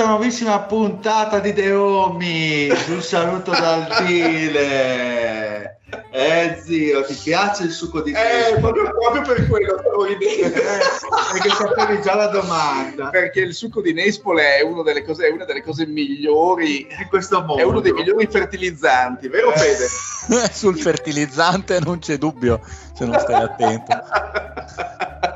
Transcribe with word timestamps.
questa 0.00 0.16
nuovissima 0.16 0.60
puntata 0.60 1.40
di 1.40 1.52
The 1.52 1.72
Omis. 1.72 2.86
Un 2.86 3.02
saluto 3.02 3.50
dal 3.50 3.86
Tile. 4.06 5.80
Eh 6.10 6.58
zio, 6.64 7.04
ti 7.04 7.14
piace 7.22 7.64
il 7.64 7.70
succo 7.70 8.00
di 8.00 8.12
Eh, 8.12 8.58
proprio, 8.60 8.90
proprio 8.90 9.22
per 9.22 9.46
quello 9.46 9.76
stavo 9.78 10.04
ridendo. 10.04 10.56
Eh, 10.56 10.80
perché 11.32 11.50
sapevi 11.50 12.00
già 12.00 12.14
la 12.14 12.28
domanda 12.28 13.10
Perché 13.10 13.40
il 13.40 13.52
succo 13.52 13.82
di 13.82 13.92
Nespole 13.92 14.56
è, 14.56 14.62
uno 14.62 14.82
delle 14.82 15.04
cose, 15.04 15.26
è 15.26 15.30
una 15.30 15.44
delle 15.44 15.62
cose 15.62 15.86
migliori, 15.86 16.86
di 16.96 17.04
questo 17.08 17.40
mondo. 17.42 17.62
è 17.62 17.64
uno 17.64 17.80
dei 17.80 17.92
migliori 17.92 18.26
fertilizzanti, 18.26 19.28
vero 19.28 19.52
Eh. 19.52 19.58
Fede? 19.58 20.48
Sul 20.54 20.78
fertilizzante 20.78 21.78
non 21.80 21.98
c'è 21.98 22.16
dubbio 22.16 22.60
se 22.94 23.04
non 23.04 23.18
stai 23.18 23.42
attento. 23.42 23.98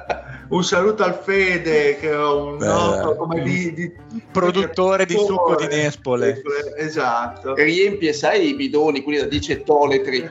Un 0.48 0.62
saluto 0.64 1.02
al 1.04 1.14
Fede 1.22 1.96
che 1.98 2.10
è 2.10 2.16
un 2.24 2.58
Beh, 2.58 2.66
noto 2.66 3.16
come 3.16 3.42
di, 3.42 3.72
di- 3.72 3.92
Produttore 4.30 5.06
di 5.06 5.14
succo 5.14 5.54
di 5.56 5.66
Nespole. 5.66 6.42
Esatto. 6.76 7.54
Riempie, 7.54 8.12
sai, 8.12 8.48
i 8.48 8.54
bidoni, 8.54 9.02
quelli 9.02 9.18
da 9.18 9.24
10 9.26 9.52
ettoletri. 9.52 10.30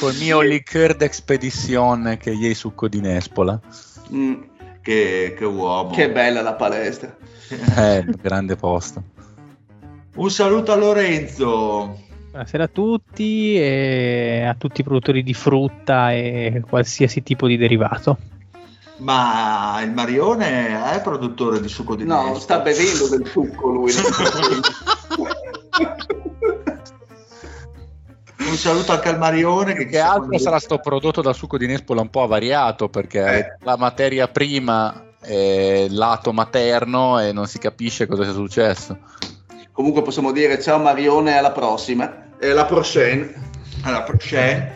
Col 0.00 0.14
mio 0.18 0.40
liqueur 0.40 0.94
d'expedition 0.96 2.16
che 2.20 2.32
è 2.38 2.52
succo 2.54 2.88
di 2.88 3.00
Nespola. 3.00 3.58
Mm, 4.12 4.42
Che, 4.82 5.34
che 5.36 5.44
uomo. 5.44 5.90
che 5.90 6.10
bella 6.10 6.42
la 6.42 6.54
palestra. 6.54 7.16
Eh, 7.76 8.04
grande 8.20 8.56
posto. 8.56 9.02
Un 10.16 10.30
saluto 10.30 10.72
a 10.72 10.76
Lorenzo. 10.76 12.00
Buonasera 12.36 12.64
a 12.64 12.68
tutti 12.68 13.56
e 13.58 14.44
a 14.46 14.52
tutti 14.58 14.82
i 14.82 14.84
produttori 14.84 15.22
di 15.22 15.32
frutta 15.32 16.12
e 16.12 16.62
qualsiasi 16.68 17.22
tipo 17.22 17.46
di 17.46 17.56
derivato. 17.56 18.18
Ma 18.98 19.80
il 19.82 19.90
Marione 19.92 20.92
è 20.92 21.00
produttore 21.00 21.62
di 21.62 21.68
succo 21.68 21.96
di 21.96 22.04
No, 22.04 22.16
Nespole? 22.16 22.40
sta 22.40 22.58
bevendo 22.60 23.08
del 23.08 23.26
succo 23.26 23.68
lui. 23.70 23.90
Un 28.38 28.56
saluto 28.56 28.92
anche 28.92 29.08
al 29.08 29.16
Marione 29.18 29.72
che, 29.72 29.86
Che 29.86 29.98
altro 29.98 30.36
sarà 30.38 30.58
sto 30.58 30.78
prodotto 30.78 31.22
da 31.22 31.32
succo 31.32 31.56
di 31.56 31.66
Nespola 31.66 32.02
un 32.02 32.10
po' 32.10 32.22
avariato 32.22 32.90
perché 32.90 33.38
Eh. 33.38 33.56
la 33.64 33.78
materia 33.78 34.28
prima 34.28 35.06
è 35.20 35.86
lato 35.88 36.34
materno 36.34 37.18
e 37.18 37.32
non 37.32 37.46
si 37.46 37.56
capisce 37.58 38.06
cosa 38.06 38.24
sia 38.24 38.32
successo. 38.34 38.98
Comunque 39.76 40.00
possiamo 40.00 40.32
dire 40.32 40.58
ciao 40.58 40.78
Marione, 40.78 41.36
alla 41.36 41.52
prossima. 41.52 42.28
E 42.40 42.54
la 42.54 42.64
prochaine. 42.64 43.30
Alla 43.82 44.04
prochaine. 44.04 44.74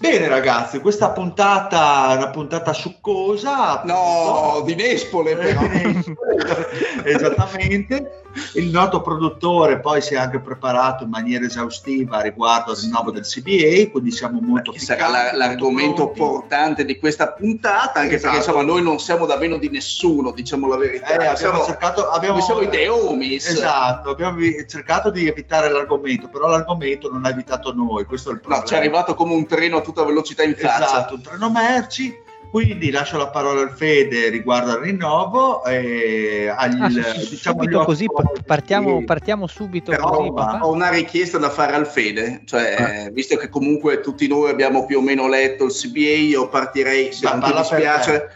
Bene 0.00 0.26
ragazzi, 0.26 0.80
questa 0.80 1.10
puntata 1.10 2.14
è 2.14 2.16
una 2.16 2.30
puntata 2.30 2.72
succosa. 2.72 3.82
No, 3.84 4.60
di 4.64 4.74
Nespole 4.74 5.36
però. 5.36 5.60
Esattamente. 7.04 8.22
Il 8.54 8.68
noto 8.70 9.00
produttore 9.00 9.80
poi 9.80 10.00
si 10.00 10.14
è 10.14 10.16
anche 10.16 10.38
preparato 10.40 11.04
in 11.04 11.10
maniera 11.10 11.44
esaustiva 11.44 12.20
riguardo 12.20 12.70
al 12.72 12.76
rinnovo 12.78 13.10
del 13.10 13.24
CBA, 13.24 13.90
quindi 13.90 14.10
siamo 14.12 14.40
molto 14.40 14.70
che 14.72 14.78
sarà 14.78 15.34
l'argomento 15.34 16.08
portante 16.10 16.84
di 16.84 16.98
questa 16.98 17.32
puntata, 17.32 18.00
anche 18.00 18.14
Esatto. 18.16 18.32
perché 18.34 18.36
insomma 18.48 18.62
noi 18.72 18.82
non 18.82 18.98
siamo 19.00 19.26
da 19.26 19.36
meno 19.36 19.56
di 19.58 19.68
nessuno, 19.68 20.30
diciamo 20.30 20.68
la 20.68 20.76
verità. 20.76 21.06
Eh, 21.08 21.14
abbiamo 21.14 21.36
siamo, 21.36 21.64
cercato, 21.64 22.08
abbiamo, 22.08 22.40
siamo 22.40 22.60
i 22.60 22.68
Deomis. 22.68 23.48
Esatto, 23.48 24.10
abbiamo 24.10 24.38
cercato 24.66 25.10
di 25.10 25.26
evitare 25.26 25.68
l'argomento, 25.70 26.28
però 26.28 26.46
l'argomento 26.48 27.10
non 27.10 27.24
ha 27.24 27.30
evitato 27.30 27.72
noi, 27.74 28.04
questo 28.04 28.30
è 28.30 28.32
il 28.32 28.38
No, 28.38 28.42
problema. 28.46 28.66
ci 28.66 28.74
è 28.74 28.76
arrivato 28.78 29.14
come 29.14 29.34
un 29.34 29.46
treno 29.46 29.78
a 29.78 29.80
tutta 29.80 30.04
velocità 30.04 30.42
in 30.44 30.54
faccia. 30.56 30.84
Esatto, 30.84 31.14
un 31.14 31.22
treno 31.22 31.50
merci. 31.50 32.28
Quindi 32.50 32.90
lascio 32.90 33.16
la 33.16 33.28
parola 33.28 33.60
al 33.60 33.70
Fede 33.70 34.28
riguardo 34.28 34.72
al 34.72 34.80
rinnovo 34.80 35.64
e 35.64 36.52
agli, 36.54 36.80
Ah, 36.80 36.88
diciamo, 36.88 37.62
subito 37.62 37.84
così, 37.84 38.06
partiamo, 38.44 39.04
partiamo 39.04 39.46
subito 39.46 39.92
Però 39.92 40.08
così, 40.08 40.32
ho 40.60 40.72
una 40.72 40.90
richiesta 40.90 41.38
da 41.38 41.48
fare 41.48 41.74
al 41.74 41.86
Fede, 41.86 42.42
cioè 42.46 43.04
eh, 43.06 43.10
visto 43.12 43.36
che 43.36 43.48
comunque 43.48 44.00
tutti 44.00 44.26
noi 44.26 44.50
abbiamo 44.50 44.84
più 44.84 44.98
o 44.98 45.00
meno 45.00 45.28
letto 45.28 45.66
il 45.66 45.72
CBA, 45.72 46.00
io 46.00 46.48
partirei, 46.48 47.12
se 47.12 47.24
Ma 47.24 47.34
non 47.34 47.50
ti 47.50 47.56
dispiace. 47.56 48.30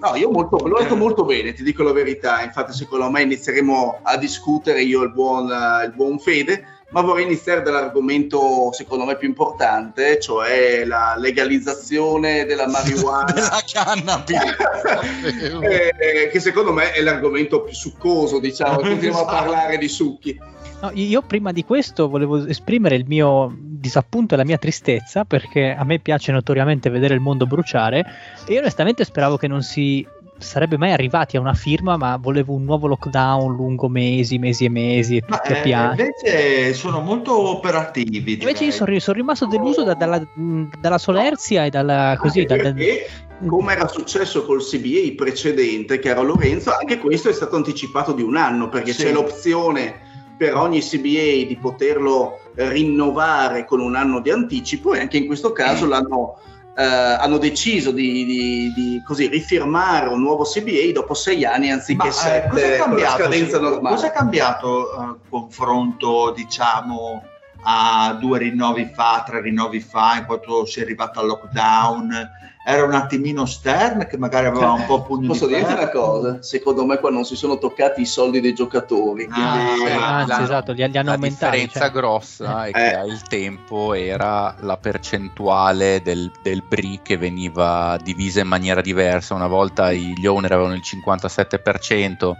No, 0.00 0.16
io 0.16 0.30
molto, 0.30 0.56
l'ho 0.56 0.78
letto 0.78 0.96
molto 0.96 1.24
bene, 1.24 1.52
ti 1.52 1.62
dico 1.62 1.82
la 1.82 1.92
verità, 1.92 2.42
infatti 2.42 2.72
secondo 2.72 3.10
me 3.10 3.22
inizieremo 3.22 4.00
a 4.02 4.16
discutere 4.16 4.82
io 4.82 5.02
e 5.02 5.04
il 5.04 5.12
buon, 5.12 5.46
il 5.84 5.92
buon 5.94 6.18
Fede, 6.18 6.64
ma 6.92 7.00
vorrei 7.00 7.24
iniziare 7.24 7.62
dall'argomento 7.62 8.70
secondo 8.72 9.04
me 9.04 9.16
più 9.16 9.28
importante, 9.28 10.20
cioè 10.20 10.84
la 10.84 11.14
legalizzazione 11.18 12.44
della 12.44 12.68
marijuana. 12.68 13.32
Della 13.32 13.62
cannabis. 13.70 14.40
Eh, 15.62 16.28
che 16.30 16.40
secondo 16.40 16.72
me 16.72 16.92
è 16.92 17.00
l'argomento 17.02 17.62
più 17.62 17.74
succoso, 17.74 18.38
diciamo, 18.38 18.76
continuiamo 18.76 19.18
a 19.18 19.22
Esatto. 19.22 19.36
parlare 19.36 19.78
di 19.78 19.88
succhi. 19.88 20.38
No, 20.80 20.90
io 20.94 21.22
prima 21.22 21.52
di 21.52 21.64
questo 21.64 22.08
volevo 22.08 22.46
esprimere 22.46 22.96
il 22.96 23.04
mio 23.06 23.54
disappunto 23.56 24.34
e 24.34 24.36
la 24.36 24.44
mia 24.44 24.58
tristezza 24.58 25.24
perché 25.24 25.74
a 25.76 25.84
me 25.84 25.98
piace 26.00 26.32
notoriamente 26.32 26.90
vedere 26.90 27.14
il 27.14 27.20
mondo 27.20 27.46
bruciare 27.46 28.04
e 28.44 28.52
io 28.54 28.60
onestamente 28.60 29.04
speravo 29.04 29.36
che 29.36 29.46
non 29.46 29.62
si 29.62 30.06
sarebbe 30.42 30.76
mai 30.76 30.92
arrivati 30.92 31.36
a 31.36 31.40
una 31.40 31.54
firma 31.54 31.96
ma 31.96 32.16
volevo 32.20 32.52
un 32.54 32.64
nuovo 32.64 32.86
lockdown 32.86 33.54
lungo 33.54 33.88
mesi, 33.88 34.38
mesi 34.38 34.64
e 34.64 34.68
mesi 34.68 35.16
e 35.16 35.22
Ma, 35.26 35.38
tutti 35.38 35.52
a 35.52 35.56
eh, 35.58 35.62
piano. 35.62 35.90
invece 35.90 36.74
sono 36.74 37.00
molto 37.00 37.48
operativi. 37.50 38.32
Invece 38.32 38.64
io 38.64 38.70
sono, 38.72 38.98
sono 38.98 39.16
rimasto 39.16 39.46
deluso 39.46 39.82
da- 39.84 39.94
dalla, 39.94 40.22
dalla 40.80 40.98
solerzia 40.98 41.64
e 41.64 41.70
dalla 41.70 42.16
così. 42.18 42.40
Anche 42.40 42.56
dal- 42.56 42.74
perché, 42.74 43.06
come 43.46 43.72
era 43.72 43.88
successo 43.88 44.44
col 44.44 44.62
CBA 44.62 45.14
precedente, 45.16 45.98
che 45.98 46.08
era 46.08 46.20
Lorenzo, 46.20 46.72
anche 46.78 46.98
questo 46.98 47.28
è 47.28 47.32
stato 47.32 47.56
anticipato 47.56 48.12
di 48.12 48.22
un 48.22 48.36
anno 48.36 48.68
perché 48.68 48.92
Sì. 48.92 49.04
c'è 49.04 49.12
l'opzione 49.12 50.10
per 50.36 50.54
ogni 50.56 50.80
CBA 50.80 51.46
di 51.46 51.56
poterlo 51.60 52.38
rinnovare 52.54 53.64
con 53.64 53.80
un 53.80 53.94
anno 53.94 54.20
di 54.20 54.30
anticipo 54.30 54.94
e 54.94 55.00
anche 55.00 55.16
in 55.16 55.26
questo 55.26 55.52
caso 55.52 55.86
l'hanno, 55.86 56.38
eh, 56.74 56.82
hanno 56.84 57.38
deciso 57.38 57.90
di, 57.90 58.24
di- 58.24 58.72
di 58.74 59.02
così 59.04 59.26
rifirmare 59.28 60.08
un 60.08 60.20
nuovo 60.20 60.44
CBA 60.44 60.92
dopo 60.92 61.14
sei 61.14 61.44
anni 61.44 61.70
anziché 61.70 62.04
Ma, 62.04 62.08
eh, 62.08 62.12
sette 62.12 62.48
cosa 62.48 62.62
è 62.62 62.78
con 62.78 62.78
la 62.78 62.84
cambiato? 62.86 63.22
scadenza 63.22 63.60
normale. 63.60 63.94
Cosa 63.94 64.06
è 64.06 64.12
cambiato 64.12 64.92
eh, 64.92 65.16
confronto, 65.28 66.32
diciamo, 66.34 67.22
a 67.64 68.16
due 68.18 68.38
rinnovi 68.38 68.90
fa, 68.92 69.22
tre 69.26 69.40
rinnovi 69.40 69.80
fa, 69.80 70.16
in 70.16 70.24
quanto 70.24 70.64
si 70.64 70.80
è 70.80 70.82
arrivato 70.82 71.20
al 71.20 71.26
lockdown 71.26 72.30
era 72.64 72.84
un 72.84 72.94
attimino 72.94 73.44
Stern 73.44 74.06
che 74.08 74.16
magari 74.16 74.46
aveva 74.46 74.70
un 74.70 74.86
po' 74.86 75.02
pugno 75.02 75.26
Posso 75.28 75.46
di 75.46 75.54
dirti 75.56 75.72
una 75.72 75.88
cosa? 75.88 76.42
Secondo 76.42 76.84
me 76.86 76.98
qua 76.98 77.10
non 77.10 77.24
si 77.24 77.34
sono 77.34 77.58
toccati 77.58 78.02
i 78.02 78.06
soldi 78.06 78.40
dei 78.40 78.54
giocatori. 78.54 79.26
Ah, 79.30 79.64
quindi- 79.74 79.90
eh, 79.90 79.92
Anzi, 79.94 80.28
la- 80.30 80.42
esatto, 80.42 80.72
li, 80.72 80.88
li 80.88 80.96
hanno 80.98 81.08
la 81.08 81.14
aumentati. 81.14 81.56
differenza 81.58 81.80
cioè. 81.80 81.90
grossa 81.90 82.64
è 82.66 82.68
Eh. 82.68 82.72
che 82.72 82.94
al 82.94 83.22
tempo 83.28 83.94
era 83.94 84.54
la 84.60 84.76
percentuale 84.76 86.02
del, 86.02 86.30
del 86.42 86.62
BRI 86.62 87.00
che 87.02 87.16
veniva 87.16 87.98
divisa 88.02 88.40
in 88.40 88.48
maniera 88.48 88.80
diversa. 88.80 89.34
Una 89.34 89.48
volta 89.48 89.90
i- 89.90 90.14
gli 90.16 90.26
owner 90.26 90.52
avevano 90.52 90.74
il 90.74 90.82
57% 90.84 92.36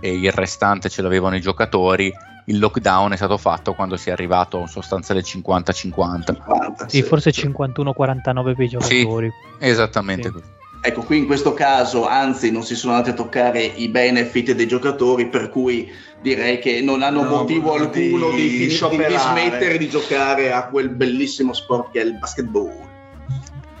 e 0.00 0.12
il 0.12 0.32
restante 0.32 0.88
ce 0.88 1.02
l'avevano 1.02 1.36
i 1.36 1.40
giocatori. 1.40 2.12
Il 2.46 2.58
lockdown 2.58 3.12
è 3.12 3.16
stato 3.16 3.36
fatto 3.38 3.72
quando 3.74 3.96
si 3.96 4.08
è 4.08 4.12
arrivato 4.12 4.56
a 4.56 4.60
un 4.60 4.68
sostanziale 4.68 5.20
50-50. 5.22 5.72
50, 5.72 6.88
Sì, 6.88 7.02
forse 7.02 7.30
51-49 7.30 8.54
per 8.54 8.60
i 8.64 8.68
giocatori. 8.68 9.30
Esattamente 9.58 10.28
Sì. 10.28 10.32
così. 10.32 10.44
Ecco, 10.84 11.02
qui 11.02 11.18
in 11.18 11.26
questo 11.26 11.54
caso, 11.54 12.08
anzi, 12.08 12.50
non 12.50 12.64
si 12.64 12.74
sono 12.74 12.94
andati 12.94 13.10
a 13.10 13.14
toccare 13.14 13.62
i 13.62 13.88
benefit 13.88 14.50
dei 14.50 14.66
giocatori, 14.66 15.28
per 15.28 15.48
cui 15.48 15.88
direi 16.20 16.58
che 16.58 16.80
non 16.80 17.02
hanno 17.02 17.22
No, 17.22 17.28
motivo 17.30 17.76
di 17.78 17.82
alcuno 17.84 18.30
di, 18.30 18.48
di- 18.48 18.58
di 18.58 18.70
scioperare. 18.70 19.16
smettere 19.18 19.78
di 19.78 19.88
giocare 19.88 20.50
a 20.52 20.66
quel 20.66 20.88
bellissimo 20.88 21.52
sport 21.52 21.92
che 21.92 22.00
è 22.00 22.04
il 22.04 22.18
basketball. 22.18 22.72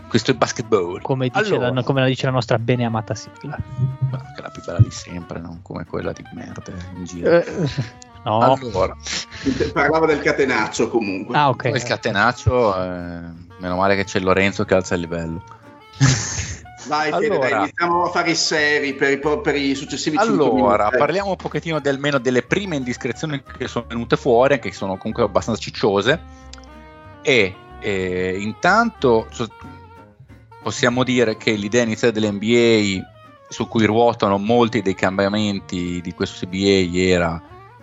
Questo 0.08 0.30
è 0.30 0.34
basketball. 0.34 1.00
Come, 1.02 1.28
dice 1.28 1.54
Allora. 1.54 1.72
la, 1.72 1.82
come 1.82 2.02
la 2.02 2.06
dice 2.06 2.26
la 2.26 2.32
nostra 2.32 2.58
bene 2.60 2.84
amata 2.84 3.16
sigla. 3.16 3.56
Che 3.56 4.38
è 4.38 4.42
la 4.42 4.50
più 4.50 4.62
bella 4.64 4.78
di 4.78 4.90
sempre, 4.92 5.40
non 5.40 5.60
come 5.62 5.84
quella 5.84 6.12
di 6.12 6.22
merda 6.34 6.62
in 6.94 7.04
giro. 7.04 7.42
Eh, 8.24 8.28
no. 8.28 8.52
Allora, 8.54 8.96
Parlava 9.72 10.06
del 10.06 10.20
catenaccio 10.20 10.88
comunque. 10.88 11.36
ah, 11.36 11.48
ok. 11.48 11.64
il 11.74 11.82
catenaccio, 11.82 12.74
eh, 12.74 13.20
meno 13.58 13.76
male 13.76 13.96
che 13.96 14.04
c'è 14.04 14.20
Lorenzo 14.20 14.64
che 14.64 14.74
alza 14.74 14.94
il 14.94 15.00
livello. 15.00 15.42
Fede, 16.82 17.14
Allora. 17.14 17.48
dai, 17.48 17.58
iniziamo 17.60 18.04
a 18.04 18.08
fare 18.10 18.30
i 18.32 18.34
seri 18.34 18.94
per 18.94 19.12
i, 19.12 19.18
per 19.18 19.54
i 19.54 19.74
successivi 19.74 20.16
5 20.16 20.34
Allora, 20.34 20.84
minuti. 20.84 20.98
parliamo 20.98 21.30
un 21.30 21.36
pochettino 21.36 21.78
del 21.80 21.98
meno 21.98 22.18
delle 22.18 22.42
prime 22.42 22.76
indiscrezioni 22.76 23.40
che 23.56 23.68
sono 23.68 23.86
venute 23.88 24.16
fuori, 24.16 24.58
che 24.58 24.72
sono 24.72 24.96
comunque 24.96 25.22
abbastanza 25.22 25.60
cicciose. 25.60 26.20
E 27.22 27.54
eh, 27.80 28.36
intanto 28.40 29.28
so- 29.30 29.48
possiamo 30.62 31.04
dire 31.04 31.36
che 31.36 31.52
l'idea 31.52 31.84
iniziale 31.84 32.12
dell'NBA 32.12 33.08
su 33.48 33.68
cui 33.68 33.84
ruotano 33.84 34.38
molti 34.38 34.82
dei 34.82 34.94
cambiamenti 34.94 36.00
di 36.00 36.12
questo 36.14 36.44
CBA 36.44 36.98
era 36.98 37.42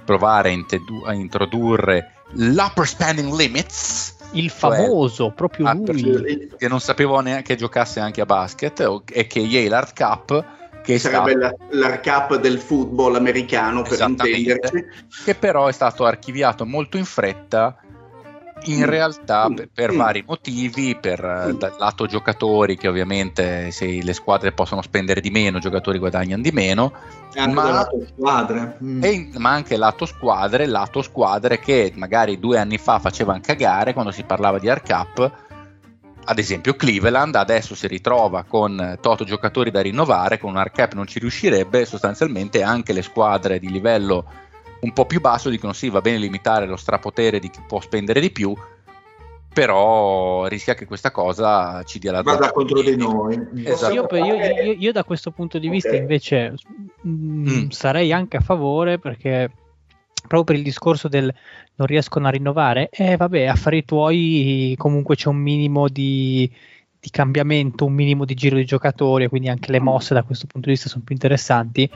provare 0.10 0.50
a, 0.50 0.52
intedu- 0.54 1.06
a 1.06 1.14
introdurre 1.14 2.14
l'upper 2.32 2.88
spending 2.88 3.32
limits 3.36 4.16
Il 4.32 4.50
cioè- 4.50 4.58
famoso, 4.58 5.32
proprio 5.32 5.68
Ah, 5.68 5.74
lui. 5.74 6.50
Che 6.58 6.68
non 6.68 6.80
sapevo 6.80 7.20
neanche 7.20 7.56
giocasse 7.56 8.00
anche 8.00 8.22
a 8.22 8.26
basket 8.26 9.02
e 9.12 9.28
che 9.28 9.40
Yale 9.40 9.76
Art 9.76 9.96
Cup 9.96 10.46
che, 10.84 10.98
sarebbe 10.98 11.32
stato, 11.32 11.58
la- 11.70 11.88
l'ARCAP 11.88 12.38
del 12.38 12.58
football 12.60 13.16
americano 13.16 13.84
per 13.84 14.00
intenderci. 14.02 14.86
che 15.26 15.36
però 15.36 15.68
è 15.68 15.72
stato 15.72 16.06
archiviato 16.06 16.66
molto 16.66 16.98
in 16.98 17.06
fretta 17.06 17.78
in 18.64 18.80
Mm. 18.80 18.84
realtà 18.84 19.50
Mm. 19.50 19.54
per, 19.56 19.70
per 19.74 19.92
Mm. 19.94 19.98
vari 19.98 20.24
motivi 20.28 20.96
per 21.00 21.24
eh, 21.24 21.54
dal 21.58 21.76
lato 21.78 22.06
giocatori 22.06 22.76
che 22.78 22.88
ovviamente 22.88 23.72
se 23.72 24.02
le 24.04 24.14
squadre 24.14 24.52
possono 24.52 24.82
spendere 24.82 25.22
di 25.22 25.30
meno 25.30 25.58
i 25.58 25.62
giocatori 25.62 25.98
guadagnano 26.00 26.42
di 26.42 26.52
meno 26.52 26.92
Anche 27.36 27.54
Ma- 27.54 27.88
squadra. 28.16 28.78
Mm. 28.84 29.04
e 29.04 29.30
ma 29.38 29.52
anche 29.52 29.78
lato 29.78 30.06
squadre 30.06 30.66
lato 30.66 31.02
squadre 31.02 31.60
che 31.60 31.92
magari 31.96 32.40
due 32.40 32.58
anni 32.58 32.78
fa 32.78 33.00
facevano 33.00 33.40
cagare 33.42 33.94
quando 33.94 34.12
si 34.12 34.24
parlava 34.24 34.60
di 34.60 34.70
Art 34.70 34.86
Cup 34.92 35.32
ad 36.26 36.38
esempio 36.38 36.76
Cleveland 36.76 37.36
adesso 37.36 37.76
si 37.76 37.88
ritrova 37.88 38.44
con 38.44 38.98
toto 39.02 39.24
giocatori 39.24 39.72
da 39.72 39.82
rinnovare 39.82 40.38
con 40.38 40.52
un 40.52 40.58
Art 40.58 40.76
Cup 40.76 40.94
non 40.94 41.08
ci 41.08 41.20
riuscirebbe 41.20 41.86
sostanzialmente 41.86 42.62
anche 42.62 42.94
le 42.94 43.02
squadre 43.02 43.58
di 43.60 43.70
livello 43.72 44.26
un 44.82 44.94
po' 44.94 45.06
più 45.06 45.20
basso 45.20 45.50
dicono 45.50 45.74
sì 45.74 45.90
va 45.90 46.02
bene 46.02 46.18
limitare 46.18 46.66
lo 46.66 46.78
strapotere 46.78 47.40
di 47.40 47.50
chi 47.50 47.60
può 47.68 47.82
spendere 47.82 48.20
di 48.22 48.32
più 48.32 48.56
però 49.52 50.46
rischia 50.46 50.74
che 50.76 50.86
questa 50.86 51.12
cosa 51.12 51.84
ci 51.84 52.00
dia 52.00 52.12
la 52.12 52.22
Vada 52.22 52.52
contro 52.52 52.82
di 52.82 52.96
noi. 52.96 53.36
Esatto. 53.64 54.16
Io, 54.16 54.26
io- 54.26 54.36
io- 54.64 54.76
io 54.78 54.92
da 54.92 55.04
questo 55.04 55.32
punto 55.32 55.58
di 55.58 55.68
vista 55.70 55.96
invece 55.96 56.54
mm, 57.06 57.48
Mm. 57.48 57.70
sarei 57.70 58.14
anche 58.14 58.38
a 58.38 58.42
favore 58.42 59.00
perché 59.00 59.50
proprio 60.14 60.44
per 60.44 60.56
il 60.56 60.64
discorso 60.64 61.08
del 61.08 61.34
non 61.76 61.88
riescono 61.88 62.28
a 62.28 62.30
rinnovare, 62.30 62.90
eh 62.92 63.18
vabbè, 63.18 63.46
affari 63.46 63.84
tuoi 63.84 64.76
comunque 64.78 65.16
c'è 65.16 65.30
un 65.30 65.38
minimo 65.38 65.88
di, 65.90 66.50
di 67.00 67.10
cambiamento, 67.10 67.86
un 67.86 67.94
minimo 67.94 68.26
di 68.26 68.36
giro 68.36 68.56
di 68.56 68.66
giocatori, 68.66 69.28
quindi 69.28 69.50
anche 69.50 69.72
le 69.72 69.80
mosse 69.80 70.14
da 70.14 70.24
questo 70.24 70.46
punto 70.46 70.68
di 70.68 70.74
vista 70.74 70.90
sono 70.90 71.04
più 71.04 71.16
interessanti 71.16 71.90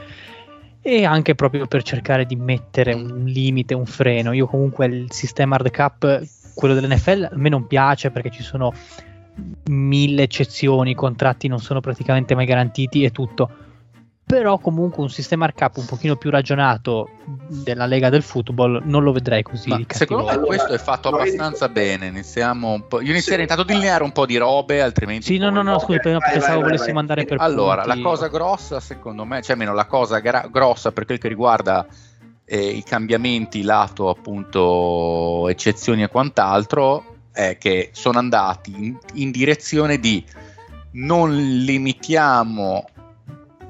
e 0.85 1.05
anche 1.05 1.33
proprio 1.33 1.65
per 1.65 1.81
cercare 1.81 2.25
di 2.25 2.35
mettere 2.35 2.93
un 2.93 3.23
limite, 3.23 3.73
un 3.73 3.85
freno. 3.85 4.33
Io 4.33 4.45
comunque 4.47 4.85
il 4.85 5.11
sistema 5.11 5.55
hard 5.55 5.71
cap, 5.71 6.23
quello 6.53 6.73
dell'NFL, 6.73 7.29
a 7.31 7.37
me 7.37 7.47
non 7.47 7.67
piace 7.67 8.11
perché 8.11 8.29
ci 8.29 8.43
sono 8.43 8.73
mille 9.69 10.23
eccezioni, 10.23 10.91
i 10.91 10.95
contratti 10.95 11.47
non 11.47 11.59
sono 11.59 11.79
praticamente 11.79 12.35
mai 12.35 12.45
garantiti 12.45 13.05
e 13.05 13.11
tutto. 13.11 13.49
Però 14.33 14.57
comunque 14.57 15.03
un 15.03 15.09
sistema 15.09 15.45
hard 15.45 15.53
cap 15.53 15.77
un 15.77 15.85
pochino 15.85 16.15
più 16.15 16.29
ragionato 16.31 17.09
della 17.47 17.85
Lega 17.85 18.09
del 18.09 18.23
football 18.23 18.81
non 18.85 19.03
lo 19.03 19.11
vedrei 19.11 19.43
così 19.43 19.69
Ma 19.69 19.79
secondo 19.87 20.25
me 20.25 20.39
questo 20.39 20.73
è 20.73 20.77
fatto 20.79 21.09
abbastanza 21.09 21.69
bene. 21.69 22.07
Iniziamo 22.07 22.71
un 22.71 22.87
po'. 22.87 23.01
Io 23.01 23.11
inizierei 23.11 23.45
Sì. 23.45 23.51
intanto 23.51 23.61
a 23.61 23.65
delineare 23.65 24.03
un 24.03 24.11
po' 24.11 24.25
di 24.25 24.37
robe, 24.37 24.81
altrimenti. 24.81 25.25
Sì, 25.25 25.37
no, 25.37 25.49
no, 25.51 25.61
no, 25.61 25.75
Ok, 25.75 25.83
scusi, 25.83 25.99
vai, 26.03 26.19
pensavo 26.19 26.31
vai, 26.31 26.43
vai, 26.45 26.61
volessimo 26.61 26.93
vai. 26.93 27.01
andare 27.01 27.25
per 27.25 27.37
Allora, 27.41 27.83
punti. 27.83 28.01
la 28.01 28.09
cosa 28.09 28.27
grossa, 28.27 28.79
secondo 28.79 29.23
me, 29.25 29.41
cioè 29.43 29.55
meno 29.55 29.73
la 29.73 29.85
cosa 29.85 30.19
gra- 30.19 30.47
grossa 30.51 30.91
per 30.91 31.05
quel 31.05 31.19
che 31.19 31.27
riguarda 31.27 31.85
eh, 32.45 32.69
i 32.69 32.83
cambiamenti 32.83 33.61
lato 33.61 34.09
appunto 34.09 35.47
eccezioni 35.49 36.01
e 36.03 36.07
quant'altro, 36.07 37.05
è 37.31 37.57
che 37.59 37.89
sono 37.93 38.17
andati 38.17 38.71
in, 38.75 38.97
in 39.13 39.31
direzione 39.31 39.99
di 39.99 40.23
non 40.93 41.35
limitiamo 41.35 42.85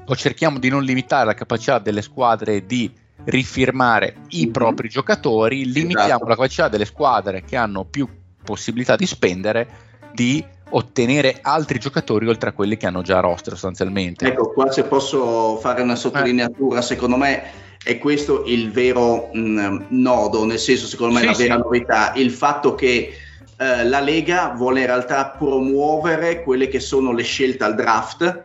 o 0.06 0.16
cerchiamo 0.16 0.58
di 0.58 0.68
non 0.68 0.82
limitare 0.82 1.24
la 1.26 1.34
capacità 1.34 1.78
delle 1.78 2.02
squadre 2.02 2.66
di 2.66 2.90
rifirmare 3.24 4.16
i 4.30 4.46
Mhm. 4.46 4.52
propri 4.52 4.88
giocatori, 4.88 5.70
limitiamo 5.72 6.06
Esatto. 6.06 6.24
la 6.28 6.34
capacità 6.34 6.68
delle 6.68 6.84
squadre 6.84 7.42
che 7.44 7.56
hanno 7.56 7.84
più 7.84 8.06
possibilità 8.42 8.96
di 8.96 9.06
spendere 9.06 9.68
di 10.12 10.44
ottenere 10.70 11.38
altri 11.40 11.78
giocatori 11.78 12.28
oltre 12.28 12.50
a 12.50 12.52
quelli 12.52 12.76
che 12.76 12.86
hanno 12.86 13.02
già 13.02 13.20
roster 13.20 13.52
sostanzialmente. 13.52 14.26
Ecco, 14.26 14.52
qua 14.52 14.70
se 14.70 14.84
posso 14.84 15.56
fare 15.56 15.82
una 15.82 15.94
sottolineatura, 15.96 16.82
secondo 16.82 17.16
me 17.16 17.42
è 17.82 17.98
questo 17.98 18.44
il 18.46 18.70
vero 18.70 19.30
mh, 19.32 19.86
nodo, 19.90 20.44
nel 20.44 20.58
senso 20.58 20.86
secondo 20.86 21.14
me 21.14 21.20
Sì, 21.20 21.26
la 21.26 21.32
vera 21.32 21.54
sì. 21.56 21.60
novità, 21.60 22.12
il 22.14 22.30
fatto 22.30 22.74
che 22.74 23.12
eh, 23.56 23.84
la 23.84 24.00
Lega 24.00 24.52
vuole 24.56 24.80
in 24.80 24.86
realtà 24.86 25.26
promuovere 25.38 26.42
quelle 26.42 26.68
che 26.68 26.80
sono 26.80 27.12
le 27.12 27.22
scelte 27.22 27.64
al 27.64 27.74
draft, 27.74 28.44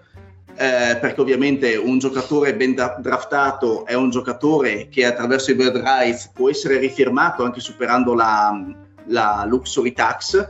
eh, 0.59 0.97
perché 0.97 1.21
ovviamente 1.21 1.77
un 1.77 1.99
giocatore 1.99 2.53
ben 2.53 2.75
draftato 2.75 3.85
è 3.85 3.93
un 3.93 4.09
giocatore 4.09 4.89
che 4.89 5.05
attraverso 5.05 5.51
i 5.51 5.55
bird 5.55 5.77
rights 5.77 6.31
può 6.33 6.49
essere 6.49 6.79
rifirmato 6.79 7.45
anche 7.45 7.61
superando 7.61 8.13
la, 8.13 8.61
la 9.05 9.45
luxury 9.47 9.93
tax 9.93 10.49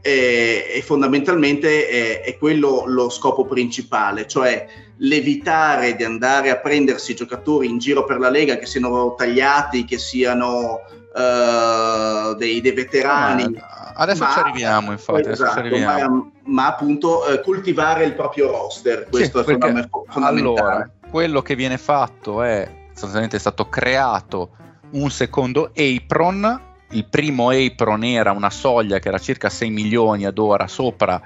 e, 0.00 0.66
e 0.72 0.82
fondamentalmente 0.82 1.88
è, 1.88 2.20
è 2.20 2.38
quello 2.38 2.84
lo 2.86 3.10
scopo 3.10 3.44
principale, 3.44 4.28
cioè 4.28 4.68
l'evitare 4.98 5.96
di 5.96 6.04
andare 6.04 6.50
a 6.50 6.58
prendersi 6.58 7.16
giocatori 7.16 7.66
in 7.68 7.78
giro 7.78 8.04
per 8.04 8.20
la 8.20 8.30
Lega 8.30 8.56
che 8.56 8.66
siano 8.66 9.16
tagliati, 9.16 9.84
che 9.84 9.98
siano 9.98 10.82
eh, 11.12 12.36
dei, 12.36 12.60
dei 12.60 12.72
veterani. 12.72 13.50
Ma 13.50 13.79
adesso 14.00 14.24
Ma- 14.24 14.32
ci 14.32 14.38
arriviamo, 14.38 14.92
infatti. 14.92 15.28
Esatto, 15.28 15.52
ci 15.52 15.58
arriviamo. 15.58 16.08
ma, 16.08 16.30
ma 16.44 16.66
appunto 16.66 17.26
eh, 17.26 17.40
coltivare 17.40 18.04
il 18.04 18.14
proprio 18.14 18.50
roster, 18.50 19.06
questo 19.08 19.44
Sì, 19.44 19.50
è 19.50 19.58
fondamentale. 19.58 20.08
Allora, 20.12 20.90
quello 21.10 21.42
che 21.42 21.54
viene 21.54 21.78
fatto 21.78 22.42
è 22.42 22.68
sostanzialmente 22.88 23.36
è 23.36 23.40
stato 23.40 23.68
creato 23.68 24.50
un 24.92 25.10
secondo 25.10 25.72
apron. 25.74 26.68
Il 26.92 27.04
primo 27.04 27.50
apron 27.50 28.02
era 28.04 28.32
una 28.32 28.50
soglia 28.50 28.98
che 28.98 29.08
era 29.08 29.18
circa 29.18 29.48
6 29.48 29.70
milioni 29.70 30.24
ad 30.24 30.38
ora 30.38 30.66
sopra 30.66 31.20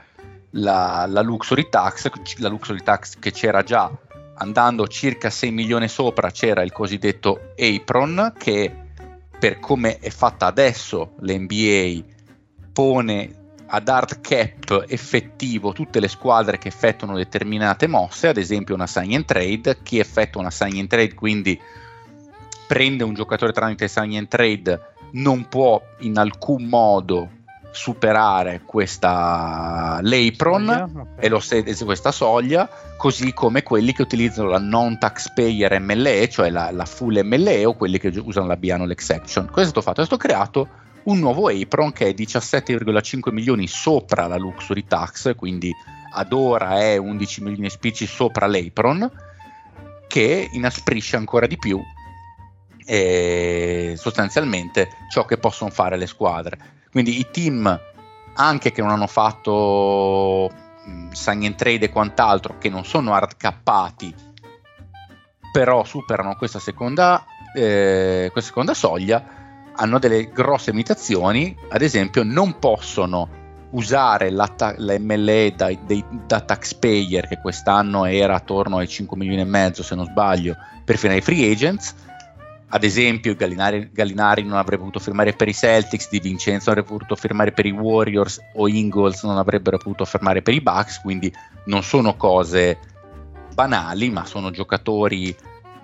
la, 0.51 1.07
la 1.09 1.23
luxury 1.23 1.69
tax, 1.69 2.11
la 2.39 2.49
luxury 2.49 2.83
tax 2.83 3.19
che 3.19 3.31
c'era 3.31 3.63
già 3.63 3.91
andando 4.37 4.87
circa 4.89 5.31
6 5.31 5.51
milioni 5.53 5.89
sopra 5.89 6.31
c'era 6.31 6.63
il 6.63 6.73
cosiddetto 6.73 7.53
apron 7.57 8.33
che 8.37 8.75
per 9.39 9.61
come 9.61 9.99
è 9.99 10.11
fatta 10.11 10.47
adesso 10.47 11.13
l'NBA 11.21 12.14
pone 12.75 13.43
ad 13.67 13.89
hard 13.89 14.21
cap 14.21 14.85
effettivo 14.89 15.73
tutte 15.73 16.01
le 16.01 16.09
squadre 16.09 16.59
che 16.59 16.69
effettuano 16.69 17.17
determinate 17.17 17.87
mosse, 17.87 18.29
ad 18.29 18.37
esempio 18.37 18.75
una 18.75 18.87
sign 18.87 19.15
and 19.15 19.25
trade, 19.25 19.79
chi 19.83 19.99
effettua 19.99 20.41
una 20.41 20.51
sign 20.51 20.81
and 20.81 20.89
trade 20.89 21.15
quindi 21.15 21.59
prende 22.67 23.05
un 23.05 23.15
giocatore 23.15 23.53
tramite 23.53 23.89
sign 23.89 24.17
and 24.17 24.29
trade 24.29 24.81
non 25.13 25.49
può 25.49 25.81
in 26.01 26.19
alcun 26.19 26.65
modo 26.65 27.31
superare 27.71 28.63
questa 28.65 29.99
l'apron 30.01 30.69
Okay. 30.69 31.05
e 31.19 31.29
lo 31.29 31.41
se- 31.41 31.65
questa 31.85 32.13
soglia, 32.13 32.69
così 32.97 33.33
come 33.33 33.63
quelli 33.63 33.93
che 33.93 34.03
utilizzano 34.03 34.49
la 34.49 34.59
non 34.59 34.99
taxpayer 34.99 35.81
MLE, 35.81 36.29
cioè 36.29 36.51
la, 36.51 36.71
la 36.71 36.85
full 36.85 37.21
MLE 37.25 37.65
o 37.65 37.75
quelli 37.75 37.99
che 37.99 38.13
usano 38.23 38.47
la 38.47 38.57
biannual 38.57 38.91
exception. 38.93 39.47
Cosa 39.47 39.63
è 39.63 39.65
stato 39.65 39.83
fatto? 39.83 40.03
È 40.03 40.05
stato 40.05 40.21
creato 40.21 40.69
un 41.05 41.19
nuovo 41.19 41.49
apron 41.49 41.93
che 41.93 42.09
è 42.09 42.11
17,5 42.11 43.33
milioni 43.33 43.67
sopra 43.67 44.27
la 44.27 44.37
luxury 44.37 44.85
tax, 44.87 45.35
quindi 45.35 45.73
ad 46.13 46.33
ora 46.33 46.79
è 46.81 46.97
11 46.97 47.43
milioni 47.43 47.71
spicci 47.71 48.07
sopra 48.07 48.47
l'apron, 48.47 49.11
che 50.07 50.49
inasprisce 50.53 51.17
ancora 51.17 51.47
di 51.47 51.59
più 51.59 51.81
eh, 52.87 53.95
sostanzialmente 53.97 54.89
ciò 55.11 55.25
che 55.25 55.39
possono 55.39 55.71
fare 55.71 55.97
le 55.97 56.07
squadre. 56.07 56.59
Quindi 56.91 57.19
i 57.19 57.27
team, 57.31 57.81
anche 58.35 58.73
che 58.73 58.81
non 58.81 58.91
hanno 58.91 59.07
fatto 59.07 60.51
mh, 60.85 61.11
sign 61.11 61.45
and 61.45 61.55
trade 61.57 61.87
e 61.87 61.91
quant'altro, 61.91 62.59
che 62.59 62.69
non 62.69 62.85
sono 62.85 63.15
hardcappati, 63.15 64.15
però 65.53 65.85
superano 65.85 66.37
questa 66.37 66.59
seconda, 66.59 67.25
eh, 67.55 68.29
questa 68.33 68.51
seconda 68.51 68.75
soglia, 68.75 69.44
hanno 69.77 69.99
delle 69.99 70.31
grosse 70.31 70.71
limitazioni, 70.71 71.57
ad 71.69 71.83
esempio 71.83 72.23
non 72.23 72.59
possono 72.59 73.43
usare 73.71 74.31
la, 74.31 74.47
ta- 74.49 74.75
la 74.79 74.99
MLE 74.99 75.55
da, 75.57 75.73
dei- 75.85 76.05
da 76.27 76.41
taxpayer 76.41 77.27
che 77.27 77.39
quest'anno 77.41 78.05
era 78.05 78.37
attorno 78.37 78.79
ai 78.79 78.89
5 78.89 79.17
milioni 79.17 79.41
e 79.41 79.45
mezzo 79.45 79.83
se 79.83 79.95
non 79.95 80.05
sbaglio 80.07 80.57
per 80.85 80.97
firmare 80.97 81.21
i 81.21 81.25
free 81.25 81.51
agents. 81.51 81.95
Ad 82.69 82.83
esempio 82.83 83.35
Gallinari, 83.37 83.91
Gallinari 83.93 84.43
non 84.43 84.59
avrebbe 84.59 84.83
potuto 84.83 84.99
firmare 84.99 85.33
per 85.35 85.47
i 85.47 85.55
Celtics 85.55 86.09
Di 86.11 86.19
Vincenzo 86.19 86.71
non 86.71 86.79
avrebbe 86.79 86.97
potuto 86.97 87.15
firmare 87.15 87.53
per 87.53 87.67
i 87.67 87.71
Warriors 87.71 88.41
o 88.55 88.67
Ingles 88.67 89.23
non 89.23 89.37
avrebbero 89.39 89.77
potuto 89.77 90.05
firmare 90.05 90.43
per 90.43 90.55
i 90.55 90.61
Bucks 90.61 91.01
quindi 91.01 91.33
non 91.67 91.85
sono 91.85 92.17
cose 92.17 92.79
banali 93.55 94.11
ma 94.11 94.25
sono 94.25 94.51
giocatori 94.51 95.37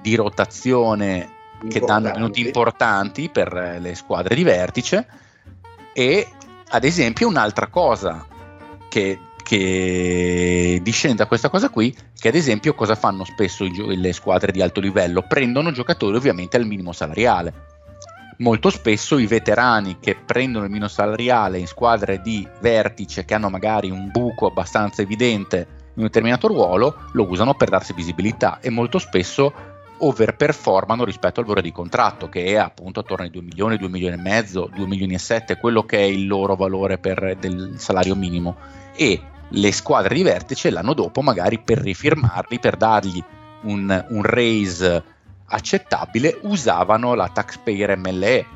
di 0.03 0.17
rotazione 0.17 1.40
che 1.69 1.81
danno 1.81 2.11
minuti 2.15 2.41
importanti 2.41 3.29
per 3.29 3.55
eh, 3.55 3.79
le 3.81 3.95
squadre 3.95 4.35
di 4.35 4.43
vertice. 4.43 5.07
E 5.93 6.27
ad 6.69 6.85
esempio 6.85 7.29
un'altra 7.29 7.67
cosa 7.67 8.27
che, 8.89 9.19
che 9.43 10.81
discende 10.83 11.17
da 11.17 11.27
questa 11.27 11.49
cosa 11.49 11.69
qui 11.69 11.95
che 12.19 12.29
ad 12.29 12.35
esempio 12.35 12.75
cosa 12.75 12.95
fanno 12.95 13.25
spesso 13.25 13.69
gio- 13.71 13.87
le 13.89 14.13
squadre 14.13 14.53
di 14.53 14.63
alto 14.63 14.81
livello? 14.81 15.23
Prendono 15.23 15.73
giocatori 15.73 16.17
ovviamente 16.17 16.57
al 16.57 16.67
minimo 16.67 16.93
salariale. 16.93 17.69
Molto 18.39 18.71
spesso 18.71 19.19
i 19.19 19.27
veterani 19.27 19.99
che 20.01 20.17
prendono 20.17 20.65
il 20.65 20.71
minimo 20.71 20.89
salariale 20.89 21.59
in 21.59 21.67
squadre 21.67 22.23
di 22.23 22.47
vertice 22.61 23.27
che 23.27 23.35
hanno 23.35 23.51
magari 23.51 23.91
un 23.91 24.11
buco 24.11 24.47
abbastanza 24.47 25.03
evidente 25.03 25.79
in 25.95 26.03
un 26.03 26.05
determinato 26.05 26.47
ruolo 26.47 27.09
lo 27.13 27.29
usano 27.29 27.55
per 27.55 27.69
darsi 27.69 27.93
visibilità. 27.93 28.59
E 28.61 28.71
molto 28.71 28.99
spesso 28.99 29.53
overperformano 30.01 31.05
rispetto 31.05 31.41
al 31.41 31.47
valore 31.47 31.63
di 31.63 31.73
contratto 31.73 32.29
che 32.29 32.45
è 32.45 32.57
appunto 32.57 33.01
attorno 33.01 33.25
ai 33.25 33.31
2 33.31 33.43
milioni, 33.43 33.77
2 33.77 33.89
milioni 33.89 34.15
e 34.15 34.21
mezzo, 34.21 34.71
2 34.75 34.87
milioni 34.87 35.15
e 35.15 35.19
7, 35.19 35.59
quello 35.59 35.85
che 35.85 35.99
è 35.99 36.03
il 36.03 36.27
loro 36.27 36.57
valore 36.57 36.99
per, 36.99 37.37
del 37.39 37.75
salario 37.77 38.15
minimo. 38.15 38.57
E 38.95 39.21
le 39.49 39.73
squadre 39.73 40.15
di 40.15 40.23
vertice 40.23 40.71
l'anno 40.71 40.95
dopo 40.95 41.23
magari 41.23 41.59
per 41.59 41.79
rifirmarli, 41.79 42.59
per 42.59 42.77
dargli 42.77 43.23
un, 43.63 44.07
un 44.09 44.23
raise 44.23 45.05
accettabile 45.47 46.39
usavano 46.43 47.15
la 47.15 47.29
taxpayer 47.29 47.97
MLE 47.97 48.47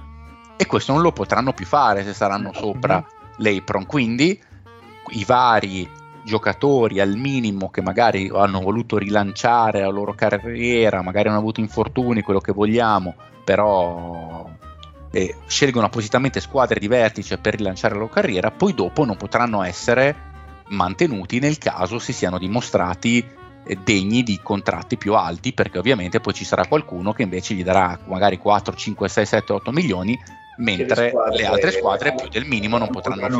e. 0.56 0.66
Questo 0.66 0.92
non 0.92 1.02
lo 1.02 1.12
potranno 1.12 1.52
più 1.52 1.66
fare 1.66 2.04
se 2.04 2.14
saranno 2.14 2.52
sopra 2.52 3.04
l'apron. 3.38 3.86
Quindi 3.86 4.40
i 5.10 5.24
vari 5.24 5.88
giocatori 6.24 7.00
al 7.00 7.16
minimo 7.16 7.70
che 7.70 7.82
magari 7.82 8.30
hanno 8.32 8.60
voluto 8.60 8.98
rilanciare 8.98 9.80
la 9.80 9.88
loro 9.88 10.14
carriera, 10.14 11.02
magari 11.02 11.28
hanno 11.28 11.38
avuto 11.38 11.60
infortuni, 11.60 12.22
quello 12.22 12.40
che 12.40 12.52
vogliamo, 12.52 13.14
però 13.44 14.50
eh, 15.10 15.36
scelgono 15.46 15.86
appositamente 15.86 16.40
squadre 16.40 16.80
di 16.80 16.88
vertice 16.88 17.38
per 17.38 17.56
rilanciare 17.56 17.94
la 17.94 18.00
loro 18.00 18.12
carriera, 18.12 18.50
poi 18.50 18.74
dopo 18.74 19.04
non 19.04 19.16
potranno 19.16 19.62
essere 19.62 20.32
mantenuti 20.68 21.38
nel 21.38 21.58
caso 21.58 21.98
si 21.98 22.12
siano 22.12 22.38
dimostrati 22.38 23.24
eh, 23.64 23.78
degni 23.84 24.22
di 24.22 24.40
contratti 24.42 24.96
più 24.96 25.14
alti, 25.14 25.52
perché 25.52 25.78
ovviamente 25.78 26.20
poi 26.20 26.32
ci 26.32 26.44
sarà 26.44 26.66
qualcuno 26.66 27.12
che 27.12 27.22
invece 27.22 27.54
gli 27.54 27.62
darà 27.62 27.98
magari 28.06 28.38
4, 28.38 28.74
5, 28.74 29.08
6, 29.08 29.26
7, 29.26 29.52
8 29.52 29.72
milioni 29.72 30.18
mentre 30.58 31.02
le 31.02 31.08
squadre- 31.10 31.36
le 31.36 31.46
altre 31.46 31.70
squadre 31.72 32.14
più 32.14 32.28
del 32.28 32.44
minimo 32.44 32.78
non 32.78 32.88
potranno 32.90 33.22
potranno- 33.22 33.38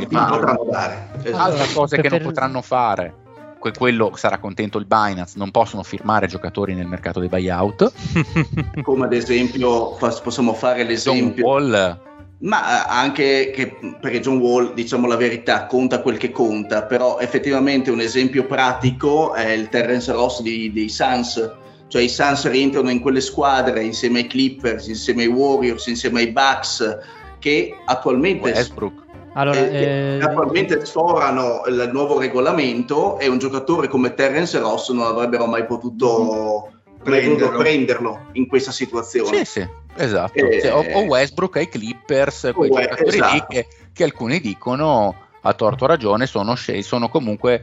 firmare. 0.65 1.09
Esatto. 1.23 1.37
Altra 1.43 1.67
cosa 1.73 1.97
che 1.97 2.03
per- 2.03 2.11
non 2.13 2.21
potranno 2.23 2.63
fare, 2.63 3.15
que- 3.59 3.73
quello 3.73 4.13
sarà 4.15 4.39
contento 4.39 4.79
il 4.79 4.85
Binance, 4.87 5.35
non 5.37 5.51
possono 5.51 5.83
firmare 5.83 6.27
giocatori 6.27 6.75
nel 6.75 6.87
mercato 6.87 7.21
dei 7.21 7.29
buyout. 7.29 7.93
Come 8.83 9.05
ad 9.07 9.13
esempio 9.13 9.97
possiamo 10.23 10.55
fare 10.55 10.79
John 10.81 10.89
l'esempio 10.89 11.45
Wall, 11.47 11.99
Ma 12.41 12.85
eh, 12.85 12.87
anche 12.91 13.51
che, 13.55 13.77
perché 14.01 14.21
John 14.21 14.37
Wall, 14.39 14.75
diciamo 14.75 15.07
la 15.07 15.17
verità, 15.17 15.65
conta 15.67 16.01
quel 16.03 16.19
che 16.19 16.31
conta, 16.31 16.83
però 16.83 17.19
effettivamente 17.21 17.91
un 17.91 18.01
esempio 18.01 18.45
pratico 18.45 19.33
è 19.35 19.51
il 19.53 19.69
Terrence 19.71 20.13
Ross 20.13 20.43
di- 20.43 20.71
dei 20.73 20.91
Suns, 20.91 21.51
cioè 21.95 22.03
i 22.03 22.09
Suns 22.09 22.49
rientrano 22.49 22.91
in 22.91 22.99
quelle 22.99 23.21
squadre 23.21 23.85
insieme 23.85 24.19
ai 24.19 24.27
Clippers, 24.27 24.89
insieme 24.89 25.23
ai 25.23 25.29
Warriors, 25.29 25.87
insieme 25.87 26.23
ai 26.23 26.33
Bucks, 26.33 26.99
che 27.39 27.73
attualmente, 27.85 28.51
Westbrook. 28.51 29.05
allora, 29.35 29.61
eh, 29.61 30.17
eh, 30.17 30.21
attualmente 30.21 30.85
sforano 30.85 31.63
il 31.69 31.91
nuovo 31.93 32.19
regolamento 32.19 33.21
e 33.21 33.29
un 33.29 33.39
giocatore 33.39 33.87
come 33.87 34.13
Terrence 34.15 34.59
Ross 34.59 34.91
non 34.91 35.07
avrebbero 35.07 35.47
mai 35.47 35.67
potuto 35.67 36.73
Prenderlo. 37.01 37.37
prenderlo, 37.37 37.59
prenderlo 37.59 38.21
in 38.33 38.49
questa 38.49 38.73
situazione. 38.73 39.45
Sì, 39.45 39.61
sì, 39.61 39.69
esatto. 39.95 40.35
Eh, 40.35 40.61
Cioè, 40.63 40.75
o, 40.75 40.99
o 40.99 41.03
Westbrook 41.03 41.59
ai 41.59 41.69
Clippers, 41.69 42.51
quei 42.57 42.71
We- 42.71 42.83
giocatori 42.83 43.11
lì 43.11 43.23
esatto. 43.23 43.47
che, 43.51 43.67
che 43.93 44.03
alcuni 44.03 44.41
dicono 44.41 45.15
a 45.43 45.53
torto 45.53 45.87
ragione 45.87 46.27
sono, 46.27 46.57
sono 46.57 47.09
comunque 47.09 47.63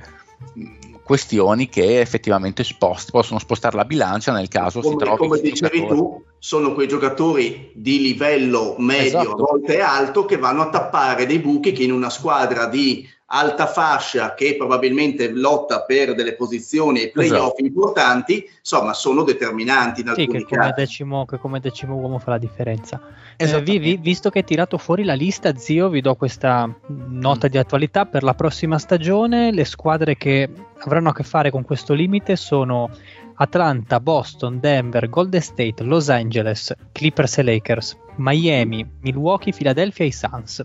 questioni 1.04 1.70
che 1.70 2.00
effettivamente 2.00 2.64
spost- 2.64 3.12
possono 3.12 3.40
spostare 3.40 3.76
la 3.76 3.86
bilancia 3.86 4.32
nel 4.32 4.48
caso 4.48 4.82
si 4.82 4.88
come, 4.90 5.04
trovi 5.04 5.18
come 5.18 5.40
dicevi 5.40 5.80
giocatore. 5.80 6.00
tu, 6.00 6.24
sono 6.40 6.74
quei 6.74 6.88
giocatori 6.88 7.72
di 7.74 8.02
livello 8.02 8.76
medio, 8.78 9.20
Esatto. 9.20 9.32
a 9.32 9.36
volte 9.36 9.82
alto, 9.82 10.26
che 10.26 10.38
vanno 10.38 10.62
a 10.62 10.70
tappare 10.70 11.26
dei 11.26 11.40
buchi 11.40 11.72
che 11.72 11.84
in 11.84 11.92
una 11.92 12.10
squadra 12.10 12.66
di 12.66 13.08
alta 13.34 13.66
fascia 13.66 14.34
che 14.34 14.56
probabilmente 14.58 15.32
lotta 15.32 15.84
per 15.84 16.14
delle 16.16 16.36
posizioni 16.36 17.00
ai 17.00 17.12
playoff 17.12 17.34
Esatto. 17.54 17.64
importanti, 17.64 18.46
insomma, 18.60 18.94
sono 18.94 19.24
determinanti 19.24 20.02
in 20.02 20.12
Sì, 20.14 20.22
alcuni 20.22 20.40
che 20.40 20.44
come, 20.56 20.62
casi. 20.62 20.74
decimo, 20.76 21.26
che 21.26 21.38
come 21.38 21.60
decimo 21.62 21.96
uomo 21.96 22.20
fa 22.20 22.32
la 22.32 22.38
differenza. 22.38 23.00
Eh, 23.38 23.62
vi- 23.62 23.80
vi- 23.80 23.98
visto 23.98 24.30
che 24.30 24.40
hai 24.40 24.44
tirato 24.44 24.78
fuori 24.78 25.04
la 25.06 25.14
lista, 25.14 25.56
zio, 25.56 25.88
vi 25.90 26.02
do 26.02 26.16
questa 26.16 26.70
nota 26.88 27.48
di 27.48 27.58
attualità 27.58 28.06
per 28.06 28.24
la 28.24 28.34
prossima 28.34 28.78
stagione. 28.78 29.52
Le 29.52 29.64
squadre 29.66 30.18
che 30.18 30.50
avranno 30.80 31.10
a 31.10 31.14
che 31.14 31.24
fare 31.24 31.52
con 31.52 31.64
questo 31.64 31.94
limite 31.94 32.36
sono 32.36 32.90
Atlanta, 33.36 34.00
Boston, 34.02 34.60
Denver, 34.60 35.10
Golden 35.10 35.42
State, 35.42 35.84
Los 35.84 36.10
Angeles, 36.10 36.76
Clippers 36.92 37.38
e 37.38 37.44
Lakers, 37.44 37.98
Miami, 38.18 38.86
Milwaukee, 39.02 39.54
Philadelphia 39.54 40.04
e 40.06 40.10
i 40.10 40.12
Suns. 40.12 40.64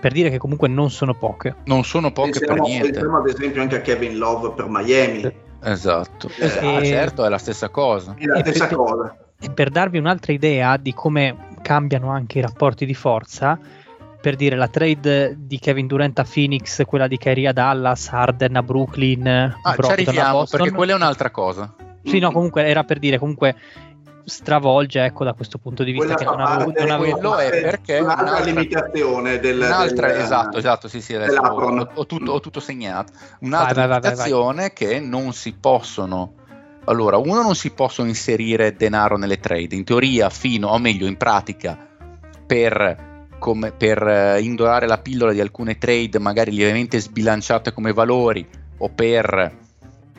Per 0.00 0.12
dire 0.12 0.30
che 0.30 0.38
comunque 0.38 0.68
non 0.68 0.90
sono 0.90 1.14
poche. 1.14 1.56
Non 1.64 1.82
sono 1.84 2.12
poche 2.12 2.38
per 2.38 2.60
niente. 2.60 2.90
pensiamo 2.90 3.18
ad 3.18 3.26
esempio 3.28 3.62
anche 3.62 3.76
a 3.76 3.80
Kevin 3.80 4.16
Love 4.18 4.52
per 4.52 4.66
Miami, 4.68 5.46
Esatto. 5.60 6.30
Eh, 6.38 6.46
Ah, 6.66 6.80
e- 6.80 6.84
certo, 6.86 7.24
è 7.24 7.28
la 7.28 7.38
stessa 7.38 7.68
cosa. 7.68 8.14
è 8.16 8.24
la 8.26 8.36
E 8.36 8.40
stessa 8.40 8.66
per- 8.68 8.76
cosa. 8.76 9.16
E 9.40 9.50
per 9.50 9.70
darvi 9.70 9.98
un'altra 9.98 10.32
idea 10.32 10.76
di 10.76 10.94
come 10.94 11.36
cambiano 11.62 12.10
anche 12.10 12.38
i 12.38 12.42
rapporti 12.42 12.86
di 12.86 12.94
forza, 12.94 13.58
per 14.20 14.36
dire 14.36 14.54
la 14.56 14.68
trade 14.68 15.34
di 15.36 15.58
Kevin 15.58 15.86
Durant 15.88 16.16
a 16.20 16.24
Phoenix, 16.32 16.84
quella 16.86 17.08
di 17.08 17.18
Kyrie 17.18 17.48
a 17.48 17.52
Dallas, 17.52 18.08
Harden 18.12 18.54
a 18.56 18.62
Brooklyn, 18.62 19.26
Ah, 19.26 19.50
ci 19.70 19.76
Brogdon 19.76 19.90
a 19.90 19.92
arriviamo 19.94 20.38
Boston. 20.38 20.60
perché 20.60 20.74
quella 20.74 20.92
è 20.92 20.96
un'altra 20.96 21.30
cosa. 21.32 21.74
Sì, 22.04 22.20
no, 22.20 22.30
comunque 22.30 22.64
era 22.64 22.84
per 22.84 22.98
dire, 23.00 23.18
comunque 23.18 23.56
stravolge, 24.28 25.02
ecco, 25.04 25.24
da 25.24 25.32
questo 25.32 25.58
punto 25.58 25.82
di 25.82 25.92
vista 25.92 26.14
Quella 26.14 26.30
che 26.30 26.36
non 26.36 26.46
avevo, 26.46 26.72
non 26.76 26.90
avevo- 26.90 27.12
quello 27.18 27.36
è 27.38 27.50
perché 27.62 27.98
un'altra 27.98 28.22
un'altra- 28.24 28.44
limitazione 28.44 29.38
del, 29.40 29.56
Un'altra, 29.58 30.06
del- 30.12 30.20
esatto, 30.20 30.58
esatto, 30.58 30.88
sì, 30.88 31.00
sì, 31.00 31.14
adesso 31.14 31.40
ho, 31.40 31.90
ho 31.94 32.06
tutto, 32.06 32.32
ho 32.32 32.40
tutto 32.40 32.60
segnato. 32.60 33.12
Un'altra 33.40 33.86
Vai, 33.86 33.88
vai, 33.88 34.00
vai, 34.00 34.00
vai, 34.00 34.10
limitazione 34.10 34.72
che 34.72 35.00
non 35.00 35.32
si 35.32 35.52
possono. 35.54 36.34
Allora, 36.84 37.16
uno 37.18 37.42
non 37.42 37.54
si 37.54 37.70
possono 37.70 38.08
inserire 38.08 38.74
denaro 38.74 39.16
nelle 39.18 39.38
trade. 39.40 39.74
In 39.74 39.84
teoria, 39.84 40.30
fino, 40.30 40.68
o 40.68 40.78
meglio, 40.78 41.06
in 41.06 41.16
pratica, 41.18 41.76
per, 42.46 43.26
come- 43.38 43.72
per 43.72 44.06
eh, 44.06 44.40
indorare 44.40 44.86
la 44.86 44.98
pillola 44.98 45.32
di 45.32 45.40
alcune 45.40 45.76
trade, 45.76 46.18
magari 46.18 46.50
lievemente 46.50 46.98
sbilanciate 46.98 47.72
come 47.74 47.92
valori, 47.92 48.48
o 48.78 48.88
per 48.88 49.56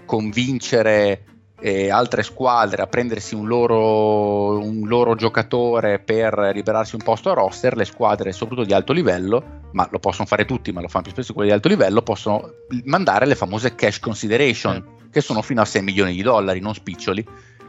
convincere 0.06 1.24
e 1.60 1.90
altre 1.90 2.24
squadre 2.24 2.82
a 2.82 2.88
prendersi 2.88 3.36
un 3.36 3.48
loro, 3.48 4.58
un 4.58 4.88
loro, 4.88 5.16
giocatore 5.16 6.00
per 6.00 6.52
liberarsi 6.54 6.96
un 6.96 7.02
posto 7.02 7.30
a 7.30 7.34
roster, 7.34 7.76
le 7.76 7.86
squadre 7.86 8.32
soprattutto 8.32 8.66
di 8.66 8.74
alto 8.74 8.94
livello, 8.94 9.62
ma 9.72 9.88
lo 9.92 10.00
possono 10.00 10.28
fare 10.28 10.46
tutti, 10.46 10.72
ma 10.72 10.82
lo 10.82 10.88
fanno 10.88 11.04
più 11.04 11.12
spesso 11.12 11.34
quelli 11.34 11.50
di 11.50 11.56
alto 11.56 11.68
livello, 11.68 12.02
possono 12.02 12.52
mandare 12.86 13.26
le 13.26 13.36
famose 13.36 13.76
cash 13.76 14.00
consideration, 14.00 14.76
eh. 14.76 15.10
che 15.12 15.22
sono 15.22 15.42
fino 15.42 15.62
a 15.62 15.66
6 15.66 15.82
milioni 15.82 16.16
di 16.16 16.22
dollari, 16.22 16.60
non 16.60 16.74
spiccioli. 16.74 17.26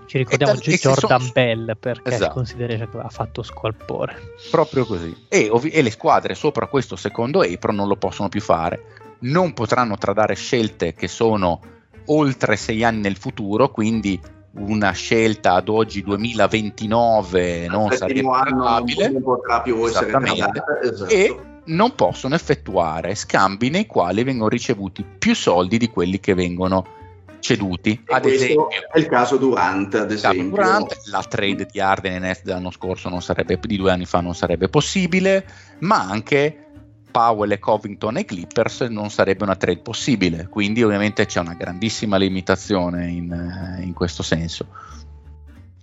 Ci 0.07 0.19
ricordiamo 0.19 0.55
da, 0.55 0.61
Jordan 0.61 1.21
sono... 1.21 1.31
Bell 1.33 1.77
perché 1.79 2.15
esatto. 2.15 2.35
consideration 2.35 2.89
ha 3.01 3.09
fatto 3.09 3.43
squalpore. 3.43 4.35
Proprio 4.51 4.85
così. 4.85 5.27
E, 5.29 5.49
ov- 5.49 5.71
e 5.71 5.83
le 5.83 5.91
squadre 5.91 6.35
sopra 6.35 6.67
questo 6.67 6.97
secondo 6.97 7.43
Apron 7.43 7.77
non 7.77 7.87
lo 7.87 7.95
possono 7.95 8.29
più 8.29 8.41
fare. 8.41 8.83
Non 9.21 9.53
potranno 9.53 9.97
tradare 9.99 10.35
scelte 10.35 10.95
che 10.95 11.07
sono 11.07 11.61
oltre 12.07 12.57
sei 12.57 12.85
anni 12.85 13.01
nel 13.01 13.17
futuro, 13.17 13.71
quindi 13.71 14.21
una 14.53 14.91
scelta 14.91 15.55
ad 15.55 15.69
oggi 15.69 16.03
2029 16.03 17.69
non 17.69 17.91
sarebbe 17.93 18.21
probabile 18.23 19.09
non 19.09 19.23
potrà 19.23 19.61
più 19.61 19.87
essere 19.87 20.13
esatto. 20.25 21.07
e 21.07 21.41
non 21.67 21.95
possono 21.95 22.35
effettuare 22.35 23.15
scambi 23.15 23.71
nei 23.71 23.87
quali 23.87 24.25
vengono 24.25 24.49
ricevuti 24.49 25.05
più 25.05 25.37
soldi 25.37 25.79
di 25.79 25.89
quelli 25.89 26.19
che 26.19 26.35
vengono 26.35 26.99
ceduti. 27.41 28.03
E 28.07 28.15
ad 28.15 28.27
esempio, 28.27 28.69
è 28.71 28.99
il 28.99 29.07
caso 29.07 29.37
Durant, 29.37 29.95
ad 29.95 30.11
esempio. 30.11 30.51
Durant, 30.51 31.01
la 31.07 31.23
trade 31.23 31.67
di 31.71 31.81
Arden 31.81 32.15
e 32.15 32.19
Nest 32.19 32.45
dell'anno 32.45 32.71
scorso 32.71 33.09
non 33.09 33.23
sarebbe, 33.23 33.59
di 33.61 33.77
due 33.77 33.91
anni 33.91 34.05
fa 34.05 34.21
non 34.21 34.35
sarebbe 34.35 34.69
possibile, 34.69 35.45
ma 35.81 36.01
anche 36.01 36.70
Powell 37.11 37.51
e 37.53 37.59
Covington 37.59 38.17
e 38.17 38.25
Clippers 38.25 38.81
non 38.83 39.11
sarebbe 39.11 39.45
una 39.45 39.57
trade 39.57 39.81
possibile, 39.81 40.49
quindi 40.49 40.83
ovviamente 40.83 41.27
c'è 41.27 41.41
una 41.41 41.55
grandissima 41.55 42.17
limitazione 42.17 43.09
in, 43.09 43.33
eh, 43.33 43.83
in 43.83 43.93
questo 43.93 44.23
senso. 44.23 44.67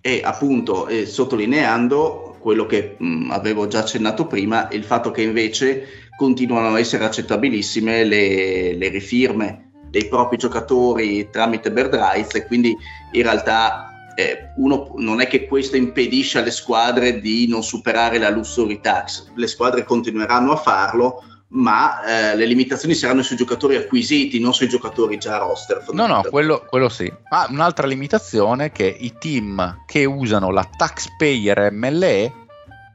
E 0.02 0.22
appunto, 0.24 0.88
eh, 0.88 1.06
sottolineando 1.06 2.38
quello 2.40 2.66
che 2.66 2.96
mh, 2.98 3.30
avevo 3.32 3.68
già 3.68 3.80
accennato 3.80 4.26
prima, 4.26 4.70
il 4.72 4.84
fatto 4.84 5.12
che 5.12 5.22
invece 5.22 6.08
continuano 6.16 6.74
a 6.74 6.80
essere 6.80 7.04
accettabilissime 7.04 8.04
le, 8.06 8.74
le 8.76 8.90
rifirme 8.90 9.72
dei 9.90 10.08
propri 10.08 10.38
giocatori 10.38 11.30
tramite 11.30 11.72
bird 11.72 11.94
rights 11.94 12.36
e 12.36 12.46
quindi 12.46 12.76
in 13.12 13.22
realtà 13.22 13.97
eh, 14.20 14.54
uno, 14.56 14.94
non 14.96 15.22
è 15.22 15.28
che 15.28 15.46
questo 15.46 15.76
impedisce 15.76 16.40
alle 16.40 16.50
squadre 16.50 17.20
di 17.20 17.48
non 17.48 17.62
superare 17.62 18.18
la 18.18 18.32
luxury 18.32 18.82
tax, 18.82 19.28
le 19.36 19.46
squadre 19.46 19.84
continueranno 19.84 20.54
a 20.54 20.56
farlo, 20.56 21.24
ma 21.50 22.04
eh, 22.04 22.36
le 22.36 22.48
limitazioni 22.48 22.96
saranno 22.96 23.22
sui 23.22 23.36
giocatori 23.36 23.76
acquisiti, 23.76 24.40
non 24.40 24.56
sui 24.56 24.68
giocatori 24.68 25.20
già 25.20 25.38
roster. 25.38 25.86
No, 25.92 26.08
no, 26.08 26.24
quello, 26.32 26.66
quello 26.68 26.90
sì. 26.90 27.14
Ma 27.30 27.46
un'altra 27.48 27.86
limitazione 27.86 28.66
è 28.66 28.72
che 28.72 28.88
i 28.88 29.14
team 29.20 29.84
che 29.86 30.06
usano 30.06 30.50
la 30.50 30.68
taxpayer 30.76 31.72
MLE 31.72 32.34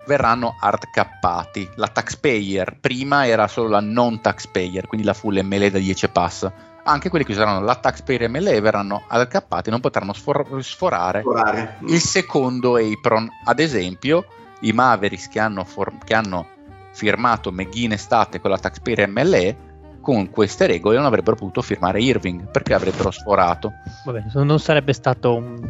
verranno 0.07 0.57
hardcappati. 0.59 1.71
La 1.77 1.87
taxpayer 1.87 2.79
prima 2.81 3.29
era 3.29 3.47
solo 3.47 3.69
la 3.69 3.81
non 3.81 4.21
taxpayer, 4.21 4.89
quindi 4.89 5.07
la 5.07 5.15
full 5.15 5.39
MLE 5.41 5.71
da 5.71 5.79
10 5.79 6.09
pass 6.09 6.51
anche 6.85 7.09
quelli 7.09 7.25
che 7.25 7.33
useranno 7.33 7.61
la 7.61 7.77
taxpayer 7.77 8.29
MLE 8.29 8.61
verranno 8.61 9.05
accappati 9.07 9.69
e 9.69 9.71
non 9.71 9.81
potranno 9.81 10.13
sfor- 10.13 10.59
sforare 10.61 11.21
Sforare. 11.21 11.79
il 11.87 12.01
secondo 12.01 12.77
apron. 12.77 13.29
Ad 13.45 13.59
esempio, 13.61 14.27
i 14.61 14.73
Mavericks 14.73 15.29
che 15.29 15.41
hanno, 15.41 15.65
for- 15.65 15.99
che 16.05 16.15
hanno 16.15 16.47
firmato 16.93 17.53
McGinn 17.53 17.93
estate 17.93 18.41
con 18.41 18.51
la 18.51 18.59
taxpayer 18.59 19.09
MLE 19.09 19.71
con 20.01 20.31
queste 20.31 20.67
regole 20.67 20.97
non 20.97 21.07
avrebbero 21.07 21.37
potuto 21.37 21.63
firmare 21.63 22.01
Irving 22.03 22.51
perché 22.51 22.75
avrebbero 22.75 23.11
sforato. 23.11 23.73
Vabbè, 24.05 24.25
non 24.35 24.59
sarebbe 24.59 24.93
stato 24.93 25.37
un, 25.37 25.61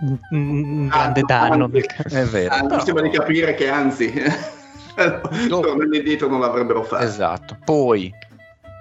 un, 0.00 0.18
un 0.30 0.86
grande 0.86 1.20
ah, 1.20 1.24
danno. 1.26 1.70
È 1.72 2.22
vero. 2.22 2.54
Ah, 2.54 2.62
mi 2.62 2.80
sembra 2.80 3.02
di 3.02 3.10
capire 3.10 3.54
che 3.54 3.68
anzi, 3.68 4.12
tornando 5.48 5.96
indietro 5.96 6.28
non 6.28 6.40
l'avrebbero 6.40 6.84
fatto. 6.84 7.02
Esatto. 7.02 7.58
Poi 7.64 8.14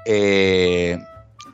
eh, 0.05 0.99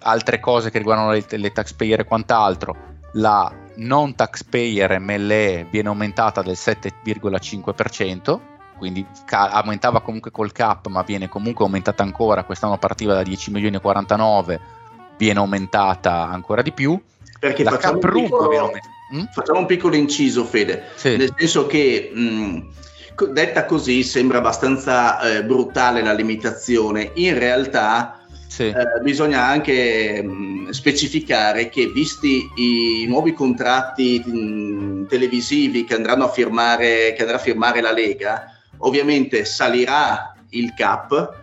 altre 0.01 0.39
cose 0.39 0.70
che 0.72 0.77
riguardano 0.77 1.12
le, 1.12 1.25
le 1.29 1.51
taxpayer 1.51 2.01
e 2.01 2.06
quant'altro, 2.06 2.75
la 3.13 3.51
non 3.75 4.15
taxpayer 4.15 5.00
MLE 5.00 5.68
viene 5.70 5.88
aumentata 5.89 6.41
del 6.41 6.58
7,5%, 6.58 8.39
quindi 8.77 9.05
ca- 9.25 9.50
aumentava 9.50 10.01
comunque 10.01 10.31
col 10.31 10.51
cap, 10.51 10.88
ma 10.88 11.01
viene 11.03 11.29
comunque 11.29 11.66
aumentata 11.66 12.03
ancora, 12.03 12.44
quest'anno 12.44 12.77
partiva 12.77 13.14
da 13.14 13.24
10 13.24 13.51
milioni 13.51 13.77
e 13.77 13.79
49, 13.79 14.59
viene 15.18 15.40
aumentata 15.40 16.27
ancora 16.27 16.62
di 16.62 16.72
più. 16.72 17.00
Perché 17.40 17.64
la 17.64 17.72
facciamo, 17.72 18.00
un 18.01 18.09
piccolo, 18.24 18.72
mm? 19.14 19.24
facciamo 19.31 19.59
un 19.59 19.66
piccolo 19.66 19.96
inciso, 19.96 20.44
Fede, 20.44 20.88
sì. 20.96 21.16
nel 21.16 21.33
senso 21.38 21.68
che 21.68 22.12
mh, 22.14 22.59
detta 23.31 23.66
così 23.66 24.03
sembra 24.03 24.40
abbastanza 24.40 25.20
eh, 25.22 25.44
brutale 25.44 26.03
la 26.03 26.14
limitazione, 26.14 27.12
in 27.16 27.38
realtà 27.38 28.19
sì. 28.50 28.68
eh, 28.68 29.00
bisogna 29.03 29.46
anche 29.46 30.24
mh, 30.24 30.72
specificare 30.72 31.70
che 31.70 31.88
visti 31.88 32.50
i 32.55 33.05
nuovi 33.07 33.33
contratti 33.33 34.20
mh, 34.20 35.07
televisivi 35.07 35.85
che 35.85 35.94
andranno 35.94 36.25
a 36.25 36.31
firmare, 36.31 37.14
che 37.14 37.22
andrà 37.22 37.38
a 37.38 37.40
firmare 37.40 37.79
la 37.79 37.92
Lega, 37.92 38.57
ovviamente 38.79 39.46
salirà 39.46 40.35
il 40.50 40.74
cap, 40.75 41.33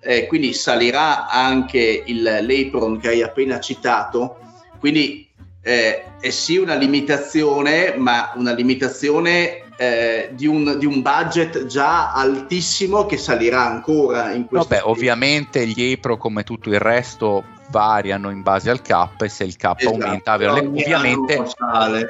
eh, 0.00 0.26
quindi 0.26 0.52
salirà 0.52 1.28
anche 1.28 2.02
il, 2.04 2.22
l'apron 2.22 2.98
che 2.98 3.08
hai 3.08 3.22
appena 3.22 3.60
citato, 3.60 4.38
quindi 4.80 5.28
eh, 5.62 6.04
è 6.20 6.30
sì 6.30 6.56
una 6.56 6.74
limitazione, 6.74 7.94
ma 7.96 8.32
una 8.34 8.52
limitazione 8.52 9.65
eh, 9.76 10.30
di, 10.32 10.46
un, 10.46 10.78
di, 10.78 10.86
un, 10.86 11.02
budget 11.02 11.66
già 11.66 12.12
altissimo 12.12 13.04
che 13.06 13.18
salirà 13.18 13.66
ancora 13.66 14.32
in 14.32 14.46
questo 14.46 14.68
Vabbè, 14.68 14.82
ovviamente 14.86 15.66
gli 15.66 15.82
EPRO 15.82 16.16
come 16.16 16.44
tutto 16.44 16.70
il 16.70 16.78
resto 16.78 17.44
variano 17.68 18.30
in 18.30 18.42
base 18.42 18.70
al 18.70 18.80
cap 18.80 19.20
e 19.22 19.28
se 19.28 19.44
il 19.44 19.56
cap 19.56 19.80
esatto, 19.80 19.94
aumenta 19.94 20.34
ovviamente, 20.34 21.44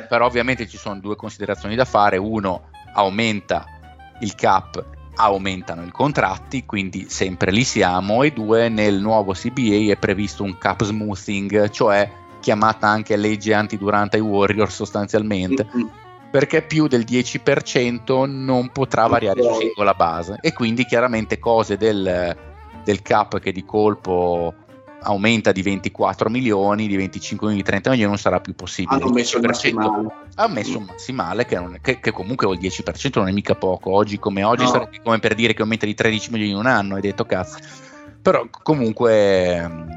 però 0.08 0.26
ovviamente 0.26 0.68
ci 0.68 0.76
sono 0.76 1.00
due 1.00 1.16
considerazioni 1.16 1.74
da 1.74 1.84
fare. 1.84 2.16
Uno 2.18 2.68
aumenta 2.94 3.66
il 4.20 4.34
cap 4.34 4.84
aumentano 5.18 5.82
i 5.84 5.90
contratti 5.90 6.64
quindi 6.66 7.06
sempre 7.08 7.50
lì 7.50 7.64
siamo. 7.64 8.22
E 8.22 8.32
due 8.32 8.68
nel 8.68 9.00
nuovo 9.00 9.32
CBA 9.32 9.90
è 9.90 9.96
previsto 9.96 10.42
un 10.42 10.56
cap 10.58 10.84
smoothing 10.84 11.70
cioè 11.70 12.08
chiamata 12.38 12.86
anche 12.86 13.16
legge 13.16 13.54
antidurante 13.54 14.16
ai 14.16 14.22
Warriors 14.22 14.74
sostanzialmente. 14.74 15.66
Mm-hmm 15.74 16.04
perché 16.36 16.60
più 16.60 16.86
del 16.86 17.06
10% 17.08 18.28
non 18.28 18.68
potrà 18.68 19.06
variare 19.06 19.42
su 19.42 19.54
singola 19.54 19.94
base 19.94 20.36
e 20.42 20.52
quindi 20.52 20.84
chiaramente 20.84 21.38
cose 21.38 21.78
del, 21.78 22.36
del 22.84 23.00
cap 23.00 23.38
che 23.38 23.52
di 23.52 23.64
colpo 23.64 24.52
aumenta 25.00 25.50
di 25.50 25.62
24 25.62 26.28
milioni, 26.28 26.88
di 26.88 26.96
25 26.96 27.46
milioni, 27.46 27.62
di 27.62 27.70
30 27.70 27.88
milioni 27.88 28.10
non 28.10 28.20
sarà 28.20 28.40
più 28.40 28.54
possibile. 28.54 29.00
Hanno 29.00 29.12
messo 29.12 29.38
il 29.38 29.46
massimale. 29.46 30.08
Ha 30.34 30.46
messo 30.48 30.76
un 30.76 30.84
massimale 30.84 31.46
che, 31.46 31.56
è, 31.56 31.80
che, 31.80 32.00
che 32.00 32.10
comunque 32.10 32.52
il 32.52 32.60
10% 32.60 33.12
non 33.14 33.28
è 33.28 33.32
mica 33.32 33.54
poco. 33.54 33.92
Oggi 33.92 34.18
come 34.18 34.44
oggi 34.44 34.64
no. 34.64 34.68
sarebbe 34.68 35.00
come 35.02 35.18
per 35.18 35.34
dire 35.34 35.54
che 35.54 35.62
aumenta 35.62 35.86
di 35.86 35.94
13 35.94 36.32
milioni 36.32 36.52
in 36.52 36.58
un 36.58 36.66
anno, 36.66 36.96
hai 36.96 37.00
detto 37.00 37.24
cazzo. 37.24 37.56
Però 38.20 38.46
comunque 38.62 39.66
mm, 39.66 39.90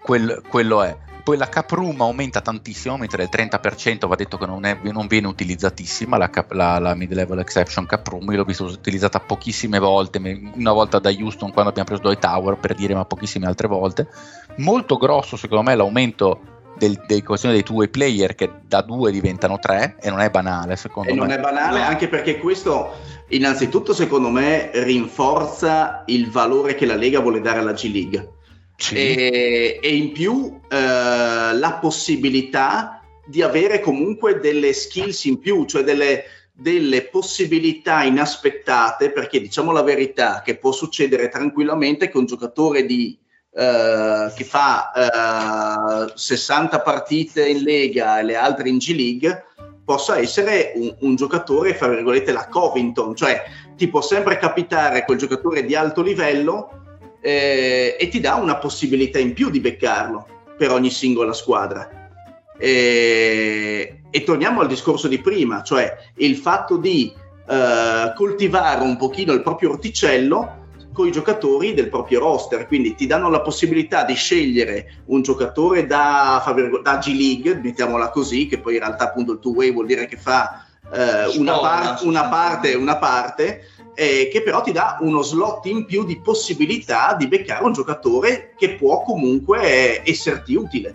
quel, 0.00 0.42
quello 0.48 0.82
è 0.84 0.96
poi 1.28 1.36
la 1.36 1.50
cap 1.50 1.70
room 1.72 2.00
aumenta 2.00 2.40
tantissimo, 2.40 2.96
mentre 2.96 3.18
del 3.18 3.28
30% 3.30 4.06
va 4.06 4.14
detto 4.14 4.38
che 4.38 4.46
non, 4.46 4.64
è, 4.64 4.78
non 4.84 5.06
viene 5.08 5.26
utilizzatissima 5.26 6.16
la, 6.16 6.30
cap, 6.30 6.52
la, 6.52 6.78
la, 6.78 6.94
mid-level 6.94 7.38
exception 7.40 7.84
cap 7.84 8.06
room, 8.08 8.30
io 8.30 8.38
l'ho 8.38 8.44
vista 8.44 8.64
utilizzata 8.64 9.20
pochissime 9.20 9.78
volte, 9.78 10.18
una 10.54 10.72
volta 10.72 10.98
da 10.98 11.10
Houston 11.10 11.52
quando 11.52 11.68
abbiamo 11.68 11.86
preso 11.86 12.00
Dwight 12.00 12.20
Tower 12.20 12.56
per 12.56 12.74
dire 12.74 12.94
ma 12.94 13.04
pochissime 13.04 13.44
altre 13.44 13.68
volte. 13.68 14.08
Molto 14.56 14.96
grosso 14.96 15.36
secondo 15.36 15.64
me 15.64 15.76
l'aumento 15.76 16.40
del, 16.78 16.98
dei 17.06 17.22
questioni 17.22 17.56
dei 17.56 17.62
two-way 17.62 17.88
player 17.88 18.34
che 18.34 18.50
da 18.66 18.80
due 18.80 19.12
diventano 19.12 19.58
tre 19.58 19.96
e 20.00 20.08
non 20.08 20.20
è 20.20 20.30
banale 20.30 20.76
secondo 20.76 21.10
e 21.10 21.12
me. 21.12 21.18
non 21.18 21.30
è 21.30 21.38
banale 21.38 21.82
anche 21.82 22.08
perché 22.08 22.38
questo 22.38 22.94
innanzitutto 23.28 23.92
secondo 23.92 24.30
me 24.30 24.70
rinforza 24.72 26.04
il 26.06 26.30
valore 26.30 26.74
che 26.74 26.86
la 26.86 26.96
Lega 26.96 27.20
vuole 27.20 27.42
dare 27.42 27.58
alla 27.58 27.72
G 27.72 27.92
League 27.92 28.32
sì. 28.78 28.94
e, 28.94 29.80
e, 29.82 29.96
in 29.96 30.12
più 30.12 30.60
eh, 30.68 30.76
la 30.76 31.78
possibilità 31.80 33.02
di 33.26 33.42
avere 33.42 33.80
comunque 33.80 34.38
delle 34.38 34.72
skills 34.72 35.24
in 35.24 35.38
più, 35.38 35.66
cioè 35.66 35.82
delle, 35.82 36.24
delle 36.52 37.02
possibilità 37.06 38.04
inaspettate, 38.04 39.10
perché 39.10 39.40
diciamo 39.40 39.72
la 39.72 39.82
verità 39.82 40.42
che 40.42 40.56
può 40.56 40.72
succedere 40.72 41.28
tranquillamente 41.28 42.08
che 42.08 42.16
un 42.16 42.24
giocatore 42.24 42.86
di, 42.86 43.18
eh, 43.52 44.32
che 44.34 44.44
fa 44.44 46.06
eh, 46.06 46.12
60 46.14 46.80
partite 46.80 47.46
in 47.46 47.62
Lega 47.62 48.20
e 48.20 48.22
le 48.22 48.36
altre 48.36 48.68
in 48.68 48.78
G 48.78 48.94
League 48.94 49.44
possa 49.84 50.18
essere 50.18 50.72
un, 50.76 50.94
un, 51.00 51.16
giocatore, 51.16 51.74
fra 51.74 51.88
virgolette, 51.88 52.30
la 52.30 52.46
Covington, 52.46 53.16
cioè 53.16 53.42
ti 53.76 53.88
può 53.88 54.00
sempre 54.00 54.38
capitare 54.38 55.04
quel 55.04 55.18
giocatore 55.18 55.64
di 55.64 55.74
alto 55.74 56.02
livello 56.02 56.78
eh, 57.20 57.96
e 57.98 58.08
ti 58.08 58.20
dà 58.20 58.34
una 58.34 58.56
possibilità 58.56 59.18
in 59.18 59.32
più 59.32 59.50
di 59.50 59.60
beccarlo 59.60 60.26
per 60.56 60.70
ogni 60.70 60.90
singola 60.90 61.32
squadra. 61.32 62.10
E, 62.58 64.02
e 64.10 64.22
torniamo 64.24 64.60
al 64.60 64.66
discorso 64.66 65.06
di 65.06 65.20
prima, 65.20 65.62
cioè 65.62 65.96
il 66.16 66.36
fatto 66.36 66.76
di 66.76 67.12
eh, 67.48 68.12
coltivare 68.14 68.82
un 68.82 68.96
pochino 68.96 69.32
il 69.32 69.42
proprio 69.42 69.70
orticello 69.70 70.66
con 70.92 71.06
i 71.06 71.12
giocatori 71.12 71.74
del 71.74 71.88
proprio 71.88 72.18
roster, 72.18 72.66
quindi 72.66 72.96
ti 72.96 73.06
danno 73.06 73.30
la 73.30 73.40
possibilità 73.40 74.02
di 74.02 74.14
scegliere 74.14 75.02
un 75.06 75.22
giocatore 75.22 75.86
da, 75.86 76.42
da 76.82 76.98
G 76.98 77.06
League, 77.14 77.60
mettiamola 77.62 78.10
così, 78.10 78.48
che 78.48 78.58
poi 78.58 78.74
in 78.74 78.80
realtà 78.80 79.04
appunto 79.04 79.32
il 79.32 79.38
two 79.38 79.52
way 79.52 79.72
vuol 79.72 79.86
dire 79.86 80.06
che 80.06 80.16
fa 80.16 80.66
eh, 80.92 81.38
una, 81.38 81.58
par- 81.58 82.00
una 82.02 82.28
parte 82.28 82.74
una 82.74 82.96
parte, 82.96 83.62
eh, 84.00 84.28
che 84.30 84.42
però 84.42 84.60
ti 84.60 84.70
dà 84.70 84.98
uno 85.00 85.22
slot 85.22 85.66
in 85.66 85.84
più 85.84 86.04
di 86.04 86.20
possibilità 86.20 87.16
di 87.18 87.26
beccare 87.26 87.64
un 87.64 87.72
giocatore 87.72 88.54
che 88.56 88.76
può 88.76 89.02
comunque 89.02 90.06
esserti 90.08 90.54
utile, 90.54 90.94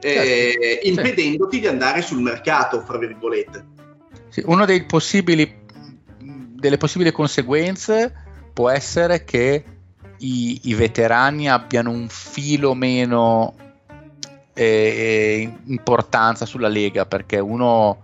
eh, 0.00 0.56
certo. 0.58 0.88
impedendoti 0.88 1.60
di 1.60 1.68
andare 1.68 2.02
sul 2.02 2.20
mercato, 2.20 2.80
fra 2.80 2.98
virgolette. 2.98 3.64
Sì, 4.28 4.42
possibili 4.88 5.64
delle 6.18 6.78
possibili 6.78 7.12
conseguenze 7.12 8.12
può 8.52 8.70
essere 8.70 9.22
che 9.22 9.64
i, 10.18 10.60
i 10.64 10.74
veterani 10.74 11.48
abbiano 11.48 11.92
un 11.92 12.08
filo 12.08 12.74
meno 12.74 13.54
eh, 14.52 15.48
importanza 15.66 16.44
sulla 16.44 16.66
Lega 16.66 17.06
perché 17.06 17.38
uno 17.38 18.02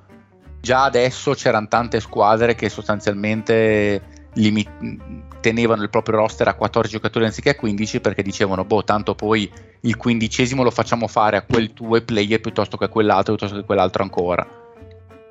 già 0.60 0.84
adesso 0.84 1.32
c'erano 1.32 1.66
tante 1.66 1.98
squadre 1.98 2.54
che 2.54 2.68
sostanzialmente 2.68 4.11
limit- 4.34 5.40
tenevano 5.40 5.82
il 5.82 5.90
proprio 5.90 6.16
roster 6.16 6.48
a 6.48 6.54
14 6.54 6.94
giocatori 6.94 7.24
anziché 7.24 7.50
a 7.50 7.54
15 7.54 8.00
perché 8.00 8.22
dicevano 8.22 8.64
boh 8.64 8.84
tanto 8.84 9.14
poi 9.14 9.50
il 9.80 9.96
quindicesimo 9.96 10.62
lo 10.62 10.70
facciamo 10.70 11.08
fare 11.08 11.36
a 11.36 11.42
quel 11.42 11.72
tuo 11.72 12.00
player 12.00 12.40
piuttosto 12.40 12.76
che 12.76 12.84
a 12.84 12.88
quell'altro 12.88 13.34
piuttosto 13.34 13.60
che 13.60 13.66
quell'altro 13.66 14.02
ancora. 14.02 14.60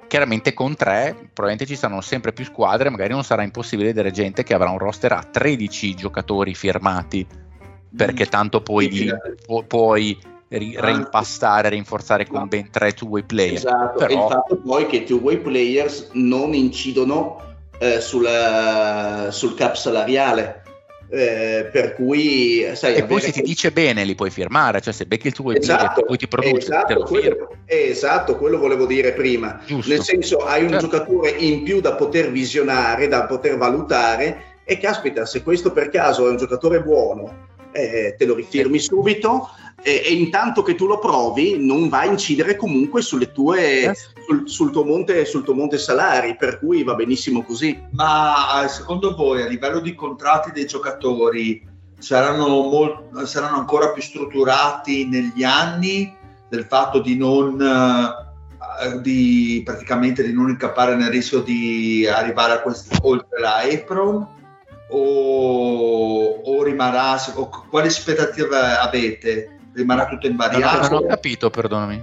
Chiaramente 0.08 0.54
con 0.54 0.76
tre 0.76 1.14
probabilmente 1.34 1.66
ci 1.66 1.78
saranno 1.78 2.02
sempre 2.02 2.34
più 2.34 2.44
squadre, 2.44 2.90
magari 2.90 3.14
non 3.14 3.24
sarà 3.24 3.44
impossibile 3.44 3.88
vedere 3.88 4.12
gente 4.12 4.44
che 4.44 4.54
avrà 4.54 4.70
un 4.70 4.78
roster 4.78 5.14
a 5.14 5.24
13 5.24 5.96
giocatori 5.96 6.54
firmati, 6.54 7.26
perché 7.96 8.26
mm. 8.26 8.30
tanto 8.30 8.62
poi 8.62 8.92
sì, 8.92 9.10
pu- 9.46 9.66
puoi 9.66 10.20
ri- 10.50 10.76
reimpastare, 10.78 11.70
rinforzare 11.70 12.28
con 12.28 12.50
ben 12.50 12.70
tre 12.70 12.92
two-way 12.92 13.24
player. 13.24 13.54
Esatto, 13.54 14.06
Però... 14.06 14.10
e 14.10 14.14
il 14.14 14.30
fatto 14.30 14.58
poi 14.58 14.86
che 14.88 14.98
i 14.98 15.06
two-way 15.06 15.38
players 15.38 16.10
non 16.12 16.54
incidono 16.54 17.51
eh, 17.82 18.00
sulla, 18.00 19.30
sul 19.32 19.56
cap 19.56 19.74
salariale 19.74 20.62
eh, 21.10 21.68
per 21.72 21.96
cui 21.96 22.64
sai, 22.74 22.94
e 22.94 23.06
poi 23.06 23.20
se 23.20 23.32
ti 23.32 23.42
dice 23.42 23.72
bene 23.72 24.04
li 24.04 24.14
puoi 24.14 24.30
firmare 24.30 24.82
cioè 24.82 24.94
se 24.94 25.08
becchi 25.08 25.28
il 25.28 25.34
tuo 25.34 25.52
esatto, 25.52 26.04
poi 26.04 26.16
ti 26.16 26.28
produce 26.28 26.58
esatto, 26.58 27.04
quello, 27.04 27.56
esatto 27.66 28.38
quello 28.38 28.60
volevo 28.60 28.86
dire 28.86 29.14
prima 29.14 29.60
Giusto. 29.66 29.92
nel 29.92 30.04
senso 30.04 30.38
hai 30.46 30.62
un 30.62 30.70
certo. 30.70 30.86
giocatore 30.86 31.32
in 31.32 31.64
più 31.64 31.82
da 31.82 31.96
poter 31.96 32.32
visionare 32.32 33.08
da 33.08 33.26
poter 33.26 33.58
valutare 33.58 34.60
e 34.64 34.78
caspita 34.78 35.26
se 35.26 35.42
questo 35.42 35.72
per 35.72 35.90
caso 35.90 36.28
è 36.28 36.30
un 36.30 36.38
giocatore 36.38 36.84
buono 36.84 37.50
eh, 37.72 38.14
te 38.16 38.26
lo 38.26 38.36
rifirmi 38.36 38.78
subito 38.78 39.50
e, 39.84 40.04
e, 40.06 40.14
intanto 40.14 40.62
che 40.62 40.76
tu 40.76 40.86
lo 40.86 41.00
provi 41.00 41.58
non 41.58 41.90
va 41.90 42.02
a 42.02 42.06
incidere 42.06 42.56
comunque 42.56 43.02
sulle 43.02 43.32
tue, 43.32 43.82
eh. 43.82 43.96
sul, 44.28 44.48
sul, 44.48 44.72
tuo 44.72 44.84
monte, 44.84 45.26
sul 45.26 45.44
tuo 45.44 45.54
monte 45.54 45.78
salari, 45.78 46.36
per 46.36 46.60
cui 46.60 46.84
va 46.84 46.94
benissimo 46.94 47.44
così. 47.44 47.82
Ma 47.92 48.66
secondo 48.68 49.16
voi 49.16 49.42
a 49.42 49.48
livello 49.48 49.80
di 49.80 49.96
contratti 49.96 50.52
dei 50.52 50.66
giocatori 50.68 51.68
saranno, 51.98 52.48
molt, 52.48 53.24
saranno 53.24 53.58
ancora 53.58 53.90
più 53.90 54.02
strutturati 54.02 55.08
negli 55.08 55.44
anni 55.44 56.16
del 56.50 56.66
fatto 56.66 57.00
di 57.00 57.18
non... 57.18 57.60
Eh, 57.62 58.30
di 59.02 59.62
praticamente 59.66 60.24
di 60.24 60.34
non 60.34 60.50
incappare 60.50 60.96
nel 60.96 61.10
rischio 61.10 61.42
di 61.42 62.08
arrivare 62.08 62.54
a 62.54 62.62
questo 62.62 62.96
oltre 63.02 63.40
la 63.40 63.58
Apron 63.58 64.26
o, 64.90 66.42
o 66.44 66.64
rimarrà 66.64 67.16
o 67.36 67.50
quali 67.70 67.88
aspettative 67.88 68.58
avete 68.58 69.61
rimarrà 69.74 70.08
tutto 70.08 70.28
invariato. 70.28 70.90
Non 70.90 71.04
ho 71.04 71.08
capito, 71.08 71.50
perdonami. 71.50 72.02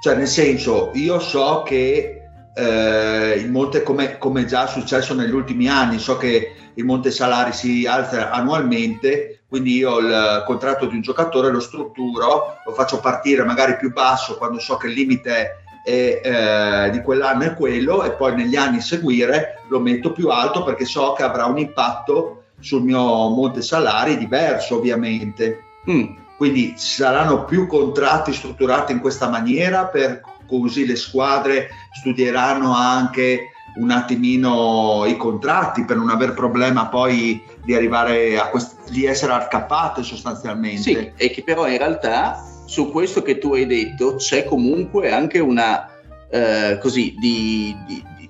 Cioè, 0.00 0.16
nel 0.16 0.28
senso, 0.28 0.90
io 0.94 1.18
so 1.18 1.62
che 1.64 2.24
eh, 2.54 3.34
il 3.38 3.50
monte, 3.50 3.82
come, 3.82 4.18
come 4.18 4.44
già 4.44 4.66
è 4.66 4.68
successo 4.68 5.14
negli 5.14 5.32
ultimi 5.32 5.68
anni, 5.68 5.98
so 5.98 6.16
che 6.16 6.54
il 6.74 6.84
monte 6.84 7.10
salari 7.10 7.52
si 7.52 7.86
alza 7.86 8.30
annualmente, 8.30 9.40
quindi 9.48 9.76
io 9.76 9.98
il 9.98 10.42
contratto 10.46 10.86
di 10.86 10.96
un 10.96 11.00
giocatore 11.00 11.50
lo 11.50 11.60
strutturo, 11.60 12.58
lo 12.64 12.72
faccio 12.72 13.00
partire 13.00 13.44
magari 13.44 13.76
più 13.76 13.92
basso 13.92 14.36
quando 14.36 14.58
so 14.58 14.76
che 14.76 14.88
il 14.88 14.94
limite 14.94 15.58
è, 15.84 16.20
eh, 16.22 16.90
di 16.90 17.00
quell'anno 17.02 17.44
è 17.44 17.54
quello 17.54 18.02
e 18.04 18.12
poi 18.12 18.34
negli 18.34 18.56
anni 18.56 18.80
seguire 18.80 19.60
lo 19.68 19.80
metto 19.80 20.12
più 20.12 20.28
alto 20.28 20.64
perché 20.64 20.84
so 20.84 21.12
che 21.12 21.22
avrà 21.22 21.44
un 21.44 21.58
impatto 21.58 22.44
sul 22.58 22.82
mio 22.82 23.28
monte 23.28 23.62
salari 23.62 24.16
diverso 24.16 24.76
ovviamente. 24.76 25.62
Mm. 25.88 26.22
Quindi 26.44 26.74
saranno 26.76 27.46
più 27.46 27.66
contratti 27.66 28.30
strutturati 28.34 28.92
in 28.92 29.00
questa 29.00 29.30
maniera 29.30 29.86
per 29.86 30.20
così 30.46 30.84
le 30.84 30.94
squadre 30.94 31.70
studieranno 31.90 32.74
anche 32.74 33.48
un 33.76 33.90
attimino 33.90 35.06
i 35.06 35.16
contratti 35.16 35.86
per 35.86 35.96
non 35.96 36.10
aver 36.10 36.34
problema 36.34 36.88
poi 36.88 37.42
di 37.64 37.74
arrivare 37.74 38.38
a 38.38 38.48
quest- 38.48 38.90
di 38.90 39.06
essere 39.06 39.32
accappate 39.32 40.02
sostanzialmente. 40.02 40.82
Sì, 40.82 41.12
e 41.16 41.30
che 41.30 41.42
però 41.42 41.66
in 41.66 41.78
realtà 41.78 42.44
su 42.66 42.90
questo 42.90 43.22
che 43.22 43.38
tu 43.38 43.54
hai 43.54 43.64
detto 43.64 44.16
c'è 44.16 44.44
comunque 44.44 45.10
anche 45.10 45.38
una 45.38 45.88
eh, 46.28 46.76
così 46.78 47.14
di, 47.18 47.74
di, 47.86 48.04
di, 48.18 48.28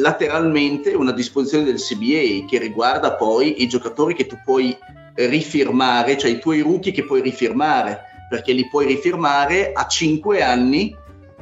lateralmente 0.00 0.94
una 0.94 1.12
disposizione 1.12 1.64
del 1.64 1.76
CBA 1.76 2.46
che 2.48 2.58
riguarda 2.58 3.12
poi 3.12 3.62
i 3.62 3.68
giocatori 3.68 4.14
che 4.14 4.24
tu 4.24 4.38
puoi 4.42 4.74
rifirmare, 5.14 6.18
cioè 6.18 6.30
i 6.30 6.38
tuoi 6.38 6.60
rookie 6.60 6.92
che 6.92 7.04
puoi 7.04 7.20
rifirmare, 7.20 8.02
perché 8.28 8.52
li 8.52 8.68
puoi 8.68 8.86
rifirmare 8.86 9.72
a 9.72 9.86
5 9.86 10.42
anni 10.42 10.96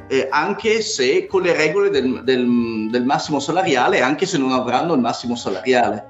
eh, 0.07 0.27
anche 0.29 0.81
se 0.81 1.25
con 1.25 1.41
le 1.41 1.55
regole 1.55 1.89
del, 1.89 2.23
del, 2.23 2.87
del, 2.89 3.03
massimo 3.03 3.39
salariale, 3.39 4.01
anche 4.01 4.25
se 4.25 4.37
non 4.37 4.51
avranno 4.51 4.93
il 4.93 4.99
massimo 4.99 5.35
salariale. 5.35 6.07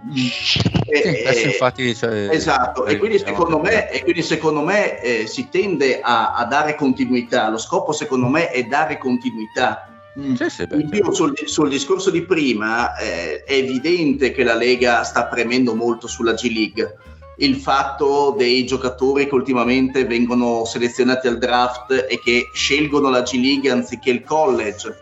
E, 0.85 1.33
sì, 1.33 1.45
infatti, 1.45 1.95
cioè, 1.95 2.29
esatto, 2.31 2.85
e 2.85 2.97
quindi 2.97 3.19
secondo 3.19 3.59
me, 3.59 3.89
e 3.89 4.03
quindi 4.03 4.21
secondo 4.21 4.61
me 4.61 4.99
eh, 4.99 5.27
si 5.27 5.47
tende 5.49 6.01
a, 6.01 6.33
a, 6.33 6.45
dare 6.45 6.75
continuità. 6.75 7.49
Lo 7.49 7.57
scopo 7.57 7.91
secondo 7.91 8.27
me 8.27 8.49
è 8.49 8.63
dare 8.63 8.97
continuità. 8.97 9.87
Mm. 10.19 10.35
Sì, 10.35 10.49
sì, 10.49 10.67
in 10.71 10.89
più 10.89 11.11
sul, 11.11 11.33
sul, 11.45 11.69
discorso 11.69 12.11
di 12.11 12.23
prima 12.23 12.95
eh, 12.97 13.43
è 13.43 13.53
evidente 13.53 14.31
che 14.31 14.43
la 14.43 14.53
Lega 14.53 15.03
sta 15.03 15.25
premendo 15.25 15.73
molto 15.73 16.07
sulla 16.07 16.33
G 16.33 16.51
League 16.53 16.97
il 17.37 17.55
fatto 17.55 18.35
dei 18.37 18.65
giocatori 18.65 19.27
che 19.27 19.33
ultimamente 19.33 20.05
vengono 20.05 20.65
selezionati 20.65 21.27
al 21.27 21.37
draft 21.37 21.91
e 22.09 22.19
che 22.23 22.49
scelgono 22.53 23.09
la 23.09 23.21
G 23.21 23.33
League 23.33 23.69
anziché 23.69 24.11
il 24.11 24.23
college, 24.23 24.95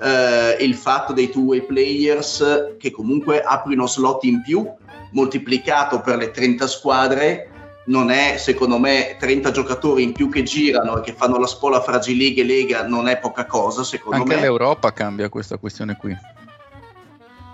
eh, 0.00 0.56
il 0.60 0.74
fatto 0.74 1.12
dei 1.12 1.30
two-way 1.30 1.64
players 1.64 2.74
che 2.78 2.90
comunque 2.90 3.40
aprino 3.40 3.86
slot 3.86 4.24
in 4.24 4.42
più, 4.42 4.66
moltiplicato 5.12 6.00
per 6.00 6.18
le 6.18 6.30
30 6.30 6.66
squadre, 6.66 7.50
non 7.86 8.10
è 8.10 8.36
secondo 8.36 8.78
me 8.78 9.16
30 9.18 9.50
giocatori 9.50 10.02
in 10.02 10.12
più 10.12 10.28
che 10.28 10.42
girano 10.42 10.98
e 10.98 11.00
che 11.00 11.14
fanno 11.14 11.38
la 11.38 11.46
spola 11.46 11.80
fra 11.80 11.98
G 11.98 12.08
League 12.08 12.42
e 12.42 12.46
Lega, 12.46 12.86
non 12.86 13.08
è 13.08 13.18
poca 13.18 13.46
cosa 13.46 13.82
secondo 13.82 14.16
Anche 14.16 14.28
me. 14.28 14.34
Anche 14.34 14.46
l'Europa 14.46 14.92
cambia 14.92 15.28
questa 15.30 15.56
questione 15.56 15.96
qui. 15.96 16.14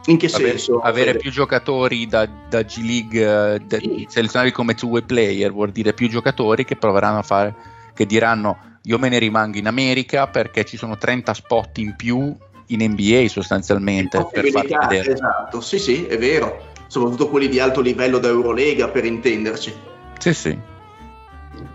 In 0.07 0.19
che 0.19 0.29
senso? 0.29 0.81
Avere, 0.81 1.11
avere 1.11 1.19
più 1.19 1.31
giocatori 1.31 2.07
da, 2.07 2.27
da 2.27 2.62
G 2.62 2.77
League, 2.83 3.61
da, 3.67 3.79
sì. 3.79 4.07
selezionarli 4.09 4.53
come 4.53 4.75
two-way 4.75 5.03
player, 5.03 5.51
vuol 5.51 5.71
dire 5.71 5.95
più 5.95 6.09
giocatori 6.09 6.64
che 6.64 6.77
proveranno 6.77 7.19
a 7.19 7.23
fare, 7.23 7.55
che 7.95 8.05
diranno 8.05 8.73
io 8.87 8.99
me 8.99 9.09
ne 9.09 9.19
rimango 9.19 9.57
in 9.57 9.67
America 9.67 10.27
perché 10.27 10.64
ci 10.64 10.77
sono 10.77 10.99
30 10.99 11.33
spot 11.33 11.79
in 11.79 11.95
più 11.97 12.37
in 12.67 12.83
NBA 12.83 13.29
sostanzialmente. 13.29 14.27
Per 14.31 14.51
vedere. 14.51 15.12
Esatto, 15.12 15.61
sì 15.61 15.79
sì, 15.79 16.05
è 16.05 16.19
vero. 16.19 16.73
Soprattutto 16.87 17.29
quelli 17.29 17.49
di 17.49 17.61
alto 17.61 17.81
livello 17.81 18.19
da 18.19 18.29
Eurolega 18.29 18.88
per 18.88 19.05
intenderci. 19.05 19.73
Sì 20.19 20.35
sì. 20.35 20.59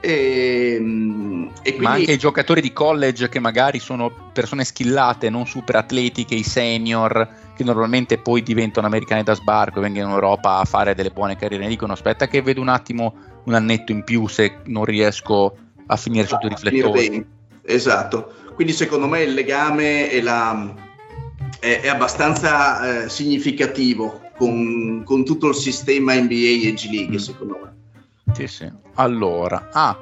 E, 0.02 0.76
ehm, 0.76 1.52
e 1.62 1.70
quindi... 1.70 1.84
Ma 1.84 1.92
anche 1.92 2.12
i 2.12 2.18
giocatori 2.18 2.62
di 2.62 2.72
college 2.74 3.28
che 3.28 3.40
magari 3.40 3.80
sono 3.80 4.12
persone 4.32 4.64
skillate, 4.64 5.30
non 5.30 5.48
super 5.48 5.78
atletiche, 5.78 6.36
i 6.36 6.44
senior, 6.44 7.28
che 7.60 7.66
normalmente 7.66 8.18
poi 8.18 8.42
diventano 8.42 8.88
americani 8.88 9.22
da 9.22 9.34
sbarco 9.34 9.80
e 9.80 9.82
vengono 9.82 10.06
in 10.06 10.12
Europa 10.14 10.60
a 10.60 10.64
fare 10.64 10.96
delle 10.96 11.10
buone 11.10 11.36
carriere, 11.36 11.66
ne 11.66 11.70
dicono 11.70 11.92
aspetta 11.92 12.26
che 12.26 12.42
vedo 12.42 12.62
un 12.62 12.70
attimo 12.70 13.14
un 13.44 13.54
annetto 13.54 13.92
in 13.92 14.06
più 14.06 14.28
se 14.28 14.60
non 14.68 14.86
riesco 14.86 15.58
a 15.86 15.96
finire 15.98 16.26
sotto 16.26 16.46
i 16.46 16.50
riflettori. 16.50 17.26
Esatto, 17.62 18.34
quindi 18.56 18.72
secondo 18.72 19.08
me 19.08 19.24
il 19.24 19.34
legame 19.34 20.10
è, 20.10 20.22
la, 20.22 20.74
è, 21.60 21.82
è 21.82 21.90
abbastanza 21.90 23.04
eh, 23.04 23.10
significativo 23.10 24.22
con, 24.38 25.02
con, 25.04 25.26
tutto 25.26 25.50
il 25.50 25.56
sistema 25.56 26.14
NBA 26.14 26.66
e 26.66 26.74
G 26.76 26.90
League, 26.90 27.16
mm. 27.16 27.20
secondo 27.20 27.60
me. 27.62 28.34
Sì, 28.34 28.48
sì. 28.48 28.72
Allora, 28.94 29.68
ah, 29.74 29.98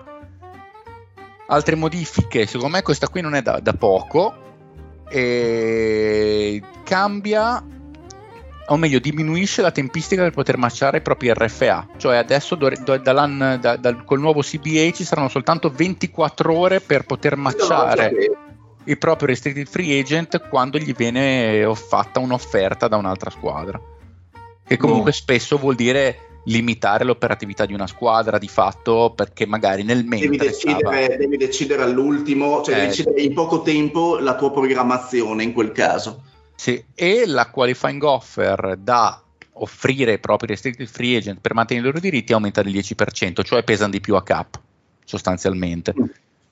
Altre 1.48 1.76
modifiche, 1.76 2.46
secondo 2.46 2.76
me 2.76 2.84
questa 2.84 3.08
qui 3.08 3.22
non 3.22 3.34
è 3.34 3.42
da, 3.42 3.60
da 3.60 3.74
poco, 3.74 4.47
e 5.10 6.62
cambia 6.84 7.64
o 8.70 8.76
meglio 8.76 9.00
diminuisce 9.00 9.62
la 9.62 9.72
tempistica 9.72 10.24
per 10.24 10.32
poter 10.32 10.58
matchare 10.58 10.98
i 10.98 11.02
propri 11.02 11.32
RFA, 11.32 11.88
cioè 11.98 12.18
adesso 12.18 12.56
do, 12.56 12.70
do, 12.84 12.98
da, 12.98 13.58
da, 13.58 13.96
col 14.04 14.20
nuovo 14.20 14.42
CBA 14.42 14.92
ci 14.92 15.06
saranno 15.06 15.30
soltanto 15.30 15.70
24 15.70 16.54
ore 16.54 16.82
per 16.82 17.06
poter 17.06 17.38
matchare 17.38 18.14
il 18.84 18.98
proprio 18.98 19.28
restricted 19.28 19.68
free 19.68 20.00
agent 20.00 20.50
quando 20.50 20.78
gli 20.78 20.94
viene 20.94 21.70
fatta 21.76 22.20
un'offerta 22.20 22.88
da 22.88 22.98
un'altra 22.98 23.30
squadra, 23.30 23.80
che 24.66 24.78
comunque 24.78 25.12
no. 25.12 25.16
spesso 25.16 25.58
vuol 25.58 25.76
dire 25.76 26.27
limitare 26.48 27.04
l'operatività 27.04 27.66
di 27.66 27.74
una 27.74 27.88
squadra 27.88 28.38
di 28.38 28.48
fatto 28.48 29.14
perché 29.16 29.46
magari 29.46 29.84
nel 29.84 30.04
mentre 30.06 30.30
devi 30.30 30.38
decidere, 30.38 31.04
stava... 31.04 31.16
devi 31.18 31.38
decidere 31.38 31.84
all'ultimo 31.84 32.62
cioè 32.62 32.76
eh, 32.76 32.78
devi 32.78 32.88
decidere 32.90 33.22
in 33.22 33.34
poco 33.34 33.62
tempo 33.62 34.18
la 34.18 34.36
tua 34.36 34.52
programmazione 34.52 35.44
in 35.44 35.54
quel 35.54 35.72
caso 35.72 36.24
sì, 36.58 36.84
e 36.96 37.28
la 37.28 37.50
qualifying 37.52 38.02
offer 38.02 38.78
da 38.80 39.22
offrire 39.60 40.14
ai 40.14 40.20
propri 40.20 40.48
restricted 40.48 40.88
free 40.88 41.18
agent 41.18 41.40
per 41.40 41.54
mantenere 41.54 41.88
i 41.88 41.92
loro 41.92 42.02
diritti 42.02 42.34
aumenta 42.34 42.64
del 42.64 42.74
10%, 42.74 43.44
cioè 43.44 43.64
pesano 43.64 43.92
di 43.92 44.02
più 44.02 44.16
a 44.16 44.24
cap 44.24 44.60
sostanzialmente. 45.04 45.94
Mm. 45.98 46.06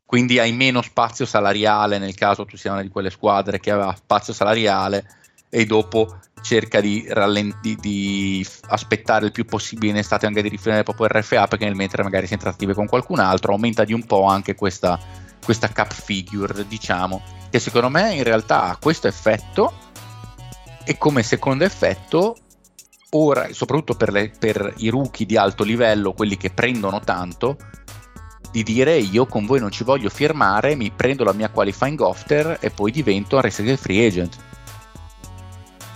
Quindi 0.06 0.38
hai 0.38 0.54
meno 0.54 0.84
spazio 0.84 1.26
salariale 1.26 1.98
nel 1.98 2.14
caso 2.14 2.46
tu 2.46 2.56
sia 2.56 2.72
una 2.72 2.84
di 2.84 2.90
quelle 2.90 3.10
squadre 3.10 3.60
che 3.60 3.72
aveva 3.72 3.96
spazio 3.96 4.32
salariale 4.32 5.04
e 5.50 5.66
dopo 5.66 6.20
cerca 6.46 6.80
di, 6.80 7.04
rallenti, 7.10 7.76
di 7.76 8.46
aspettare 8.68 9.26
il 9.26 9.32
più 9.32 9.46
possibile 9.46 9.94
in 9.94 9.98
estate 9.98 10.28
anche 10.28 10.44
di 10.44 10.50
rifinire 10.50 10.84
proprio 10.84 11.08
RFA 11.08 11.48
perché 11.48 11.66
nel 11.66 11.74
mentre 11.74 12.04
magari 12.04 12.28
si 12.28 12.34
è 12.34 12.36
in 12.36 12.42
trattative 12.42 12.76
con 12.76 12.86
qualcun 12.86 13.18
altro 13.18 13.54
aumenta 13.54 13.84
di 13.84 13.94
un 13.94 14.06
po' 14.06 14.26
anche 14.26 14.54
questa, 14.54 15.00
questa 15.44 15.70
cap 15.70 15.92
figure 15.92 16.68
diciamo 16.68 17.20
che 17.50 17.58
secondo 17.58 17.90
me 17.90 18.14
in 18.14 18.22
realtà 18.22 18.66
ha 18.66 18.78
questo 18.78 19.08
effetto 19.08 19.74
e 20.84 21.00
come 21.00 21.24
secondo 21.24 21.64
effetto 21.64 22.36
ora 23.12 23.48
soprattutto 23.52 23.96
per, 23.96 24.12
le, 24.12 24.32
per 24.38 24.72
i 24.78 24.90
rookie 24.90 25.26
di 25.26 25.38
alto 25.38 25.64
livello 25.64 26.14
quelli 26.14 26.38
che 26.38 26.52
prendono 26.52 27.00
tanto 27.00 27.58
di 28.52 28.62
dire 28.62 28.96
io 29.00 29.26
con 29.26 29.48
voi 29.48 29.60
non 29.60 29.72
ci 29.72 29.84
voglio 29.84 30.10
firmare 30.10 30.76
mi 30.76 30.92
prendo 30.92 31.24
la 31.24 31.34
mia 31.34 31.50
qualifying 31.50 32.00
offer 32.02 32.60
e 32.62 32.70
poi 32.70 32.92
divento 32.92 33.36
un 33.36 33.42
restricted 33.42 33.80
free 33.80 34.06
agent 34.06 34.38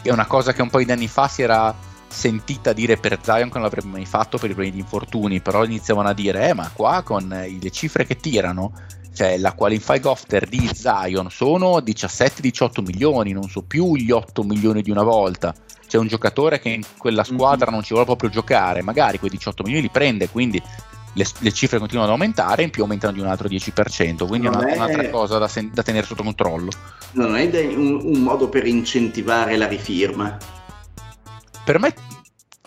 è 0.02 0.12
una 0.12 0.26
cosa 0.26 0.54
che 0.54 0.62
un 0.62 0.70
po' 0.70 0.82
di 0.84 0.92
anni 0.92 1.08
fa 1.08 1.28
si 1.28 1.42
era 1.42 1.76
sentita 2.08 2.74
dire 2.74 2.98
per 2.98 3.20
Zion 3.22 3.50
che 3.50 3.54
non 3.54 3.64
l'avrebbe 3.64 3.88
mai 3.88 4.06
fatto 4.06 4.38
per 4.38 4.50
i 4.50 4.54
problemi 4.54 4.76
di 4.76 4.82
infortuni, 4.82 5.42
però 5.42 5.64
iniziavano 5.64 6.10
a 6.10 6.14
dire, 6.14 6.50
eh 6.50 6.54
ma 6.54 6.70
qua 6.74 7.02
con 7.04 7.28
le 7.28 7.72
cifre 7.72 8.06
che 8.06 8.18
tirano, 8.18 8.74
cioè 9.14 9.38
la 9.38 9.54
qualifying 9.54 10.06
offer 10.06 10.48
di 10.48 10.70
Zion 10.74 11.30
sono 11.30 11.78
17-18 11.78 12.84
milioni, 12.84 13.32
non 13.32 13.50
so 13.50 13.62
più 13.62 13.96
gli 13.96 14.12
8 14.12 14.44
milioni 14.44 14.82
di 14.82 14.92
una 14.92 15.04
volta. 15.04 15.54
C'è 15.88 15.98
un 15.98 16.08
giocatore 16.08 16.60
che 16.60 16.70
in 16.70 16.84
quella 16.98 17.24
squadra 17.24 17.66
mm-hmm. 17.66 17.74
non 17.74 17.84
ci 17.84 17.94
vuole 17.94 18.06
proprio 18.06 18.30
giocare, 18.30 18.82
magari 18.82 19.18
quei 19.18 19.32
18 19.32 19.64
milioni 19.64 19.86
li 19.86 19.92
prende, 19.92 20.30
quindi 20.30 20.62
le, 21.14 21.26
le, 21.40 21.52
cifre 21.52 21.80
continuano 21.80 22.12
ad 22.12 22.20
aumentare, 22.20 22.64
in 22.64 22.70
più 22.70 22.84
aumentano 22.84 23.14
di 23.14 23.20
un 23.20 23.28
altro 23.28 23.48
10%, 23.48 24.28
quindi 24.28 24.48
non 24.48 24.62
è, 24.62 24.64
una, 24.64 24.68
è 24.68 24.76
un'altra 24.76 25.10
cosa 25.10 25.38
da, 25.38 25.48
sen- 25.48 25.72
da, 25.74 25.84
tenere 25.84 26.06
sotto 26.06 26.24
controllo. 26.24 26.70
Non 27.14 27.36
è 27.36 27.50
un, 27.74 28.00
un 28.04 28.22
modo 28.22 28.50
per 28.50 28.66
incentivare 28.66 29.58
la 29.58 29.68
rifirma? 29.68 30.38
Per 31.64 31.80
me 31.80 31.94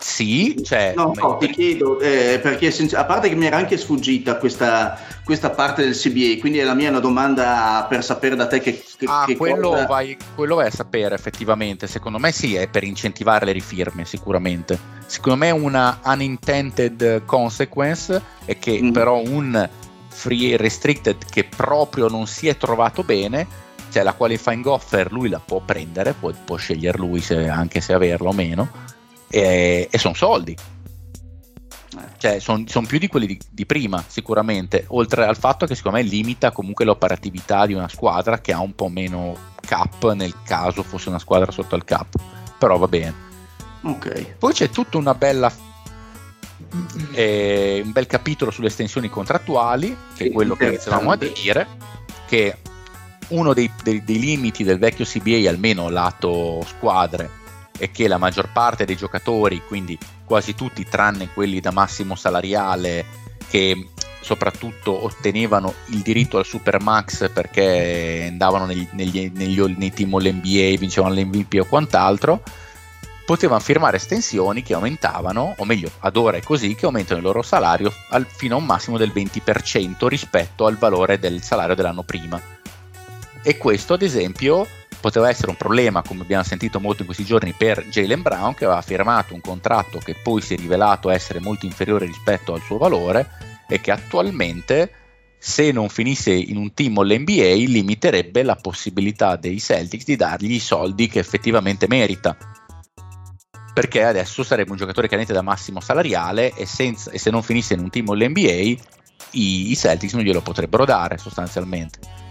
sì, 0.03 0.61
cioè, 0.61 0.91
no, 0.97 1.13
no, 1.15 1.37
ti 1.37 1.49
chiedo 1.49 1.97
eh, 1.97 2.37
perché 2.43 2.73
a 2.93 3.05
parte 3.05 3.29
che 3.29 3.35
mi 3.35 3.45
era 3.45 3.55
anche 3.55 3.77
sfuggita 3.77 4.35
questa, 4.35 4.99
questa, 5.23 5.49
parte 5.51 5.81
del 5.81 5.95
CBA, 5.95 6.41
quindi 6.41 6.59
la 6.59 6.73
mia 6.73 6.87
è 6.87 6.89
una 6.89 6.99
domanda 6.99 7.85
per 7.87 8.03
sapere 8.03 8.35
da 8.35 8.45
te 8.45 8.59
che, 8.59 8.83
che, 8.97 9.05
ah, 9.07 9.23
che 9.25 9.37
quello, 9.37 9.69
cosa... 9.69 9.85
vai, 9.85 10.17
quello 10.35 10.55
vai 10.55 10.67
a 10.67 10.71
sapere 10.71 11.15
effettivamente. 11.15 11.87
Secondo 11.87 12.19
me 12.19 12.33
sì, 12.33 12.55
è 12.55 12.67
per 12.67 12.83
incentivare 12.83 13.45
le 13.45 13.53
rifirme, 13.53 14.03
sicuramente. 14.03 14.77
Secondo 15.05 15.39
me 15.39 15.51
una 15.51 15.99
unintended 16.03 17.23
consequence 17.23 18.21
è 18.43 18.59
che 18.59 18.81
mm. 18.83 18.91
però 18.91 19.21
un 19.23 19.69
free 20.09 20.57
restricted 20.57 21.15
che 21.29 21.45
proprio 21.45 22.09
non 22.09 22.27
si 22.27 22.49
è 22.49 22.57
trovato 22.57 23.03
bene 23.03 23.47
cioè 23.89 24.03
la 24.03 24.13
qualifying 24.13 24.65
offer 24.65 25.11
lui 25.11 25.29
la 25.29 25.39
può 25.39 25.59
prendere, 25.59 26.13
può, 26.13 26.31
può 26.45 26.55
scegliere 26.55 26.97
lui 26.97 27.21
se, 27.21 27.47
anche 27.47 27.79
se 27.79 27.93
averla 27.93 28.29
o 28.29 28.33
meno 28.33 28.69
e, 29.33 29.87
e 29.89 29.97
sono 29.97 30.13
soldi. 30.13 30.55
Cioè, 32.17 32.39
sono 32.39 32.63
son 32.67 32.85
più 32.85 32.99
di 32.99 33.07
quelli 33.07 33.25
di, 33.25 33.39
di, 33.49 33.65
prima, 33.65 34.03
sicuramente. 34.07 34.85
Oltre 34.89 35.25
al 35.25 35.37
fatto 35.37 35.65
che, 35.65 35.75
secondo 35.75 35.97
me, 35.97 36.03
limita 36.03 36.51
comunque 36.51 36.85
l'operatività 36.85 37.65
di 37.65 37.73
una 37.73 37.87
squadra 37.87 38.39
che 38.39 38.53
ha 38.53 38.59
un 38.59 38.75
po' 38.75 38.87
meno 38.89 39.51
cap 39.59 40.11
nel 40.13 40.35
caso 40.43 40.83
fosse 40.83 41.09
una 41.09 41.19
squadra 41.19 41.51
sotto 41.51 41.75
il 41.75 41.83
cap. 41.83 42.15
Però 42.57 42.77
va 42.77 42.87
bene. 42.87 43.13
Ok. 43.81 44.35
Poi 44.37 44.53
c'è 44.53 44.69
tutta 44.69 44.97
una 44.97 45.15
bella. 45.15 45.51
Eh, 47.11 47.81
un 47.83 47.91
bel 47.91 48.07
capitolo 48.07 48.51
sulle 48.51 48.67
estensioni 48.67 49.09
contrattuali, 49.09 49.95
che 50.15 50.25
è 50.25 50.31
quello 50.31 50.55
che 50.55 50.67
iniziavamo 50.67 51.11
a 51.11 51.17
dire, 51.17 51.67
che 52.27 52.57
uno 53.29 53.53
dei, 53.53 53.69
dei, 53.83 54.03
dei 54.03 54.19
limiti 54.19 54.63
del 54.63 54.79
vecchio 54.79 55.05
CBA, 55.05 55.49
almeno 55.49 55.89
lato 55.89 56.63
squadre, 56.65 57.41
è 57.77 57.91
che 57.91 58.07
la 58.07 58.17
maggior 58.17 58.51
parte 58.51 58.85
dei 58.85 58.95
giocatori, 58.95 59.61
quindi 59.65 59.97
quasi 60.25 60.55
tutti 60.55 60.85
tranne 60.87 61.29
quelli 61.33 61.59
da 61.59 61.71
massimo 61.71 62.15
salariale 62.15 63.05
che 63.49 63.89
soprattutto 64.21 65.03
ottenevano 65.03 65.73
il 65.87 65.99
diritto 65.99 66.37
al 66.37 66.45
Supermax 66.45 67.29
perché 67.29 68.27
andavano 68.29 68.65
negli, 68.65 68.87
negli, 68.91 69.31
negli, 69.33 69.61
nei 69.77 69.91
team 69.91 70.15
all'NBA, 70.15 70.77
vincevano 70.77 71.13
l'MVP 71.13 71.59
o 71.59 71.65
quant'altro, 71.65 72.41
potevano 73.25 73.59
firmare 73.59 73.97
estensioni 73.97 74.63
che 74.63 74.73
aumentavano, 74.73 75.55
o 75.57 75.65
meglio, 75.65 75.91
ad 75.99 76.15
ora 76.15 76.37
è 76.37 76.41
così, 76.41 76.75
che 76.75 76.85
aumentano 76.85 77.19
il 77.19 77.25
loro 77.25 77.41
salario 77.41 77.91
al, 78.09 78.25
fino 78.25 78.55
a 78.55 78.59
un 78.59 78.65
massimo 78.65 78.97
del 78.97 79.11
20% 79.13 80.07
rispetto 80.07 80.65
al 80.65 80.77
valore 80.77 81.19
del 81.19 81.41
salario 81.41 81.75
dell'anno 81.75 82.03
prima. 82.03 82.41
E 83.41 83.57
questo, 83.57 83.93
ad 83.93 84.01
esempio, 84.01 84.65
poteva 85.03 85.27
essere 85.27 85.49
un 85.49 85.57
problema, 85.57 86.01
come 86.01 86.21
abbiamo 86.21 86.45
sentito 86.45 86.79
molto 86.79 87.01
in 87.01 87.07
questi 87.07 87.25
giorni, 87.25 87.51
per 87.51 87.85
Jalen 87.89 88.21
Brown 88.21 88.53
che 88.53 88.63
aveva 88.63 88.81
firmato 88.81 89.33
un 89.33 89.41
contratto 89.41 89.99
che 89.99 90.15
poi 90.15 90.39
si 90.39 90.53
è 90.53 90.57
rivelato 90.57 91.09
essere 91.09 91.41
molto 91.41 91.65
inferiore 91.65 92.05
rispetto 92.05 92.53
al 92.53 92.61
suo 92.61 92.77
valore 92.77 93.29
e 93.67 93.81
che 93.81 93.91
attualmente 93.91 94.91
se 95.37 95.73
non 95.73 95.89
finisse 95.89 96.31
in 96.31 96.55
un 96.55 96.73
team 96.73 96.97
all'NBA 96.99 97.53
limiterebbe 97.67 98.43
la 98.43 98.55
possibilità 98.55 99.35
dei 99.35 99.59
Celtics 99.59 100.05
di 100.05 100.15
dargli 100.15 100.53
i 100.53 100.59
soldi 100.59 101.09
che 101.09 101.19
effettivamente 101.19 101.85
merita. 101.89 102.37
Perché 103.73 104.05
adesso 104.05 104.41
sarebbe 104.41 104.71
un 104.71 104.77
giocatore 104.77 105.09
cadente 105.09 105.33
da 105.33 105.41
massimo 105.41 105.81
salariale 105.81 106.53
e, 106.53 106.65
senza, 106.65 107.11
e 107.11 107.17
se 107.17 107.29
non 107.29 107.43
finisse 107.43 107.73
in 107.73 107.81
un 107.81 107.89
team 107.89 108.07
all'NBA 108.07 108.39
i, 108.51 108.79
i 109.31 109.75
Celtics 109.75 110.13
non 110.13 110.23
glielo 110.23 110.39
potrebbero 110.39 110.85
dare 110.85 111.17
sostanzialmente 111.17 112.22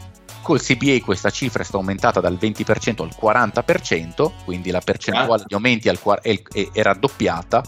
Col 0.42 0.61
CBA 0.61 0.98
questa 1.05 1.31
cifra 1.31 1.62
è 1.62 1.64
stata 1.64 1.78
aumentata 1.78 2.20
dal 2.20 2.37
20% 2.40 3.02
al 3.02 3.14
40%, 3.18 4.33
quindi 4.44 4.70
la 4.70 4.81
percentuale 4.81 5.44
di 5.46 5.55
aumenti 5.55 5.88
è, 5.88 5.96
è, 6.20 6.42
è 6.72 6.83
raddoppiata 6.83 7.62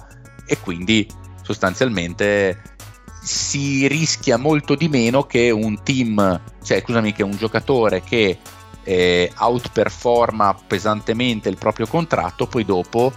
e 0.46 0.58
quindi 0.58 1.08
sostanzialmente 1.42 2.74
si 3.22 3.87
rischia 3.87 4.37
molto 4.37 4.74
di 4.74 4.88
meno 4.88 5.24
che 5.24 5.50
un 5.50 5.82
team, 5.82 6.40
cioè 6.62 6.82
scusami, 6.84 7.12
che 7.12 7.22
un 7.22 7.37
giocatore 7.37 8.02
che 8.02 8.38
eh, 8.82 9.32
outperforma 9.38 10.54
pesantemente 10.66 11.48
il 11.48 11.56
proprio 11.56 11.87
contratto, 11.87 12.46
poi 12.46 12.64
dopo 12.64 13.12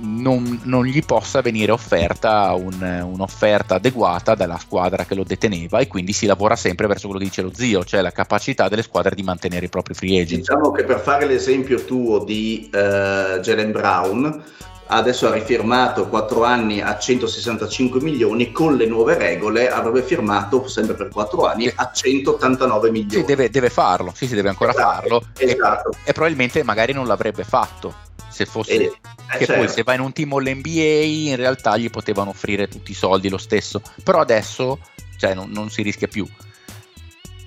non, 0.00 0.60
non, 0.64 0.84
gli 0.84 1.04
possa 1.04 1.40
venire 1.40 1.72
offerta 1.72 2.52
un, 2.54 3.06
un'offerta 3.12 3.76
adeguata 3.76 4.34
dalla 4.34 4.58
squadra 4.58 5.04
che 5.04 5.14
lo 5.14 5.24
deteneva 5.24 5.78
e 5.80 5.86
quindi 5.86 6.12
si 6.12 6.26
lavora 6.26 6.56
sempre 6.56 6.86
verso 6.86 7.06
quello 7.06 7.20
che 7.20 7.28
dice 7.28 7.42
lo 7.42 7.52
zio, 7.52 7.84
cioè 7.84 8.00
la 8.00 8.12
capacità 8.12 8.68
delle 8.68 8.82
squadre 8.82 9.14
di 9.14 9.22
mantenere 9.22 9.66
i 9.66 9.68
propri 9.68 9.94
free 9.94 10.20
agent. 10.20 10.40
Diciamo 10.40 10.70
che 10.70 10.84
per 10.84 11.00
fare 11.00 11.26
l'esempio 11.26 11.84
tuo 11.84 12.24
di 12.24 12.70
uh, 12.72 13.40
Jalen 13.40 13.72
Brown, 13.72 14.44
adesso 14.88 15.28
ha 15.28 15.32
rifirmato 15.32 16.08
4 16.08 16.44
anni 16.44 16.80
a 16.80 16.98
165 16.98 18.00
milioni, 18.00 18.52
con 18.52 18.76
le 18.76 18.86
nuove 18.86 19.16
regole 19.16 19.70
avrebbe 19.70 20.02
firmato 20.02 20.66
sempre 20.68 20.94
per 20.94 21.08
4 21.08 21.46
anni 21.46 21.70
a 21.74 21.90
189 21.92 22.90
milioni. 22.90 23.20
Sì, 23.20 23.24
deve, 23.24 23.50
deve 23.50 23.70
farlo, 23.70 24.12
sì, 24.14 24.26
sì, 24.26 24.34
deve 24.34 24.48
ancora 24.48 24.72
esatto, 24.72 24.90
farlo 24.90 25.22
esatto. 25.36 25.90
E, 25.90 26.10
e, 26.10 26.12
probabilmente 26.12 26.62
magari 26.62 26.92
non 26.92 27.06
l'avrebbe 27.06 27.44
fatto 27.44 28.06
se 28.28 28.44
fosse 28.44 28.74
eh, 28.74 28.98
che 29.38 29.44
certo. 29.46 29.54
poi 29.54 29.68
se 29.68 29.82
vai 29.82 29.96
in 29.96 30.02
un 30.02 30.12
team 30.12 30.32
all'NBA 30.32 31.30
in 31.30 31.36
realtà 31.36 31.76
gli 31.76 31.90
potevano 31.90 32.30
offrire 32.30 32.68
tutti 32.68 32.92
i 32.92 32.94
soldi 32.94 33.28
lo 33.28 33.38
stesso 33.38 33.82
però 34.04 34.20
adesso 34.20 34.78
cioè, 35.16 35.34
non, 35.34 35.50
non 35.50 35.70
si 35.70 35.82
rischia 35.82 36.06
più 36.06 36.26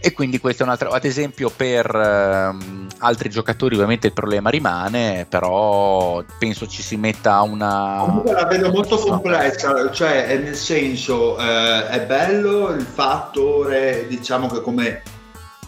E 0.04 0.14
quindi 0.14 0.40
questo 0.40 0.64
è 0.64 0.66
un 0.66 0.72
altro, 0.72 0.90
ad 0.90 1.06
esempio 1.06 1.52
per 1.56 1.86
ehm, 1.86 2.88
altri 2.98 3.30
giocatori 3.30 3.76
ovviamente 3.76 4.08
il 4.08 4.14
problema 4.14 4.50
rimane, 4.50 5.28
però 5.30 6.24
penso 6.40 6.66
ci 6.66 6.82
si 6.82 6.98
metta 6.98 7.40
una... 7.44 7.98
Comunque 8.00 8.34
la 8.34 8.46
vedo 8.46 8.72
molto 8.72 8.98
complessa, 8.98 9.92
cioè 9.92 10.40
nel 10.40 10.56
senso 10.56 11.38
eh, 11.38 11.88
è 11.88 12.02
bello 12.08 12.70
il 12.70 12.82
fattore, 12.82 14.08
diciamo 14.08 14.48
che 14.48 14.62
come 14.62 15.04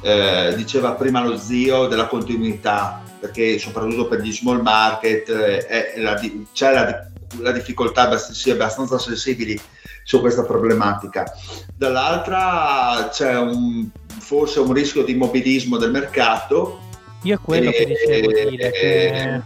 eh, 0.02 0.54
diceva 0.56 0.94
prima 0.94 1.24
lo 1.24 1.38
zio, 1.38 1.86
della 1.86 2.08
continuità, 2.08 3.04
perché 3.20 3.60
soprattutto 3.60 4.08
per 4.08 4.22
gli 4.22 4.34
small 4.34 4.62
market 4.62 5.30
eh, 5.30 5.94
la, 5.98 6.20
c'è 6.52 6.74
la, 6.74 7.08
la 7.38 7.52
difficoltà 7.52 8.18
si 8.18 8.34
sia 8.34 8.54
abbastanza 8.54 8.98
sensibili 8.98 9.60
su 10.04 10.20
questa 10.20 10.44
problematica. 10.44 11.26
Dall'altra 11.76 13.10
c'è 13.12 13.38
un 13.38 13.90
forse 14.20 14.60
un 14.60 14.74
rischio 14.74 15.04
di 15.04 15.12
immobilismo 15.12 15.78
del 15.78 15.92
mercato. 15.92 16.80
Io 17.24 17.36
è 17.36 17.40
quello 17.40 17.70
e, 17.70 17.74
che 17.74 17.86
dicevo 17.86 18.50
dire. 18.50 18.72
Che... 18.72 19.42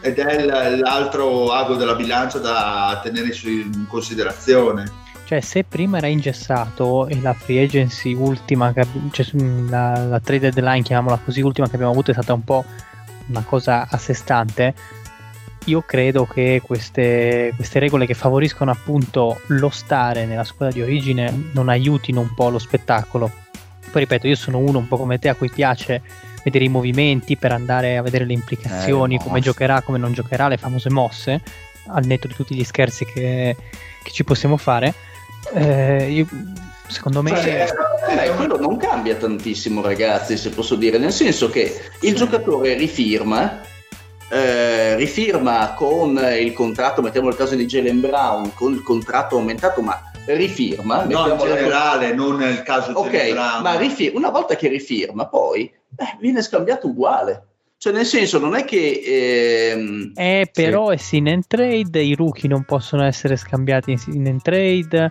Ed 0.00 0.18
è 0.18 0.76
l'altro 0.76 1.52
ago 1.52 1.76
della 1.76 1.94
bilancia 1.94 2.38
da 2.38 3.00
tenere 3.02 3.34
in 3.44 3.86
considerazione. 3.88 5.02
Cioè, 5.24 5.40
se 5.40 5.64
prima 5.64 5.96
era 5.96 6.06
ingessato 6.06 7.06
e 7.06 7.18
la 7.20 7.32
free 7.32 7.64
agency 7.64 8.12
ultima, 8.12 8.72
cioè 9.10 9.26
la, 9.68 10.04
la 10.04 10.20
trade 10.20 10.50
deadline, 10.50 10.82
chiamiamola 10.82 11.18
così, 11.24 11.40
ultima 11.40 11.66
che 11.66 11.76
abbiamo 11.76 11.92
avuto 11.92 12.10
è 12.10 12.14
stata 12.14 12.34
un 12.34 12.44
po' 12.44 12.64
una 13.28 13.42
cosa 13.42 13.86
a 13.88 13.96
sé 13.96 14.12
stante, 14.12 14.74
io 15.64 15.82
credo 15.82 16.26
che 16.26 16.60
queste, 16.64 17.52
queste, 17.56 17.78
regole 17.78 18.06
che 18.06 18.14
favoriscono 18.14 18.70
appunto 18.70 19.40
lo 19.46 19.70
stare 19.70 20.26
nella 20.26 20.44
squadra 20.44 20.74
di 20.74 20.82
origine 20.82 21.50
non 21.52 21.68
aiutino 21.68 22.20
un 22.20 22.34
po' 22.34 22.50
lo 22.50 22.58
spettacolo. 22.58 23.30
Poi 23.90 24.02
ripeto, 24.02 24.26
io 24.26 24.36
sono 24.36 24.58
uno 24.58 24.78
un 24.78 24.88
po' 24.88 24.96
come 24.96 25.18
te 25.18 25.28
a 25.28 25.34
cui 25.34 25.50
piace 25.50 26.02
vedere 26.42 26.64
i 26.64 26.68
movimenti 26.68 27.36
per 27.36 27.52
andare 27.52 27.96
a 27.96 28.02
vedere 28.02 28.26
le 28.26 28.32
implicazioni, 28.34 29.14
eh, 29.14 29.18
come 29.18 29.40
giocherà, 29.40 29.80
come 29.80 29.98
non 29.98 30.12
giocherà, 30.12 30.48
le 30.48 30.56
famose 30.58 30.90
mosse, 30.90 31.40
al 31.86 32.04
netto 32.04 32.26
di 32.26 32.34
tutti 32.34 32.54
gli 32.54 32.64
scherzi 32.64 33.04
che, 33.04 33.56
che 34.02 34.10
ci 34.10 34.24
possiamo 34.24 34.56
fare. 34.56 34.92
Eh, 35.54 36.10
io, 36.10 36.26
secondo 36.88 37.22
me 37.22 37.30
cioè, 37.30 37.66
eh, 38.08 38.30
quello 38.34 38.58
non 38.58 38.76
cambia 38.76 39.14
tantissimo 39.14 39.80
ragazzi 39.80 40.36
se 40.36 40.50
posso 40.50 40.74
dire. 40.74 40.98
Nel 40.98 41.12
senso 41.12 41.48
che 41.48 41.80
il 42.00 42.14
giocatore 42.14 42.74
rifirma 42.74 43.62
eh, 44.30 44.96
rifirma 44.96 45.74
con 45.74 46.18
il 46.38 46.52
contratto 46.52 47.02
mettiamo 47.02 47.28
il 47.28 47.36
caso 47.36 47.54
di 47.54 47.66
Jalen 47.66 48.00
Brown 48.00 48.54
con 48.54 48.72
il 48.72 48.82
contratto 48.82 49.36
aumentato 49.36 49.82
ma 49.82 50.10
rifirma. 50.26 51.04
No, 51.04 51.28
in 51.28 51.38
generale, 51.38 52.08
la... 52.10 52.14
non 52.14 52.36
nel 52.36 52.62
caso 52.62 52.92
di 52.92 52.96
Ok, 52.96 53.32
ma 53.62 53.76
rifirma, 53.76 54.18
una 54.18 54.30
volta 54.30 54.56
che 54.56 54.68
rifirma, 54.68 55.26
poi 55.26 55.70
beh, 55.88 56.16
viene 56.20 56.42
scambiato 56.42 56.88
uguale. 56.88 57.48
Cioè, 57.76 57.92
nel 57.92 58.06
senso, 58.06 58.38
non 58.38 58.54
è 58.54 58.64
che. 58.64 59.02
Ehm... 59.04 60.12
Eh, 60.14 60.48
però 60.50 60.88
sì. 60.88 60.94
è 60.94 60.96
sin 60.96 61.26
in 61.26 61.42
trade, 61.46 62.00
i 62.00 62.14
rookie 62.14 62.48
non 62.48 62.64
possono 62.64 63.04
essere 63.04 63.36
scambiati 63.36 63.90
in 63.90 63.98
sin 63.98 64.24
in 64.24 64.40
trade. 64.40 65.10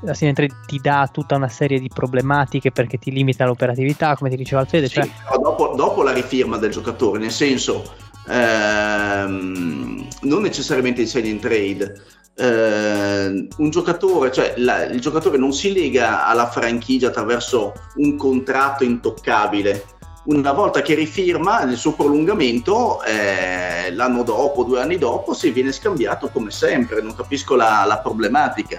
La 0.00 0.14
sin 0.14 0.28
in 0.28 0.34
trade 0.34 0.54
ti 0.66 0.78
dà 0.82 1.08
tutta 1.12 1.36
una 1.36 1.48
serie 1.48 1.78
di 1.78 1.88
problematiche 1.92 2.70
perché 2.70 2.98
ti 2.98 3.10
limita 3.10 3.44
l'operatività, 3.44 4.16
come 4.16 4.30
ti 4.30 4.36
diceva 4.36 4.62
Alfredo. 4.62 4.86
Sì, 4.86 4.94
cioè... 4.94 5.08
dopo, 5.38 5.74
dopo, 5.76 6.02
la 6.02 6.12
rifirma 6.12 6.56
del 6.56 6.70
giocatore, 6.70 7.18
nel 7.18 7.30
senso, 7.30 7.94
ehm, 8.28 10.08
non 10.22 10.42
necessariamente 10.42 11.02
in 11.02 11.06
sign 11.06 11.26
in 11.26 11.40
trade 11.40 12.02
eh, 12.36 13.48
un 13.56 13.70
giocatore, 13.70 14.32
cioè 14.32 14.54
la, 14.56 14.84
il 14.84 15.00
giocatore 15.00 15.38
non 15.38 15.52
si 15.52 15.72
lega 15.72 16.26
alla 16.26 16.48
franchigia 16.48 17.08
attraverso 17.08 17.72
un 17.96 18.16
contratto 18.16 18.84
intoccabile. 18.84 19.92
Una 20.24 20.52
volta 20.52 20.80
che 20.80 20.94
rifirma 20.94 21.62
il 21.62 21.76
suo 21.76 21.92
prolungamento, 21.92 23.02
eh, 23.04 23.92
l'anno 23.92 24.22
dopo, 24.22 24.64
due 24.64 24.80
anni 24.80 24.96
dopo, 24.96 25.34
si 25.34 25.50
viene 25.50 25.70
scambiato 25.70 26.28
come 26.28 26.50
sempre. 26.50 27.02
Non 27.02 27.14
capisco 27.14 27.56
la, 27.56 27.84
la 27.86 27.98
problematica. 27.98 28.78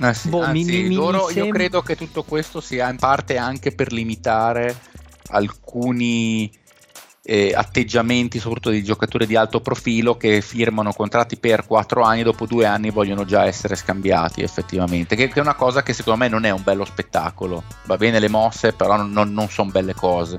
Eh 0.00 0.14
sì, 0.14 0.28
boh, 0.28 0.40
anzi, 0.40 0.64
mi, 0.64 0.88
mi, 0.88 0.94
loro, 0.94 1.26
mi 1.26 1.34
io 1.34 1.48
credo 1.48 1.82
che 1.82 1.96
tutto 1.96 2.22
questo 2.22 2.60
sia 2.60 2.88
in 2.90 2.96
parte 2.96 3.36
anche 3.36 3.72
per 3.72 3.92
limitare 3.92 4.76
alcuni 5.30 6.50
eh, 7.26 7.52
atteggiamenti, 7.54 8.38
soprattutto 8.38 8.70
di 8.70 8.84
giocatori 8.84 9.26
di 9.26 9.34
alto 9.34 9.60
profilo 9.60 10.16
che 10.18 10.42
firmano 10.42 10.92
contratti 10.92 11.38
per 11.38 11.66
4 11.66 12.02
anni 12.02 12.20
e 12.20 12.24
dopo 12.24 12.44
2 12.44 12.66
anni 12.66 12.90
vogliono 12.90 13.24
già 13.24 13.46
essere 13.46 13.76
scambiati 13.76 14.42
effettivamente, 14.42 15.16
che, 15.16 15.28
che, 15.28 15.38
è 15.38 15.42
una 15.42 15.54
cosa 15.54 15.82
che 15.82 15.94
secondo 15.94 16.18
me 16.20 16.28
non 16.28 16.44
è 16.44 16.50
un 16.50 16.62
bello 16.62 16.84
spettacolo. 16.84 17.64
Va 17.86 17.96
bene 17.96 18.18
le 18.20 18.28
mosse, 18.28 18.74
però 18.74 18.96
non, 18.96 19.10
non, 19.10 19.32
non 19.32 19.48
sono 19.48 19.70
belle 19.70 19.94
cose. 19.94 20.38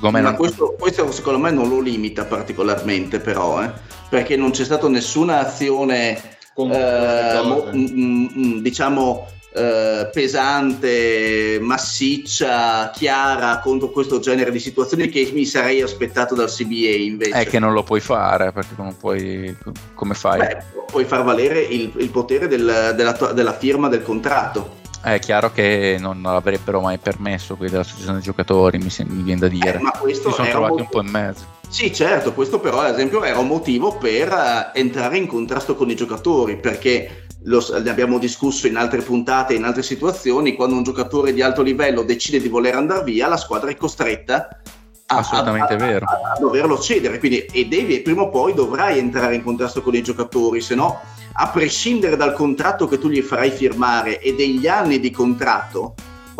Ma 0.00 0.20
non... 0.20 0.36
questo, 0.36 0.76
questo, 0.78 1.10
secondo 1.12 1.38
me 1.38 1.50
non 1.50 1.68
lo 1.68 1.80
limita 1.80 2.24
particolarmente 2.24 3.20
però, 3.20 3.62
eh? 3.62 3.70
perché 4.08 4.36
non 4.36 4.50
c'è 4.50 4.64
stata 4.64 4.88
nessuna 4.88 5.40
azione, 5.40 6.16
eh, 6.54 7.40
mo, 7.42 7.68
m- 7.72 7.78
m- 7.78 8.30
m- 8.34 8.60
diciamo, 8.60 9.26
eh, 9.58 10.10
pesante, 10.12 11.58
massiccia, 11.60 12.90
chiara 12.94 13.58
contro 13.58 13.90
questo 13.90 14.20
genere 14.20 14.50
di 14.50 14.60
situazioni 14.60 15.08
che 15.08 15.30
mi 15.34 15.44
sarei 15.44 15.82
aspettato 15.82 16.34
dal 16.34 16.48
CBA 16.48 16.96
invece. 16.96 17.32
È 17.32 17.46
che 17.46 17.58
non 17.58 17.72
lo 17.72 17.82
puoi 17.82 18.00
fare 18.00 18.52
perché 18.52 18.74
non 18.76 18.96
puoi. 18.96 19.56
Come 19.94 20.14
fai? 20.14 20.38
Beh, 20.38 20.58
puoi 20.86 21.04
far 21.04 21.24
valere 21.24 21.60
il, 21.60 21.92
il 21.96 22.10
potere 22.10 22.46
del, 22.46 22.94
della, 22.96 23.12
della 23.32 23.52
firma 23.52 23.88
del 23.88 24.02
contratto. 24.02 24.76
È 25.02 25.18
chiaro 25.18 25.52
che 25.52 25.96
non 25.98 26.24
avrebbero 26.26 26.80
mai 26.80 26.98
permesso 26.98 27.56
qui 27.56 27.68
dell'associazione 27.68 28.14
dei 28.14 28.22
giocatori, 28.22 28.78
mi, 28.78 28.90
mi 29.06 29.22
viene 29.22 29.40
da 29.40 29.48
dire. 29.48 29.74
Eh, 29.74 29.80
ma 29.80 29.92
questo 29.92 30.30
si 30.30 30.36
sono 30.36 30.48
trovati 30.48 30.72
un, 30.74 30.80
un 30.80 30.88
po' 30.88 31.00
in 31.00 31.08
mezzo. 31.08 31.56
Sì, 31.68 31.92
certo, 31.92 32.32
questo 32.32 32.60
però 32.60 32.80
ad 32.80 32.94
esempio 32.94 33.22
era 33.22 33.38
un 33.38 33.46
motivo 33.46 33.96
per 33.96 34.32
uh, 34.32 34.76
entrare 34.76 35.18
in 35.18 35.26
contrasto 35.26 35.74
con 35.76 35.90
i 35.90 35.94
giocatori, 35.94 36.56
perché 36.56 37.26
lo, 37.48 37.64
ne 37.82 37.90
abbiamo 37.90 38.18
discusso 38.18 38.66
in 38.66 38.76
altre 38.76 39.00
puntate, 39.00 39.54
in 39.54 39.64
altre 39.64 39.82
situazioni, 39.82 40.54
quando 40.54 40.76
un 40.76 40.82
giocatore 40.82 41.32
di 41.32 41.42
alto 41.42 41.62
livello 41.62 42.02
decide 42.02 42.40
di 42.40 42.48
voler 42.48 42.74
andare 42.74 43.04
via, 43.04 43.26
la 43.26 43.36
squadra 43.36 43.70
è 43.70 43.76
costretta 43.76 44.48
a, 45.06 45.16
Assolutamente 45.16 45.72
a, 45.72 45.76
vero. 45.76 46.04
A, 46.04 46.32
a, 46.34 46.38
doverlo 46.38 46.78
cedere, 46.78 47.18
quindi 47.18 47.40
e 47.40 47.66
devi 47.66 48.00
prima 48.00 48.22
o 48.22 48.28
poi 48.28 48.52
dovrai 48.52 48.98
entrare 48.98 49.34
in 49.34 49.42
contrasto 49.42 49.80
con 49.80 49.94
i 49.94 50.02
giocatori, 50.02 50.60
se 50.60 50.74
no 50.74 51.00
a 51.40 51.48
prescindere 51.48 52.16
dal 52.16 52.34
contratto 52.34 52.86
che 52.86 52.98
tu 52.98 53.08
gli 53.08 53.22
farai 53.22 53.50
firmare 53.50 54.20
e 54.20 54.34
degli 54.34 54.66
anni 54.66 55.00
di 55.00 55.10
contratto, 55.10 55.94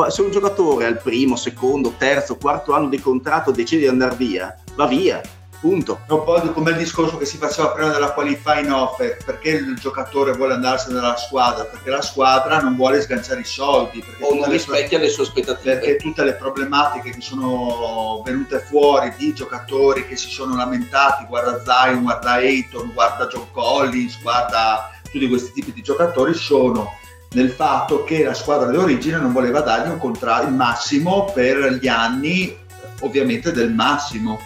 se 0.08 0.22
un 0.22 0.30
giocatore 0.30 0.86
al 0.86 1.00
primo, 1.00 1.36
secondo, 1.36 1.94
terzo, 1.96 2.36
quarto 2.36 2.74
anno 2.74 2.88
di 2.88 3.00
contratto 3.00 3.50
decide 3.50 3.82
di 3.82 3.86
andare 3.86 4.16
via, 4.16 4.54
va 4.74 4.86
via 4.86 5.20
punto. 5.60 6.00
Un 6.08 6.24
po' 6.24 6.40
come 6.52 6.70
il 6.70 6.76
discorso 6.76 7.16
che 7.16 7.24
si 7.24 7.36
faceva 7.36 7.68
prima 7.70 7.90
della 7.90 8.12
qualifying 8.12 8.70
offer, 8.70 9.16
perché 9.24 9.50
il 9.50 9.78
giocatore 9.78 10.32
vuole 10.32 10.54
andarsene 10.54 10.94
dalla 10.94 11.16
squadra? 11.16 11.64
Perché 11.64 11.90
la 11.90 12.02
squadra 12.02 12.60
non 12.60 12.76
vuole 12.76 13.00
sganciare 13.00 13.40
i 13.40 13.44
soldi. 13.44 14.04
O 14.20 14.34
non 14.34 14.50
rispecchia 14.50 14.98
le 14.98 15.08
sue 15.08 15.24
aspettative. 15.24 15.76
Perché 15.78 15.96
tutte 15.96 16.24
le 16.24 16.34
problematiche 16.34 17.10
che 17.10 17.20
sono 17.20 18.22
venute 18.24 18.60
fuori 18.60 19.12
di 19.16 19.32
giocatori 19.32 20.06
che 20.06 20.16
si 20.16 20.28
sono 20.28 20.56
lamentati, 20.56 21.24
guarda 21.26 21.62
Zion, 21.62 22.02
guarda 22.02 22.32
Ayton, 22.32 22.92
guarda 22.92 23.26
John 23.26 23.46
Collins, 23.52 24.20
guarda 24.20 24.90
tutti 25.10 25.28
questi 25.28 25.52
tipi 25.52 25.72
di 25.72 25.82
giocatori, 25.82 26.34
sono 26.34 26.92
nel 27.30 27.50
fatto 27.50 28.04
che 28.04 28.24
la 28.24 28.32
squadra 28.32 28.70
di 28.70 28.76
origine 28.76 29.18
non 29.18 29.32
voleva 29.32 29.60
dargli 29.60 29.90
un 29.90 29.98
contratto 29.98 30.46
il 30.46 30.54
massimo 30.54 31.30
per 31.32 31.74
gli 31.74 31.86
anni 31.86 32.56
ovviamente 33.00 33.52
del 33.52 33.72
massimo 33.72 34.40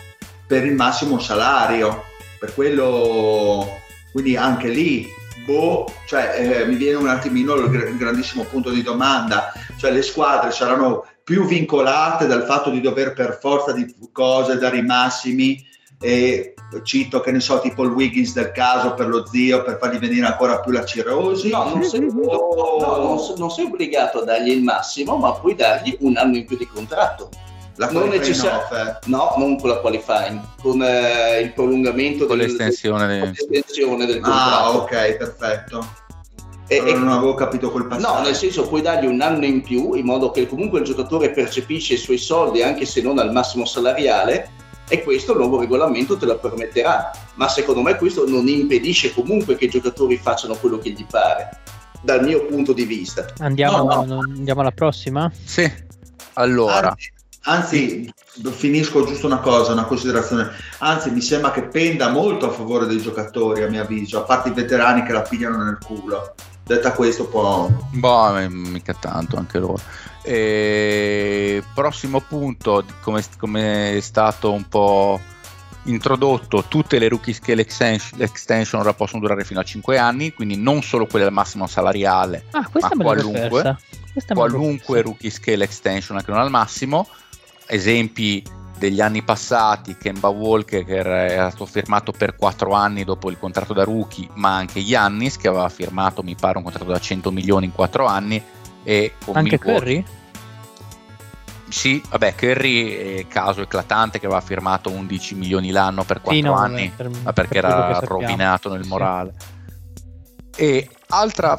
per 0.52 0.66
il 0.66 0.74
massimo 0.74 1.18
salario. 1.18 2.04
Per 2.38 2.52
quello, 2.52 3.66
quindi 4.12 4.36
anche 4.36 4.68
lì, 4.68 5.08
boh, 5.46 5.90
cioè, 6.06 6.34
eh, 6.36 6.66
mi 6.66 6.74
viene 6.74 6.96
un 6.96 7.08
attimino 7.08 7.54
il 7.54 7.96
grandissimo 7.96 8.42
punto 8.44 8.68
di 8.68 8.82
domanda, 8.82 9.50
cioè 9.78 9.92
le 9.92 10.02
squadre 10.02 10.50
saranno 10.50 11.06
più 11.24 11.46
vincolate 11.46 12.26
dal 12.26 12.44
fatto 12.44 12.68
di 12.68 12.82
dover 12.82 13.14
per 13.14 13.38
forza 13.40 13.72
di 13.72 13.94
cose 14.12 14.58
dare 14.58 14.76
i 14.76 14.82
massimi 14.82 15.64
e 15.98 16.52
cito 16.82 17.20
che 17.20 17.30
ne 17.30 17.40
so 17.40 17.60
tipo 17.60 17.84
il 17.84 17.92
Wiggins 17.92 18.34
del 18.34 18.50
caso 18.50 18.92
per 18.94 19.06
lo 19.06 19.24
zio 19.24 19.62
per 19.62 19.78
fargli 19.78 19.98
venire 19.98 20.26
ancora 20.26 20.58
più 20.58 20.72
la 20.72 20.84
cirosi 20.84 21.50
no 21.50 21.68
non 21.68 21.84
sei, 21.84 22.00
no, 22.00 23.34
non 23.36 23.50
sei 23.50 23.66
obbligato 23.66 24.22
a 24.22 24.24
dargli 24.24 24.50
il 24.50 24.64
massimo 24.64 25.16
ma 25.16 25.32
puoi 25.34 25.54
dargli 25.54 25.96
un 26.00 26.16
anno 26.16 26.38
in 26.38 26.44
più 26.44 26.56
di 26.56 26.66
contratto 26.66 27.28
la 27.76 27.90
non 27.90 28.08
necessariamente 28.08 28.98
no 29.06 29.34
non 29.38 29.58
con 29.58 29.70
la 29.70 29.76
qualifying 29.76 30.40
con 30.60 30.82
eh, 30.82 31.40
il 31.40 31.52
prolungamento 31.52 32.26
con 32.26 32.36
del, 32.36 32.48
l'estensione, 32.48 33.06
del, 33.06 33.20
l'estensione 33.30 34.06
del 34.06 34.20
contratto 34.20 34.54
ah 34.54 34.76
ok 34.76 35.16
perfetto 35.16 36.00
e, 36.72 36.76
e, 36.76 36.94
non 36.94 37.08
avevo 37.08 37.34
capito 37.34 37.70
quel 37.70 37.86
passaggio. 37.86 38.14
No, 38.14 38.22
nel 38.22 38.34
senso 38.34 38.66
puoi 38.66 38.80
dargli 38.80 39.04
un 39.04 39.20
anno 39.20 39.44
in 39.44 39.60
più 39.60 39.92
in 39.92 40.06
modo 40.06 40.30
che 40.30 40.46
comunque 40.46 40.78
il 40.78 40.86
giocatore 40.86 41.30
percepisce 41.30 41.94
i 41.94 41.98
suoi 41.98 42.16
soldi 42.16 42.62
anche 42.62 42.86
se 42.86 43.02
non 43.02 43.18
al 43.18 43.30
massimo 43.30 43.66
salariale 43.66 44.50
e 44.88 45.02
questo 45.02 45.32
il 45.32 45.38
nuovo 45.38 45.60
regolamento 45.60 46.16
te 46.16 46.24
lo 46.24 46.38
permetterà. 46.38 47.10
Ma 47.34 47.48
secondo 47.48 47.82
me 47.82 47.96
questo 47.96 48.26
non 48.26 48.48
impedisce 48.48 49.12
comunque 49.12 49.56
che 49.56 49.66
i 49.66 49.68
giocatori 49.68 50.16
facciano 50.16 50.54
quello 50.54 50.78
che 50.78 50.90
gli 50.90 51.04
pare. 51.04 51.60
dal 52.02 52.24
mio 52.24 52.46
punto 52.46 52.72
di 52.72 52.84
vista. 52.84 53.26
Andiamo, 53.38 53.84
No, 53.84 54.04
no, 54.04 54.18
andiamo 54.20 54.60
alla 54.60 54.72
prossima? 54.72 55.30
Sì. 55.44 55.70
Allora, 56.34 56.90
Anzi, 56.90 57.11
anzi, 57.42 58.12
finisco 58.50 59.04
giusto 59.04 59.26
una 59.26 59.38
cosa, 59.38 59.72
una 59.72 59.84
considerazione. 59.84 60.50
Anzi, 60.78 61.10
mi 61.10 61.20
sembra 61.20 61.50
che 61.50 61.62
penda 61.62 62.10
molto 62.10 62.46
a 62.48 62.52
favore 62.52 62.86
dei 62.86 63.00
giocatori, 63.00 63.62
a 63.62 63.68
mio 63.68 63.82
avviso, 63.82 64.18
a 64.18 64.22
parte 64.22 64.50
i 64.50 64.52
veterani 64.52 65.02
che 65.02 65.12
la 65.12 65.22
pigliano 65.22 65.62
nel 65.62 65.78
culo. 65.84 66.34
Detta 66.64 66.92
questo, 66.92 67.26
può. 67.26 67.68
boh, 67.90 68.48
mica 68.48 68.94
tanto 68.94 69.36
anche 69.36 69.58
loro. 69.58 69.80
E, 70.22 71.62
prossimo 71.74 72.20
punto, 72.20 72.84
come, 73.00 73.22
come 73.38 73.96
è 73.96 74.00
stato 74.00 74.52
un 74.52 74.68
po' 74.68 75.20
introdotto, 75.84 76.64
tutte 76.68 77.00
le 77.00 77.08
rookie 77.08 77.34
scale 77.34 77.62
extension, 77.62 78.20
extension 78.22 78.80
ora 78.80 78.94
possono 78.94 79.20
durare 79.20 79.44
fino 79.44 79.58
a 79.58 79.64
5 79.64 79.98
anni, 79.98 80.32
quindi 80.32 80.56
non 80.56 80.82
solo 80.82 81.06
quelle 81.06 81.24
al 81.24 81.32
massimo 81.32 81.66
salariale, 81.66 82.44
Ah, 82.52 82.68
questa 82.70 82.94
Ma 82.94 83.02
qualunque- 83.02 83.76
qualunque 84.28 85.02
rookie 85.02 85.30
scale 85.30 85.64
extension 85.64 86.16
anche 86.18 86.30
non 86.30 86.38
al 86.40 86.50
massimo 86.50 87.08
esempi 87.66 88.42
degli 88.78 89.00
anni 89.00 89.22
passati 89.22 89.96
Kemba 89.96 90.28
Walker 90.28 90.84
che 90.84 90.96
era 90.96 91.48
stato 91.50 91.66
firmato 91.66 92.10
per 92.12 92.34
4 92.34 92.72
anni 92.72 93.04
dopo 93.04 93.30
il 93.30 93.38
contratto 93.38 93.72
da 93.72 93.84
rookie 93.84 94.28
ma 94.34 94.56
anche 94.56 94.82
Giannis 94.84 95.36
che 95.36 95.46
aveva 95.48 95.68
firmato 95.68 96.22
mi 96.22 96.34
pare 96.34 96.56
un 96.58 96.64
contratto 96.64 96.90
da 96.90 96.98
100 96.98 97.30
milioni 97.30 97.66
in 97.66 97.72
4 97.72 98.06
anni 98.06 98.42
e 98.82 99.12
con 99.24 99.36
Anche 99.36 99.58
Milwaukee- 99.62 99.78
Curry? 99.78 100.04
sì 101.68 102.02
vabbè 102.08 102.34
Curry 102.34 103.18
è 103.20 103.26
caso 103.28 103.62
eclatante 103.62 104.18
che 104.18 104.26
aveva 104.26 104.40
firmato 104.40 104.90
11 104.90 105.34
milioni 105.36 105.70
l'anno 105.70 106.02
per 106.04 106.20
4 106.20 106.32
Sì, 106.34 106.40
no, 106.40 106.54
anni 106.54 106.92
per- 106.94 107.08
ma 107.22 107.32
perché 107.32 107.60
per 107.60 107.64
era 107.70 107.98
rovinato 108.00 108.68
nel 108.72 108.82
Sì. 108.82 108.88
morale. 108.88 109.34
E 110.54 110.88
altro 111.08 111.58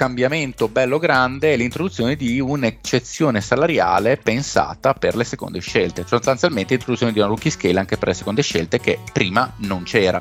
cambiamento 0.00 0.68
bello 0.68 0.98
grande 0.98 1.52
è 1.52 1.56
l'introduzione 1.58 2.16
di 2.16 2.40
un'eccezione 2.40 3.42
salariale 3.42 4.16
pensata 4.16 4.94
per 4.94 5.14
le 5.14 5.24
seconde 5.24 5.60
scelte, 5.60 6.06
sostanzialmente 6.06 6.72
l'introduzione 6.72 7.12
di 7.12 7.18
una 7.18 7.28
rookie 7.28 7.50
scale 7.50 7.78
anche 7.78 7.98
per 7.98 8.08
le 8.08 8.14
seconde 8.14 8.40
scelte 8.40 8.80
che 8.80 8.98
prima 9.12 9.52
non 9.56 9.82
c'era. 9.82 10.18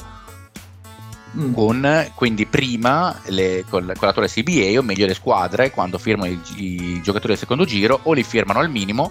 Mm. 1.37 1.53
Con, 1.53 2.11
quindi 2.13 2.45
prima 2.45 3.21
le, 3.27 3.63
con, 3.69 3.89
con 3.95 4.07
l'attuale 4.07 4.27
CBA 4.27 4.77
o 4.77 4.81
meglio 4.81 5.05
le 5.05 5.13
squadre 5.13 5.71
quando 5.71 5.97
firmano 5.97 6.29
i, 6.29 6.41
i 6.57 7.01
giocatori 7.01 7.29
del 7.29 7.37
secondo 7.37 7.63
giro 7.63 8.01
o 8.03 8.11
li 8.11 8.23
firmano 8.23 8.59
al 8.59 8.69
minimo 8.69 9.09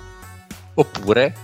oppure 0.74 1.34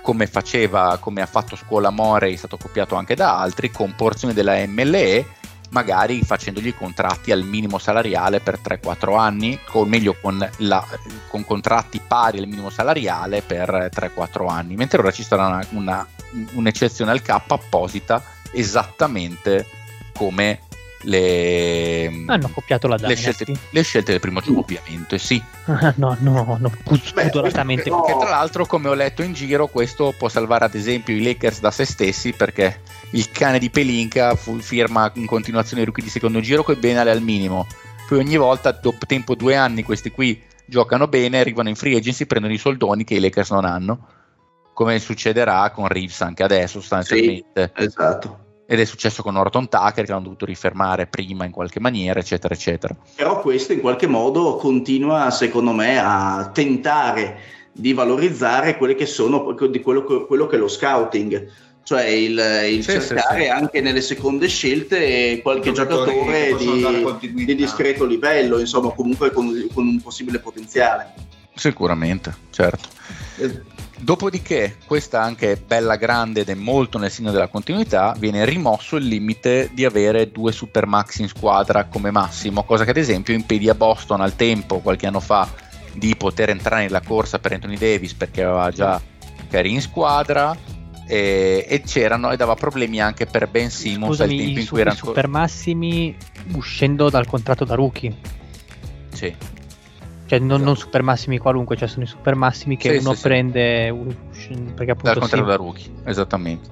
come 0.00 0.26
faceva 0.26 0.98
come 0.98 1.22
ha 1.22 1.26
fatto 1.26 1.54
Scuola 1.54 1.90
Morey 1.90 2.32
è 2.32 2.36
stato 2.36 2.56
copiato 2.56 2.96
anche 2.96 3.14
da 3.14 3.38
altri 3.38 3.70
con 3.70 3.94
porzioni 3.94 4.34
della 4.34 4.66
MLE 4.66 5.40
magari 5.72 6.22
facendogli 6.22 6.74
contratti 6.74 7.32
al 7.32 7.42
minimo 7.44 7.78
salariale 7.78 8.40
per 8.40 8.58
3-4 8.62 9.18
anni 9.18 9.58
o 9.72 9.84
meglio 9.84 10.14
con, 10.20 10.48
la- 10.58 10.86
con 11.28 11.44
contratti 11.44 12.00
pari 12.06 12.38
al 12.38 12.46
minimo 12.46 12.70
salariale 12.70 13.42
per 13.42 13.88
3-4 13.92 14.48
anni. 14.48 14.76
Mentre 14.76 14.98
ora 15.00 15.10
ci 15.10 15.22
sarà 15.22 15.46
una- 15.46 15.66
una- 15.70 16.06
un'eccezione 16.52 17.10
al 17.10 17.22
K 17.22 17.30
apposita 17.48 18.22
esattamente 18.52 19.66
come 20.14 20.60
le, 21.04 22.06
Hanno 22.26 22.48
copiato 22.50 22.86
la 22.88 22.96
le, 22.96 23.14
Dynasty. 23.14 23.32
scelte, 23.44 23.60
le 23.70 23.82
scelte 23.82 24.10
del 24.12 24.20
primo 24.20 24.40
gioco 24.40 24.60
ovviamente 24.60 25.18
sì 25.18 25.42
Ah, 25.66 25.92
no, 25.98 26.16
no, 26.20 26.56
no, 26.60 26.72
spudoratamente. 27.02 27.84
che 27.84 27.90
però- 27.90 28.18
tra 28.18 28.28
l'altro, 28.30 28.66
come 28.66 28.88
ho 28.88 28.94
letto 28.94 29.22
in 29.22 29.32
giro, 29.32 29.66
questo 29.68 30.14
può 30.16 30.28
salvare 30.28 30.64
ad 30.64 30.74
esempio 30.74 31.14
i 31.14 31.22
Lakers 31.22 31.60
da 31.60 31.70
se 31.70 31.84
stessi 31.84 32.32
perché 32.32 32.80
il 33.10 33.30
cane 33.30 33.58
di 33.58 33.70
Pelinka 33.70 34.34
fu- 34.34 34.58
firma 34.58 35.10
in 35.14 35.26
continuazione 35.26 35.82
i 35.82 35.84
rookie 35.86 36.02
di 36.02 36.10
secondo 36.10 36.40
giro 36.40 36.62
con 36.62 36.78
Benale 36.78 37.10
al 37.10 37.20
minimo. 37.22 37.66
Poi 38.08 38.18
ogni 38.18 38.36
volta, 38.36 38.72
dopo 38.72 39.06
tempo 39.06 39.34
due 39.34 39.54
anni, 39.56 39.82
questi 39.84 40.10
qui 40.10 40.42
giocano 40.66 41.06
bene, 41.08 41.40
arrivano 41.40 41.68
in 41.68 41.76
free 41.76 41.96
agency, 41.96 42.26
prendono 42.26 42.52
i 42.52 42.58
soldoni 42.58 43.04
che 43.04 43.14
i 43.14 43.20
Lakers 43.20 43.50
non 43.50 43.64
hanno. 43.64 44.06
Come 44.74 44.98
succederà 44.98 45.70
con 45.70 45.86
Reeves 45.86 46.20
anche 46.22 46.42
adesso, 46.42 46.80
sostanzialmente. 46.80 47.72
Esatto. 47.74 48.41
Ed 48.66 48.80
è 48.80 48.84
successo 48.84 49.22
con 49.22 49.34
Norton 49.34 49.68
Tucker 49.68 50.04
che 50.04 50.12
hanno 50.12 50.22
dovuto 50.22 50.44
rifermare 50.46 51.06
prima 51.06 51.44
in 51.44 51.50
qualche 51.50 51.80
maniera, 51.80 52.20
eccetera, 52.20 52.54
eccetera. 52.54 52.94
Però 53.14 53.40
questo 53.40 53.72
in 53.72 53.80
qualche 53.80 54.06
modo 54.06 54.56
continua, 54.56 55.30
secondo 55.30 55.72
me, 55.72 55.98
a 55.98 56.50
tentare 56.52 57.38
di 57.72 57.92
valorizzare 57.92 58.76
quelle 58.76 58.94
che 58.94 59.06
sono 59.06 59.54
di 59.68 59.80
quello, 59.80 60.04
che- 60.04 60.26
quello 60.26 60.46
che 60.46 60.56
è 60.56 60.58
lo 60.58 60.68
scouting, 60.68 61.50
cioè 61.82 62.04
il, 62.04 62.38
il 62.70 62.84
Sì, 62.84 62.92
sì, 62.92 63.06
cercare 63.08 63.44
sì. 63.44 63.48
anche 63.48 63.80
nelle 63.80 64.00
seconde 64.00 64.46
scelte 64.46 65.40
qualche 65.42 65.72
giocatore 65.72 66.54
di, 66.56 67.44
di 67.44 67.54
discreto 67.54 68.04
livello, 68.04 68.58
insomma, 68.58 68.90
comunque 68.90 69.32
con, 69.32 69.66
con 69.74 69.86
un 69.86 70.00
possibile 70.00 70.38
potenziale. 70.38 71.12
Sicuramente, 71.54 72.34
certo. 72.50 72.88
Dopodiché, 74.02 74.78
questa 74.84 75.22
anche 75.22 75.52
è 75.52 75.56
bella 75.56 75.94
grande 75.94 76.40
ed 76.40 76.48
è 76.48 76.54
molto 76.54 76.98
nel 76.98 77.08
segno 77.08 77.30
della 77.30 77.46
continuità, 77.46 78.16
viene 78.18 78.44
rimosso 78.44 78.96
il 78.96 79.06
limite 79.06 79.70
di 79.72 79.84
avere 79.84 80.32
due 80.32 80.50
supermax 80.50 81.18
in 81.18 81.28
squadra 81.28 81.84
come 81.84 82.10
massimo, 82.10 82.64
cosa 82.64 82.82
che 82.82 82.90
ad 82.90 82.96
esempio 82.96 83.32
impedì 83.32 83.68
a 83.68 83.76
Boston 83.76 84.20
al 84.20 84.34
tempo, 84.34 84.80
qualche 84.80 85.06
anno 85.06 85.20
fa, 85.20 85.48
di 85.92 86.16
poter 86.16 86.50
entrare 86.50 86.82
nella 86.82 87.00
corsa 87.00 87.38
per 87.38 87.52
Anthony 87.52 87.76
Davis 87.76 88.14
perché 88.14 88.42
aveva 88.42 88.72
già 88.72 89.00
Curry 89.48 89.72
in 89.72 89.80
squadra 89.80 90.56
e, 91.06 91.64
e 91.68 91.82
c'erano 91.82 92.32
e 92.32 92.36
dava 92.36 92.54
problemi 92.54 93.00
anche 93.00 93.26
per 93.26 93.46
Ben 93.46 93.70
Simmons 93.70 94.18
al 94.18 94.26
Scusami, 94.26 94.36
tempo 94.36 94.58
i, 94.58 94.62
in 94.62 94.68
cui 94.68 94.80
era 94.80 94.90
i 94.90 94.94
ancora... 94.94 95.12
super 95.12 95.28
massimi 95.28 96.16
uscendo 96.54 97.08
dal 97.08 97.26
contratto 97.26 97.64
da 97.64 97.76
rookie. 97.76 98.16
Sì. 99.12 99.32
Cioè 100.32 100.40
non, 100.40 100.62
non 100.62 100.78
super 100.78 101.02
massimi 101.02 101.36
qualunque, 101.36 101.76
cioè 101.76 101.86
sono 101.86 102.04
i 102.04 102.06
super 102.06 102.34
massimi 102.34 102.78
che 102.78 102.92
Sì, 102.92 103.04
uno 103.04 103.10
sì, 103.10 103.16
sì. 103.16 103.22
prende 103.22 103.90
uh, 103.90 104.06
perché 104.74 104.92
appunto 104.92 105.02
dal 105.02 105.18
contratto 105.18 105.42
sì. 105.44 105.50
da 105.50 105.56
rookie, 105.56 105.90
esattamente. 106.04 106.70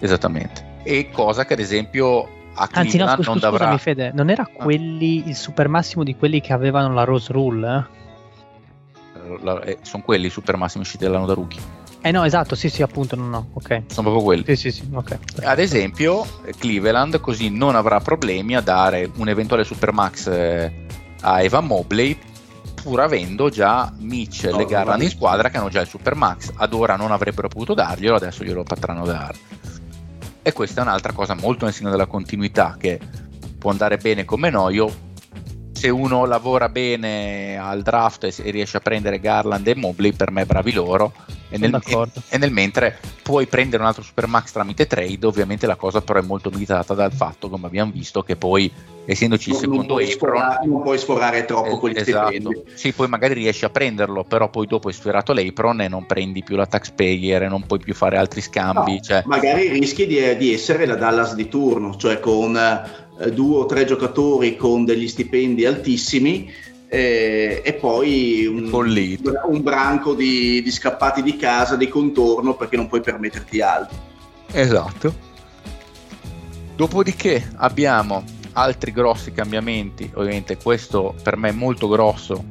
Esattamente. 0.00 0.66
E 0.82 1.08
cosa 1.10 1.46
che 1.46 1.54
ad 1.54 1.60
esempio 1.60 2.28
a 2.52 2.68
Anzi 2.70 2.98
no, 2.98 3.06
scusa, 3.08 3.30
non 3.30 3.38
scusami. 3.40 3.78
Fede, 3.78 4.10
non 4.12 4.28
era 4.28 4.42
Ah. 4.42 4.50
quelli 4.64 5.26
il 5.28 5.34
super 5.34 5.68
massimo 5.68 6.04
di 6.04 6.14
quelli 6.14 6.42
che 6.42 6.52
avevano 6.52 6.92
la 6.92 7.04
Rose 7.04 7.32
Rule? 7.32 7.86
la- 9.40 9.62
eh, 9.62 9.78
sono 9.80 10.02
quelli 10.02 10.26
i 10.26 10.30
super 10.30 10.58
massimi 10.58 10.82
usciti 10.82 11.04
dall'anno 11.04 11.24
da 11.24 11.32
rookie. 11.32 11.60
Eh? 12.02 12.08
eh 12.08 12.12
no, 12.12 12.24
esatto, 12.24 12.54
sì 12.54 12.68
sì, 12.68 12.82
appunto, 12.82 13.16
no 13.16 13.28
no, 13.28 13.48
ok. 13.54 13.84
Sono 13.86 14.10
proprio 14.10 14.22
quelli. 14.22 14.44
Sì 14.44 14.56
sì 14.56 14.70
sì, 14.72 14.88
ok. 14.92 15.18
Ad 15.42 15.58
esempio, 15.58 16.22
eh, 16.44 16.52
Cleveland 16.52 17.18
così 17.20 17.48
non 17.48 17.74
avrà 17.76 18.00
problemi 18.00 18.54
a 18.56 18.60
dare 18.60 19.10
un 19.16 19.28
eventuale 19.30 19.64
Supermax 19.64 20.26
eh, 20.26 20.72
a 21.22 21.40
Evan 21.42 21.64
Mobley, 21.64 22.16
pur 22.82 23.00
avendo 23.00 23.48
già 23.48 23.92
Mitchell 23.98 24.52
No, 24.52 24.60
e 24.60 24.64
Garland 24.66 25.02
in 25.02 25.10
squadra 25.10 25.50
che 25.50 25.56
hanno 25.56 25.68
già 25.68 25.80
il 25.80 25.88
Supermax. 25.88 26.52
Ad 26.56 26.72
ora 26.72 26.96
non 26.96 27.12
avrebbero 27.12 27.48
potuto 27.48 27.74
darglielo, 27.74 28.16
adesso 28.16 28.44
glielo 28.44 28.62
potranno 28.62 29.04
dare. 29.04 29.38
E 30.42 30.52
questa 30.52 30.80
è 30.80 30.84
un'altra 30.84 31.12
cosa 31.12 31.34
molto 31.34 31.64
nel 31.64 31.74
segno 31.74 31.90
della 31.90 32.06
continuità 32.06 32.76
che 32.78 32.98
può 33.58 33.70
andare 33.70 33.96
bene 33.98 34.24
come 34.24 34.50
no. 34.50 34.70
Io, 34.70 34.90
se 35.78 35.88
uno 35.90 36.26
lavora 36.26 36.68
bene 36.68 37.56
al 37.56 37.82
draft 37.82 38.24
e, 38.24 38.34
e 38.36 38.50
riesce 38.50 38.78
a 38.78 38.80
prendere 38.80 39.20
Garland 39.20 39.66
e 39.66 39.76
Mobley, 39.76 40.12
per 40.12 40.32
me 40.32 40.44
bravi 40.44 40.72
loro. 40.72 41.12
E 41.50 41.56
nel, 41.56 41.70
d'accordo. 41.70 42.20
e 42.28 42.36
nel 42.36 42.50
mentre 42.50 42.98
puoi 43.22 43.46
prendere 43.46 43.80
un 43.80 43.88
altro 43.88 44.02
Supermax 44.02 44.52
tramite 44.52 44.86
trade, 44.86 45.24
ovviamente 45.24 45.66
la 45.66 45.76
cosa 45.76 46.02
però 46.02 46.18
è 46.18 46.22
molto 46.22 46.50
limitata 46.50 46.92
dal 46.92 47.12
fatto, 47.12 47.48
come 47.48 47.66
abbiamo 47.66 47.90
visto, 47.90 48.22
che 48.22 48.36
poi 48.36 48.70
essendoci 49.06 49.50
il 49.50 49.54
Non, 49.54 49.62
non 49.62 49.72
secondo 49.72 49.94
puoi 49.94 50.12
Apron, 50.12 50.36
sforare, 50.36 50.66
non 50.66 50.82
puoi 50.82 50.98
sforare 50.98 51.44
troppo 51.46 51.76
eh, 51.76 51.78
con 51.78 51.90
gli 51.90 51.96
esatto. 51.96 52.26
stipendi. 52.26 52.62
Sì, 52.74 52.92
poi 52.92 53.08
magari 53.08 53.34
riesci 53.34 53.64
a 53.64 53.70
prenderlo, 53.70 54.24
però 54.24 54.50
poi 54.50 54.66
dopo 54.66 54.88
hai 54.88 54.94
sfiorato 54.94 55.32
l'Apron 55.32 55.80
e 55.80 55.88
non 55.88 56.04
prendi 56.04 56.42
più 56.42 56.56
la 56.56 56.66
taxpayer 56.66 57.44
e 57.44 57.48
non 57.48 57.64
puoi 57.64 57.78
più 57.78 57.94
fare 57.94 58.18
altri 58.18 58.42
scambi. 58.42 58.94
No, 58.94 59.00
cioè, 59.00 59.22
Magari 59.24 59.68
rischi 59.68 60.06
di, 60.06 60.36
di 60.36 60.52
essere 60.52 60.84
la 60.84 60.96
Dallas 60.96 61.34
di 61.34 61.48
turno, 61.48 61.96
cioè 61.96 62.20
con 62.20 62.58
eh, 63.20 63.32
due 63.32 63.58
o 63.58 63.66
tre 63.66 63.84
giocatori 63.84 64.56
con 64.56 64.84
degli 64.84 65.08
stipendi 65.08 65.64
altissimi 65.64 66.50
eh, 66.88 67.60
e 67.64 67.72
poi 67.74 68.46
un, 68.46 68.70
un 68.72 69.62
branco 69.62 70.14
di, 70.14 70.62
di 70.62 70.70
scappati 70.70 71.22
di 71.22 71.36
casa 71.36 71.76
di 71.76 71.88
contorno 71.88 72.54
perché 72.54 72.76
non 72.76 72.88
puoi 72.88 73.00
permetterti 73.00 73.60
altro. 73.60 73.96
Esatto. 74.52 75.26
Dopodiché 76.74 77.50
abbiamo 77.56 78.24
altri 78.52 78.92
grossi 78.92 79.32
cambiamenti, 79.32 80.10
ovviamente 80.14 80.56
questo 80.56 81.14
per 81.22 81.36
me 81.36 81.50
è 81.50 81.52
molto 81.52 81.88
grosso, 81.88 82.42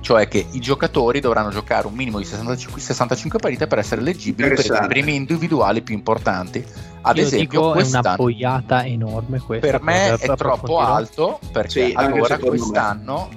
cioè 0.00 0.28
che 0.28 0.46
i 0.52 0.60
giocatori 0.60 1.20
dovranno 1.20 1.50
giocare 1.50 1.86
un 1.86 1.94
minimo 1.94 2.18
di 2.18 2.24
65, 2.24 2.80
65 2.80 3.38
partite 3.38 3.66
per 3.66 3.78
essere 3.78 4.00
eleggibili 4.00 4.54
per 4.54 4.64
i 4.64 4.86
premi 4.86 5.14
individuali 5.14 5.82
più 5.82 5.94
importanti. 5.94 6.64
Ad 7.02 7.16
Io 7.16 7.24
esempio, 7.24 7.46
dico, 7.48 7.60
è 7.60 7.64
una 7.64 7.72
quest'anno 7.74 8.16
boiata 8.16 8.84
enorme 8.84 9.40
questa. 9.40 9.66
per 9.66 9.82
me 9.82 10.14
è 10.14 10.34
troppo 10.34 10.78
alto 10.78 11.38
perché 11.50 11.88
Sì, 11.88 11.92
allora 11.94 12.36
secondo 12.36 12.50
me. 12.52 12.58
quest'anno 12.58 13.28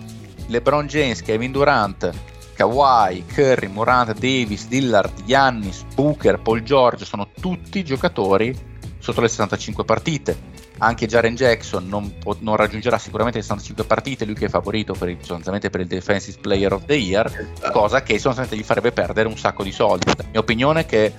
LeBron 0.48 0.88
James, 0.88 1.22
Kevin 1.22 1.52
Durant, 1.52 2.12
Kawhi, 2.56 3.26
Curry, 3.26 3.68
Morant, 3.68 4.14
Davis, 4.14 4.68
Dillard, 4.68 5.24
Giannis, 5.26 5.84
Booker, 5.96 6.40
Paul 6.40 6.62
George 6.62 7.06
sono 7.06 7.30
tutti 7.40 7.84
giocatori 7.84 8.56
sotto 9.00 9.22
le 9.22 9.28
65 9.28 9.84
partite 9.84 10.54
anche 10.78 11.06
Jaren 11.06 11.36
Jackson 11.36 11.88
non, 11.88 12.16
non, 12.40 12.56
raggiungerà 12.56 12.98
sicuramente 12.98 13.42
65 13.42 13.86
partite, 13.86 14.26
lui 14.26 14.36
che 14.36 14.48
è 14.48 14.50
favorito 14.50 14.94
per 14.94 15.10
il, 15.10 15.18
sostanzialmente 15.20 15.70
per 15.70 15.82
il 15.82 15.88
Defensive 15.88 16.40
Player 16.42 16.74
of 16.74 16.86
the 16.86 16.96
Year, 16.96 17.54
cosa 17.72 18.02
che 18.02 18.14
sostanzialmente 18.16 18.58
gli 18.58 18.64
farebbe 18.64 18.92
perdere 18.92 19.28
un 19.28 19.38
sacco 19.38 19.64
di 19.64 19.72
soldi. 19.72 20.06
La 20.06 20.26
mia 20.30 20.40
opinione 20.40 20.82
è 20.82 20.86
che 20.86 21.14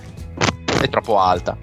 è 0.79 0.89
troppo 0.89 1.19
alta. 1.19 1.57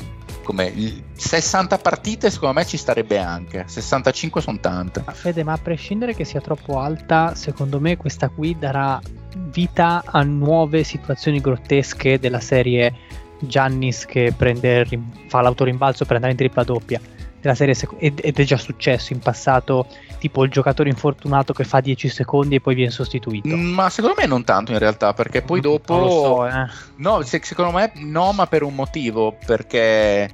Come 0.45 0.73
60 1.15 1.79
partite 1.79 2.31
secondo 2.31 2.59
me 2.61 2.67
ci 2.67 2.77
starebbe 2.77 3.19
anche, 3.19 3.65
65 3.67 4.41
sono 4.41 4.61
tante. 4.61 5.03
Fede, 5.13 5.43
ma 5.43 5.55
a 5.55 5.59
prescindere 5.59 6.15
che 6.15 6.25
sia 6.25 6.41
troppo 6.41 6.79
alta, 6.79 7.35
secondo 7.35 7.81
me 7.81 7.97
questa 7.97 8.29
qui 8.29 8.57
darà 8.59 9.01
vita 9.37 10.03
a 10.05 10.23
nuove 10.23 10.85
situazioni 10.85 11.41
grottesche 11.41 12.19
della 12.19 12.41
serie 12.41 12.95
Giannis 13.41 14.05
che 14.05 14.33
prende, 14.37 14.87
fa 15.29 15.41
l'autorimbalzo 15.41 16.05
per 16.05 16.17
andare 16.17 16.33
in 16.33 16.39
tripla 16.39 16.63
doppia 16.63 17.01
della 17.41 17.55
serie 17.55 17.75
ed 17.99 18.21
è 18.21 18.43
già 18.45 18.57
successo 18.57 19.13
in 19.13 19.19
passato 19.19 19.87
tipo 20.25 20.43
il 20.43 20.51
giocatore 20.51 20.89
infortunato 20.89 21.53
che 21.53 21.65
fa 21.65 21.81
10 21.81 22.09
secondi 22.09 22.55
e 22.55 22.61
poi 22.63 22.75
viene 22.75 22.91
sostituito 22.91 23.55
mm, 23.55 23.75
ma 23.75 23.91
secondo 23.91 24.17
me 24.19 24.27
non 24.27 24.43
tanto 24.43 24.73
in 24.73 24.79
realtà 24.79 25.13
perché 25.13 25.43
poi 25.43 25.61
dopo 25.61 25.95
non 25.95 26.03
lo 26.03 26.11
so, 26.11 26.47
eh. 26.47 26.67
no 26.97 27.21
secondo 27.21 27.73
me 27.73 27.93
no 27.97 28.33
ma 28.33 28.47
per 28.47 28.63
un 28.63 28.75
motivo 28.75 29.37
perché 29.45 30.31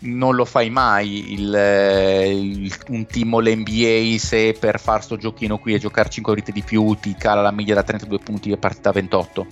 non 0.00 0.36
lo 0.36 0.44
fai 0.44 0.70
mai 0.70 1.32
il, 1.32 1.42
il, 1.42 2.72
un 2.90 3.06
team 3.06 3.34
o 3.34 3.40
l'NBA 3.40 4.16
se 4.16 4.56
per 4.56 4.78
far 4.78 5.02
sto 5.02 5.16
giochino 5.16 5.58
qui 5.58 5.74
e 5.74 5.80
giocare 5.80 6.08
5 6.08 6.32
ore 6.32 6.44
di 6.46 6.62
più 6.62 6.96
ti 7.00 7.16
cala 7.18 7.42
la 7.42 7.50
media 7.50 7.74
da 7.74 7.82
32 7.82 8.18
punti 8.20 8.52
a 8.52 8.56
partita 8.56 8.92
28 8.92 9.46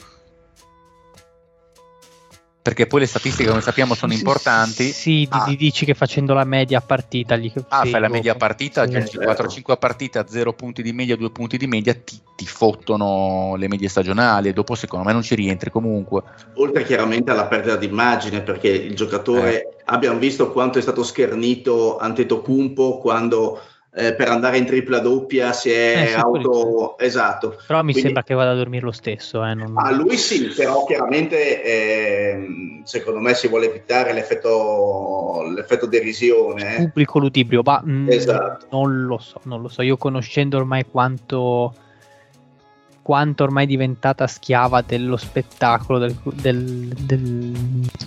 perché 2.65 2.87
poi 2.87 3.01
le 3.01 3.07
statistiche 3.07 3.51
come 3.51 3.61
sappiamo 3.61 3.95
sono 3.95 4.15
importanti. 4.15 4.85
Sì, 4.85 5.29
ah. 5.29 5.55
dici 5.55 5.85
che 5.85 5.93
facendo 5.93 6.33
la 6.33 6.45
media 6.45 6.81
partita 6.81 7.37
gli 7.37 7.53
Ah, 7.69 7.83
sì, 7.83 7.91
fai 7.91 8.01
la 8.01 8.09
media 8.09 8.37
partita, 8.37 8.81
aggiungi 8.81 9.19
4-5 9.19 9.77
partite 9.79 10.19
a 10.19 10.25
0 10.27 10.55
punti 10.55 10.81
di 10.81 10.95
media, 10.95 11.15
2 11.15 11.31
punti 11.31 11.59
di 11.59 11.67
media, 11.67 11.93
ti, 11.93 12.19
ti, 12.35 12.47
fottono 12.47 13.55
le 13.57 13.69
medie 13.69 13.91
stagionali 13.91 14.49
e 14.49 14.55
dopo 14.55 14.75
secondo 14.77 15.05
me 15.05 15.13
non 15.13 15.21
ci 15.21 15.35
rientri 15.35 15.71
comunque. 15.71 16.23
Oltre 16.55 16.85
chiaramente 16.85 17.31
alla 17.31 17.49
perdita 17.49 17.77
d'immagine, 17.77 18.41
perché 18.41 18.69
il 18.69 18.95
giocatore, 18.95 19.61
eh. 19.61 19.77
abbiamo 19.85 20.19
visto 20.19 20.51
quanto 20.51 20.79
è 20.79 20.81
stato 20.81 21.03
schernito 21.03 21.99
Antetokounmpo 21.99 22.97
quando 22.97 23.61
eh, 23.97 24.15
per 24.15 24.29
andare 24.29 24.59
in 24.59 24.67
tripla 24.67 24.99
doppia 24.99 25.53
si 25.53 25.71
è 25.71 26.09
eh, 26.09 26.15
auto 26.15 26.99
esatto 26.99 27.57
però 27.67 27.79
mi 27.79 27.93
Quindi, 27.93 28.01
sembra 28.01 28.25
che 28.25 28.35
vada 28.35 28.51
a 28.51 28.55
dormire 28.55 28.85
lo 28.85 28.93
stesso 28.93 29.45
eh, 29.45 29.55
non... 29.55 29.73
ah, 29.77 29.93
lui 29.93 30.17
sì 30.17 30.47
però 30.49 30.85
chiaramente 30.85 31.63
eh, 31.63 32.81
secondo 32.83 33.21
me 33.21 33.35
si 33.35 33.47
vuole 33.47 33.69
evitare 33.69 34.13
l'effetto, 34.13 35.45
l'effetto 35.55 35.87
derisione 35.87 36.75
eh. 36.75 36.77
pubblico 36.79 37.21
ludibrio 37.21 37.63
ma 37.65 37.83
mm, 37.87 38.09
esatto. 38.11 38.67
non 38.71 39.05
lo 39.05 39.19
so 39.19 39.41
non 39.45 39.63
lo 39.63 39.69
so 39.69 39.83
io 39.83 39.97
conoscendo 39.97 40.57
ormai 40.57 40.85
quanto 40.91 41.73
quanto 43.05 43.43
ormai 43.43 43.65
è 43.65 43.67
diventata 43.67 44.27
schiava 44.27 44.81
dello 44.81 45.19
spettacolo, 45.19 45.99
del, 45.99 46.17
del, 46.33 46.65
del, 47.01 47.53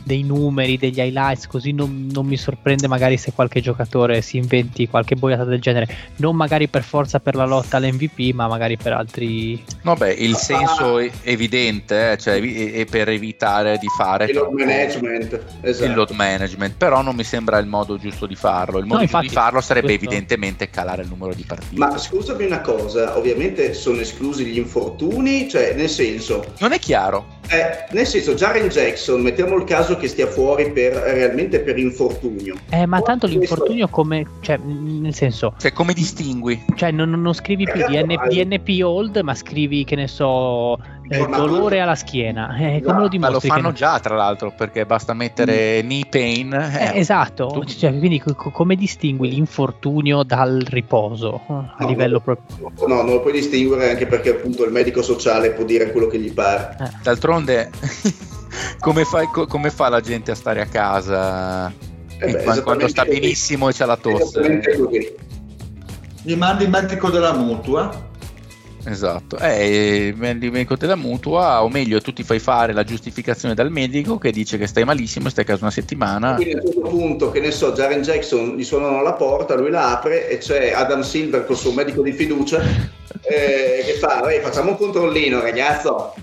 dei 0.04 0.24
numeri, 0.24 0.80
degli 0.80 1.00
highlights, 1.00 1.45
così 1.45 1.72
non, 1.72 2.10
non, 2.12 2.26
mi 2.26 2.36
sorprende 2.36 2.88
magari 2.88 3.16
se 3.18 3.32
qualche 3.32 3.62
giocatore 3.62 4.22
si 4.22 4.38
inventi 4.38 4.88
qualche 4.88 5.16
boiata 5.16 5.43
del 5.43 5.62
genere, 5.62 5.88
non 6.16 6.36
magari 6.36 6.68
per 6.68 6.82
forza 6.82 7.20
per 7.20 7.36
la 7.36 7.45
lotta 7.45 7.78
all'MVP, 7.78 8.34
ma 8.34 8.48
magari 8.48 8.76
per 8.76 8.93
altri... 8.93 9.64
No, 9.84 9.93
beh, 9.93 10.14
il 10.14 10.36
senso 10.36 10.98
è 10.98 11.12
evidente, 11.22 12.14
eh, 12.14 12.18
cioè 12.18 12.41
è 12.41 12.86
per 12.86 13.10
evitare 13.10 13.78
di 13.78 13.88
fare... 13.95 14.26
Il 14.26 14.34
load 14.34 14.52
management, 14.52 15.43
esatto. 15.62 15.86
Il 15.86 15.95
load 15.95 16.10
management, 16.10 16.76
però 16.76 17.04
non 17.04 17.16
mi 17.16 17.24
sembra 17.24 17.60
il 17.60 17.68
modo 17.68 18.00
giusto 18.00 18.26
di 18.26 18.36
farlo. 18.36 18.80
Il 18.80 18.86
modo 18.86 18.98
no, 18.98 19.04
infatti, 19.04 19.28
di 19.28 19.34
farlo 19.34 19.62
sarebbe 19.62 19.89
questo... 19.89 20.06
evidentemente 20.06 20.72
calare 20.72 21.04
il 21.04 21.08
numero 21.08 21.36
di 21.36 21.43
partite. 21.43 21.78
Ma 21.78 21.95
scusami 21.95 22.45
una 22.45 22.62
cosa, 22.62 23.16
ovviamente 23.16 23.76
sono 23.76 24.00
esclusi 24.00 24.43
gli 24.43 24.58
infortuni 24.58 24.86
infortuni, 24.88 25.50
cioè 25.50 25.74
nel 25.74 25.90
senso... 25.90 26.54
Non 26.60 26.72
è 26.72 26.80
chiaro. 26.80 27.36
Eh, 27.50 27.86
nel 27.93 28.06
senso, 28.06 28.34
Jaren 28.34 28.68
Jackson, 28.68 29.22
mettiamo 29.22 29.56
il 29.56 29.64
caso 29.64 29.95
che 29.98 30.08
stia 30.08 30.28
fuori 30.28 30.72
per, 30.72 30.93
realmente 30.93 31.60
per 31.62 31.78
infortunio. 31.78 32.56
Eh, 32.70 32.86
ma 32.86 33.02
tanto 33.02 33.26
l'infortunio 33.28 33.88
come... 33.88 34.26
Cioè, 34.41 34.58
nel 34.58 35.14
senso... 35.14 35.54
Cioè, 35.58 35.72
come 35.72 35.93
distingui? 35.93 36.66
Cioè, 36.76 36.91
non, 36.91 37.10
non 37.10 37.34
scrivi 37.34 37.64
più 37.64 37.82
eh, 37.82 38.04
DN, 38.04 38.16
DNP 38.28 38.84
old, 38.84 39.18
ma 39.18 39.34
scrivi, 39.34 39.86
che 39.86 39.95
ne 39.95 40.08
so, 40.08 40.78
eh, 41.10 41.26
dolore 41.26 41.80
alla 41.80 41.95
schiena. 41.95 42.56
Eh, 42.58 42.82
come 42.84 43.00
lo 43.00 43.08
dimostri? 43.08 43.48
Ma 43.48 43.56
lo 43.56 43.62
fanno 43.62 43.72
già, 43.74 44.00
tra 44.00 44.16
l'altro, 44.16 44.52
perché 44.56 44.86
basta 44.86 45.14
mettere 45.14 45.82
mm. 45.82 45.86
knee 45.86 46.06
pain. 46.10 46.54
Eh, 46.54 46.91
eh 46.93 47.00
esatto. 47.00 47.64
Cioè, 47.66 47.98
quindi 47.98 48.20
co- 48.20 48.36
come 48.36 48.76
distingui 48.76 49.30
l'infortunio 49.30 50.24
dal 50.24 50.66
riposo 50.68 51.41
a 51.48 51.76
no, 51.80 51.88
livello 51.88 52.20
proprio? 52.20 52.72
No, 52.88 53.02
non 53.02 53.14
lo 53.14 53.22
puoi 53.22 53.34
distinguere 53.34 53.91
anche 53.91 54.06
perché 54.06 54.32
appunto 54.32 54.66
il 54.66 54.72
medico 54.72 55.02
sociale 55.02 55.52
può 55.52 55.64
dire 55.64 55.91
quello 55.91 56.08
che 56.08 56.20
gli 56.20 56.34
pare. 56.34 56.76
Eh. 56.80 57.10
D'altronde, 57.44 57.70
come, 58.80 59.06
fai, 59.06 59.28
come, 59.28 59.70
fa 59.70 59.90
la 59.90 60.02
gente 60.02 60.32
a 60.32 60.36
stare 60.36 60.62
a 60.62 60.66
casa 60.66 61.72
eh 62.20 62.32
beh, 62.32 62.62
quando 62.64 62.88
sta 62.88 63.06
benissimo 63.06 63.70
e 63.70 63.74
c'è 63.74 63.86
la 63.86 63.98
tosse? 63.98 64.62
Gli 66.24 66.36
mandi 66.36 66.64
il 66.64 66.70
medico 66.70 67.10
della 67.10 67.34
mutua 67.34 68.06
Esatto, 68.90 69.38
eh, 69.38 70.08
il 70.08 70.16
medico 70.16 70.78
della 70.78 70.96
mutua, 70.96 71.62
o 71.62 71.68
meglio, 71.68 72.00
tu 72.00 72.14
ti 72.14 72.24
fai 72.24 72.40
fare 72.40 72.72
la 72.72 72.86
giustificazione 72.86 73.54
dal 73.54 73.70
medico 73.70 74.18
che 74.18 74.32
dice 74.32 74.58
che 74.58 74.66
stai 74.66 74.86
malissimo, 74.86 75.28
stai 75.28 75.44
a 75.44 75.48
casa 75.48 75.64
una 75.64 75.72
settimana. 75.72 76.36
Quindi 76.36 76.54
a 76.54 76.62
questo 76.62 76.80
punto, 76.80 77.30
che 77.30 77.42
ne 77.42 77.52
so, 77.52 77.74
Jaren 77.74 78.02
Jackson 78.02 78.56
gli 78.56 78.64
suonano 78.64 79.02
la 79.02 79.12
porta, 79.12 79.56
lui 79.56 79.72
la 79.72 79.92
apre 79.92 80.30
e 80.30 80.38
c'è 80.38 80.72
Adam 80.72 81.02
Silver 81.02 81.46
col 81.46 81.58
suo 81.58 81.74
medico 81.74 82.02
di 82.02 82.14
fiducia 82.14 82.62
eh, 83.22 83.84
che 83.86 83.94
fa, 84.00 84.24
facciamo 84.42 84.70
un 84.70 84.78
controllino 84.78 85.42
ragazzo. 85.42 86.14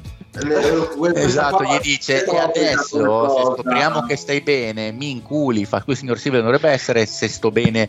Esatto, 1.15 1.63
gli 1.63 1.79
dice 1.81 2.25
e 2.25 2.37
adesso 2.37 3.29
se 3.29 3.43
scopriamo 3.43 4.05
che 4.05 4.17
stai 4.17 4.41
bene, 4.41 4.91
mi 4.91 5.11
inculi, 5.11 5.65
fa 5.65 5.83
qui 5.83 5.95
signor 5.95 6.19
Silver 6.19 6.43
dovrebbe 6.43 6.71
essere 6.71 7.07
se 7.07 7.29
sto 7.29 7.51
bene 7.51 7.89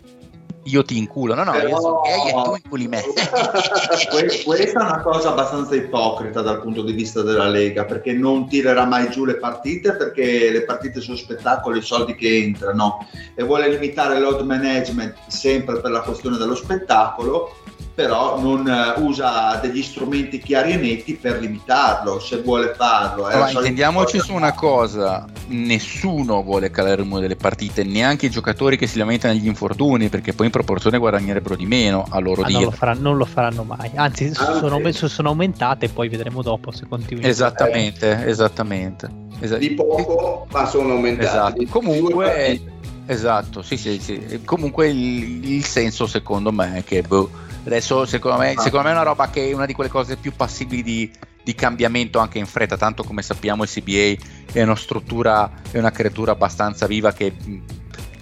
io 0.66 0.84
ti 0.84 0.98
inculo. 0.98 1.34
No, 1.34 1.43
no, 1.43 1.52
Però... 1.52 1.68
io 1.68 1.80
sono 1.80 2.02
gay 2.02 2.30
e 2.30 2.32
tu 2.32 2.56
inculi 2.56 2.88
me. 2.88 3.04
Questa 4.43 4.80
è 4.80 4.84
una 4.84 5.02
cosa 5.02 5.30
abbastanza 5.30 5.76
ipocrita 5.76 6.41
dal 6.41 6.62
punto 6.62 6.82
di 6.82 6.93
vista 6.93 7.22
della 7.22 7.48
Lega, 7.48 7.86
perché 7.86 8.14
non 8.14 8.48
tirerà 8.48 8.86
mai 8.86 9.10
giù 9.10 9.26
le 9.26 9.38
partite, 9.38 9.93
perché 9.93 10.50
le 10.52 10.64
partite 10.64 11.02
sono 11.02 11.18
spettacolo, 11.18 11.78
i 11.78 11.82
soldi 11.82 12.16
che 12.16 12.36
entrano, 12.38 13.08
e 13.36 13.43
vuole 13.43 13.70
limitare 13.70 14.20
load 14.20 14.41
management 14.41 15.16
sempre 15.28 15.80
per 15.82 15.91
la 15.91 16.02
questione 16.02 16.38
dello 16.38 16.56
spettacolo 16.56 17.56
però 17.96 18.38
non 18.41 18.66
uh, 18.68 19.02
usa 19.02 19.58
degli 19.62 19.82
strumenti 19.82 20.39
chiari 20.39 20.74
e 20.74 20.76
netti 20.76 21.16
per 21.16 21.39
limitarlo 21.39 22.20
se 22.20 22.41
vuole 22.41 22.74
farlo. 22.76 23.30
Eh. 23.30 23.38
Ma 23.38 23.50
intendiamoci 23.50 24.20
su 24.20 24.34
una 24.34 24.52
cosa: 24.52 25.26
nessuno 25.48 26.43
vuole 26.43 26.70
calare 26.70 26.96
il 26.96 27.00
rumore 27.00 27.22
delle 27.22 27.38
partite, 27.38 27.86
neanche 27.86 28.26
i 28.26 28.30
giocatori 28.30 28.78
che 28.78 28.86
si 28.86 28.98
lamentano 28.98 29.34
agli 29.34 29.48
infortuni, 29.48 30.10
perché 30.10 30.34
poi 30.34 30.48
in 30.48 30.52
proporzione 30.52 30.98
guadagnerebbero 30.98 31.56
di 31.56 31.66
meno 31.66 32.06
a 32.10 32.20
loro 32.20 32.41
ah, 32.41 32.48
dire. 32.48 32.60
Non 32.60 32.70
lo, 32.70 32.72
faranno, 32.72 33.02
non 33.02 33.18
lo, 33.18 33.26
faranno, 33.26 33.64
mai, 33.64 33.91
anzi, 33.96 34.26
ah, 34.36 34.58
sono, 34.58 34.91
sì. 34.91 35.08
sono, 35.08 35.30
aumentate, 35.30 35.88
poi 35.88 36.10
vedremo 36.10 36.41
dopo 36.41 36.72
se 36.72 36.86
continuano. 36.89 37.30
Esattamente, 37.30 38.26
eh. 38.26 38.30
esattamente. 38.30 39.24
Esat- 39.39 39.60
di 39.60 39.72
poco, 39.72 40.48
ma 40.52 40.66
sono 40.66 40.91
aumentate. 40.93 41.64
Esatto. 41.64 41.80
Comunque, 41.80 42.62
esatto, 43.06 43.62
sì, 43.62 43.78
sì, 43.78 44.02
sì. 44.02 44.41
Comunque 44.43 44.89
il, 44.89 45.50
il 45.50 45.64
senso 45.64 46.08
secondo 46.08 46.52
me 46.52 46.76
è 46.76 46.84
che. 46.84 47.02
Boh, 47.02 47.43
Adesso 47.66 48.05
secondo 48.05 48.38
me, 48.38 48.53
secondo 48.57 48.86
me, 48.86 48.89
è 48.89 48.93
una 48.93 49.03
roba 49.03 49.30
che 49.30 49.49
è 49.49 49.53
una 49.53 49.66
di 49.66 49.74
quelle 49.74 49.89
cose 49.89 50.18
più 50.18 50.34
passibili 50.36 50.84
di, 50.84 51.11
di 51.43 51.55
cambiamento 51.55 52.20
anche 52.20 52.38
in 52.38 52.45
fretta, 52.45 52.78
tanto 52.78 53.03
come 53.03 53.24
sappiamo 53.24 53.63
il 53.63 53.70
CBA 53.70 54.51
è 54.51 54.61
una 54.61 54.76
struttura, 54.76 55.51
è 55.72 55.80
una 55.80 55.89
creatura 55.89 56.34
abbastanza 56.34 56.86
viva 56.86 57.11
che 57.11 57.34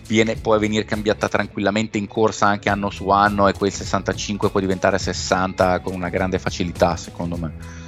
viene, 0.07 0.35
può 0.35 0.57
venire 0.57 0.85
cambiata 0.85 1.27
tranquillamente 1.27 1.97
in 1.97 2.07
corsa 2.07 2.47
anche 2.47 2.69
anno 2.69 2.89
su 2.89 3.09
anno 3.09 3.49
e 3.49 3.53
quel 3.53 3.71
65 3.71 4.49
può 4.49 4.59
diventare 4.61 4.97
60 4.97 5.79
con 5.79 5.93
una 5.93 6.09
grande 6.09 6.39
facilità 6.39 6.95
secondo 6.95 7.37
me 7.37 7.82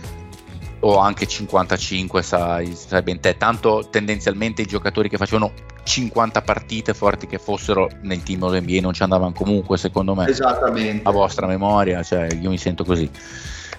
o 0.82 0.97
anche 0.97 1.28
55 1.28 2.21
sai, 2.21 2.76
sai 2.76 3.01
ben 3.01 3.19
te. 3.19 3.38
Tanto 3.38 3.88
tendenzialmente 3.89 4.61
i 4.61 4.65
giocatori 4.65 5.09
che 5.09 5.17
facevano 5.17 5.51
50 5.84 6.41
partite 6.41 6.93
forti 6.93 7.28
che 7.28 7.38
fossero 7.38 7.89
nel 8.01 8.23
team 8.23 8.43
NBA 8.45 8.80
non 8.82 8.93
ci 8.93 9.03
andavano 9.03 9.34
comunque 9.34 9.78
secondo 9.78 10.15
me. 10.15 10.28
Esattamente. 10.28 11.07
A 11.07 11.11
vostra 11.11 11.47
memoria 11.47 12.03
cioè 12.03 12.28
io 12.39 12.49
mi 12.49 12.57
sento 12.57 12.84
così. 12.84 13.09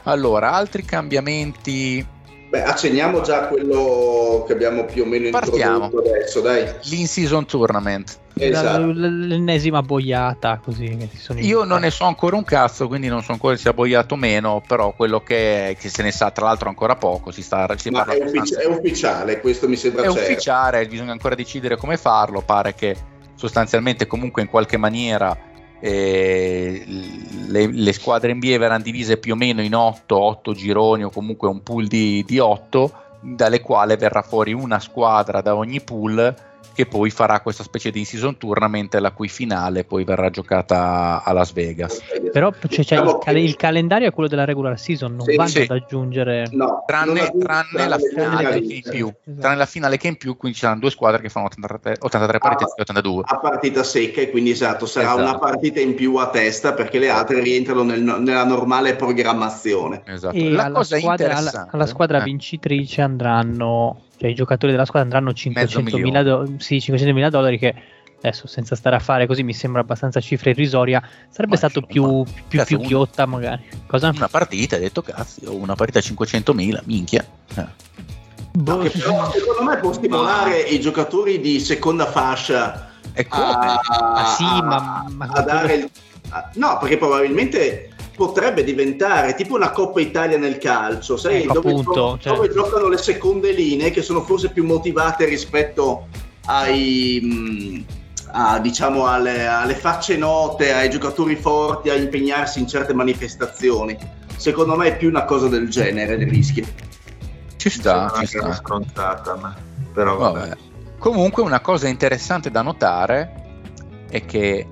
Allora 0.04 0.52
altri 0.52 0.84
cambiamenti 0.84 2.04
Beh, 2.56 2.62
accenniamo 2.62 3.20
già 3.20 3.42
a 3.42 3.46
quello 3.48 4.44
che 4.46 4.54
abbiamo 4.54 4.86
più 4.86 5.02
o 5.02 5.06
meno 5.06 5.28
Partiamo. 5.28 5.84
introdotto 5.84 6.08
adesso, 6.08 6.40
dai. 6.40 6.66
L'in-season 6.84 7.44
tournament. 7.44 8.18
Esatto. 8.38 8.92
L'ennesima 8.92 9.82
boiata 9.82 10.58
così. 10.62 10.96
Io 11.40 11.64
non 11.64 11.80
ne 11.80 11.90
so 11.90 12.04
ancora 12.04 12.36
un 12.36 12.44
cazzo, 12.44 12.86
quindi 12.86 13.08
non 13.08 13.22
so 13.22 13.32
ancora 13.32 13.56
se 13.56 13.62
sia 13.62 13.72
boiato 13.74 14.14
o 14.14 14.16
meno, 14.16 14.62
però 14.66 14.94
quello 14.94 15.20
che, 15.20 15.70
è, 15.70 15.76
che 15.76 15.90
se 15.90 16.02
ne 16.02 16.12
sa 16.12 16.30
tra 16.30 16.46
l'altro 16.46 16.68
ancora 16.70 16.96
poco, 16.96 17.30
si 17.30 17.42
sta 17.42 17.66
si 17.76 17.90
Ma 17.90 18.04
è, 18.06 18.22
uffic- 18.22 18.58
è, 18.58 18.66
ufficiale, 18.66 19.40
questo 19.40 19.68
mi 19.68 19.76
sembra 19.76 20.02
È 20.02 20.06
certo. 20.06 20.20
ufficiale, 20.20 20.86
bisogna 20.86 21.12
ancora 21.12 21.34
decidere 21.34 21.76
come 21.76 21.98
farlo, 21.98 22.40
pare 22.40 22.74
che 22.74 22.96
sostanzialmente 23.34 24.06
comunque 24.06 24.42
in 24.42 24.48
qualche 24.48 24.78
maniera 24.78 25.36
eh, 25.86 26.84
le, 27.46 27.66
le, 27.66 27.92
squadre 27.92 28.34
NBA 28.34 28.58
verranno 28.58 28.82
divise 28.82 29.18
più 29.18 29.34
o 29.34 29.36
meno 29.36 29.62
in 29.62 29.74
8, 29.74 30.18
8 30.18 30.52
gironi 30.52 31.04
o 31.04 31.10
comunque 31.10 31.48
un 31.48 31.62
pool 31.62 31.86
di, 31.86 32.24
di 32.26 32.40
8 32.40 32.92
dalle 33.20 33.60
quali 33.60 33.96
verrà 33.96 34.22
fuori 34.22 34.52
una 34.52 34.80
squadra 34.80 35.40
da 35.40 35.54
ogni 35.54 35.80
pool 35.80 36.34
che 36.76 36.84
poi 36.84 37.08
farà 37.08 37.40
questa 37.40 37.62
specie 37.62 37.90
di 37.90 38.00
in-season 38.00 38.36
tournament 38.36 38.94
la 38.96 39.10
cui 39.10 39.28
finale 39.28 39.84
poi 39.84 40.04
verrà 40.04 40.28
giocata 40.28 41.22
a 41.24 41.32
Las 41.32 41.54
Vegas. 41.54 42.02
Però 42.30 42.52
cioè, 42.68 42.84
cioè, 42.84 42.98
il, 42.98 43.18
cal- 43.18 43.36
il, 43.38 43.56
calendario 43.56 44.08
è 44.08 44.12
quello 44.12 44.28
della 44.28 44.44
regular 44.44 44.78
season, 44.78 45.16
non 45.16 45.24
sì, 45.24 45.36
vanno 45.36 45.48
sì. 45.48 45.60
ad 45.62 45.70
aggiungere... 45.70 46.48
No, 46.50 46.84
tranne, 46.86 47.32
tranne, 47.38 47.88
la 47.88 47.96
finale 47.98 48.60
che 48.60 48.74
in 48.74 48.82
più, 48.82 49.06
esatto. 49.06 49.40
tranne 49.40 49.56
la 49.56 49.66
finale 49.66 49.96
che 49.96 50.08
in 50.08 50.16
più, 50.16 50.36
quindi 50.36 50.58
ci 50.58 50.64
saranno 50.64 50.80
due 50.80 50.90
squadre 50.90 51.22
che 51.22 51.30
fanno 51.30 51.46
83, 51.46 51.96
83 51.98 52.38
partite 52.38 52.70
e 52.76 52.82
82. 52.82 53.22
A 53.24 53.38
partita 53.38 53.82
secca 53.82 54.20
e 54.20 54.30
quindi 54.30 54.50
esatto, 54.50 54.84
sarà 54.84 55.12
esatto. 55.12 55.22
una 55.22 55.38
partita 55.38 55.80
in 55.80 55.94
più 55.94 56.16
a 56.16 56.28
testa 56.28 56.74
perché 56.74 56.98
le 56.98 57.08
altre 57.08 57.40
rientrano 57.40 57.84
nel, 57.84 58.02
nella 58.02 58.44
normale 58.44 58.96
programmazione. 58.96 60.02
Esatto. 60.04 60.36
E 60.36 60.50
la 60.50 60.64
alla, 60.64 60.76
cosa 60.76 60.98
squadra, 60.98 61.36
alla, 61.36 61.68
alla 61.70 61.86
squadra 61.86 62.20
eh. 62.20 62.24
vincitrice 62.24 63.00
andranno 63.00 64.02
cioè 64.16 64.30
i 64.30 64.34
giocatori 64.34 64.72
della 64.72 64.84
squadra 64.84 65.16
andranno 65.16 65.36
500.000 65.36 66.22
do- 66.22 66.54
sì, 66.58 66.80
500 66.80 67.28
dollari 67.30 67.58
che 67.58 67.74
adesso 68.18 68.46
senza 68.46 68.74
stare 68.74 68.96
a 68.96 68.98
fare 68.98 69.26
così 69.26 69.42
mi 69.42 69.52
sembra 69.52 69.82
abbastanza 69.82 70.20
cifra 70.20 70.50
irrisoria 70.50 71.02
sarebbe 71.28 71.52
ma 71.52 71.56
stato 71.58 71.82
più, 71.82 72.24
più, 72.48 72.64
più 72.64 72.78
ghiotta 72.80 73.26
magari 73.26 73.64
Cosa? 73.86 74.12
una 74.14 74.28
partita 74.28 74.76
hai 74.76 74.82
detto 74.82 75.02
cazzo 75.02 75.54
una 75.54 75.74
partita 75.74 75.98
a 75.98 76.02
500.000 76.02 76.80
minchia 76.84 77.24
eh. 77.54 77.84
Boh, 78.56 78.82
no, 78.82 78.88
però, 78.88 79.30
secondo 79.30 79.62
me 79.70 79.76
può 79.76 79.92
stimolare 79.92 80.62
ma... 80.62 80.68
i 80.68 80.80
giocatori 80.80 81.40
di 81.40 81.60
seconda 81.60 82.06
fascia 82.06 82.88
e 83.12 83.26
come? 83.26 83.44
A, 83.44 83.80
ah, 84.14 84.34
sì, 84.34 84.44
ma, 84.44 85.04
ma... 85.10 85.26
a 85.26 85.42
dare 85.42 85.74
il... 85.74 85.90
no 86.54 86.78
perché 86.78 86.96
probabilmente 86.96 87.95
potrebbe 88.16 88.64
diventare 88.64 89.34
tipo 89.34 89.54
una 89.54 89.70
Coppa 89.70 90.00
Italia 90.00 90.38
nel 90.38 90.58
calcio, 90.58 91.16
sai, 91.16 91.42
ecco, 91.42 91.52
dove, 91.52 91.70
appunto, 91.70 91.92
dove, 91.92 92.18
cioè... 92.20 92.34
dove, 92.34 92.50
giocano 92.50 92.88
le 92.88 92.96
seconde 92.96 93.52
linee 93.52 93.90
che 93.90 94.02
sono 94.02 94.22
forse 94.22 94.50
più 94.50 94.64
motivate 94.64 95.26
rispetto 95.26 96.06
ai, 96.46 97.20
mh, 97.22 97.84
a, 98.32 98.58
diciamo, 98.58 99.06
alle, 99.06 99.46
alle, 99.46 99.74
facce 99.74 100.16
note, 100.16 100.72
ai 100.72 100.90
giocatori 100.90 101.36
forti 101.36 101.90
a 101.90 101.94
impegnarsi 101.94 102.58
in 102.58 102.66
certe 102.66 102.94
manifestazioni. 102.94 103.96
Secondo 104.36 104.76
me 104.76 104.88
è 104.88 104.96
più 104.96 105.08
una 105.08 105.24
cosa 105.24 105.48
del 105.48 105.68
genere 105.68 106.14
il 106.14 106.28
rischio. 106.28 106.64
Ci 107.56 107.70
sta, 107.70 108.12
ci 108.18 108.26
sta. 108.26 108.54
scontata, 108.54 109.36
ma... 109.36 109.54
però 109.92 110.16
vabbè. 110.16 110.38
vabbè. 110.38 110.56
Comunque 110.98 111.42
una 111.42 111.60
cosa 111.60 111.88
interessante 111.88 112.50
da 112.50 112.62
notare 112.62 113.44
è 114.08 114.24
che 114.24 114.66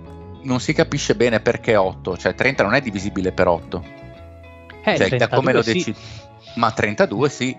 non 0.45 0.61
si 0.61 0.73
capisce 0.73 1.15
bene 1.15 1.41
perché 1.41 1.77
8, 1.77 2.17
cioè 2.17 2.35
30 2.35 2.63
non 2.63 2.75
è 2.75 2.81
divisibile 2.81 3.33
per 3.33 3.49
8. 3.49 3.85
Eh, 4.85 4.97
cioè, 4.97 5.17
da 5.17 5.29
come 5.29 5.53
lo 5.53 5.63
sì. 5.63 5.73
decidi. 5.73 5.99
Ma 6.57 6.71
32 6.71 7.29
sì. 7.29 7.57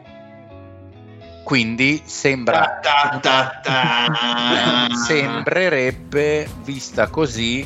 Quindi 1.43 2.01
sembra 2.05 2.79
ta, 2.81 3.19
ta, 3.21 3.59
ta, 3.61 4.87
sembrerebbe 5.05 6.47
vista 6.63 7.07
così 7.09 7.65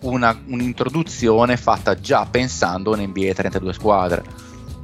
una, 0.00 0.38
un'introduzione 0.46 1.56
fatta 1.56 1.98
già 1.98 2.24
pensando 2.30 2.92
un 2.92 3.00
NBA 3.00 3.32
32 3.32 3.72
squadre. 3.72 4.22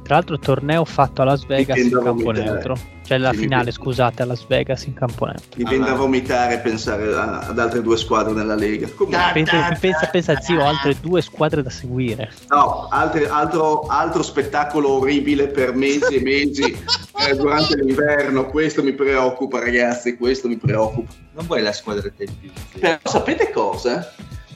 Tra 0.03 0.15
l'altro 0.15 0.37
torneo 0.37 0.83
fatto 0.83 1.21
a 1.21 1.25
Las 1.25 1.45
Vegas 1.45 1.77
in 1.77 1.91
campo 1.91 2.31
neutro. 2.31 2.77
Cioè 3.05 3.17
la 3.17 3.31
finale, 3.31 3.71
scusate, 3.71 4.21
a 4.21 4.25
Las 4.25 4.45
Vegas 4.47 4.85
in 4.85 4.93
campo 4.93 5.25
neutro. 5.25 5.45
Mi 5.55 5.63
viene 5.63 5.85
da 5.85 5.93
vomitare 5.93 6.59
pensare 6.59 7.13
a, 7.13 7.39
ad 7.39 7.57
altre 7.57 7.81
due 7.81 7.97
squadre 7.97 8.33
nella 8.33 8.55
Lega. 8.55 8.87
Pensa, 9.33 9.77
pensa, 9.79 10.07
pensa, 10.07 10.39
zio, 10.41 10.63
altre 10.65 10.95
due 10.99 11.21
squadre 11.21 11.63
da 11.63 11.69
seguire. 11.69 12.31
No, 12.49 12.87
altre, 12.89 13.29
altro, 13.29 13.85
altro, 13.87 14.21
spettacolo 14.23 14.89
orribile 14.99 15.47
per 15.47 15.73
mesi 15.73 16.15
e 16.15 16.21
mesi 16.21 16.63
eh, 17.19 17.35
durante 17.35 17.75
l'inverno. 17.77 18.47
Questo 18.47 18.83
mi 18.83 18.93
preoccupa, 18.93 19.59
ragazzi, 19.59 20.17
questo 20.17 20.49
mi 20.49 20.57
preoccupa. 20.57 21.11
Non 21.33 21.45
vuoi 21.45 21.61
la 21.61 21.71
squadra 21.71 22.11
del 22.15 22.29
più. 22.39 22.51
Però 22.77 22.99
sapete 23.03 23.51
cosa? 23.51 24.13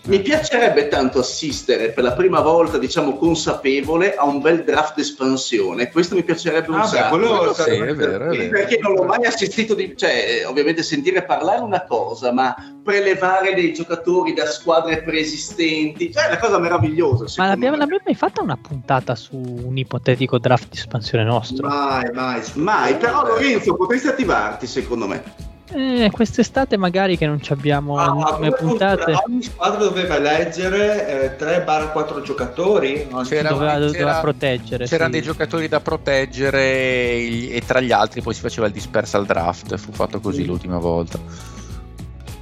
Mi 0.08 0.22
piacerebbe 0.22 0.88
tanto 0.88 1.20
assistere 1.20 1.92
per 1.92 2.02
la 2.02 2.14
prima 2.14 2.40
volta, 2.40 2.78
diciamo, 2.78 3.18
consapevole 3.18 4.16
a 4.16 4.24
un 4.24 4.40
bel 4.40 4.64
draft 4.64 4.98
espansione. 5.00 5.92
Questo 5.92 6.16
mi 6.16 6.24
piacerebbe 6.24 6.72
un 6.72 6.80
ah, 6.80 6.86
sacco. 6.86 7.18
Quello 7.18 7.54
sì, 7.54 7.72
è 7.72 7.94
vero, 7.94 8.32
è 8.32 8.38
vero. 8.38 8.50
Perché 8.50 8.80
non 8.82 8.94
l'ho 8.94 9.04
mai 9.04 9.26
assistito, 9.26 9.74
di, 9.74 9.98
cioè, 9.98 10.44
ovviamente 10.46 10.82
sentire 10.82 11.26
parlare 11.26 11.60
una 11.60 11.84
cosa, 11.84 12.32
ma 12.32 12.56
prelevare 12.82 13.54
dei 13.54 13.74
giocatori 13.74 14.34
da 14.34 14.46
squadre 14.46 15.04
preesistenti, 15.04 16.14
cioè 16.14 16.24
è 16.24 16.28
una 16.28 16.40
cosa 16.40 16.58
meravigliosa. 16.58 17.26
Ma 17.36 17.50
l'abbiamo, 17.50 17.76
l'abbiamo 17.76 18.04
mai 18.06 18.16
fatta 18.16 18.42
una 18.42 18.56
puntata 18.56 19.14
su 19.14 19.36
un 19.36 19.78
ipotetico 19.78 20.40
draft 20.40 20.70
di 20.70 20.78
espansione 20.78 21.26
nostro? 21.26 21.68
Mai, 21.68 22.10
mai. 22.14 22.42
Mai, 22.54 22.96
però 22.96 23.26
Lorenzo, 23.26 23.76
potresti 23.76 24.08
attivarti 24.08 24.68
secondo 24.68 25.06
me. 25.06 25.56
Eh, 25.70 26.10
quest'estate 26.12 26.78
magari 26.78 27.18
che 27.18 27.26
non 27.26 27.42
abbiamo 27.50 27.98
ah, 27.98 28.38
puntate. 28.58 29.14
Ogni 29.28 29.44
squadra 29.44 29.80
doveva 29.80 30.16
eleggere 30.16 31.38
eh, 31.38 31.64
3-4 31.66 32.22
giocatori. 32.22 33.08
C'era, 33.26 33.50
doveva, 33.50 33.78
doveva 33.78 34.20
proteggere. 34.22 34.86
C'erano 34.86 35.14
sì. 35.14 35.20
dei 35.20 35.28
giocatori 35.28 35.68
da 35.68 35.82
proteggere 35.82 36.62
e, 36.62 37.50
e, 37.52 37.62
tra 37.66 37.82
gli 37.82 37.92
altri 37.92 38.22
poi 38.22 38.34
si 38.34 38.42
faceva 38.42 38.68
il 38.68 38.74
dispersal 38.74 39.26
draft. 39.26 39.76
Fu 39.76 39.92
fatto 39.92 40.22
così 40.22 40.44
mm. 40.44 40.46
l'ultima 40.46 40.78
volta. 40.78 41.20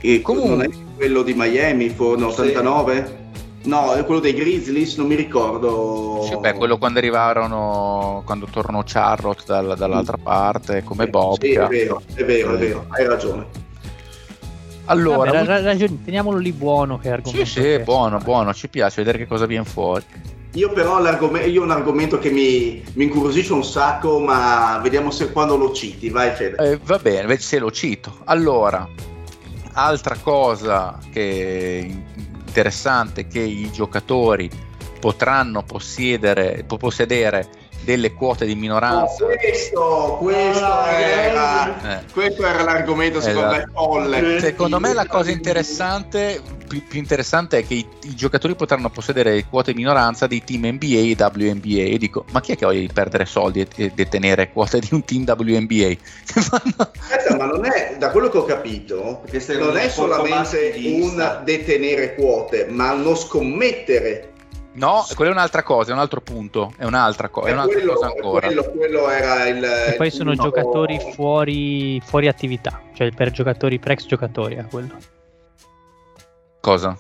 E 0.01 0.21
comunque 0.21 0.49
non 0.49 0.61
è 0.61 0.69
quello 0.95 1.23
di 1.23 1.34
Miami, 1.34 1.89
fu 1.89 2.03
89? 2.03 3.05
Sì. 3.05 3.24
No, 3.66 3.93
è 3.93 4.05
quello 4.05 4.20
dei 4.20 4.34
Grizzlies, 4.34 4.95
non 4.97 5.07
mi 5.07 5.16
ricordo. 5.16 6.22
Sì, 6.24 6.38
beh, 6.38 6.53
quello 6.53 6.78
quando 6.78 6.99
arrivarono, 6.99 8.22
quando 8.26 8.47
tornò 8.49 8.84
Charlotte 8.86 9.43
dal, 9.45 9.76
dall'altra 9.78 10.18
parte, 10.18 10.84
come 10.84 11.07
Bob. 11.07 11.39
Sì, 11.39 11.53
è 11.53 11.68
vero, 11.68 12.01
è 12.13 12.24
vero, 12.24 12.53
è 12.53 12.57
vero, 12.57 12.86
hai 12.89 13.05
ragione. 13.05 13.63
Allora, 14.86 15.32
Vabbè, 15.32 15.45
ra- 15.45 15.61
ragione, 15.61 16.03
teniamolo 16.03 16.38
lì 16.38 16.51
buono 16.51 16.99
che 16.99 17.09
argomento. 17.09 17.45
Sì, 17.45 17.61
sì, 17.61 17.80
buono, 17.80 18.20
buono, 18.20 18.53
ci 18.53 18.68
piace 18.68 18.97
vedere 18.97 19.18
che 19.18 19.28
cosa 19.28 19.45
viene 19.45 19.66
fuori. 19.66 20.03
Io 20.53 20.72
però 20.72 21.01
io 21.45 21.61
ho 21.61 21.63
un 21.63 21.72
argomento 21.72 22.18
che 22.18 22.30
mi, 22.30 22.82
mi, 22.93 23.05
incuriosisce 23.05 23.51
un 23.51 23.63
sacco, 23.63 24.20
ma 24.20 24.80
vediamo 24.82 25.11
se 25.11 25.32
quando 25.32 25.57
lo 25.57 25.74
citi, 25.74 26.09
vai 26.09 26.32
Fede. 26.32 26.72
Eh, 26.72 26.80
va 26.84 26.97
bene, 26.97 27.38
se 27.39 27.59
lo 27.59 27.72
cito. 27.72 28.20
Allora, 28.26 28.88
altra 29.74 30.16
cosa 30.22 30.97
che 31.11 31.93
interessante 32.56 33.28
che 33.28 33.41
i 33.41 33.70
giocatori 33.70 34.49
potranno 35.01 35.64
possedere, 35.64 36.64
possedere 36.66 37.49
delle 37.86 38.13
quote 38.13 38.45
di 38.45 38.55
minoranza. 38.55 39.23
Oh, 39.23 39.27
questo, 39.27 40.17
questo, 40.19 40.65
ah, 40.65 40.91
era, 40.91 41.99
eh. 41.99 42.03
questo, 42.11 42.45
era, 42.45 42.63
l'argomento 42.63 43.21
secondo 43.21 43.51
esatto. 43.53 43.67
me 43.67 43.71
folle. 43.73 44.39
Secondo 44.41 44.79
me 44.81 44.93
la 44.93 45.05
cosa 45.05 45.31
interessante, 45.31 46.41
più, 46.67 46.83
più 46.86 46.99
interessante 46.99 47.59
è 47.59 47.65
che 47.65 47.75
i, 47.75 47.88
i, 48.03 48.15
giocatori 48.15 48.55
potranno 48.55 48.89
possedere 48.89 49.45
quote 49.45 49.71
di 49.71 49.77
minoranza 49.77 50.27
dei 50.27 50.43
team 50.43 50.65
NBA 50.65 50.97
e 50.97 51.15
WNBA. 51.17 51.93
E 51.93 51.97
dico, 51.97 52.25
ma 52.31 52.41
chi 52.41 52.51
è 52.51 52.57
che 52.57 52.65
voglia 52.65 52.81
di 52.81 52.89
perdere 52.91 53.25
soldi 53.25 53.61
e, 53.61 53.67
e 53.75 53.91
detenere 53.95 54.51
quote 54.51 54.79
di 54.79 54.89
un 54.91 55.05
team 55.05 55.23
WNBA? 55.25 55.95
Aspetta, 56.36 57.38
ma 57.38 57.45
non 57.45 57.63
è, 57.63 57.95
da 57.97 58.09
quello 58.09 58.27
che 58.29 58.38
ho 58.38 58.45
capito, 58.45 59.21
non 59.57 59.77
è 59.77 59.88
solamente 59.89 60.73
un 60.75 61.41
detenere 61.45 62.15
quote, 62.15 62.65
ma 62.67 62.91
uno 62.91 63.15
scommettere 63.15 64.33
No, 64.76 65.05
quello 65.15 65.32
è 65.32 65.34
un'altra 65.34 65.63
cosa, 65.63 65.91
è 65.91 65.93
un 65.93 65.99
altro 65.99 66.19
punto, 66.19 66.73
è 66.78 66.84
un'altra, 66.84 67.30
co- 67.30 67.43
è 67.43 67.51
un'altra 67.51 67.78
quello, 67.78 67.93
cosa 67.93 68.07
ancora. 68.07 68.47
Quello, 68.47 68.71
quello 68.71 69.09
era 69.09 69.47
il, 69.47 69.63
e 69.63 69.93
poi 69.95 70.11
sono 70.11 70.32
il 70.32 70.38
giocatori 70.38 70.99
fuori, 71.13 72.01
fuori, 72.03 72.28
attività, 72.28 72.82
cioè 72.93 73.11
per 73.11 73.32
giocatori, 73.32 73.80
per 73.80 73.91
ex 73.91 74.05
giocatori 74.05 74.57
a 74.57 74.65
quello. 74.65 74.97
Cosa? 76.59 76.97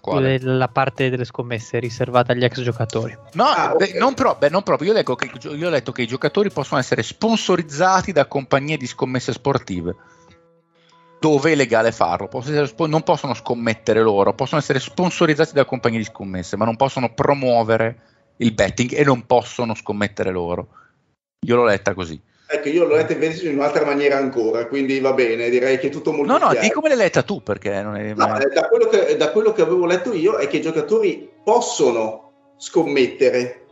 Quale? 0.00 0.40
La 0.40 0.66
parte 0.66 1.10
delle 1.10 1.24
scommesse 1.24 1.78
riservata 1.78 2.32
agli 2.32 2.42
ex 2.42 2.60
giocatori. 2.60 3.16
No, 3.34 3.44
ah, 3.44 3.74
okay. 3.74 3.92
beh, 3.92 3.98
non, 4.00 4.14
pro- 4.14 4.34
beh, 4.36 4.48
non, 4.48 4.64
proprio. 4.64 4.92
Io, 4.92 5.14
che, 5.14 5.30
io 5.48 5.66
ho 5.68 5.70
letto 5.70 5.92
che 5.92 6.02
i 6.02 6.08
giocatori 6.08 6.50
possono 6.50 6.80
essere 6.80 7.04
sponsorizzati 7.04 8.10
da 8.10 8.26
compagnie 8.26 8.76
di 8.76 8.86
scommesse 8.86 9.32
sportive 9.32 9.94
dove 11.22 11.52
è 11.52 11.54
legale 11.54 11.92
farlo. 11.92 12.28
non 12.88 13.04
possono 13.04 13.32
scommettere 13.32 14.02
loro, 14.02 14.34
possono 14.34 14.60
essere 14.60 14.80
sponsorizzati 14.80 15.52
da 15.52 15.64
compagnie 15.64 15.98
di 15.98 16.04
scommesse, 16.04 16.56
ma 16.56 16.64
non 16.64 16.74
possono 16.74 17.14
promuovere 17.14 18.00
il 18.38 18.52
betting 18.52 18.92
e 18.92 19.04
non 19.04 19.24
possono 19.24 19.76
scommettere 19.76 20.32
loro. 20.32 20.66
Io 21.46 21.54
l'ho 21.54 21.64
letta 21.64 21.94
così. 21.94 22.20
Ecco, 22.48 22.68
io 22.68 22.86
l'ho 22.86 22.96
letta 22.96 23.12
invece 23.12 23.48
in 23.48 23.54
un'altra 23.54 23.84
maniera 23.84 24.16
ancora, 24.16 24.66
quindi 24.66 24.98
va 24.98 25.12
bene, 25.12 25.48
direi 25.48 25.78
che 25.78 25.86
è 25.86 25.90
tutto 25.90 26.10
molto 26.10 26.32
No, 26.32 26.38
no, 26.38 26.48
chiaro. 26.50 26.66
di 26.66 26.72
come 26.72 26.88
l'hai 26.88 26.98
letta 26.98 27.22
tu, 27.22 27.40
perché 27.40 27.80
non 27.82 27.94
è... 27.94 28.14
No, 28.14 28.26
da, 28.52 28.66
quello 28.68 28.88
che, 28.88 29.16
da 29.16 29.30
quello 29.30 29.52
che 29.52 29.62
avevo 29.62 29.86
letto 29.86 30.12
io 30.12 30.38
è 30.38 30.48
che 30.48 30.56
i 30.56 30.60
giocatori 30.60 31.30
possono 31.44 32.32
scommettere. 32.56 33.66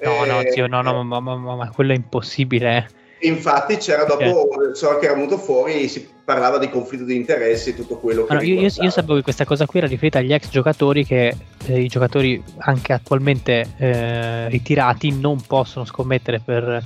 No, 0.00 0.24
eh, 0.24 0.28
no, 0.28 0.40
zio, 0.48 0.68
no, 0.68 0.80
no, 0.80 1.02
ma, 1.02 1.18
ma, 1.18 1.36
ma, 1.36 1.56
ma 1.56 1.70
quello 1.70 1.90
è 1.90 1.96
impossibile. 1.96 2.76
Eh 2.76 3.00
Infatti 3.22 3.76
c'era 3.76 4.04
dopo, 4.04 4.74
so 4.74 4.98
che 4.98 5.04
era 5.04 5.14
venuto 5.14 5.38
fuori, 5.38 5.86
si 5.88 6.08
parlava 6.24 6.58
di 6.58 6.68
conflitto 6.68 7.04
di 7.04 7.14
interessi 7.14 7.70
e 7.70 7.76
tutto 7.76 7.98
quello 7.98 8.24
che... 8.24 8.32
Allora, 8.32 8.46
io, 8.46 8.60
io, 8.60 8.70
io, 8.74 8.90
sapevo 8.90 9.14
che 9.16 9.22
questa 9.22 9.44
cosa 9.44 9.66
qui 9.66 9.78
era 9.78 9.88
riferita 9.88 10.18
agli 10.18 10.32
ex 10.32 10.48
giocatori 10.48 11.04
che 11.04 11.36
eh, 11.66 11.80
i 11.80 11.86
giocatori 11.86 12.42
anche 12.58 12.92
attualmente 12.92 13.74
eh, 13.76 14.48
ritirati 14.48 15.18
non 15.18 15.40
possono 15.40 15.84
scommettere 15.84 16.40
per 16.44 16.82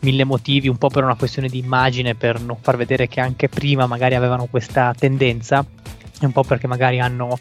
mille 0.00 0.24
motivi, 0.24 0.68
un 0.68 0.78
po' 0.78 0.88
per 0.88 1.02
una 1.02 1.16
questione 1.16 1.48
di 1.48 1.58
immagine, 1.58 2.14
per 2.14 2.40
non 2.40 2.58
far 2.60 2.76
vedere 2.76 3.08
che 3.08 3.20
anche 3.20 3.48
prima 3.48 3.86
magari 3.86 4.14
avevano 4.14 4.46
questa 4.46 4.94
tendenza, 4.96 5.64
e 6.20 6.26
un 6.26 6.32
po' 6.32 6.44
perché 6.44 6.68
magari 6.68 7.00
hanno 7.00 7.38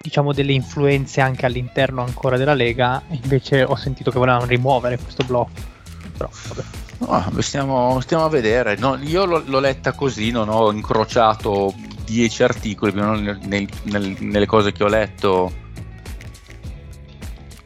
diciamo 0.00 0.32
delle 0.32 0.52
influenze 0.52 1.20
anche 1.20 1.46
all'interno 1.46 2.02
ancora 2.02 2.36
della 2.36 2.54
Lega, 2.54 3.02
invece 3.10 3.62
ho 3.62 3.76
sentito 3.76 4.10
che 4.10 4.18
volevano 4.18 4.46
rimuovere 4.46 4.98
questo 4.98 5.24
blocco. 5.24 5.76
Però 6.16 6.28
vabbè. 6.48 6.87
Oh, 7.00 7.40
stiamo, 7.40 8.00
stiamo, 8.00 8.24
a 8.24 8.28
vedere. 8.28 8.76
No, 8.76 8.96
io 9.00 9.24
l'ho, 9.24 9.42
l'ho, 9.46 9.60
letta 9.60 9.92
così, 9.92 10.30
non 10.30 10.48
ho 10.48 10.72
incrociato 10.72 11.72
dieci 12.04 12.42
articoli, 12.42 12.92
nel, 12.92 13.38
nel, 13.82 14.16
nelle 14.18 14.46
cose 14.46 14.72
che 14.72 14.82
ho 14.82 14.88
letto 14.88 15.52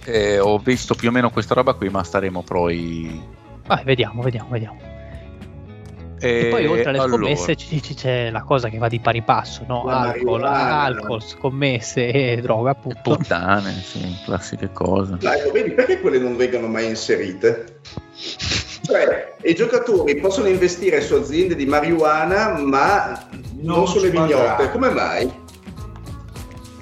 eh, 0.04 0.38
ho 0.38 0.58
visto 0.58 0.94
più 0.94 1.08
o 1.08 1.12
meno 1.12 1.30
questa 1.30 1.54
roba 1.54 1.74
qui, 1.74 1.88
ma 1.88 2.02
staremo 2.02 2.42
poi... 2.42 3.22
Ah, 3.68 3.82
vediamo, 3.84 4.22
vediamo, 4.22 4.48
vediamo. 4.50 4.91
E, 6.22 6.46
e 6.46 6.48
poi 6.50 6.66
oltre 6.66 6.90
alle 6.90 6.98
allora. 6.98 7.16
scommesse 7.16 7.56
c- 7.56 7.80
c- 7.80 7.94
c'è 7.94 8.30
la 8.30 8.42
cosa 8.42 8.68
che 8.68 8.78
va 8.78 8.86
di 8.86 9.00
pari 9.00 9.22
passo, 9.22 9.64
no? 9.66 9.82
Alcol, 9.88 10.44
alcol, 10.44 11.20
scommesse 11.20 12.06
e 12.12 12.36
droga, 12.40 12.70
appunto. 12.70 13.16
Puttane, 13.16 13.72
sì, 13.72 14.16
classiche 14.24 14.70
cose. 14.72 15.16
Dai, 15.18 15.50
vedi, 15.50 15.72
perché 15.72 16.00
quelle 16.00 16.18
non 16.18 16.36
vengono 16.36 16.68
mai 16.68 16.86
inserite? 16.86 17.80
Cioè, 18.82 19.34
i 19.42 19.54
giocatori 19.54 20.16
possono 20.20 20.46
investire 20.46 21.00
su 21.00 21.14
aziende 21.14 21.56
di 21.56 21.66
marijuana, 21.66 22.56
ma 22.56 23.28
non, 23.30 23.76
non 23.76 23.86
sulle 23.88 24.10
vignotte. 24.10 24.70
Come 24.70 24.90
mai? 24.90 25.41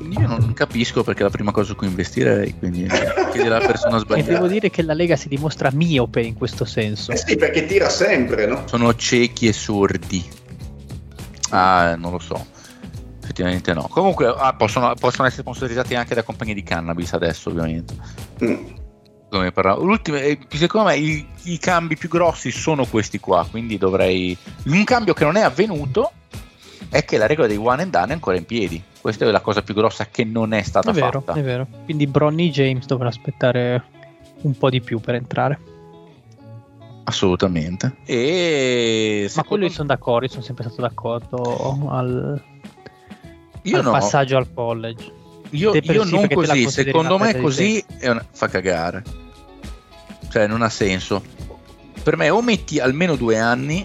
Io 0.08 0.26
non 0.26 0.52
capisco 0.54 1.02
perché 1.02 1.20
è 1.20 1.24
la 1.24 1.30
prima 1.30 1.52
cosa 1.52 1.68
su 1.68 1.76
cui 1.76 1.86
investirei, 1.86 2.56
quindi 2.58 2.88
chiedi 3.30 3.46
alla 3.46 3.58
persona 3.58 3.98
sbagliata. 3.98 4.30
E 4.30 4.32
devo 4.32 4.46
dire 4.46 4.70
che 4.70 4.82
la 4.82 4.94
Lega 4.94 5.16
si 5.16 5.28
dimostra 5.28 5.70
miope 5.72 6.20
in 6.20 6.34
questo 6.34 6.64
senso. 6.64 7.12
Eh 7.12 7.16
sì, 7.16 7.36
perché 7.36 7.66
tira 7.66 7.88
sempre, 7.88 8.46
no? 8.46 8.66
Sono 8.66 8.94
ciechi 8.94 9.48
e 9.48 9.52
sordi. 9.52 10.24
Ah, 11.50 11.96
non 11.96 12.12
lo 12.12 12.18
so. 12.18 12.46
Effettivamente 13.22 13.72
no. 13.74 13.86
Comunque 13.88 14.26
ah, 14.26 14.54
possono, 14.54 14.94
possono, 14.98 15.26
essere 15.26 15.42
sponsorizzati 15.42 15.94
anche 15.94 16.14
da 16.14 16.22
compagnie 16.22 16.54
di 16.54 16.62
cannabis 16.62 17.12
adesso, 17.12 17.50
ovviamente. 17.50 17.94
Mm. 18.44 18.78
Ultime, 19.32 20.38
secondo 20.48 20.88
me 20.88 20.96
i, 20.96 21.24
i 21.44 21.58
cambi 21.58 21.96
più 21.96 22.08
grossi 22.08 22.50
sono 22.50 22.84
questi 22.86 23.20
qua, 23.20 23.46
quindi 23.48 23.78
dovrei... 23.78 24.36
Un 24.64 24.82
cambio 24.82 25.14
che 25.14 25.22
non 25.22 25.36
è 25.36 25.42
avvenuto 25.42 26.10
è 26.88 27.04
che 27.04 27.16
la 27.16 27.26
regola 27.26 27.46
dei 27.46 27.56
one 27.56 27.82
and 27.82 27.92
done 27.92 28.08
è 28.08 28.12
ancora 28.12 28.36
in 28.36 28.44
piedi. 28.44 28.82
Questa 29.00 29.24
è 29.24 29.30
la 29.30 29.40
cosa 29.40 29.62
più 29.62 29.74
grossa 29.74 30.06
che 30.06 30.24
non 30.24 30.52
è 30.52 30.62
stata 30.62 30.90
è 30.90 30.92
vero, 30.92 31.20
fatta. 31.20 31.38
È 31.38 31.42
vero, 31.42 31.66
quindi 31.84 32.06
Bronny 32.06 32.50
James 32.50 32.84
dovrà 32.86 33.08
aspettare 33.08 33.82
un 34.42 34.56
po' 34.56 34.68
di 34.68 34.80
più 34.80 35.00
per 35.00 35.14
entrare. 35.14 35.58
Assolutamente. 37.04 37.96
E 38.04 39.30
Ma 39.34 39.42
quello 39.44 39.64
io 39.64 39.70
sono 39.70 39.88
d'accordo, 39.88 40.26
io 40.26 40.30
sono 40.30 40.42
sempre 40.42 40.64
stato 40.64 40.82
d'accordo 40.82 41.88
al, 41.90 42.42
io 43.62 43.76
al 43.76 43.84
no. 43.84 43.90
passaggio 43.90 44.36
al 44.36 44.52
college. 44.52 45.12
Io, 45.50 45.74
io 45.74 46.04
non 46.04 46.28
così, 46.28 46.70
secondo 46.70 47.18
me 47.18 47.36
così 47.36 47.84
una... 48.02 48.24
fa 48.30 48.48
cagare. 48.48 49.02
Cioè 50.28 50.46
non 50.46 50.62
ha 50.62 50.68
senso. 50.68 51.22
Per 52.02 52.16
me 52.16 52.30
o 52.30 52.40
metti 52.42 52.78
almeno 52.78 53.16
due 53.16 53.38
anni 53.38 53.84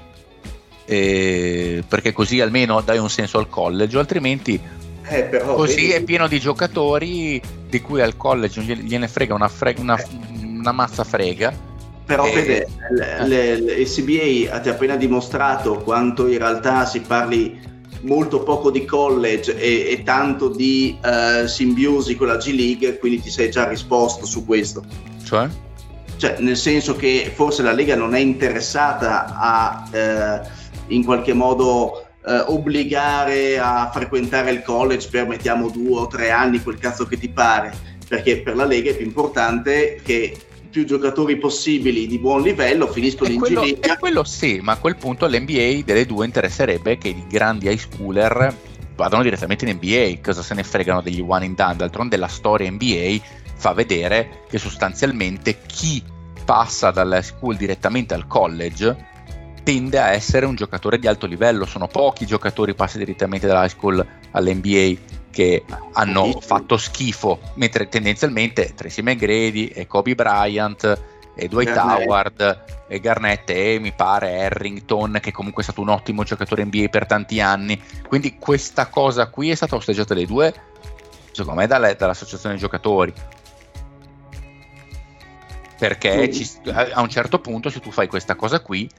eh, 0.86 1.84
perché 1.88 2.14
così 2.14 2.40
almeno 2.40 2.82
dai 2.82 3.00
un 3.00 3.10
senso 3.10 3.40
al 3.40 3.50
college, 3.50 3.98
altrimenti 3.98 4.62
eh, 5.08 5.24
però, 5.24 5.56
così 5.56 5.88
vedi... 5.88 5.92
è 5.92 6.04
pieno 6.04 6.28
di 6.28 6.40
giocatori 6.40 7.42
di 7.70 7.82
cui 7.82 8.02
al 8.02 8.18
college 8.18 8.62
gliene 8.62 9.08
frega 9.08 9.34
una, 9.34 9.48
frega, 9.48 9.82
una, 9.82 10.04
una 10.42 10.72
mazza 10.72 11.04
frega. 11.04 11.74
Però 12.06 12.26
e... 12.26 12.32
Fede, 12.32 12.68
il 13.78 13.88
CBA 13.88 14.60
ti 14.60 14.70
ha 14.70 14.72
appena 14.72 14.96
dimostrato 14.96 15.78
quanto 15.80 16.28
in 16.28 16.38
realtà 16.38 16.86
si 16.86 17.02
parli 17.02 17.74
molto 18.02 18.44
poco 18.44 18.70
di 18.70 18.86
college 18.86 19.58
e, 19.58 19.92
e 19.92 20.04
tanto 20.04 20.50
di 20.50 20.98
uh, 21.02 21.48
simbiosi 21.48 22.16
con 22.16 22.28
la 22.28 22.38
G 22.38 22.54
League, 22.54 23.00
quindi 23.00 23.22
ti 23.22 23.32
sei 23.32 23.50
già 23.50 23.68
risposto 23.68 24.26
su 24.26 24.46
questo. 24.46 24.84
Cioè? 25.24 25.48
Cioè, 26.18 26.36
nel 26.40 26.58
senso 26.58 26.96
che 26.96 27.32
forse 27.34 27.64
la 27.64 27.74
Lega 27.74 27.96
non 27.96 28.14
è 28.16 28.20
interessata 28.20 29.36
a... 29.36 29.90
Uh, 29.92 30.64
in 30.88 31.04
qualche 31.04 31.34
modo 31.34 32.05
eh, 32.28 32.44
obbligare 32.48 33.60
a 33.60 33.90
frequentare 33.94 34.52
il 34.52 34.62
college 34.62 35.08
per 35.10 35.28
mettiamo 35.28 35.70
due 35.70 36.00
o 36.00 36.08
tre 36.08 36.32
anni, 36.32 36.62
quel 36.62 36.78
cazzo 36.78 37.06
che 37.06 37.18
ti 37.18 37.30
pare, 37.30 37.74
perché 38.08 38.42
per 38.42 38.56
la 38.56 38.66
Lega 38.66 38.92
è 38.92 38.96
più 38.96 39.06
importante 39.06 40.00
che 40.04 40.36
più 40.70 40.86
giocatori 40.86 41.38
possibili 41.38 42.06
di 42.06 42.20
buon 42.20 42.42
livello 42.42 42.88
finiscono 42.88 43.32
in 43.32 43.40
quello, 43.40 43.62
G 43.62 43.78
E 43.80 43.98
quello 43.98 44.24
sì, 44.26 44.60
ma 44.62 44.74
a 44.74 44.78
quel 44.78 44.98
punto 44.98 45.24
all'NBA 45.24 45.84
delle 45.86 46.06
due 46.06 46.26
interesserebbe 46.26 46.98
che 46.98 47.10
i 47.10 47.26
grandi 47.30 47.70
high 47.70 47.78
schooler 47.78 48.54
vadano 48.96 49.24
direttamente 49.24 49.66
in 49.66 49.78
NBA, 49.78 50.20
cosa 50.22 50.42
se 50.42 50.54
ne 50.54 50.64
fregano 50.64 51.02
degli 51.02 51.24
one 51.26 51.46
in 51.46 51.54
done, 51.54 51.78
d'altronde 51.78 52.18
la 52.18 52.28
storia 52.28 52.70
NBA 52.70 53.20
fa 53.56 53.72
vedere 53.74 54.44
che 54.50 54.58
sostanzialmente 54.58 55.60
chi 55.66 56.04
passa 56.44 56.92
dalla 56.92 57.22
school 57.22 57.56
direttamente 57.56 58.14
al 58.14 58.28
college 58.28 59.14
tende 59.66 60.00
a 60.00 60.12
essere 60.12 60.46
un 60.46 60.56
giocatore 60.56 61.00
di 61.00 61.08
alto 61.08 61.26
livello. 61.26 61.66
Sono 61.66 61.88
pochi 61.88 62.24
i 62.24 62.28
giocatori 62.28 62.76
passi 62.76 63.00
direttamente 63.00 63.48
dall'high 63.48 63.70
school 63.70 64.06
all'NBA 64.32 65.24
che 65.32 65.66
hanno 65.94 66.40
fatto 66.40 66.78
schifo, 66.78 67.40
mentre 67.56 67.90
tendenzialmente 67.90 68.74
Tracy 68.76 69.02
McGrady 69.02 69.66
e 69.66 69.88
Kobe 69.88 70.14
Bryant 70.14 71.02
e 71.36 71.48
Dwight 71.48 71.74
Garnett. 71.74 72.06
Howard 72.08 72.64
e 72.88 73.00
Garnett 73.00 73.50
e 73.50 73.80
mi 73.80 73.92
pare 73.92 74.46
Harrington 74.46 75.18
che 75.20 75.32
comunque 75.32 75.64
è 75.64 75.66
stato 75.66 75.82
un 75.82 75.90
ottimo 75.90 76.24
giocatore 76.24 76.64
NBA 76.64 76.88
per 76.90 77.08
tanti 77.08 77.42
anni 77.42 77.82
quindi 78.08 78.38
questa 78.38 78.88
cosa 78.88 79.28
qui 79.28 79.50
è 79.50 79.56
stata 79.56 79.76
osteggiata 79.76 80.14
dai 80.14 80.26
due 80.26 80.54
secondo 81.32 81.60
me 81.60 81.68
dalle, 81.68 81.96
dall'associazione 81.96 82.56
giocatori 82.56 83.12
perché 85.78 86.32
ci, 86.32 86.50
a 86.94 87.02
un 87.02 87.10
certo 87.10 87.40
punto 87.40 87.70
se 87.70 87.82
tu 87.82 87.92
fai 87.92 88.08
questa 88.08 88.36
cosa 88.36 88.62
qui 88.62 88.90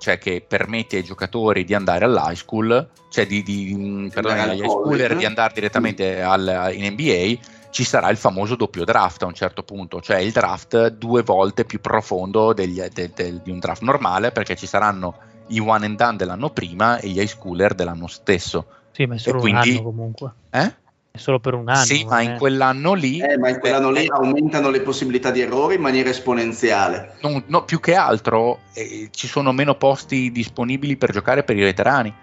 cioè 0.00 0.16
che 0.16 0.42
permette 0.46 0.96
ai 0.96 1.04
giocatori 1.04 1.62
di 1.62 1.74
andare 1.74 2.06
all'high 2.06 2.34
school, 2.34 2.88
cioè 3.10 3.26
di, 3.26 3.42
di 3.42 4.10
perdone, 4.12 4.40
agli 4.40 4.60
high 4.60 4.68
schooler 4.68 5.14
di 5.14 5.26
andare 5.26 5.52
direttamente 5.52 6.22
al, 6.22 6.70
in 6.74 6.90
NBA, 6.92 7.38
ci 7.68 7.84
sarà 7.84 8.08
il 8.08 8.16
famoso 8.16 8.56
doppio 8.56 8.84
draft 8.84 9.22
a 9.22 9.26
un 9.26 9.34
certo 9.34 9.62
punto, 9.62 10.00
cioè 10.00 10.16
il 10.16 10.32
draft 10.32 10.88
due 10.88 11.22
volte 11.22 11.66
più 11.66 11.82
profondo 11.82 12.54
degli, 12.54 12.80
de, 12.80 13.10
de, 13.14 13.42
di 13.42 13.50
un 13.50 13.58
draft 13.58 13.82
normale, 13.82 14.32
perché 14.32 14.56
ci 14.56 14.66
saranno 14.66 15.14
i 15.48 15.60
one 15.60 15.84
and 15.84 15.96
done 15.96 16.16
dell'anno 16.16 16.48
prima 16.48 16.98
e 16.98 17.08
gli 17.08 17.20
high 17.20 17.28
schooler 17.28 17.74
dell'anno 17.74 18.06
stesso. 18.06 18.66
Sì, 18.92 19.04
ma 19.04 19.16
è 19.16 19.18
solo 19.18 19.40
quindi, 19.40 19.70
un 19.72 19.76
anno 19.76 19.82
comunque. 19.82 20.32
Eh? 20.48 20.74
È 21.12 21.18
solo 21.18 21.40
per 21.40 21.54
un 21.54 21.68
anno. 21.68 21.84
Sì, 21.84 22.04
ma 22.04 22.20
in 22.20 22.36
quell'anno 22.38 22.94
lì. 22.94 23.20
Eh, 23.20 23.36
ma 23.36 23.48
in 23.48 23.58
quell'anno 23.58 23.90
lì 23.90 24.06
aumentano 24.08 24.70
le 24.70 24.80
possibilità 24.80 25.30
di 25.30 25.40
errore 25.40 25.74
in 25.74 25.80
maniera 25.80 26.08
esponenziale. 26.08 27.16
No, 27.22 27.42
no 27.46 27.64
più 27.64 27.80
che 27.80 27.94
altro 27.94 28.60
eh, 28.74 29.08
ci 29.10 29.26
sono 29.26 29.52
meno 29.52 29.74
posti 29.74 30.30
disponibili 30.30 30.96
per 30.96 31.10
giocare 31.10 31.42
per 31.42 31.56
i 31.56 31.62
veterani. 31.62 32.14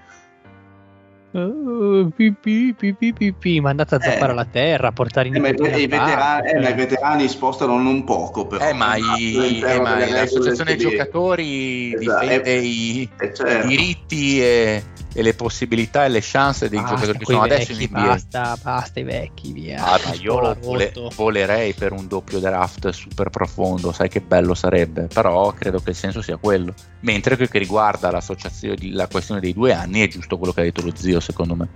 Uh, 1.29 2.09
pipì, 2.15 2.73
pipì, 2.73 3.59
ma 3.59 3.69
andate 3.69 3.95
a 3.95 3.99
zappare 3.99 4.31
eh. 4.31 4.35
la 4.35 4.45
terra, 4.45 4.87
a 4.87 4.91
portare 4.93 5.27
in 5.27 5.35
eh, 5.35 5.39
ma, 5.39 5.49
i, 5.49 5.85
veterani, 5.85 6.49
eh, 6.49 6.59
ma 6.59 6.69
i 6.69 6.73
veterani 6.73 7.27
spostano 7.27 7.77
non 7.77 8.05
poco. 8.05 8.47
Però, 8.47 8.65
eh, 8.65 8.73
ma, 8.73 8.95
i, 8.95 9.61
eh, 9.61 9.79
ma 9.81 9.99
l'associazione 9.99 10.77
giocatori 10.77 11.93
esatto. 11.93 12.21
difende 12.21 12.53
i, 12.53 13.09
certo. 13.19 13.65
i 13.65 13.67
diritti 13.67 14.41
e 14.41 14.83
e 15.13 15.21
le 15.21 15.33
possibilità 15.33 16.05
e 16.05 16.09
le 16.09 16.19
chance 16.21 16.69
dei 16.69 16.79
basta, 16.79 16.95
giocatori 16.95 17.17
che 17.17 17.25
sono 17.25 17.41
adesso 17.41 17.71
in 17.71 17.77
NBA. 17.89 18.05
Basta, 18.05 18.57
basta 18.61 18.99
i 18.99 19.03
vecchi, 19.03 19.51
via. 19.51 19.83
Ah, 19.83 19.99
ma 20.05 20.13
io 20.13 20.57
vole, 20.61 20.93
volerei 21.15 21.73
per 21.73 21.91
un 21.91 22.07
doppio 22.07 22.39
draft 22.39 22.89
super 22.89 23.29
profondo, 23.29 23.91
sai 23.91 24.09
che 24.09 24.21
bello 24.21 24.53
sarebbe, 24.53 25.07
però 25.11 25.51
credo 25.53 25.79
che 25.79 25.91
il 25.91 25.95
senso 25.95 26.21
sia 26.21 26.37
quello. 26.37 26.73
Mentre 27.01 27.35
che, 27.35 27.47
che 27.47 27.57
riguarda 27.57 28.11
l'associazione, 28.11 28.77
la 28.91 29.07
questione 29.07 29.39
dei 29.39 29.53
due 29.53 29.73
anni, 29.73 30.01
è 30.01 30.07
giusto 30.07 30.37
quello 30.37 30.53
che 30.53 30.61
ha 30.61 30.63
detto 30.63 30.83
lo 30.83 30.91
zio, 30.95 31.19
secondo 31.19 31.55
me. 31.55 31.69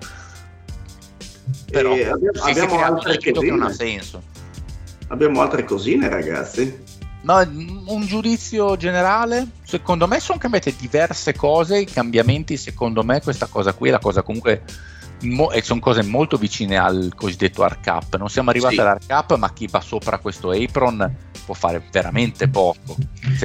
Però 1.71 1.91
abbiamo, 1.91 2.19
abbiamo 2.41 2.79
altre 2.79 3.17
credo 3.17 3.39
che 3.39 3.49
non 3.49 3.63
ha 3.63 3.71
senso. 3.71 4.21
Abbiamo 5.07 5.41
altre 5.41 5.63
cosine, 5.63 6.07
ragazzi. 6.07 6.90
No, 7.23 7.37
un 7.39 8.05
giudizio 8.05 8.75
generale, 8.77 9.47
secondo 9.63 10.07
me 10.07 10.19
sono 10.19 10.39
cambiate 10.39 10.73
diverse 10.77 11.35
cose, 11.35 11.79
i 11.79 11.85
cambiamenti 11.85 12.57
secondo 12.57 13.03
me 13.03 13.21
questa 13.21 13.45
cosa 13.45 13.73
qui 13.73 13.89
è 13.89 13.91
la 13.91 13.99
cosa 13.99 14.23
comunque 14.23 14.63
mo- 15.23 15.51
e 15.51 15.61
sono 15.61 15.79
cose 15.79 16.03
molto 16.03 16.37
vicine 16.37 16.77
al 16.77 17.11
cosiddetto 17.15 17.63
arc 17.63 17.85
up. 17.87 18.15
Non 18.17 18.29
siamo 18.29 18.49
arrivati 18.49 18.75
sì. 18.75 18.81
all'arc 18.81 19.05
up, 19.09 19.37
ma 19.37 19.53
chi 19.53 19.67
va 19.67 19.81
sopra 19.81 20.17
questo 20.17 20.51
apron 20.51 21.15
può 21.45 21.53
fare 21.53 21.83
veramente 21.91 22.47
poco. 22.47 22.95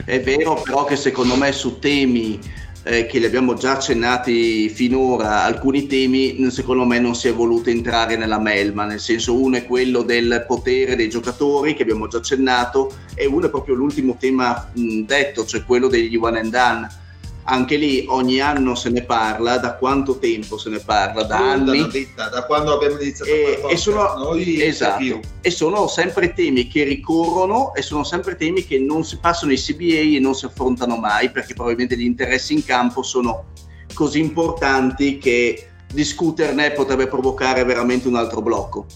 È 0.05 0.21
vero 0.21 0.61
però 0.63 0.85
che 0.85 0.97
secondo 0.97 1.37
me 1.37 1.53
su 1.53 1.79
temi 1.79 2.41
eh, 2.87 3.07
che 3.07 3.19
li 3.19 3.25
abbiamo 3.25 3.55
già 3.55 3.73
accennati 3.73 4.69
finora, 4.69 5.43
alcuni 5.43 5.89
temi 5.89 6.51
secondo 6.53 6.85
me 6.85 7.01
non 7.01 7.17
si 7.17 7.27
è 7.27 7.33
voluto 7.33 7.69
entrare 7.69 8.17
nella 8.17 8.39
melma, 8.39 8.85
nel 8.85 9.01
senso 9.01 9.41
uno 9.41 9.57
è 9.57 9.67
quello 9.67 10.03
del 10.03 10.45
potere 10.47 10.95
dei 10.95 11.09
giocatori 11.09 11.75
che 11.75 11.83
abbiamo 11.83 12.07
già 12.07 12.19
accennato 12.19 12.95
e 13.15 13.27
uno 13.27 13.47
è 13.47 13.51
proprio 13.51 13.75
l'ultimo 13.75 14.17
tema 14.17 14.71
mh, 14.73 15.01
detto, 15.01 15.45
cioè 15.45 15.65
quello 15.65 15.89
degli 15.89 16.17
one 16.17 16.39
and 16.39 16.51
done 16.51 17.05
anche 17.49 17.77
lì 17.77 18.05
ogni 18.09 18.41
anno 18.41 18.75
se 18.75 18.91
ne 18.91 19.03
parla, 19.03 19.59
da 19.59 19.77
quanto 19.77 20.19
tempo 20.19 20.59
se 20.59 20.69
ne 20.69 20.81
parla? 20.81 21.23
Da 21.23 21.39
anni. 21.39 21.89
Vita, 21.89 22.29
da 22.29 22.45
quando 22.45 22.75
abbiamo 22.75 22.99
iniziato 23.01 23.31
e, 23.31 23.63
e 23.69 23.77
sono, 23.77 24.15
noi 24.17 24.63
esatto, 24.63 25.21
e 25.41 25.51
sono 25.51 25.87
sempre 25.87 26.33
temi 26.35 26.67
che 26.67 26.83
ricorrono 26.83 27.73
e 27.75 27.83
sono 27.83 28.03
sempre 28.03 28.37
temi 28.37 28.65
che 28.65 28.79
non 28.79 29.05
si 29.05 29.19
passano 29.19 29.53
in 29.53 29.59
CBA 29.59 30.17
e 30.17 30.21
non 30.21 30.35
si 30.35 30.47
affrontano 30.47 30.97
mai 30.97 31.31
perché 31.31 31.55
probabilmente 31.55 31.97
gli 31.97 32.05
interessi 32.05 32.53
in 32.53 32.65
campo 32.65 33.03
sono 33.03 33.47
così 33.95 34.19
importanti 34.19 35.19
che 35.19 35.69
discuterne 35.93 36.73
potrebbe 36.73 37.07
provocare 37.07 37.65
veramente 37.65 38.09
un 38.09 38.17
altro 38.17 38.43
blocco. 38.43 38.87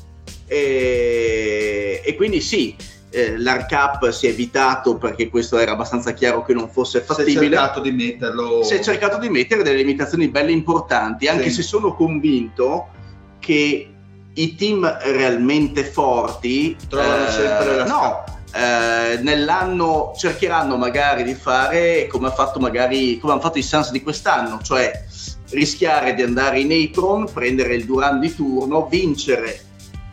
E, 0.46 2.02
e 2.04 2.16
quindi 2.16 2.40
sì, 2.40 2.74
eh, 3.10 3.36
l'ARCAP 3.36 4.10
si 4.10 4.26
è 4.26 4.30
evitato 4.30 4.96
perché 4.96 5.28
questo 5.28 5.58
era 5.58 5.72
abbastanza 5.72 6.12
chiaro 6.12 6.42
che 6.44 6.54
non 6.54 6.68
fosse 6.70 7.00
fattibile. 7.00 7.32
Si 7.32 7.46
è 7.46 7.50
cercato 7.50 7.80
di 7.80 7.90
metterlo. 7.90 8.62
Si 8.62 8.74
è 8.74 8.80
cercato 8.80 9.18
di 9.18 9.28
mettere 9.28 9.62
delle 9.62 9.76
limitazioni 9.76 10.28
belle 10.28 10.52
importanti, 10.52 11.26
anche 11.26 11.50
sì. 11.50 11.56
se 11.56 11.62
sono 11.62 11.94
convinto 11.94 12.88
che 13.40 13.88
i 14.32 14.54
team 14.54 14.98
realmente 15.02 15.84
forti 15.84 16.76
trovano 16.88 17.26
eh, 17.26 17.30
sempre 17.30 17.76
la 17.76 17.84
no, 17.84 18.24
eh, 18.52 19.18
nell'anno 19.22 20.12
cercheranno 20.16 20.76
magari 20.76 21.24
di 21.24 21.34
fare 21.34 22.06
come, 22.06 22.28
ha 22.28 22.32
fatto 22.32 22.60
magari, 22.60 23.18
come 23.18 23.32
hanno 23.32 23.42
fatto 23.42 23.58
i 23.58 23.62
Suns 23.62 23.90
di 23.90 24.02
quest'anno, 24.02 24.60
cioè 24.62 25.04
rischiare 25.50 26.14
di 26.14 26.22
andare 26.22 26.60
in 26.60 26.70
apron, 26.70 27.28
prendere 27.32 27.74
il 27.74 27.84
Duran 27.84 28.20
di 28.20 28.32
turno, 28.34 28.86
vincere 28.86 29.62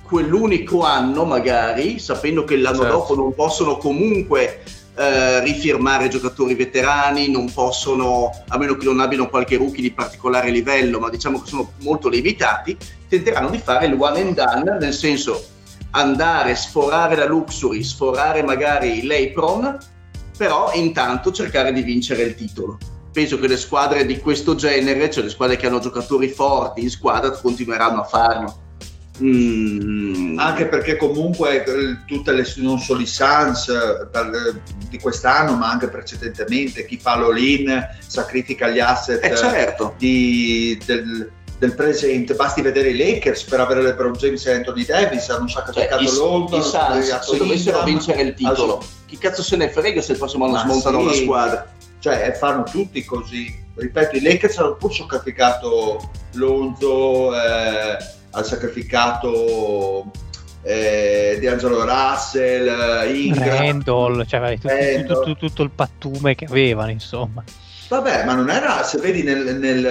quell'unico 0.07 0.83
anno 0.83 1.25
magari, 1.25 1.99
sapendo 1.99 2.43
che 2.45 2.55
l'anno 2.55 2.81
certo. 2.81 2.97
dopo 2.97 3.15
non 3.15 3.35
possono 3.35 3.77
comunque 3.77 4.63
eh, 4.95 5.41
rifirmare 5.41 6.07
giocatori 6.07 6.55
veterani, 6.55 7.29
non 7.29 7.51
possono, 7.51 8.31
a 8.47 8.57
meno 8.57 8.75
che 8.75 8.85
non 8.85 8.99
abbiano 8.99 9.29
qualche 9.29 9.57
rookie 9.57 9.81
di 9.81 9.91
particolare 9.91 10.49
livello, 10.49 10.99
ma 10.99 11.09
diciamo 11.09 11.41
che 11.41 11.49
sono 11.49 11.73
molto 11.81 12.09
limitati, 12.09 12.75
tenteranno 13.07 13.49
di 13.49 13.59
fare 13.59 13.85
il 13.85 13.95
one 13.99 14.21
and 14.21 14.33
done, 14.33 14.77
nel 14.79 14.93
senso 14.93 15.45
andare, 15.91 16.55
sforare 16.55 17.15
la 17.15 17.25
luxury, 17.25 17.83
sforare 17.83 18.41
magari 18.43 19.05
l'apron, 19.05 19.77
però 20.37 20.71
intanto 20.73 21.31
cercare 21.31 21.73
di 21.73 21.81
vincere 21.81 22.23
il 22.23 22.35
titolo. 22.35 22.77
Penso 23.11 23.39
che 23.39 23.47
le 23.47 23.57
squadre 23.57 24.05
di 24.05 24.19
questo 24.19 24.55
genere, 24.55 25.09
cioè 25.09 25.23
le 25.23 25.29
squadre 25.29 25.57
che 25.57 25.67
hanno 25.67 25.79
giocatori 25.79 26.29
forti 26.29 26.81
in 26.81 26.89
squadra, 26.89 27.31
continueranno 27.31 28.01
a 28.01 28.03
farlo 28.05 28.65
Mm. 29.24 30.38
Anche 30.38 30.68
perché 30.68 30.95
comunque 30.95 31.63
eh, 31.63 31.97
tutte 32.05 32.32
le, 32.32 32.45
non 32.57 32.80
solo 32.80 33.01
i 33.01 33.07
Suns 33.07 33.68
eh, 33.70 34.61
di 34.89 34.99
quest'anno, 34.99 35.55
ma 35.55 35.70
anche 35.70 35.88
precedentemente, 35.88 36.86
chi 36.86 36.97
fa 36.97 37.18
l'all-in 37.18 37.88
sacrifica 38.05 38.68
gli 38.70 38.80
asset 38.80 39.24
eh 39.24 39.36
certo. 39.36 39.95
di, 39.97 40.80
del, 40.86 41.32
del, 41.57 41.74
presente. 41.74 42.36
Basti 42.36 42.61
vedere 42.61 42.89
i 42.89 42.97
Lakers 42.97 43.43
per 43.45 43.59
avere 43.59 43.82
LeBron 43.82 44.13
James 44.13 44.45
e 44.45 44.53
Anthony 44.53 44.86
Davis, 44.86 45.30
hanno 45.30 45.47
sacrificato 45.47 46.03
cioè. 46.03 46.03
I 46.03 46.61
Suns, 46.61 47.22
se 47.22 47.38
dovessero 47.38 47.84
vincere 47.84 48.22
il 48.22 48.34
titolo, 48.36 48.84
chi 49.07 49.18
cazzo 49.18 49.41
se 49.41 49.55
ne 49.55 49.70
frega 49.70 50.01
se 50.01 50.11
il 50.11 50.18
prossimo 50.20 50.45
anno 50.45 50.59
smontano 50.59 50.99
sì, 51.01 51.05
la 51.05 51.13
squadra? 51.13 51.72
Cioè, 51.99 52.34
fanno 52.34 52.63
tutti 52.63 53.03
così. 53.03 53.65
Ripeto, 53.74 54.15
i 54.15 54.22
Lakers 54.22 54.57
hanno 54.57 54.76
pur 54.76 54.93
sacrificato 54.93 56.11
Lonzo. 56.34 57.36
Eh, 57.36 58.15
ha 58.38 58.43
sacrificato 58.43 60.11
eh, 60.61 61.38
di 61.39 61.47
Angelo 61.47 61.83
Russell, 61.83 63.09
Ingram, 63.13 63.49
Randall, 63.49 64.25
cioè 64.25 64.55
tutto, 64.55 64.67
Randall. 64.67 65.23
Tutto, 65.23 65.35
tutto, 65.35 65.63
il 65.63 65.71
pattume 65.71 66.35
che 66.35 66.45
avevano, 66.45 66.91
insomma. 66.91 67.43
Vabbè, 67.89 68.25
ma 68.25 68.33
non 68.33 68.49
era, 68.49 68.83
se 68.83 68.97
vedi 68.97 69.23
nel... 69.23 69.55
nel 69.55 69.81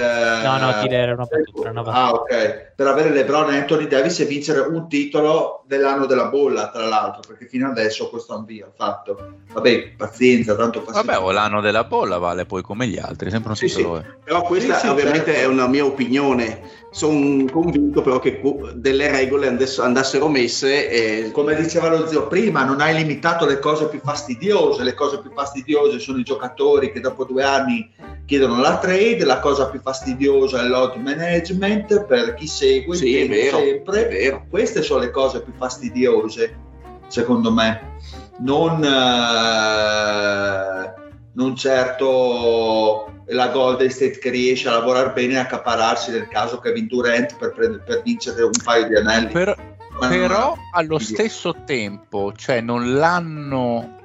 no, 0.44 0.58
no, 0.58 0.80
ti 0.82 0.88
era 0.92 1.14
una 1.14 1.24
battuta, 1.24 1.70
una 1.70 1.82
battuta. 1.82 2.04
Ah, 2.04 2.12
ok. 2.12 2.72
Per 2.76 2.86
avere 2.86 3.10
LeBron 3.10 3.54
e 3.54 3.58
Anthony 3.58 3.86
Davis 3.86 4.20
e 4.20 4.26
vincere 4.26 4.60
un 4.60 4.86
titolo 4.86 5.62
dell'anno 5.66 6.04
della 6.04 6.26
bolla, 6.26 6.68
tra 6.68 6.84
l'altro, 6.84 7.22
perché 7.26 7.46
fino 7.46 7.68
adesso 7.68 8.10
questo 8.10 8.34
è 8.34 8.36
un 8.36 8.44
via 8.44 8.70
fatto. 8.74 9.38
Vabbè, 9.50 9.92
pazienza, 9.96 10.54
tanto 10.54 10.80
pazienza. 10.80 11.10
Vabbè, 11.10 11.24
o 11.24 11.30
l'anno 11.30 11.62
della 11.62 11.84
bolla 11.84 12.18
vale 12.18 12.44
poi 12.44 12.60
come 12.62 12.86
gli 12.86 12.98
altri, 12.98 13.30
sempre 13.30 13.50
un 13.50 13.56
sì, 13.56 13.66
titolo. 13.66 14.02
Sì. 14.02 14.14
Però 14.24 14.42
questa 14.42 14.78
sì, 14.78 14.88
ovviamente 14.88 15.32
certo. 15.32 15.40
è 15.40 15.46
una 15.46 15.66
mia 15.66 15.84
opinione 15.84 16.84
sono 16.96 17.44
convinto 17.50 18.00
però 18.00 18.18
che 18.18 18.40
delle 18.74 19.10
regole 19.10 19.54
andassero 19.78 20.28
messe 20.28 20.88
e... 20.88 21.30
come 21.30 21.54
diceva 21.54 21.88
lo 21.88 22.06
zio 22.06 22.26
prima 22.26 22.64
non 22.64 22.80
hai 22.80 22.94
limitato 22.94 23.44
le 23.44 23.58
cose 23.58 23.88
più 23.88 24.00
fastidiose 24.02 24.82
le 24.82 24.94
cose 24.94 25.18
più 25.18 25.30
fastidiose 25.30 25.98
sono 25.98 26.16
i 26.18 26.22
giocatori 26.22 26.92
che 26.92 27.00
dopo 27.00 27.24
due 27.24 27.42
anni 27.42 27.85
chiedono 28.26 28.60
la 28.60 28.78
trade 28.78 29.24
la 29.24 29.38
cosa 29.38 29.70
più 29.70 29.80
fastidiosa 29.80 30.62
è 30.62 30.66
l'odd 30.66 30.96
management 30.96 32.04
per 32.04 32.34
chi 32.34 32.46
segue 32.46 32.96
sì, 32.96 33.16
è 33.16 33.28
vero, 33.28 33.58
sempre 33.58 34.06
è 34.06 34.10
vero. 34.10 34.44
queste 34.50 34.82
sono 34.82 35.00
le 35.00 35.10
cose 35.10 35.42
più 35.42 35.52
fastidiose 35.56 36.58
secondo 37.06 37.52
me 37.52 37.94
non, 38.38 38.84
eh, 38.84 40.94
non 41.32 41.56
certo 41.56 43.10
la 43.28 43.48
Golden 43.48 43.90
State 43.90 44.18
che 44.18 44.30
riesce 44.30 44.68
a 44.68 44.72
lavorare 44.72 45.12
bene 45.12 45.34
e 45.34 45.38
accapararsi 45.38 46.10
nel 46.10 46.28
caso 46.28 46.58
Kevin 46.58 46.86
Durant 46.86 47.36
per, 47.36 47.52
prendere, 47.52 47.82
per 47.82 48.02
vincere 48.02 48.42
un 48.42 48.50
paio 48.62 48.86
di 48.86 48.96
anelli. 48.96 49.32
Per, 49.32 49.56
però 49.98 50.56
allo 50.72 50.98
stesso 50.98 51.56
tempo, 51.64 52.32
cioè 52.36 52.60
non 52.60 52.94
l'hanno 52.94 53.95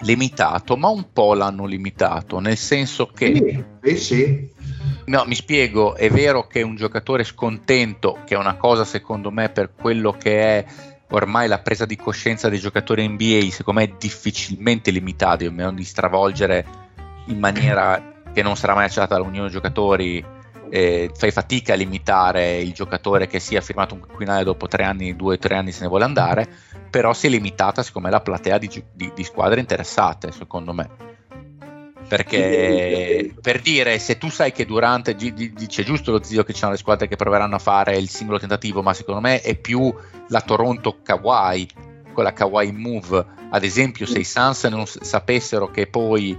limitato, 0.00 0.76
ma 0.76 0.88
un 0.88 1.12
po' 1.12 1.34
l'hanno 1.34 1.66
limitato, 1.66 2.38
nel 2.38 2.56
senso 2.56 3.06
che... 3.06 3.64
Sì, 3.82 3.96
sì. 3.96 4.48
No, 5.06 5.24
mi 5.26 5.34
spiego, 5.34 5.94
è 5.94 6.10
vero 6.10 6.46
che 6.46 6.62
un 6.62 6.76
giocatore 6.76 7.24
scontento, 7.24 8.18
che 8.26 8.34
è 8.34 8.38
una 8.38 8.56
cosa 8.56 8.84
secondo 8.84 9.30
me 9.30 9.48
per 9.48 9.72
quello 9.74 10.12
che 10.12 10.40
è 10.40 10.64
ormai 11.10 11.48
la 11.48 11.60
presa 11.60 11.86
di 11.86 11.96
coscienza 11.96 12.48
dei 12.48 12.58
giocatori 12.58 13.08
NBA, 13.08 13.50
secondo 13.50 13.80
me 13.80 13.86
è 13.86 13.94
difficilmente 13.98 14.90
limitata, 14.90 15.46
a 15.46 15.50
meno 15.50 15.72
di 15.72 15.84
stravolgere 15.84 16.66
in 17.26 17.38
maniera 17.38 18.16
che 18.32 18.42
non 18.42 18.56
sarà 18.56 18.74
mai 18.74 18.84
accettata 18.84 19.14
dall'Unione 19.14 19.48
Giocatori, 19.48 20.24
eh, 20.70 21.10
fai 21.14 21.30
fatica 21.30 21.72
a 21.72 21.76
limitare 21.76 22.58
il 22.58 22.72
giocatore 22.72 23.26
che 23.26 23.40
sia 23.40 23.60
firmato 23.60 23.94
un 23.94 24.00
quinquennale 24.00 24.44
dopo 24.44 24.68
tre 24.68 24.84
anni, 24.84 25.16
due 25.16 25.34
o 25.34 25.38
tre 25.38 25.56
anni 25.56 25.72
se 25.72 25.82
ne 25.82 25.88
vuole 25.88 26.04
andare, 26.04 26.48
però 26.90 27.12
si 27.12 27.26
è 27.26 27.30
limitata 27.30 27.82
secondo 27.82 28.08
me 28.08 28.14
la 28.14 28.20
platea 28.20 28.58
di, 28.58 28.84
di, 28.92 29.12
di 29.14 29.24
squadre 29.24 29.60
interessate, 29.60 30.32
secondo 30.32 30.72
me. 30.72 31.06
Perché 32.08 33.34
per 33.40 33.60
dire, 33.60 33.98
se 33.98 34.16
tu 34.16 34.30
sai 34.30 34.50
che 34.50 34.64
durante, 34.64 35.14
dice 35.14 35.84
giusto 35.84 36.10
lo 36.10 36.22
zio 36.22 36.42
che 36.42 36.54
ci 36.54 36.60
sono 36.60 36.72
le 36.72 36.78
squadre 36.78 37.06
che 37.06 37.16
proveranno 37.16 37.56
a 37.56 37.58
fare 37.58 37.98
il 37.98 38.08
singolo 38.08 38.38
tentativo, 38.38 38.82
ma 38.82 38.94
secondo 38.94 39.20
me 39.20 39.42
è 39.42 39.56
più 39.56 39.94
la 40.28 40.40
Toronto 40.40 41.00
Kawhi, 41.02 41.68
quella 42.14 42.32
Kawhi 42.32 42.72
Move. 42.72 43.26
Ad 43.50 43.62
esempio, 43.62 44.06
se 44.06 44.20
i 44.20 44.24
Suns 44.24 44.64
non 44.64 44.86
sapessero 44.86 45.70
che 45.70 45.86
poi 45.86 46.36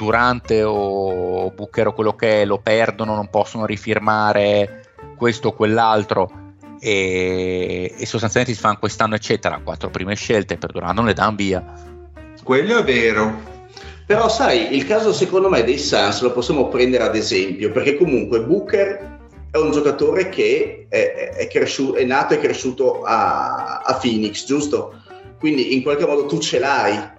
Durante 0.00 0.62
o 0.62 1.50
Booker 1.50 1.88
o 1.88 1.92
quello 1.92 2.16
che 2.16 2.40
è 2.40 2.44
lo 2.46 2.58
perdono, 2.58 3.14
non 3.14 3.28
possono 3.28 3.66
rifirmare 3.66 4.94
questo 5.18 5.48
o 5.48 5.52
quell'altro 5.52 6.49
e, 6.80 7.94
e 7.96 8.06
sostanzialmente 8.06 8.56
si 8.56 8.60
fanno 8.60 8.78
quest'anno 8.78 9.14
eccetera, 9.14 9.60
quattro 9.62 9.90
prime 9.90 10.14
scelte 10.14 10.56
per 10.56 10.72
Durant 10.72 10.94
non 10.94 11.04
le 11.04 11.12
danno 11.12 11.36
via. 11.36 11.64
Quello 12.42 12.78
è 12.78 12.84
vero. 12.84 13.48
Però 14.06 14.28
sai, 14.28 14.74
il 14.74 14.86
caso 14.86 15.12
secondo 15.12 15.48
me 15.48 15.62
dei 15.62 15.78
Suns 15.78 16.20
lo 16.22 16.32
possiamo 16.32 16.68
prendere 16.68 17.04
ad 17.04 17.14
esempio, 17.14 17.70
perché 17.70 17.96
comunque 17.96 18.42
Booker 18.42 19.18
è 19.52 19.56
un 19.56 19.70
giocatore 19.70 20.28
che 20.28 20.86
è, 20.88 21.32
è, 21.36 21.46
cresciuto, 21.48 21.96
è 21.96 22.04
nato 22.04 22.34
e 22.34 22.38
cresciuto 22.38 23.02
a, 23.02 23.82
a 23.84 23.94
Phoenix, 23.94 24.46
giusto? 24.46 24.94
Quindi 25.38 25.74
in 25.74 25.82
qualche 25.82 26.06
modo 26.06 26.26
tu 26.26 26.38
ce 26.38 26.58
l'hai 26.58 27.18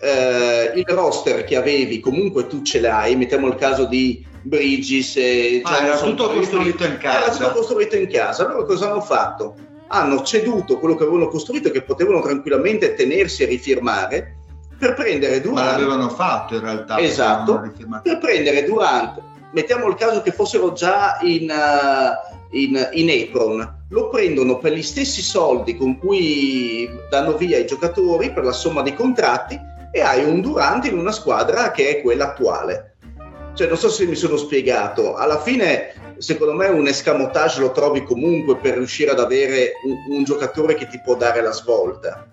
eh, 0.00 0.72
il 0.74 0.84
roster 0.86 1.44
che 1.44 1.56
avevi 1.56 2.00
comunque 2.00 2.46
tu 2.46 2.62
ce 2.62 2.80
l'hai, 2.80 3.16
mettiamo 3.16 3.48
il 3.48 3.56
caso 3.56 3.84
di 3.84 4.24
Bridges 4.42 5.16
e 5.16 5.60
ah, 5.64 5.84
era 5.84 5.98
tutto 5.98 6.30
costruito 6.30 6.84
in 6.84 6.98
casa. 6.98 7.18
Era 7.18 7.30
tutto 7.30 7.50
costruito 7.58 7.96
in 7.96 8.08
casa. 8.08 8.46
Allora 8.46 8.64
cosa 8.64 8.90
hanno 8.90 9.00
fatto? 9.00 9.54
Hanno 9.88 10.22
ceduto 10.22 10.78
quello 10.78 10.94
che 10.94 11.02
avevano 11.02 11.28
costruito 11.28 11.70
che 11.70 11.82
potevano 11.82 12.20
tranquillamente 12.20 12.94
tenersi 12.94 13.42
e 13.42 13.46
rifirmare 13.46 14.36
per 14.78 14.94
prendere 14.94 15.40
Durant. 15.40 15.66
Ma 15.66 15.72
l'avevano 15.72 16.08
fatto 16.08 16.54
in 16.54 16.60
realtà. 16.60 16.98
Esatto. 16.98 17.60
Per 18.02 18.18
prendere 18.18 18.64
Durant. 18.64 19.20
Mettiamo 19.52 19.88
il 19.88 19.94
caso 19.94 20.22
che 20.22 20.30
fossero 20.30 20.72
già 20.72 21.18
in, 21.22 21.50
uh, 21.50 22.56
in, 22.56 22.88
in 22.92 23.10
apron 23.10 23.76
lo 23.90 24.08
prendono 24.10 24.58
per 24.58 24.74
gli 24.74 24.82
stessi 24.82 25.22
soldi 25.22 25.74
con 25.74 25.98
cui 25.98 26.86
danno 27.08 27.34
via 27.38 27.56
i 27.56 27.64
giocatori 27.64 28.30
per 28.30 28.44
la 28.44 28.52
somma 28.52 28.82
dei 28.82 28.94
contratti 28.94 29.58
e 29.90 30.00
hai 30.00 30.24
un 30.24 30.40
Durant 30.40 30.84
in 30.84 30.98
una 30.98 31.12
squadra 31.12 31.70
che 31.70 31.88
è 31.88 32.00
quella 32.02 32.30
attuale. 32.30 32.96
Cioè, 33.54 33.66
non 33.66 33.76
so 33.76 33.88
se 33.88 34.06
mi 34.06 34.14
sono 34.14 34.36
spiegato, 34.36 35.16
alla 35.16 35.40
fine 35.40 35.92
secondo 36.18 36.52
me 36.52 36.66
un 36.68 36.86
escamotage 36.86 37.60
lo 37.60 37.72
trovi 37.72 38.02
comunque 38.02 38.56
per 38.56 38.74
riuscire 38.74 39.10
ad 39.10 39.20
avere 39.20 39.72
un, 39.84 40.16
un 40.16 40.24
giocatore 40.24 40.74
che 40.74 40.88
ti 40.88 41.00
può 41.00 41.16
dare 41.16 41.40
la 41.40 41.52
svolta. 41.52 42.28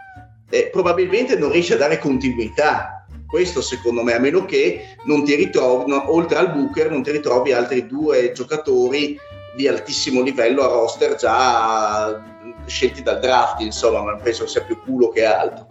E 0.49 0.70
probabilmente 0.72 1.36
non 1.36 1.51
riesci 1.51 1.74
a 1.74 1.78
dare 1.78 1.97
continuità. 1.97 3.06
Questo 3.28 3.62
secondo 3.62 4.03
me, 4.03 4.14
a 4.14 4.20
meno 4.20 4.45
che 4.45 4.95
non 5.06 5.24
ti 5.24 5.36
ritrovi, 5.36 5.89
no, 5.89 6.14
oltre 6.14 6.38
al 6.38 6.51
Booker, 6.53 6.91
non 6.91 7.01
ti 7.01 7.12
ritrovi 7.12 7.53
altri 7.53 7.88
due 7.88 8.32
giocatori 8.32 9.18
di 9.56 9.68
altissimo 9.68 10.22
livello 10.22 10.64
a 10.64 10.68
roster 10.68 11.16
già 11.16 12.22
scelti 12.66 13.01
dal 13.01 13.20
draft, 13.20 13.62
insomma, 13.62 14.01
ma 14.01 14.16
penso 14.18 14.45
sia 14.45 14.62
più 14.62 14.80
culo 14.84 15.10
che 15.10 15.26
altro. 15.26 15.68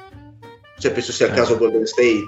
Cioè, 0.78 0.92
penso 0.92 1.12
sia 1.12 1.26
il 1.26 1.32
eh. 1.32 1.36
caso 1.36 1.56
Golden 1.56 1.86
State. 1.86 2.24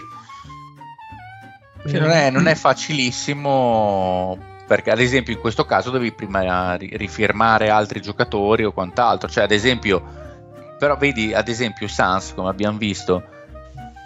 Cioè, 1.88 2.00
non, 2.00 2.10
è, 2.10 2.30
non 2.30 2.46
è 2.46 2.54
facilissimo 2.54 4.38
perché 4.66 4.90
ad 4.90 5.00
esempio 5.00 5.32
in 5.32 5.38
questo 5.38 5.64
caso 5.64 5.90
devi 5.90 6.12
prima 6.12 6.74
rifirmare 6.74 7.70
altri 7.70 8.02
giocatori 8.02 8.64
o 8.64 8.72
quant'altro, 8.72 9.28
cioè 9.28 9.44
ad 9.44 9.52
esempio, 9.52 10.02
però 10.78 10.96
vedi 10.96 11.32
ad 11.32 11.48
esempio 11.48 11.86
Sans 11.86 12.34
come 12.34 12.48
abbiamo 12.48 12.76
visto, 12.76 13.22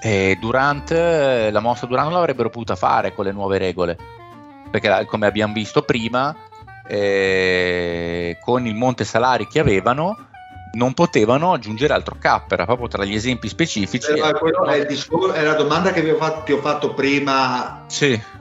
eh, 0.03 0.36
Durant, 0.38 0.91
la 0.91 1.61
mossa 1.61 1.86
Durant 1.86 2.12
l'avrebbero 2.12 2.51
potuta 2.51 2.76
fare 2.76 3.14
con 3.14 3.24
le 3.24 3.32
nuove 3.32 3.57
regole, 3.57 3.97
perché 4.70 5.07
come 5.07 5.26
abbiamo 5.26 5.55
visto 5.55 5.82
prima, 5.82 6.36
eh, 6.86 8.36
con 8.45 8.66
il 8.66 8.74
monte 8.74 9.05
salari 9.05 9.47
che 9.47 9.61
avevano, 9.61 10.28
non 10.73 10.95
potevano 10.95 11.53
aggiungere 11.53 11.95
altro 11.95 12.16
cap, 12.18 12.51
era 12.53 12.64
proprio 12.64 12.89
tra 12.89 13.05
gli 13.05 13.14
esempi 13.14 13.49
specifici. 13.49 14.11
Eh, 14.11 14.81
è, 14.81 14.87
discorso, 14.87 15.33
è, 15.33 15.43
la 15.43 15.55
domanda 15.55 15.93
che 15.93 16.03
vi 16.03 16.11
ho 16.11 16.16
fatto, 16.16 16.45
ti 16.45 16.53
ho 16.53 16.61
fatto 16.61 16.95
prima. 16.95 17.85
Sì 17.87 18.39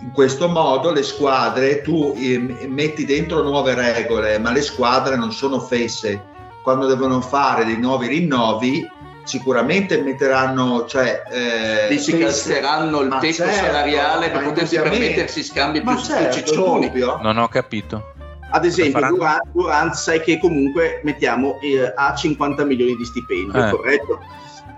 in 0.00 0.12
questo 0.12 0.48
modo 0.48 0.92
le 0.92 1.02
squadre, 1.02 1.82
tu 1.82 2.14
eh, 2.16 2.38
metti 2.38 3.04
dentro 3.04 3.42
nuove 3.42 3.74
regole, 3.74 4.38
ma 4.38 4.52
le 4.52 4.62
squadre 4.62 5.16
non 5.16 5.32
sono 5.32 5.58
fesse. 5.58 6.36
Quando 6.62 6.86
devono 6.86 7.20
fare 7.20 7.64
dei 7.64 7.78
nuovi 7.78 8.06
rinnovi, 8.06 8.88
sicuramente 9.24 10.00
metteranno, 10.00 10.86
cioè, 10.86 11.22
eh, 11.30 11.88
Dici 11.88 12.16
che 12.16 12.26
alzeranno 12.26 13.00
il 13.00 13.16
tetto 13.20 13.32
certo, 13.32 13.54
salariale 13.54 14.30
per 14.30 14.44
potersi 14.44 14.76
permettersi 14.76 15.42
scambi 15.42 15.82
più 15.82 15.96
certo, 15.98 16.36
ciccioni. 16.36 16.90
Non 17.20 17.38
ho 17.38 17.48
capito. 17.48 18.12
Ad 18.50 18.64
esempio, 18.64 19.06
Durant, 19.06 19.42
Durant, 19.52 19.94
sai 19.94 20.20
che 20.20 20.38
comunque 20.38 21.00
mettiamo 21.04 21.58
eh, 21.60 21.92
a 21.94 22.14
50 22.14 22.64
milioni 22.64 22.96
di 22.96 23.04
stipendio, 23.04 23.66
eh. 23.66 23.70
corretto? 23.70 24.18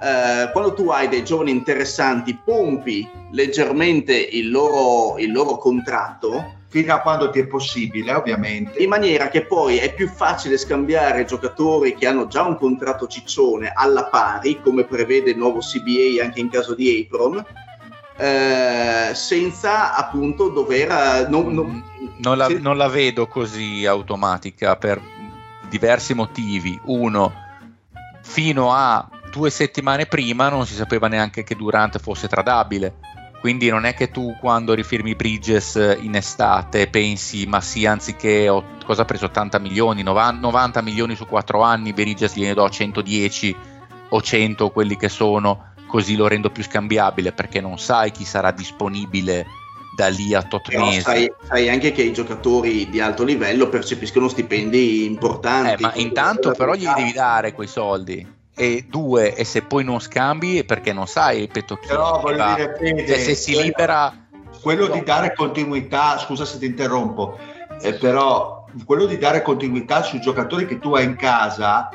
eh, 0.01 0.51
quando 0.53 0.73
tu 0.73 0.89
hai 0.89 1.09
dei 1.09 1.25
giovani 1.25 1.51
interessanti, 1.51 2.39
pompi 2.43 3.09
leggermente 3.33 4.15
il 4.15 4.51
loro, 4.51 5.19
il 5.19 5.31
loro 5.31 5.57
contratto. 5.59 6.59
Fino 6.71 6.95
a 6.95 7.01
quando 7.01 7.31
ti 7.31 7.41
è 7.41 7.49
possibile, 7.49 8.15
ovviamente. 8.15 8.81
In 8.81 8.91
maniera 8.91 9.29
che 9.29 9.45
poi 9.45 9.79
è 9.79 9.93
più 9.93 10.07
facile 10.07 10.57
scambiare 10.57 11.25
giocatori 11.25 11.97
che 11.97 12.07
hanno 12.07 12.29
già 12.29 12.45
un 12.45 12.57
contratto 12.57 13.09
ciccione 13.09 13.73
alla 13.75 14.05
pari, 14.05 14.61
come 14.63 14.85
prevede 14.85 15.31
il 15.31 15.37
nuovo 15.37 15.59
CBA 15.59 16.23
anche 16.23 16.39
in 16.39 16.49
caso 16.49 16.77
di 16.77 17.05
Apron, 17.05 17.45
eh, 18.17 19.11
senza 19.15 19.97
appunto 19.97 20.49
dover... 20.51 20.91
Eh, 20.93 21.29
non, 21.29 21.53
non, 21.53 21.83
non, 22.21 22.37
la, 22.37 22.49
non, 22.49 22.77
la, 22.77 22.89
vedo 22.89 23.27
così 23.27 23.87
automatica 23.87 24.77
per 24.77 25.01
diversi 25.69 26.15
motivi. 26.15 26.79
Uno, 26.85 27.33
fino 28.23 28.73
a 28.73 29.09
due 29.31 29.51
settimane 29.51 30.07
prima 30.07 30.49
non 30.49 30.67
si 30.67 30.75
sapeva 30.75 31.09
neanche 31.09 31.45
che 31.45 31.57
Durant 31.57 31.99
fosse 31.99 32.29
tradabile. 32.29 32.95
Quindi 33.41 33.71
non 33.71 33.87
è 33.87 33.95
che 33.95 34.11
tu 34.11 34.37
quando 34.39 34.75
rifirmi 34.75 35.15
Bridges 35.15 35.97
in 36.01 36.15
estate 36.15 36.89
pensi, 36.89 37.47
ma 37.47 37.63
sì, 37.63 37.87
anziché 37.87 38.51
ho, 38.51 38.63
cosa 38.85 39.03
ha 39.03 39.07
preso 39.07 39.25
80 39.27 39.59
milioni, 39.59 40.03
90 40.03 40.83
milioni 40.83 41.17
su 41.17 41.25
4 41.25 41.63
anni, 41.63 41.95
Bridges 41.95 42.35
gliene 42.35 42.53
do 42.53 42.69
110 42.69 43.57
o 44.11 44.21
100 44.21 44.69
quelli 44.69 44.95
che 44.99 45.09
sono, 45.09 45.73
così 45.87 46.17
lo 46.17 46.29
rendo 46.29 46.51
più 46.51 46.63
scambiabile 46.63 47.33
perché 47.33 47.63
non 47.63 47.79
sai 47.79 48.11
chi 48.11 48.25
sarà 48.25 48.51
disponibile 48.51 49.47
da 49.97 50.09
lì 50.09 50.35
a 50.35 50.43
tot 50.43 50.75
mesi. 50.75 51.01
Sai, 51.01 51.33
sai, 51.43 51.69
anche 51.69 51.93
che 51.93 52.03
i 52.03 52.13
giocatori 52.13 52.89
di 52.89 53.01
alto 53.01 53.25
livello 53.25 53.69
percepiscono 53.69 54.29
stipendi 54.29 55.05
importanti. 55.05 55.83
Eh, 55.83 55.87
ma 55.87 55.93
intanto 55.95 56.53
però 56.53 56.75
gli 56.75 56.87
devi 56.87 57.13
dare 57.13 57.53
quei 57.53 57.67
soldi 57.67 58.39
e 58.61 58.85
due 58.89 59.35
e 59.35 59.45
se 59.45 59.63
poi 59.63 59.85
non 59.85 60.01
scambi 60.01 60.65
perché 60.65 60.93
non 60.93 61.07
sai 61.07 61.41
ripeto 61.41 61.77
chi 61.77 61.87
però 61.89 62.21
voglio 62.21 62.55
dire 62.55 62.77
Fede, 62.77 63.07
cioè, 63.07 63.19
se 63.19 63.35
si 63.35 63.53
quello, 63.53 63.67
libera 63.67 64.27
quello 64.61 64.87
di 64.89 65.03
dare 65.03 65.33
continuità 65.35 66.19
scusa 66.19 66.45
se 66.45 66.59
ti 66.59 66.67
interrompo 66.67 67.39
eh, 67.81 67.95
però 67.95 68.67
quello 68.85 69.07
di 69.07 69.17
dare 69.17 69.41
continuità 69.41 70.03
sui 70.03 70.21
giocatori 70.21 70.67
che 70.67 70.79
tu 70.79 70.95
hai 70.95 71.05
in 71.05 71.17
casa 71.17 71.89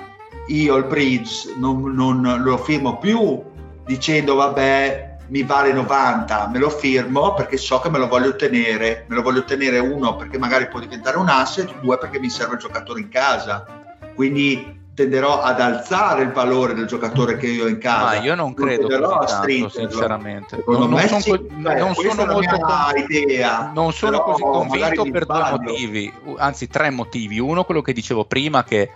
io 0.47 0.75
il 0.77 0.85
bridge 0.85 1.53
non, 1.57 1.93
non 1.93 2.41
lo 2.41 2.57
firmo 2.57 2.97
più 2.97 3.43
dicendo 3.85 4.33
vabbè 4.33 5.14
mi 5.27 5.43
vale 5.43 5.73
90, 5.73 6.49
me 6.51 6.59
lo 6.59 6.69
firmo 6.69 7.33
perché 7.33 7.57
so 7.57 7.79
che 7.79 7.89
me 7.89 7.97
lo 7.97 8.07
voglio 8.07 8.29
ottenere, 8.29 9.05
me 9.07 9.15
lo 9.15 9.21
voglio 9.21 9.39
ottenere 9.39 9.79
uno 9.79 10.15
perché 10.15 10.37
magari 10.37 10.67
può 10.67 10.79
diventare 10.79 11.17
un 11.17 11.29
asset, 11.29 11.79
due 11.79 11.97
perché 11.97 12.19
mi 12.19 12.29
serve 12.29 12.53
il 12.53 12.59
giocatore 12.59 12.99
in 12.99 13.09
casa. 13.09 13.65
Quindi 14.13 14.83
tenderò 14.95 15.41
ad 15.41 15.59
alzare 15.59 16.23
il 16.23 16.31
valore 16.31 16.73
del 16.73 16.85
giocatore 16.85 17.35
che 17.35 17.47
io 17.47 17.65
ho 17.65 17.67
in 17.67 17.79
casa. 17.79 18.05
Ma 18.05 18.15
io 18.21 18.33
non 18.33 18.53
credo 18.53 18.87
così 18.87 19.25
tanto, 19.27 19.69
sinceramente. 19.69 20.63
Non, 20.65 20.89
non, 20.89 21.07
sono, 21.07 21.19
sì, 21.19 21.37
beh, 21.37 21.75
non 21.75 21.93
sono 21.93 22.25
molto 22.25 22.57
con... 22.57 23.05
idea, 23.09 23.71
non 23.73 23.91
sono 23.91 24.21
così 24.21 24.41
convinto 24.41 25.03
per 25.11 25.25
due 25.25 25.49
motivi, 25.51 26.13
anzi 26.37 26.67
tre 26.67 26.89
motivi. 26.91 27.39
Uno, 27.39 27.65
quello 27.65 27.81
che 27.81 27.91
dicevo 27.91 28.23
prima, 28.23 28.63
che 28.63 28.91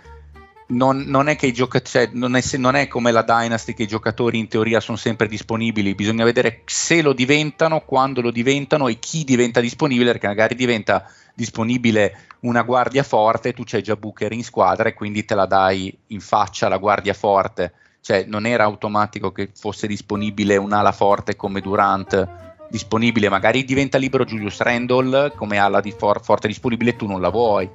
non, 0.70 1.04
non, 1.06 1.28
è 1.28 1.36
che 1.36 1.46
i 1.46 1.52
giocatori, 1.52 1.90
cioè, 1.90 2.10
non, 2.12 2.38
non, 2.58 2.74
è, 2.74 2.88
come 2.88 3.12
la 3.12 3.22
Dynasty 3.22 3.74
che 3.74 3.84
i 3.84 3.88
giocatori 3.88 4.38
in 4.38 4.48
teoria 4.48 4.80
sono 4.80 4.96
sempre 4.96 5.28
disponibili, 5.28 5.94
bisogna 5.94 6.24
vedere 6.24 6.62
se 6.66 7.02
lo 7.02 7.12
diventano, 7.12 7.80
quando 7.80 8.20
lo 8.20 8.30
diventano 8.30 8.88
e 8.88 8.98
chi 8.98 9.24
diventa 9.24 9.60
disponibile, 9.60 10.12
perché 10.12 10.26
magari 10.26 10.54
diventa 10.54 11.06
disponibile 11.34 12.26
una 12.40 12.62
guardia 12.62 13.02
forte, 13.02 13.52
tu 13.52 13.62
c'hai 13.64 13.82
già 13.82 13.96
Booker 13.96 14.32
in 14.32 14.44
squadra 14.44 14.88
e 14.88 14.94
quindi 14.94 15.24
te 15.24 15.34
la 15.34 15.46
dai 15.46 15.96
in 16.08 16.20
faccia 16.20 16.68
la 16.68 16.78
guardia 16.78 17.14
forte, 17.14 17.72
cioè 18.00 18.24
non 18.26 18.46
era 18.46 18.64
automatico 18.64 19.32
che 19.32 19.50
fosse 19.54 19.86
disponibile 19.86 20.56
un'ala 20.56 20.92
forte 20.92 21.36
come 21.36 21.60
Durant 21.60 22.48
disponibile, 22.70 23.28
magari 23.28 23.64
diventa 23.64 23.98
libero 23.98 24.24
Julius 24.24 24.60
Randall 24.60 25.34
come 25.34 25.58
ala 25.58 25.80
di 25.80 25.92
for- 25.92 26.22
forte 26.22 26.46
disponibile, 26.46 26.96
tu 26.96 27.06
non 27.06 27.20
la 27.20 27.28
vuoi. 27.28 27.68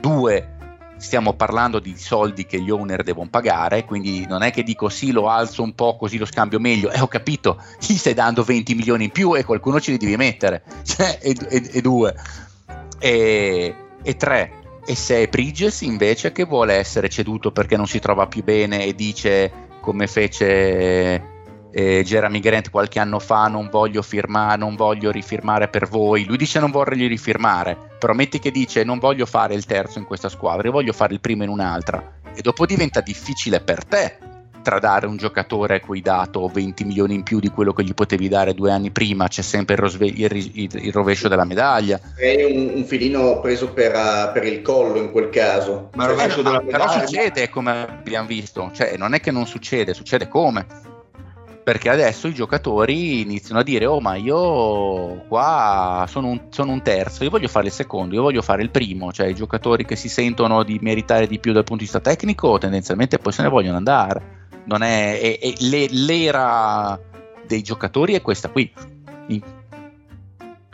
Due, 0.00 0.56
stiamo 1.00 1.32
parlando 1.32 1.78
di 1.78 1.96
soldi 1.96 2.44
che 2.44 2.60
gli 2.60 2.70
owner 2.70 3.02
devono 3.02 3.30
pagare, 3.30 3.84
quindi 3.84 4.26
non 4.26 4.42
è 4.42 4.50
che 4.50 4.62
dico 4.62 4.88
sì, 4.90 5.12
lo 5.12 5.28
alzo 5.28 5.62
un 5.62 5.74
po' 5.74 5.96
così 5.96 6.18
lo 6.18 6.26
scambio 6.26 6.60
meglio, 6.60 6.90
eh, 6.90 7.00
ho 7.00 7.08
capito, 7.08 7.60
gli 7.80 7.94
stai 7.94 8.14
dando 8.14 8.44
20 8.44 8.74
milioni 8.74 9.04
in 9.04 9.10
più 9.10 9.34
e 9.34 9.44
qualcuno 9.44 9.80
ce 9.80 9.92
li 9.92 9.96
devi 9.96 10.16
mettere, 10.16 10.62
cioè, 10.84 11.18
e, 11.22 11.34
e, 11.48 11.70
e 11.72 11.80
due. 11.80 12.14
E, 12.98 13.74
e 14.02 14.16
tre, 14.16 14.52
e 14.84 14.94
se 14.94 15.22
è 15.22 15.28
Bridges 15.28 15.80
invece 15.80 16.32
che 16.32 16.44
vuole 16.44 16.74
essere 16.74 17.08
ceduto 17.08 17.50
perché 17.50 17.76
non 17.76 17.86
si 17.86 17.98
trova 17.98 18.26
più 18.26 18.44
bene 18.44 18.84
e 18.84 18.94
dice 18.94 19.50
come 19.80 20.06
fece 20.06 21.39
eh, 21.72 22.02
Jeremy 22.04 22.40
Grant 22.40 22.70
qualche 22.70 22.98
anno 22.98 23.18
fa 23.18 23.46
non 23.48 23.68
voglio 23.70 24.02
firmare, 24.02 24.58
non 24.58 24.76
voglio 24.76 25.10
rifirmare 25.10 25.68
per 25.68 25.88
voi, 25.88 26.24
lui 26.24 26.36
dice 26.36 26.60
non 26.60 26.70
vorrei 26.70 27.06
rifirmare, 27.06 27.76
però 27.98 28.12
metti 28.12 28.38
che 28.38 28.50
dice 28.50 28.84
non 28.84 28.98
voglio 28.98 29.26
fare 29.26 29.54
il 29.54 29.66
terzo 29.66 29.98
in 29.98 30.04
questa 30.04 30.28
squadra, 30.28 30.66
io 30.66 30.72
voglio 30.72 30.92
fare 30.92 31.14
il 31.14 31.20
primo 31.20 31.42
in 31.42 31.48
un'altra 31.48 32.18
e 32.34 32.42
dopo 32.42 32.66
diventa 32.66 33.00
difficile 33.00 33.60
per 33.60 33.84
te 33.84 34.18
tradare 34.62 35.06
un 35.06 35.16
giocatore 35.16 35.76
a 35.76 35.80
cui 35.80 36.00
dato 36.00 36.46
20 36.46 36.84
milioni 36.84 37.14
in 37.14 37.22
più 37.22 37.40
di 37.40 37.48
quello 37.48 37.72
che 37.72 37.82
gli 37.82 37.94
potevi 37.94 38.28
dare 38.28 38.54
due 38.54 38.70
anni 38.70 38.90
prima, 38.90 39.28
c'è 39.28 39.42
sempre 39.42 39.74
il, 39.74 39.80
rosve- 39.80 40.06
il, 40.06 40.50
il, 40.54 40.70
il 40.74 40.92
rovescio 40.92 41.28
della 41.28 41.44
medaglia. 41.44 41.98
È 42.14 42.44
un, 42.44 42.72
un 42.74 42.84
filino 42.84 43.40
preso 43.40 43.72
per, 43.72 43.94
uh, 43.94 44.32
per, 44.32 44.44
il 44.44 44.62
collo 44.62 44.98
in 44.98 45.10
quel 45.10 45.30
caso. 45.30 45.90
Ma 45.94 46.04
il 46.04 46.10
rovescio 46.10 46.40
eh, 46.40 46.42
della 46.42 46.62
medaglia. 46.62 46.86
Però 46.86 47.06
succede 47.06 47.48
come 47.48 47.70
abbiamo 47.70 48.26
visto, 48.26 48.70
cioè 48.74 48.96
non 48.96 49.14
è 49.14 49.20
che 49.20 49.30
non 49.30 49.46
succede, 49.46 49.94
succede 49.94 50.28
come. 50.28 50.66
Perché 51.70 51.88
adesso 51.88 52.26
i 52.26 52.34
giocatori 52.34 53.20
iniziano 53.20 53.60
a 53.60 53.62
dire: 53.62 53.86
Oh, 53.86 54.00
ma 54.00 54.16
io 54.16 55.24
qua 55.28 56.04
sono 56.08 56.26
un, 56.26 56.40
sono 56.48 56.72
un 56.72 56.82
terzo, 56.82 57.22
io 57.22 57.30
voglio 57.30 57.46
fare 57.46 57.66
il 57.66 57.72
secondo, 57.72 58.16
io 58.16 58.22
voglio 58.22 58.42
fare 58.42 58.62
il 58.62 58.70
primo. 58.70 59.12
Cioè, 59.12 59.28
i 59.28 59.36
giocatori 59.36 59.84
che 59.84 59.94
si 59.94 60.08
sentono 60.08 60.64
di 60.64 60.80
meritare 60.82 61.28
di 61.28 61.38
più 61.38 61.52
dal 61.52 61.62
punto 61.62 61.84
di 61.84 61.88
vista 61.88 62.00
tecnico, 62.00 62.58
tendenzialmente 62.58 63.18
poi 63.18 63.32
se 63.32 63.42
ne 63.42 63.48
vogliono 63.48 63.76
andare 63.76 64.38
non 64.64 64.82
è, 64.82 65.20
è, 65.20 65.38
è 65.38 65.52
le, 65.58 65.86
l'era 65.90 66.98
dei 67.46 67.62
giocatori 67.62 68.14
è 68.14 68.20
questa 68.20 68.48
qui. 68.48 68.72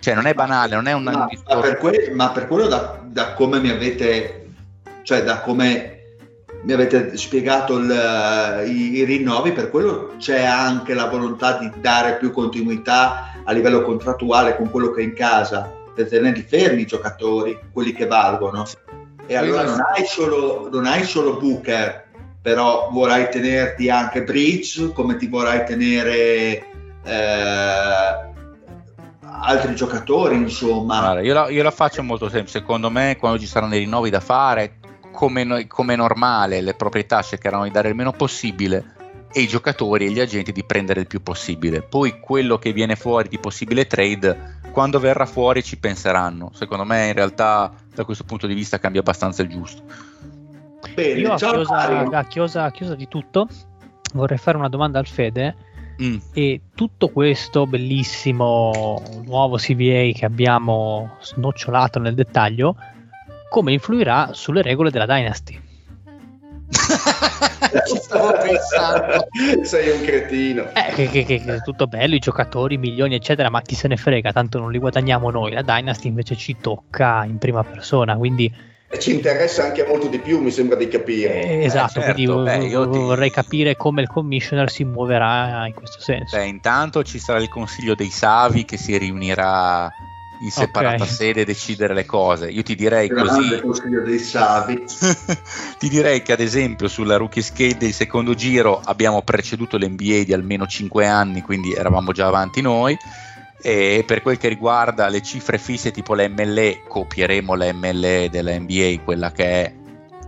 Cioè 0.00 0.14
non 0.14 0.24
è 0.24 0.32
banale, 0.32 0.76
non 0.76 0.86
è 0.86 0.94
un 0.94 1.02
ma, 1.02 1.28
ma, 1.46 1.60
per, 1.60 1.76
que- 1.76 2.10
ma 2.14 2.30
per 2.30 2.46
quello 2.46 2.68
da, 2.68 3.02
da, 3.04 3.34
come 3.34 3.60
mi 3.60 3.68
avete 3.68 4.48
cioè 5.02 5.22
da 5.22 5.40
come 5.40 5.95
mi 6.66 6.72
avete 6.72 7.16
spiegato 7.16 7.78
il, 7.78 8.64
i, 8.66 8.96
i, 8.96 9.04
rinnovi, 9.04 9.52
per 9.52 9.70
quello 9.70 10.14
c'è 10.18 10.42
anche 10.42 10.94
la 10.94 11.06
volontà 11.06 11.58
di 11.58 11.70
dare 11.80 12.16
più 12.16 12.32
continuità 12.32 13.34
a 13.44 13.52
livello 13.52 13.82
contrattuale 13.82 14.56
con 14.56 14.68
quello 14.68 14.90
che 14.90 15.00
è 15.00 15.04
in 15.04 15.14
casa, 15.14 15.72
per 15.94 16.08
tenerli 16.08 16.42
fermi 16.42 16.82
i 16.82 16.86
giocatori, 16.86 17.56
quelli 17.72 17.92
che 17.92 18.06
valgono. 18.06 18.66
E 19.26 19.36
allora 19.36 19.62
non 19.62 19.80
hai 19.94 20.06
solo, 20.06 20.68
non 20.68 20.86
hai 20.86 21.04
solo 21.04 21.36
Booker, 21.36 22.08
però 22.42 22.88
vorrai 22.90 23.30
tenerti 23.30 23.88
anche 23.88 24.24
Bridge, 24.24 24.92
come 24.92 25.16
ti 25.16 25.28
vorrai 25.28 25.64
tenere 25.64 26.64
eh, 27.04 28.26
altri 29.20 29.72
giocatori, 29.76 30.34
insomma. 30.34 30.98
Allora, 30.98 31.20
io, 31.20 31.32
la, 31.32 31.48
io, 31.48 31.62
la, 31.62 31.70
faccio 31.70 32.02
molto 32.02 32.28
semplice, 32.28 32.58
secondo 32.58 32.90
me 32.90 33.16
quando 33.20 33.38
ci 33.38 33.46
saranno 33.46 33.70
dei 33.70 33.84
rinnovi 33.84 34.10
da 34.10 34.20
fare, 34.20 34.78
come, 35.16 35.66
come 35.66 35.96
normale, 35.96 36.60
le 36.60 36.74
proprietà 36.74 37.22
cercheranno 37.22 37.64
di 37.64 37.70
dare 37.70 37.88
il 37.88 37.94
meno 37.94 38.12
possibile 38.12 38.94
e 39.32 39.40
i 39.40 39.48
giocatori 39.48 40.04
e 40.04 40.10
gli 40.10 40.20
agenti 40.20 40.52
di 40.52 40.62
prendere 40.62 41.00
il 41.00 41.06
più 41.06 41.22
possibile. 41.22 41.80
Poi 41.80 42.20
quello 42.20 42.58
che 42.58 42.74
viene 42.74 42.96
fuori 42.96 43.28
di 43.28 43.38
possibile 43.38 43.86
trade, 43.86 44.58
quando 44.72 45.00
verrà 45.00 45.24
fuori 45.24 45.62
ci 45.62 45.78
penseranno. 45.78 46.50
Secondo 46.52 46.84
me 46.84 47.06
in 47.06 47.14
realtà 47.14 47.72
da 47.94 48.04
questo 48.04 48.24
punto 48.24 48.46
di 48.46 48.52
vista 48.52 48.78
cambia 48.78 49.00
abbastanza 49.00 49.40
il 49.40 49.48
giusto. 49.48 49.82
Bene, 50.94 51.18
Io 51.18 51.32
a 51.32 51.36
chiosa, 51.36 51.76
a, 51.76 52.24
chiosa, 52.24 52.64
a 52.64 52.70
chiosa, 52.70 52.94
di 52.94 53.08
tutto 53.08 53.48
vorrei 54.12 54.38
fare 54.38 54.58
una 54.58 54.68
domanda 54.68 54.98
al 54.98 55.06
Fede. 55.06 55.56
Mm. 56.00 56.16
E 56.34 56.60
tutto 56.74 57.08
questo 57.08 57.66
bellissimo 57.66 59.02
nuovo 59.24 59.56
CVA 59.56 60.12
che 60.14 60.26
abbiamo 60.26 61.16
snocciolato 61.20 61.98
nel 61.98 62.14
dettaglio, 62.14 62.76
come 63.48 63.72
influirà 63.72 64.30
sulle 64.32 64.62
regole 64.62 64.90
della 64.90 65.06
Dynasty? 65.06 65.60
Ci 67.86 67.96
stavo 67.96 68.32
pensando. 68.32 69.28
Sei 69.62 69.90
un 69.90 70.04
cretino. 70.04 70.68
Eh, 70.74 70.92
che, 70.94 71.08
che, 71.08 71.24
che, 71.24 71.60
tutto 71.64 71.86
bello, 71.86 72.14
i 72.14 72.18
giocatori, 72.18 72.76
milioni, 72.76 73.14
eccetera, 73.14 73.50
ma 73.50 73.62
chi 73.62 73.74
se 73.74 73.88
ne 73.88 73.96
frega, 73.96 74.32
tanto 74.32 74.58
non 74.58 74.70
li 74.72 74.78
guadagniamo 74.78 75.30
noi. 75.30 75.52
La 75.52 75.62
Dynasty 75.62 76.08
invece 76.08 76.36
ci 76.36 76.56
tocca 76.60 77.24
in 77.24 77.38
prima 77.38 77.62
persona, 77.62 78.16
quindi 78.16 78.74
e 78.88 79.00
ci 79.00 79.12
interessa 79.12 79.64
anche 79.64 79.84
molto 79.84 80.06
di 80.06 80.20
più, 80.20 80.40
mi 80.40 80.52
sembra 80.52 80.76
di 80.76 80.86
capire. 80.86 81.42
Eh, 81.42 81.64
esatto, 81.64 81.98
eh, 81.98 82.02
certo. 82.02 82.12
quindi 82.12 82.42
Beh, 82.44 82.68
ti... 82.68 82.98
vorrei 82.98 83.30
capire 83.30 83.74
come 83.74 84.02
il 84.02 84.08
commissioner 84.08 84.70
si 84.70 84.84
muoverà 84.84 85.66
in 85.66 85.74
questo 85.74 86.00
senso. 86.00 86.36
Beh, 86.36 86.46
intanto 86.46 87.02
ci 87.02 87.18
sarà 87.18 87.40
il 87.40 87.48
consiglio 87.48 87.96
dei 87.96 88.10
Savi 88.10 88.64
che 88.64 88.76
si 88.76 88.96
riunirà 88.96 89.90
in 90.40 90.50
separata 90.50 91.02
okay. 91.02 91.14
sede 91.14 91.44
decidere 91.44 91.94
le 91.94 92.04
cose. 92.04 92.48
Io 92.48 92.62
ti 92.62 92.74
direi 92.74 93.08
Grande 93.08 93.60
così. 93.60 93.60
consiglio 93.60 94.02
dei 94.02 94.18
Savi. 94.18 94.84
ti 95.78 95.88
direi 95.88 96.22
che 96.22 96.32
ad 96.32 96.40
esempio 96.40 96.88
sulla 96.88 97.16
rookie 97.16 97.42
skate 97.42 97.78
del 97.78 97.92
secondo 97.92 98.34
giro 98.34 98.80
abbiamo 98.84 99.22
preceduto 99.22 99.76
l'NBA 99.76 100.24
di 100.24 100.32
almeno 100.32 100.66
5 100.66 101.06
anni, 101.06 101.42
quindi 101.42 101.72
eravamo 101.72 102.12
già 102.12 102.26
avanti 102.26 102.60
noi 102.60 102.96
e 103.62 104.04
per 104.06 104.22
quel 104.22 104.38
che 104.38 104.48
riguarda 104.48 105.08
le 105.08 105.22
cifre 105.22 105.58
fisse 105.58 105.90
tipo 105.90 106.14
la 106.14 106.28
MLE, 106.28 106.82
copieremo 106.86 107.54
la 107.54 107.72
MLE 107.72 108.28
della 108.30 108.56
NBA, 108.58 109.00
quella 109.02 109.32
che 109.32 109.44
è 109.44 109.72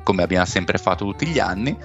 come 0.03 0.23
abbiamo 0.23 0.45
sempre 0.45 0.79
fatto 0.79 1.05
tutti 1.05 1.27
gli 1.27 1.39
anni. 1.39 1.77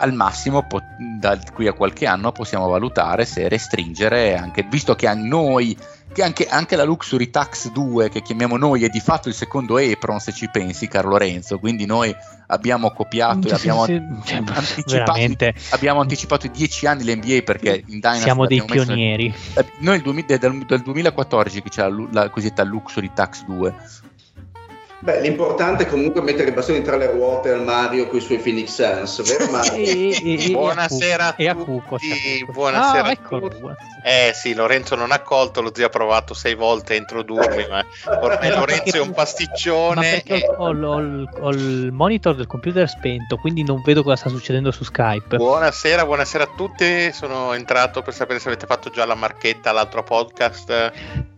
Al 0.00 0.12
massimo, 0.12 0.66
po- 0.66 0.82
da 1.18 1.38
qui 1.52 1.66
a 1.66 1.72
qualche 1.72 2.06
anno, 2.06 2.30
possiamo 2.32 2.68
valutare 2.68 3.24
se 3.24 3.48
restringere, 3.48 4.36
anche, 4.36 4.66
visto 4.68 4.94
che 4.94 5.06
a 5.06 5.14
noi 5.14 5.76
che 6.12 6.22
anche, 6.22 6.46
anche, 6.46 6.76
la 6.76 6.84
Luxury 6.84 7.30
Tax 7.30 7.70
2 7.70 8.08
che 8.08 8.22
chiamiamo 8.22 8.56
noi 8.56 8.84
è 8.84 8.88
di 8.88 9.00
fatto 9.00 9.28
il 9.28 9.34
secondo 9.34 9.76
Apron 9.76 10.20
se 10.20 10.32
ci 10.32 10.48
pensi 10.50 10.88
Carlo 10.88 11.16
Renzo 11.16 11.58
quindi 11.58 11.86
noi 11.86 12.14
abbiamo 12.46 12.90
copiato 12.90 13.48
e 13.48 13.52
abbiamo, 13.52 13.84
sì, 13.84 14.02
sì, 14.24 14.34
anticipato, 14.34 15.52
abbiamo 15.70 16.00
anticipato 16.00 16.46
i 16.46 16.50
10 16.50 16.86
anni 16.86 17.04
l'NBA 17.04 17.42
perché 17.44 17.82
in 17.86 17.98
Dynasty 18.00 18.22
siamo 18.22 18.46
dei 18.46 18.62
pionieri. 18.64 19.34
Nel, 19.80 20.02
noi 20.02 20.24
dal, 20.26 20.64
dal 20.66 20.80
2014 20.80 21.62
che 21.62 21.68
c'è 21.68 21.88
la, 21.88 22.08
la 22.10 22.30
cosiddetta 22.30 22.64
Luxury 22.64 23.10
Tax 23.14 23.44
2 23.44 23.74
Beh, 25.00 25.20
l'importante 25.20 25.84
è 25.84 25.86
comunque 25.86 26.20
mettere 26.22 26.48
i 26.50 26.52
bastoni 26.52 26.82
tra 26.82 26.96
le 26.96 27.06
ruote 27.06 27.52
al 27.52 27.62
Mario 27.62 28.08
con 28.08 28.18
i 28.18 28.20
suoi 28.20 28.38
Phoenix 28.38 28.70
Suns, 28.70 29.22
vero 29.22 29.48
Mario? 29.48 29.72
e, 29.74 30.18
e, 30.24 30.50
buonasera 30.50 31.36
a, 31.36 31.50
a 31.50 31.54
tutti. 31.54 32.44
Buonasera 32.50 33.06
ah, 33.06 33.10
a 33.10 33.16
tutti. 33.16 33.62
Eh 34.02 34.32
sì, 34.34 34.54
Lorenzo 34.54 34.96
non 34.96 35.12
ha 35.12 35.20
colto, 35.20 35.60
lo 35.60 35.70
zio 35.72 35.86
ha 35.86 35.88
provato 35.88 36.34
sei 36.34 36.56
volte 36.56 36.94
a 36.94 36.96
introdurmi, 36.96 37.68
ma 37.68 37.84
ormai 38.20 38.50
Lorenzo 38.50 38.96
è 38.96 39.00
un 39.00 39.12
pasticcione. 39.12 40.24
E... 40.24 40.44
Ho, 40.56 40.74
ho, 40.74 41.28
ho, 41.42 41.50
il 41.50 41.92
monitor 41.92 42.34
del 42.34 42.48
computer 42.48 42.88
spento, 42.88 43.36
quindi 43.36 43.62
non 43.62 43.80
vedo 43.84 44.02
cosa 44.02 44.16
sta 44.16 44.28
succedendo 44.30 44.72
su 44.72 44.82
Skype. 44.82 45.36
Buonasera, 45.36 46.04
buonasera 46.04 46.42
a 46.42 46.50
tutti. 46.56 47.12
Sono 47.12 47.52
entrato 47.52 48.02
per 48.02 48.14
sapere 48.14 48.40
se 48.40 48.48
avete 48.48 48.66
fatto 48.66 48.90
già 48.90 49.04
la 49.04 49.14
marchetta 49.14 49.70
all'altro 49.70 50.02
podcast. 50.02 51.36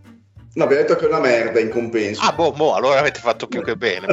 No, 0.52 0.64
abbiamo 0.64 0.82
detto 0.82 0.96
che 0.96 1.04
è 1.04 1.08
una 1.08 1.20
merda 1.20 1.60
in 1.60 1.68
compenso. 1.68 2.20
Ah, 2.22 2.32
boh, 2.32 2.50
boh 2.50 2.74
allora 2.74 2.98
avete 2.98 3.20
fatto 3.20 3.46
più 3.46 3.62
che 3.62 3.76
bene. 3.76 4.08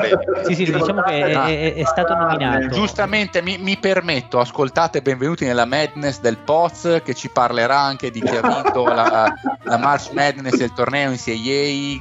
sì, 0.45 0.53
sì, 0.53 0.65
diciamo 0.65 1.01
che 1.01 1.25
è, 1.25 1.33
è, 1.33 1.73
è 1.73 1.83
stato 1.83 2.13
nominato. 2.13 2.67
Giustamente, 2.67 3.41
mi, 3.41 3.57
mi, 3.57 3.75
permetto, 3.77 4.39
ascoltate, 4.39 5.01
benvenuti 5.01 5.45
nella 5.45 5.65
Madness 5.65 6.19
del 6.19 6.37
Poz, 6.37 7.01
che 7.03 7.15
ci 7.15 7.29
parlerà 7.29 7.79
anche 7.79 8.11
di 8.11 8.21
chi 8.21 8.35
ha 8.35 8.41
vinto 8.41 8.85
la, 8.85 9.33
la 9.63 9.77
March 9.77 10.11
Madness 10.11 10.57
del 10.57 10.73
torneo 10.73 11.09
in 11.09 11.17
CIA. 11.17 11.99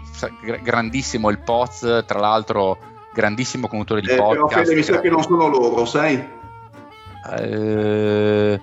Grandissimo 0.63 1.31
il 1.31 1.39
Poz, 1.39 2.05
tra 2.07 2.19
l'altro, 2.19 2.77
grandissimo 3.15 3.69
conduttore 3.69 4.03
di 4.03 4.11
eh, 4.11 4.17
podcast. 4.17 4.49
Però 4.49 4.63
Fede, 4.65 4.75
mi 4.75 4.83
sa 4.83 5.01
che 5.01 5.09
non 5.09 5.23
sono 5.23 5.49
loro, 5.49 5.87
sai? 5.87 6.23
Eh, 7.39 8.61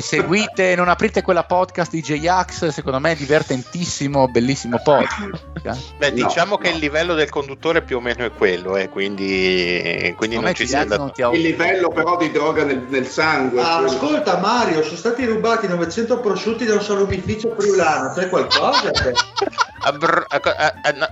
seguite, 0.00 0.74
non 0.74 0.88
aprite 0.88 1.22
quella 1.22 1.44
podcast 1.44 1.90
di 1.90 2.02
J-Ax, 2.02 2.68
secondo 2.68 2.98
me 2.98 3.12
è 3.12 3.16
divertentissimo, 3.16 4.28
bellissimo 4.28 4.80
podcast. 4.82 5.94
Beh, 5.96 6.12
diciamo 6.12 6.52
no, 6.52 6.58
che 6.58 6.68
no. 6.68 6.74
il 6.74 6.80
livello 6.80 7.14
del 7.14 7.28
conduttore 7.30 7.82
più 7.82 7.96
o 7.96 8.00
meno 8.00 8.24
è 8.24 8.32
quello, 8.32 8.76
eh, 8.76 8.88
quindi, 8.88 10.14
quindi 10.16 10.38
non 10.38 10.54
ci 10.54 10.66
sia 10.66 10.80
andato. 10.80 11.30
Il 11.32 11.40
livello 11.40 11.88
però 11.88 12.16
di 12.16 12.30
droga 12.30 12.64
nel, 12.64 12.84
nel 12.88 13.06
sangue. 13.06 13.60
Ah, 13.60 13.78
ascolta 13.78 14.38
Mario, 14.38 14.82
sono 14.82 14.96
stati 14.96 15.24
rubati 15.24 15.66
900 15.66 16.20
prosciutti 16.20 16.64
da 16.64 16.74
un 16.74 16.82
salumificio 16.82 17.54
friulano, 17.56 18.12
sai 18.14 18.28
qualcosa? 18.28 18.90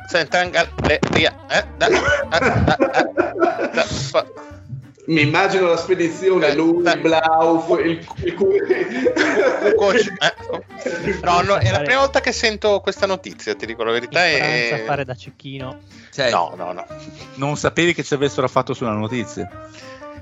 Senta, 0.09 0.41
mi 5.07 5.23
immagino 5.23 5.69
la 5.69 5.77
spedizione, 5.77 6.49
eh, 6.49 6.55
lui, 6.55 6.83
Blau, 7.01 7.79
il, 7.79 8.07
il, 8.23 8.25
il. 8.25 8.37
Eh. 10.19 11.21
No, 11.23 11.43
no, 11.43 11.57
è 11.57 11.71
la 11.71 11.81
prima 11.81 12.01
volta 12.01 12.21
che 12.21 12.33
sento 12.33 12.81
questa 12.81 13.07
notizia, 13.07 13.55
ti 13.55 13.67
dico 13.67 13.85
la 13.85 13.93
verità. 13.93 14.25
È... 14.25 14.83
fare 14.85 15.05
da 15.05 15.15
cecchino. 15.15 15.81
Cioè, 16.13 16.31
no, 16.31 16.55
no, 16.57 16.73
no. 16.73 16.87
Non 17.35 17.57
sapevi 17.57 17.95
che 17.95 18.03
ci 18.03 18.15
avessero 18.15 18.49
fatto 18.49 18.75
sulla 18.75 18.93
notizia? 18.93 19.49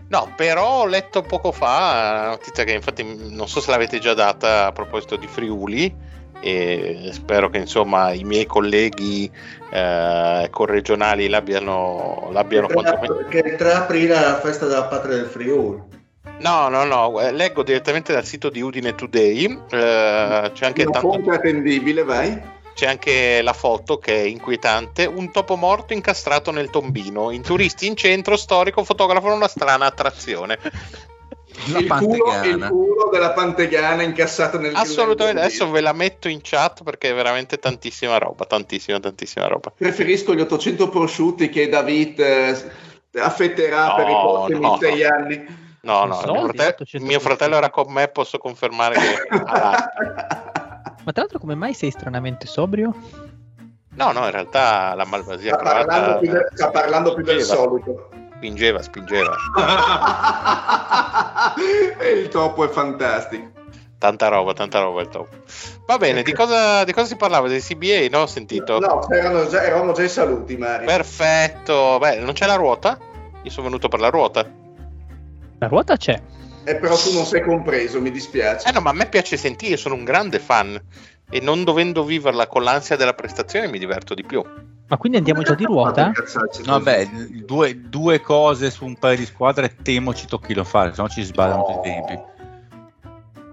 No, 0.08 0.32
però 0.36 0.82
ho 0.82 0.86
letto 0.86 1.22
poco 1.22 1.50
fa 1.50 2.20
una 2.20 2.28
notizia 2.28 2.64
che 2.64 2.72
infatti 2.72 3.02
non 3.30 3.48
so 3.48 3.60
se 3.60 3.70
l'avete 3.70 3.98
già 3.98 4.12
data 4.12 4.66
a 4.66 4.72
proposito 4.72 5.16
di 5.16 5.26
Friuli 5.26 6.12
e 6.44 7.08
spero 7.12 7.48
che 7.48 7.56
insomma 7.56 8.12
i 8.12 8.22
miei 8.22 8.44
colleghi 8.44 9.30
eh, 9.70 10.46
corregionali 10.50 11.26
l'abbiano, 11.28 12.28
l'abbiano 12.32 12.66
che, 12.66 12.72
quantomeno... 12.74 13.16
che 13.28 13.38
il 13.38 13.56
3 13.56 13.72
aprile 13.72 14.14
è 14.14 14.20
la 14.20 14.38
festa 14.40 14.66
della 14.66 14.84
patria 14.84 15.16
del 15.16 15.26
Friuli 15.26 16.02
No, 16.40 16.68
no, 16.68 16.84
no, 16.84 17.20
eh, 17.20 17.32
leggo 17.32 17.62
direttamente 17.62 18.12
dal 18.12 18.24
sito 18.24 18.50
di 18.50 18.60
Udine 18.60 18.94
Today. 18.94 19.44
Eh, 19.70 20.50
c'è 20.52 20.66
anche 20.66 20.82
Una 20.82 21.00
tanto... 21.00 21.30
attendibile, 21.30 22.02
vai. 22.02 22.38
C'è 22.74 22.86
anche 22.86 23.40
la 23.40 23.52
foto 23.52 23.98
che 23.98 24.22
è 24.22 24.24
inquietante. 24.24 25.06
Un 25.06 25.30
topo 25.30 25.54
morto 25.54 25.92
incastrato 25.92 26.50
nel 26.50 26.70
tombino. 26.70 27.30
In 27.30 27.42
turisti 27.42 27.86
in 27.86 27.94
centro 27.94 28.36
storico 28.36 28.82
fotografano 28.82 29.34
una 29.34 29.48
strana 29.48 29.86
attrazione 29.86 30.58
il 31.66 31.86
culo, 31.86 32.44
il 32.44 32.66
culo, 32.68 33.08
della 33.10 33.32
Pantegana 33.32 34.02
incassata 34.02 34.58
nel 34.58 34.74
assolutamente 34.74 35.40
adesso 35.40 35.70
ve 35.70 35.80
la 35.80 35.92
metto 35.92 36.28
in 36.28 36.40
chat 36.42 36.82
perché 36.82 37.10
è 37.10 37.14
veramente 37.14 37.58
tantissima 37.58 38.18
roba 38.18 38.44
tantissima 38.44 38.98
tantissima 39.00 39.46
roba. 39.46 39.72
Preferisco 39.76 40.34
gli 40.34 40.40
800 40.40 40.88
prosciutti 40.88 41.48
che 41.48 41.68
David 41.68 42.18
eh, 42.18 42.70
affetterà 43.20 43.86
no, 43.86 43.94
per 43.94 44.08
i 44.08 44.12
prossimi 44.12 44.60
no, 44.60 44.78
sei 44.80 45.02
no. 45.02 45.08
anni. 45.08 45.62
No 45.82 46.04
no, 46.06 46.20
mio 46.24 46.48
fratello, 46.48 47.04
mio 47.04 47.20
fratello, 47.20 47.56
era 47.56 47.70
con 47.70 47.92
me 47.92 48.08
posso 48.08 48.38
confermare 48.38 48.94
che 48.94 49.28
ma 51.04 51.12
tra 51.12 51.22
l'altro 51.22 51.38
come 51.38 51.54
mai 51.54 51.74
sei 51.74 51.90
stranamente 51.90 52.46
sobrio? 52.46 52.94
no 53.96 54.12
no 54.12 54.24
in 54.24 54.30
realtà 54.30 54.94
la 54.94 55.04
malvasia 55.04 55.54
sta 55.54 55.62
parlando 55.62 56.18
più, 56.18 56.30
de- 56.30 56.48
sta 56.52 56.70
parlando 56.70 57.14
più 57.14 57.22
del 57.22 57.42
solito 57.42 58.08
spingeva, 58.44 58.82
spingeva. 58.82 59.34
e 61.98 62.10
il 62.10 62.28
topo 62.28 62.64
è 62.64 62.68
fantastico. 62.68 63.52
Tanta 63.96 64.28
roba, 64.28 64.52
tanta 64.52 64.80
roba 64.80 65.00
il 65.00 65.08
topo. 65.08 65.34
Va 65.86 65.96
bene, 65.96 66.22
di 66.22 66.34
cosa, 66.34 66.84
di 66.84 66.92
cosa 66.92 67.06
si 67.06 67.16
parlava? 67.16 67.48
Dei 67.48 67.62
CBA, 67.62 68.08
no? 68.10 68.22
Ho 68.22 68.26
sentito. 68.26 68.78
No, 68.78 69.08
erano 69.08 69.48
già, 69.48 69.62
erano 69.62 69.92
già 69.92 70.02
i 70.02 70.10
saluti, 70.10 70.58
Mario. 70.58 70.86
Perfetto. 70.86 71.96
Beh, 71.98 72.18
non 72.18 72.34
c'è 72.34 72.44
la 72.44 72.56
ruota? 72.56 72.98
Io 73.42 73.50
sono 73.50 73.66
venuto 73.68 73.88
per 73.88 74.00
la 74.00 74.10
ruota. 74.10 74.46
La 75.58 75.66
ruota 75.66 75.96
c'è. 75.96 76.20
Eh, 76.64 76.76
però 76.76 76.96
tu 76.96 77.14
non 77.14 77.24
sei 77.24 77.42
compreso, 77.42 77.98
mi 78.02 78.10
dispiace. 78.10 78.68
Eh 78.68 78.72
no, 78.72 78.80
ma 78.80 78.90
a 78.90 78.94
me 78.94 79.06
piace 79.06 79.38
sentire, 79.38 79.78
sono 79.78 79.94
un 79.94 80.04
grande 80.04 80.38
fan 80.38 80.78
e 81.30 81.40
non 81.40 81.64
dovendo 81.64 82.04
viverla 82.04 82.46
con 82.46 82.62
l'ansia 82.62 82.96
della 82.96 83.14
prestazione 83.14 83.68
mi 83.68 83.78
diverto 83.78 84.12
di 84.12 84.24
più. 84.24 84.44
Ma 84.86 84.96
quindi 84.98 85.16
andiamo 85.18 85.42
già 85.42 85.54
di 85.54 85.64
ruota? 85.64 86.12
No, 86.66 86.78
beh, 86.80 87.08
due, 87.46 87.80
due 87.88 88.20
cose 88.20 88.70
su 88.70 88.84
un 88.84 88.96
paio 88.96 89.16
di 89.16 89.24
squadre 89.24 89.74
temo 89.82 90.12
ci 90.12 90.26
tocchi 90.26 90.52
lo 90.52 90.64
fare, 90.64 90.94
se 90.94 91.00
no 91.00 91.08
ci 91.08 91.22
sbagliano 91.22 91.64
tutti 91.64 91.88
i 91.88 91.92
tempi. 91.92 92.20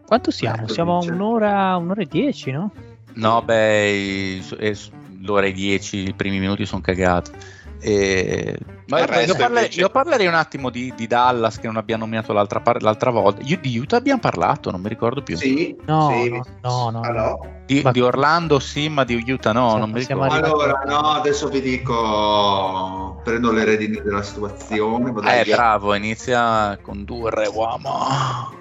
Quanto 0.05 0.29
siamo? 0.29 0.63
Ecco, 0.63 0.73
Siamo 0.73 0.97
a 0.97 1.03
un'ora, 1.05 1.75
un'ora 1.77 2.01
e 2.01 2.05
dieci, 2.05 2.51
no? 2.51 2.71
No, 3.13 3.41
beh, 3.41 4.39
eh, 4.57 4.77
l'ora 5.21 5.45
e 5.45 5.53
dieci, 5.53 6.09
i 6.09 6.13
primi 6.13 6.39
minuti 6.39 6.65
sono 6.65 6.81
cagati. 6.81 7.31
E... 7.79 8.57
ma 8.91 8.99
Il 8.99 9.03
io, 9.03 9.35
parlerei, 9.35 9.47
invece- 9.63 9.79
io 9.79 9.89
parlerei 9.89 10.27
un 10.27 10.33
attimo 10.33 10.69
di, 10.69 10.93
di 10.95 11.07
Dallas 11.07 11.59
che 11.59 11.67
non 11.67 11.77
abbiamo 11.77 12.03
nominato 12.03 12.33
l'altra, 12.33 12.59
par- 12.59 12.81
l'altra 12.81 13.09
volta. 13.09 13.41
Io 13.45 13.57
di 13.61 13.77
Utah 13.77 13.95
abbiamo 13.97 14.19
parlato, 14.19 14.69
non 14.69 14.81
mi 14.81 14.89
ricordo 14.89 15.21
più. 15.23 15.37
Sì, 15.37 15.75
No, 15.85 16.09
sì. 16.11 16.29
no, 16.29 16.43
no, 16.61 16.89
no. 16.91 16.99
Ah, 17.01 17.11
no? 17.11 17.39
Di, 17.65 17.81
Ma- 17.83 17.91
di 17.91 18.01
Orlando 18.01 18.59
sì, 18.59 18.89
ma 18.89 19.03
di 19.05 19.15
Utah 19.31 19.53
no, 19.53 19.71
Sì, 19.71 19.77
non 19.79 19.91
mi 19.91 19.99
ricordo. 19.99 20.23
arrivati- 20.23 20.51
Allora, 20.51 20.81
no, 20.85 20.99
adesso 21.11 21.47
vi 21.47 21.61
dico, 21.61 23.21
prendo 23.23 23.51
le 23.51 23.63
redini 23.63 24.01
della 24.03 24.21
situazione, 24.23 25.11
vado 25.11 25.27
Eh, 25.29 25.43
via. 25.43 25.55
bravo, 25.55 25.93
inizia 25.93 26.69
a 26.69 26.77
condurre, 26.77 27.47
uomo. 27.47 28.59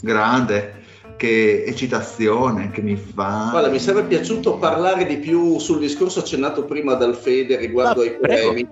grande, 0.00 0.80
che 1.16 1.64
eccitazione 1.66 2.70
che 2.70 2.82
mi 2.82 2.96
fa. 2.96 3.48
Guarda, 3.50 3.68
mi 3.68 3.78
sarebbe 3.78 4.08
piaciuto 4.08 4.56
parlare 4.58 5.06
di 5.06 5.18
più 5.18 5.58
sul 5.58 5.78
discorso 5.78 6.20
accennato 6.20 6.64
prima 6.64 6.94
dal 6.94 7.14
Fede 7.14 7.56
riguardo 7.56 8.00
Ah, 8.00 8.04
ai 8.04 8.16
prego. 8.18 8.52
premi. 8.52 8.68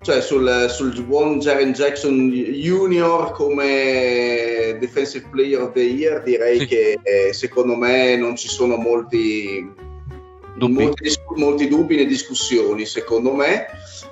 Cioè 0.00 0.20
sul, 0.20 0.66
sul 0.70 1.04
buon 1.04 1.40
Jaren 1.40 1.72
Jackson 1.72 2.30
Junior 2.30 3.32
come 3.32 4.76
Defensive 4.78 5.26
Player 5.30 5.60
of 5.60 5.72
the 5.72 5.82
Year 5.82 6.22
direi 6.22 6.60
Sì. 6.60 6.66
che 6.66 6.98
eh, 7.02 7.32
secondo 7.32 7.74
me 7.74 8.16
non 8.16 8.36
ci 8.36 8.48
sono 8.48 8.76
molti 8.76 9.68
Dubbi. 10.56 10.82
molti, 10.84 11.12
molti 11.36 11.68
dubbi 11.68 11.96
né 11.96 12.04
discussioni 12.06 12.84
secondo 12.86 13.32
me 13.32 13.66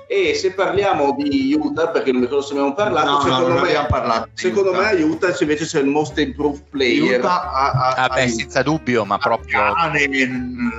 e 0.09 0.33
se 0.35 0.53
parliamo 0.53 1.13
di 1.17 1.53
Utah 1.61 1.89
perché 1.89 2.11
non 2.11 2.21
mi 2.21 2.27
ricordo 2.27 2.45
se 2.45 2.53
abbiamo 2.53 2.73
parlato 2.73 3.07
no, 3.09 3.13
no, 3.17 3.21
secondo 3.21 3.47
non 3.49 3.55
me, 3.61 3.67
abbiamo 3.67 3.87
parlato. 3.87 4.29
secondo 4.35 4.69
Utah. 4.69 4.79
me 4.79 4.85
aiuta 4.87 5.35
invece 5.39 5.65
c'è 5.65 5.79
il 5.81 5.87
Most 5.87 6.17
Improved 6.17 6.63
Player 6.69 7.19
Utah 7.19 7.51
ha, 7.51 7.71
ha, 7.71 7.93
Ah, 8.05 8.07
beh, 8.13 8.27
senza 8.29 8.61
dubbio, 8.63 9.03
ma 9.03 9.17
proprio 9.17 9.59
Marcane, 9.59 10.07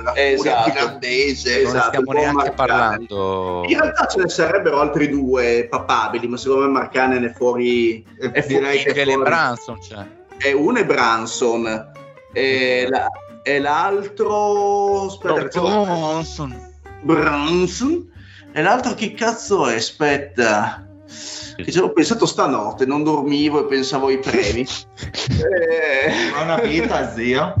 la 0.03 0.13
furia 0.13 0.15
Esatto. 0.31 0.71
finlandese. 0.71 1.61
Esatto. 1.61 1.73
non 1.77 1.83
stiamo 1.87 2.11
neanche 2.13 2.33
Marcane. 2.35 2.55
parlando. 2.55 3.63
In 3.67 3.79
realtà 3.79 4.05
ce 4.07 4.17
ne 4.19 4.29
sarebbero 4.29 4.79
altri 4.79 5.09
due 5.09 5.67
papabili, 5.69 6.27
ma 6.27 6.35
secondo 6.37 6.65
me 6.65 6.71
Marcanen 6.71 7.23
è 7.25 7.31
fuori. 7.31 8.03
E 8.19 8.31
È 8.31 8.45
direi 8.47 8.79
che 8.83 8.89
e 8.89 9.03
fuori- 9.03 9.21
Branson 9.21 9.77
c'è. 9.79 10.05
È 10.37 10.51
uno 10.53 10.79
è 10.79 10.85
Branson, 10.85 11.91
e, 12.33 12.87
la- 12.89 13.09
e 13.43 13.59
l'altro. 13.59 15.05
Aspetta, 15.05 15.59
l'ho- 15.61 15.83
Branson. 15.83 16.67
Branson. 17.01 18.07
E 18.51 18.61
l'altro 18.61 18.93
che 18.93 19.13
cazzo 19.13 19.67
è? 19.67 19.75
Aspetta. 19.75 20.85
Che 21.55 21.71
ce 21.71 21.79
l'ho 21.79 21.91
pensato 21.91 22.25
stanotte, 22.25 22.85
non 22.85 23.03
dormivo 23.03 23.59
e 23.65 23.67
pensavo 23.67 24.07
ai 24.07 24.19
premi. 24.19 24.65
Eh, 25.39 26.31
Ha 26.35 26.41
una 26.43 26.57
vita, 26.59 27.13
zio. 27.13 27.53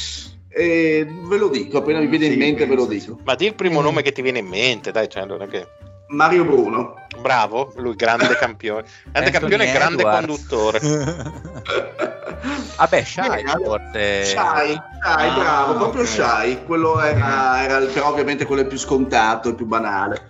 eh, 0.48 1.06
ve 1.06 1.36
lo 1.36 1.48
dico, 1.48 1.78
appena 1.78 1.98
mi 1.98 2.06
viene 2.06 2.26
in 2.26 2.32
Sì, 2.32 2.38
mente 2.38 2.66
ve 2.66 2.74
lo 2.74 2.86
dico. 2.86 3.18
Ma 3.24 3.34
di 3.34 3.46
il 3.46 3.54
primo 3.54 3.82
nome 3.82 4.00
che 4.00 4.12
ti 4.12 4.22
viene 4.22 4.38
in 4.38 4.46
mente, 4.46 4.90
dai, 4.90 5.08
cioè, 5.08 5.26
non 5.26 5.42
è 5.42 5.48
che... 5.48 5.66
Mario 6.08 6.44
Bruno. 6.44 6.94
Bravo, 7.26 7.72
lui 7.78 7.96
grande 7.96 8.36
campione. 8.38 8.84
Grande 9.10 9.30
Anthony 9.36 9.56
campione 9.56 9.68
e 9.68 9.72
grande 9.72 10.02
conduttore. 10.04 10.78
Vabbè, 12.76 13.02
Shai 13.02 13.44
forse. 13.46 14.24
Shai, 14.26 14.72
Shai, 15.02 15.28
Ah, 15.28 15.34
bravo, 15.34 15.74
proprio 15.76 16.02
ok. 16.02 16.08
Shai. 16.08 16.64
Quello 16.64 17.00
era, 17.00 17.62
era 17.64 17.76
il- 17.78 17.88
però 17.88 18.10
ovviamente 18.10 18.44
quello 18.44 18.62
è 18.62 18.66
più 18.66 18.78
scontato, 18.78 19.48
il 19.48 19.54
più 19.56 19.66
banale. 19.66 20.28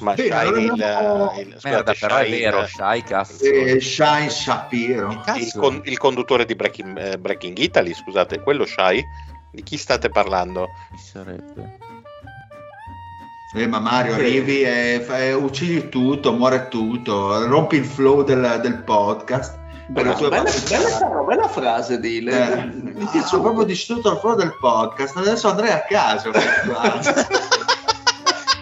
Ma 0.00 0.14
Bene, 0.14 0.28
Shai, 0.28 0.46
allora 0.46 0.60
il, 0.60 0.70
abbiamo- 0.70 1.32
il- 1.36 1.46
scusate, 1.52 1.68
Merda, 1.68 1.94
però 1.98 2.16
è 2.16 2.18
Shai, 2.26 2.30
vero, 2.30 2.60
il- 2.60 2.68
Shai, 2.68 3.02
cazzo. 3.02 3.42
E 3.44 3.80
Shine 3.80 4.30
Shapiro. 4.30 5.22
il, 5.34 5.52
con- 5.56 5.80
il 5.84 5.98
conduttore 5.98 6.44
di 6.44 6.54
Breaking, 6.54 6.96
eh, 6.96 7.18
Breaking 7.18 7.58
Italy, 7.58 7.92
scusate, 7.92 8.40
quello 8.40 8.64
Shai? 8.66 9.04
Di 9.50 9.62
chi 9.64 9.76
state 9.76 10.10
parlando? 10.10 10.68
Chi 10.92 10.98
sarebbe? 11.02 11.78
Eh, 13.52 13.66
ma 13.66 13.80
Mario, 13.80 14.14
Sì. 14.14 14.20
arrivi 14.20 14.62
e, 14.62 15.02
fai- 15.04 15.32
uccidi 15.32 15.88
tutto, 15.88 16.32
muore 16.32 16.68
tutto, 16.68 17.46
rompi 17.48 17.76
il 17.76 17.84
flow 17.84 18.22
del, 18.22 18.60
del 18.62 18.82
podcast. 18.84 19.58
Le 19.92 20.02
Bella, 20.04 20.14
bella, 20.14 20.42
bella, 20.68 21.22
bella 21.26 21.48
frase 21.48 21.98
di 21.98 22.18
Eh, 22.18 22.70
Mi 22.72 22.92
mi 22.94 23.04
piace 23.10 23.26
sono 23.26 23.42
proprio 23.42 23.64
distrutto 23.64 24.12
il 24.12 24.18
flow 24.18 24.36
del 24.36 24.54
podcast. 24.60 25.16
Adesso 25.16 25.48
andrei 25.48 25.70
a 25.72 25.82
casa. 25.88 26.30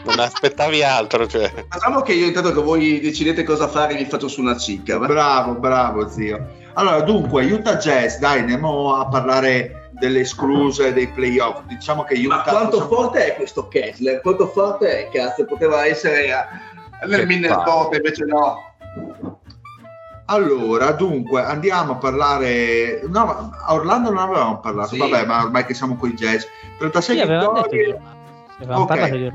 Non 0.05 0.21
aspettavi 0.21 0.83
altro, 0.83 1.27
cioè. 1.27 1.53
Facciamo 1.69 2.01
che 2.01 2.15
io 2.15 2.25
intanto 2.27 2.53
che 2.55 2.63
voi 2.63 2.99
decidete 3.01 3.43
cosa 3.43 3.69
fare 3.69 3.95
vi 3.95 4.07
faccio 4.07 4.27
su 4.29 4.41
una 4.41 4.57
cicca. 4.57 4.97
va? 4.97 5.07
bravo, 5.07 5.53
bravo, 5.55 6.09
zio. 6.09 6.47
Allora, 6.75 7.01
dunque, 7.03 7.45
Utah 7.45 7.77
Jazz, 7.77 8.17
dai, 8.17 8.39
andiamo 8.39 8.95
a 8.95 9.07
parlare 9.09 9.78
delle 9.99 10.21
escluse 10.21 10.93
dei 10.93 11.09
playoff. 11.09 11.63
Diciamo 11.67 12.05
che 12.05 12.15
Utah. 12.15 12.37
Ma 12.37 12.43
quanto 12.43 12.79
possiamo- 12.79 12.89
forte 12.95 13.27
è 13.27 13.37
questo 13.37 13.69
Kessler? 13.69 14.21
Quanto 14.21 14.47
forte 14.49 15.07
è? 15.07 15.11
Cazzo, 15.11 15.45
poteva 15.45 15.85
essere 15.87 16.33
a- 16.33 16.47
nel 17.07 17.21
Che 17.21 17.27
Minnesota, 17.27 17.97
invece 17.97 18.25
no. 18.25 18.67
Allora, 20.31 20.91
dunque, 20.93 21.43
andiamo 21.43 21.93
a 21.93 21.97
parlare. 21.97 23.01
No, 23.09 23.51
a 23.65 23.73
Orlando 23.73 24.11
non 24.11 24.23
avevamo 24.23 24.61
parlato. 24.61 24.89
Sì. 24.91 24.99
Vabbè, 24.99 25.25
ma 25.25 25.43
ormai 25.45 25.65
che 25.65 25.73
siamo 25.73 25.97
con 25.97 26.11
i 26.11 26.15
Jazz. 26.15 26.43
36 26.79 27.19
Sì, 27.19 27.27
detto 27.27 27.53
vittorie. 27.53 27.85
di 27.87 28.65
Avevamo 28.65 28.83
Ok. 28.83 28.89
parlato 28.89 29.17
di 29.17 29.33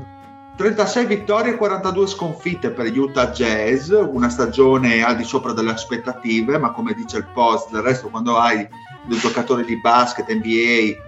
36 0.56 1.06
vittorie 1.06 1.52
e 1.54 1.56
42 1.56 2.06
sconfitte 2.06 2.70
per 2.70 2.96
Utah 2.96 3.30
Jazz, 3.30 3.90
una 3.90 4.28
stagione 4.28 5.02
al 5.02 5.16
di 5.16 5.24
sopra 5.24 5.52
delle 5.52 5.72
aspettative, 5.72 6.58
ma 6.58 6.70
come 6.70 6.92
dice 6.92 7.16
il 7.16 7.26
post, 7.34 7.70
del 7.72 7.82
resto 7.82 8.08
quando 8.08 8.36
hai 8.38 8.68
dei 9.06 9.18
giocatori 9.18 9.64
di 9.64 9.80
basket, 9.80 10.30
NBA, 10.30 11.02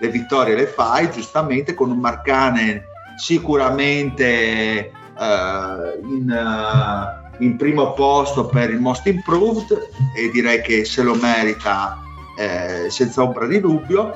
le 0.00 0.08
vittorie 0.08 0.54
le 0.54 0.66
fai, 0.66 1.10
giustamente 1.10 1.74
con 1.74 1.90
un 1.90 1.98
Marcane 1.98 2.86
sicuramente 3.16 4.90
eh, 5.18 6.00
in, 6.02 6.30
eh, 6.30 7.44
in 7.44 7.56
primo 7.56 7.92
posto 7.92 8.46
per 8.46 8.70
il 8.70 8.80
Most 8.80 9.06
Improved 9.06 9.88
e 10.16 10.30
direi 10.30 10.60
che 10.62 10.84
se 10.84 11.02
lo 11.02 11.14
merita 11.14 12.00
eh, 12.36 12.90
senza 12.90 13.22
ombra 13.22 13.46
di 13.46 13.60
dubbio. 13.60 14.14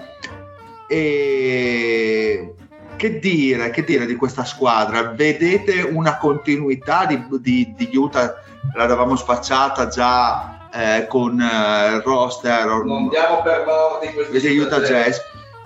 E 0.89 2.55
che 2.97 3.19
dire, 3.19 3.71
che 3.71 3.85
dire 3.85 4.07
di 4.07 4.17
questa 4.17 4.45
squadra? 4.45 5.11
Vedete 5.11 5.83
una 5.83 6.17
continuità 6.17 7.05
di, 7.05 7.23
di, 7.41 7.75
di 7.77 7.97
Utah? 7.97 8.43
L'avevamo 8.75 9.17
spacciata 9.17 9.87
già 9.89 10.56
eh, 10.77 11.07
con 11.07 11.41
eh, 11.41 11.95
il 11.95 12.03
roster 12.03 12.67
Non 12.85 13.09
diamo 13.09 13.41
per 13.43 13.65
morti 13.65 14.13
questi 14.13 14.37
invece 14.37 14.49
Utah 14.61 14.81
Jazz. 14.81 15.17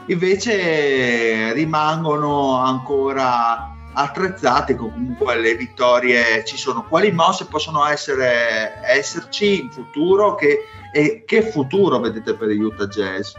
Invece 0.06 1.52
rimangono 1.52 2.56
ancora 2.56 3.74
attrezzati, 3.92 4.74
comunque 4.74 5.36
le 5.36 5.54
vittorie 5.54 6.44
ci 6.44 6.56
sono. 6.56 6.84
Quali 6.84 7.12
mosse 7.12 7.46
possono 7.46 7.86
essere, 7.86 8.80
esserci 8.82 9.62
in 9.62 9.70
futuro? 9.70 10.34
Che, 10.34 10.64
e 10.92 11.24
che 11.24 11.42
futuro 11.42 11.98
vedete 11.98 12.34
per 12.34 12.48
gli 12.48 12.60
Utah 12.60 12.86
Jazz? 12.86 13.32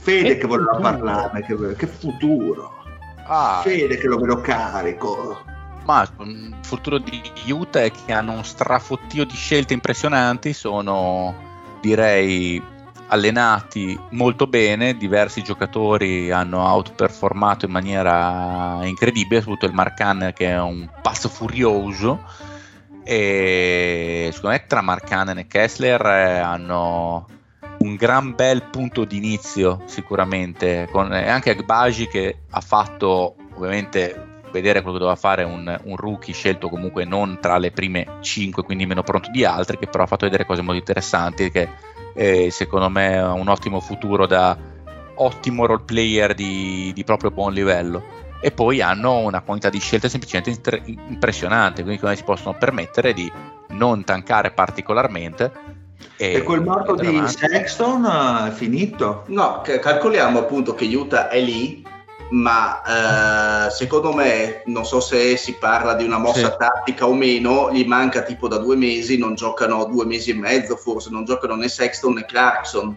Fede 0.00 0.28
Che 0.28 0.38
che 0.38 0.46
voleva 0.46 0.76
parlarne, 0.76 1.44
che, 1.44 1.74
che 1.76 1.86
futuro? 1.86 2.76
Ah, 3.26 3.60
Fede 3.62 3.98
che 3.98 4.06
lo 4.06 4.18
vedo 4.18 4.40
carico. 4.40 5.47
Ma 5.88 6.06
il 6.20 6.54
futuro 6.60 6.98
di 6.98 7.22
Utah 7.46 7.82
è 7.82 7.90
che 7.90 8.12
hanno 8.12 8.32
un 8.32 8.44
strafottio 8.44 9.24
di 9.24 9.34
scelte 9.34 9.72
impressionanti, 9.72 10.52
sono 10.52 11.34
direi 11.80 12.62
allenati 13.06 13.98
molto 14.10 14.46
bene, 14.46 14.98
diversi 14.98 15.42
giocatori 15.42 16.30
hanno 16.30 16.60
outperformato 16.60 17.64
in 17.64 17.72
maniera 17.72 18.80
incredibile, 18.82 19.40
soprattutto 19.40 19.64
il 19.64 19.72
Marcan 19.72 20.32
che 20.34 20.48
è 20.48 20.60
un 20.60 20.90
pazzo 21.00 21.30
furioso. 21.30 22.22
E 23.02 24.28
secondo 24.30 24.54
me 24.54 24.66
tra 24.66 24.82
Marcanen 24.82 25.38
e 25.38 25.46
Kessler 25.46 26.04
eh, 26.04 26.36
hanno 26.36 27.26
un 27.78 27.94
gran 27.94 28.34
bel 28.34 28.64
punto 28.64 29.06
di 29.06 29.16
inizio 29.16 29.84
sicuramente 29.86 30.86
con 30.92 31.14
e 31.14 31.30
anche 31.30 31.52
Agbaji 31.52 32.08
che 32.08 32.40
ha 32.50 32.60
fatto 32.60 33.36
ovviamente 33.54 34.27
vedere 34.50 34.80
quello 34.80 34.94
che 34.94 35.02
doveva 35.02 35.18
fare 35.18 35.44
un, 35.44 35.78
un 35.84 35.96
rookie 35.96 36.34
scelto 36.34 36.68
comunque 36.68 37.04
non 37.04 37.38
tra 37.40 37.58
le 37.58 37.70
prime 37.70 38.18
5 38.20 38.62
quindi 38.62 38.86
meno 38.86 39.02
pronto 39.02 39.30
di 39.30 39.44
altri 39.44 39.78
che 39.78 39.86
però 39.86 40.04
ha 40.04 40.06
fatto 40.06 40.26
vedere 40.26 40.46
cose 40.46 40.62
molto 40.62 40.78
interessanti 40.78 41.50
che 41.50 41.68
eh, 42.14 42.50
secondo 42.50 42.88
me 42.88 43.18
ha 43.18 43.32
un 43.32 43.48
ottimo 43.48 43.80
futuro 43.80 44.26
da 44.26 44.56
ottimo 45.14 45.66
role 45.66 45.82
player 45.84 46.34
di, 46.34 46.92
di 46.94 47.04
proprio 47.04 47.30
buon 47.30 47.52
livello 47.52 48.16
e 48.40 48.50
poi 48.52 48.80
hanno 48.80 49.18
una 49.18 49.40
quantità 49.40 49.68
di 49.68 49.80
scelte 49.80 50.08
semplicemente 50.08 50.50
inter- 50.50 50.82
impressionante 50.86 51.82
quindi 51.82 52.00
come 52.00 52.16
si 52.16 52.22
possono 52.22 52.56
permettere 52.56 53.12
di 53.12 53.30
non 53.68 54.04
tankare 54.04 54.52
particolarmente. 54.52 55.76
E, 56.16 56.34
e 56.34 56.42
quel 56.42 56.62
morto 56.62 56.94
di. 56.94 57.22
Sexton 57.26 58.04
eh, 58.04 58.48
è 58.48 58.50
finito? 58.52 59.24
No, 59.28 59.62
calcoliamo 59.62 60.38
appunto 60.38 60.74
che 60.74 60.84
Utah 60.84 61.28
è 61.28 61.40
lì, 61.40 61.84
ma 62.30 63.66
eh, 63.66 63.70
secondo 63.70 64.12
me, 64.12 64.62
non 64.66 64.84
so 64.84 65.00
se 65.00 65.36
si 65.36 65.54
parla 65.54 65.94
di 65.94 66.04
una 66.04 66.18
mossa 66.18 66.50
Sì. 66.50 66.56
tattica 66.58 67.06
o 67.06 67.14
meno, 67.14 67.70
gli 67.72 67.84
manca 67.86 68.22
tipo 68.22 68.48
da 68.48 68.58
due 68.58 68.76
mesi, 68.76 69.16
non 69.18 69.34
giocano 69.34 69.84
due 69.86 70.04
mesi 70.04 70.30
e 70.30 70.34
mezzo 70.34 70.76
forse, 70.76 71.10
non 71.10 71.24
giocano 71.24 71.54
né 71.56 71.68
Sexton 71.68 72.14
né 72.14 72.24
Clarkson. 72.26 72.96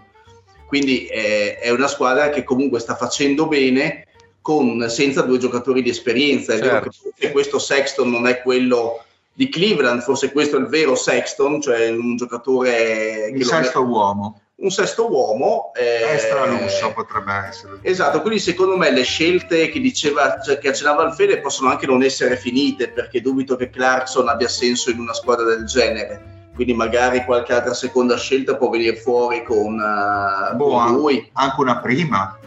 Quindi 0.68 1.06
eh, 1.08 1.58
è 1.60 1.70
una 1.70 1.88
squadra 1.88 2.30
che 2.30 2.44
comunque 2.44 2.80
sta 2.80 2.96
facendo 2.96 3.48
bene 3.48 4.08
con, 4.42 4.90
senza 4.90 5.22
due 5.22 5.38
giocatori 5.38 5.82
di 5.82 5.90
esperienza. 5.90 6.54
È 6.54 6.60
vero 6.60 6.70
Certo. 6.70 6.90
che 6.90 6.98
forse 7.14 7.32
questo 7.32 7.60
Sexton 7.60 8.10
non 8.10 8.28
è 8.28 8.42
quello 8.42 9.04
di 9.34 9.50
Cleveland, 9.50 10.02
forse 10.02 10.32
questo 10.32 10.58
è 10.58 10.60
il 10.60 10.68
vero 10.68 10.96
Sexton, 10.96 11.62
cioè 11.62 11.90
un 11.90 12.16
giocatore 12.18 13.30
Il 13.32 13.38
che 13.38 13.44
lo- 13.44 13.50
sesto 13.50 13.82
uomo. 13.84 14.42
Un 14.62 14.70
sesto 14.72 15.10
uomo. 15.12 15.72
eh, 15.76 16.14
Extra 16.14 16.46
lusso 16.46 16.92
potrebbe 16.94 17.34
essere. 17.48 17.80
Esatto, 17.82 18.22
quindi 18.22 18.40
secondo 18.40 18.78
me 18.78 18.92
le 18.92 19.04
scelte 19.04 19.70
che 19.70 19.80
diceva, 19.80 20.40
cioè, 20.40 20.58
che 20.58 20.70
accennava 20.70 21.04
il 21.04 21.14
Fede 21.14 21.40
possono 21.40 21.70
anche 21.70 21.86
non 21.86 22.04
essere 22.04 22.38
finite 22.38 22.90
perché 22.90 23.22
dubito 23.22 23.56
che 23.56 23.70
Clarkson 23.70 24.28
abbia 24.28 24.48
senso 24.48 24.90
in 24.90 25.00
una 25.00 25.14
squadra 25.14 25.46
del 25.46 25.66
genere. 25.66 26.30
Quindi 26.54 26.74
magari 26.74 27.24
qualche 27.24 27.54
altra 27.54 27.74
seconda 27.74 28.18
scelta 28.18 28.56
può 28.56 28.70
venire 28.70 28.96
fuori 28.98 29.44
con, 29.44 29.80
eh, 29.80 30.54
Boh, 30.56 30.70
con 30.70 30.92
lui. 30.92 31.30
Anche 31.34 31.62
una 31.62 31.80
prima 31.80 32.38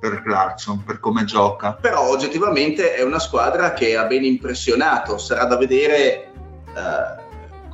per 0.00 0.22
Clarkson, 0.22 0.84
per 0.84 1.00
come 1.00 1.24
gioca. 1.24 1.72
Però 1.72 2.08
oggettivamente 2.08 2.94
è 2.94 3.02
una 3.02 3.18
squadra 3.18 3.72
che 3.74 3.96
ha 3.96 4.04
ben 4.04 4.24
impressionato. 4.24 5.18
Sarà 5.18 5.44
da 5.44 5.56
vedere 5.56 6.30
eh, 6.72 7.26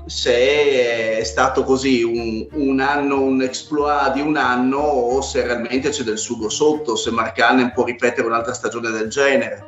se 0.06 1.18
è 1.18 1.24
stato 1.24 1.64
così 1.64 2.02
un, 2.02 2.46
un 2.52 2.80
anno, 2.80 3.20
un 3.20 3.42
exploit 3.42 4.12
di 4.12 4.20
un 4.20 4.36
anno 4.36 4.78
o 4.78 5.20
se 5.22 5.42
realmente 5.42 5.90
c'è 5.90 6.02
del 6.02 6.18
sugo 6.18 6.48
sotto, 6.48 6.96
se 6.96 7.10
Mark 7.10 7.34
Cannon 7.34 7.72
può 7.72 7.84
ripetere 7.84 8.26
un'altra 8.26 8.52
stagione 8.52 8.90
del 8.90 9.08
genere. 9.08 9.66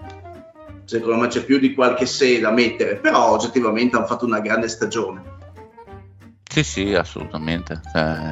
Secondo 0.85 1.17
me 1.17 1.29
c'è 1.29 1.43
più 1.43 1.59
di 1.59 1.75
qualche 1.75 2.07
se 2.07 2.39
da 2.39 2.51
mettere, 2.51 2.97
però 2.97 3.31
oggettivamente 3.31 3.97
hanno 3.97 4.07
fatto 4.07 4.25
una 4.25 4.41
grande 4.41 4.69
stagione. 4.69 5.35
Sì, 6.49 6.63
sì, 6.63 6.95
assolutamente. 6.95 7.81
Cioè, 7.93 8.29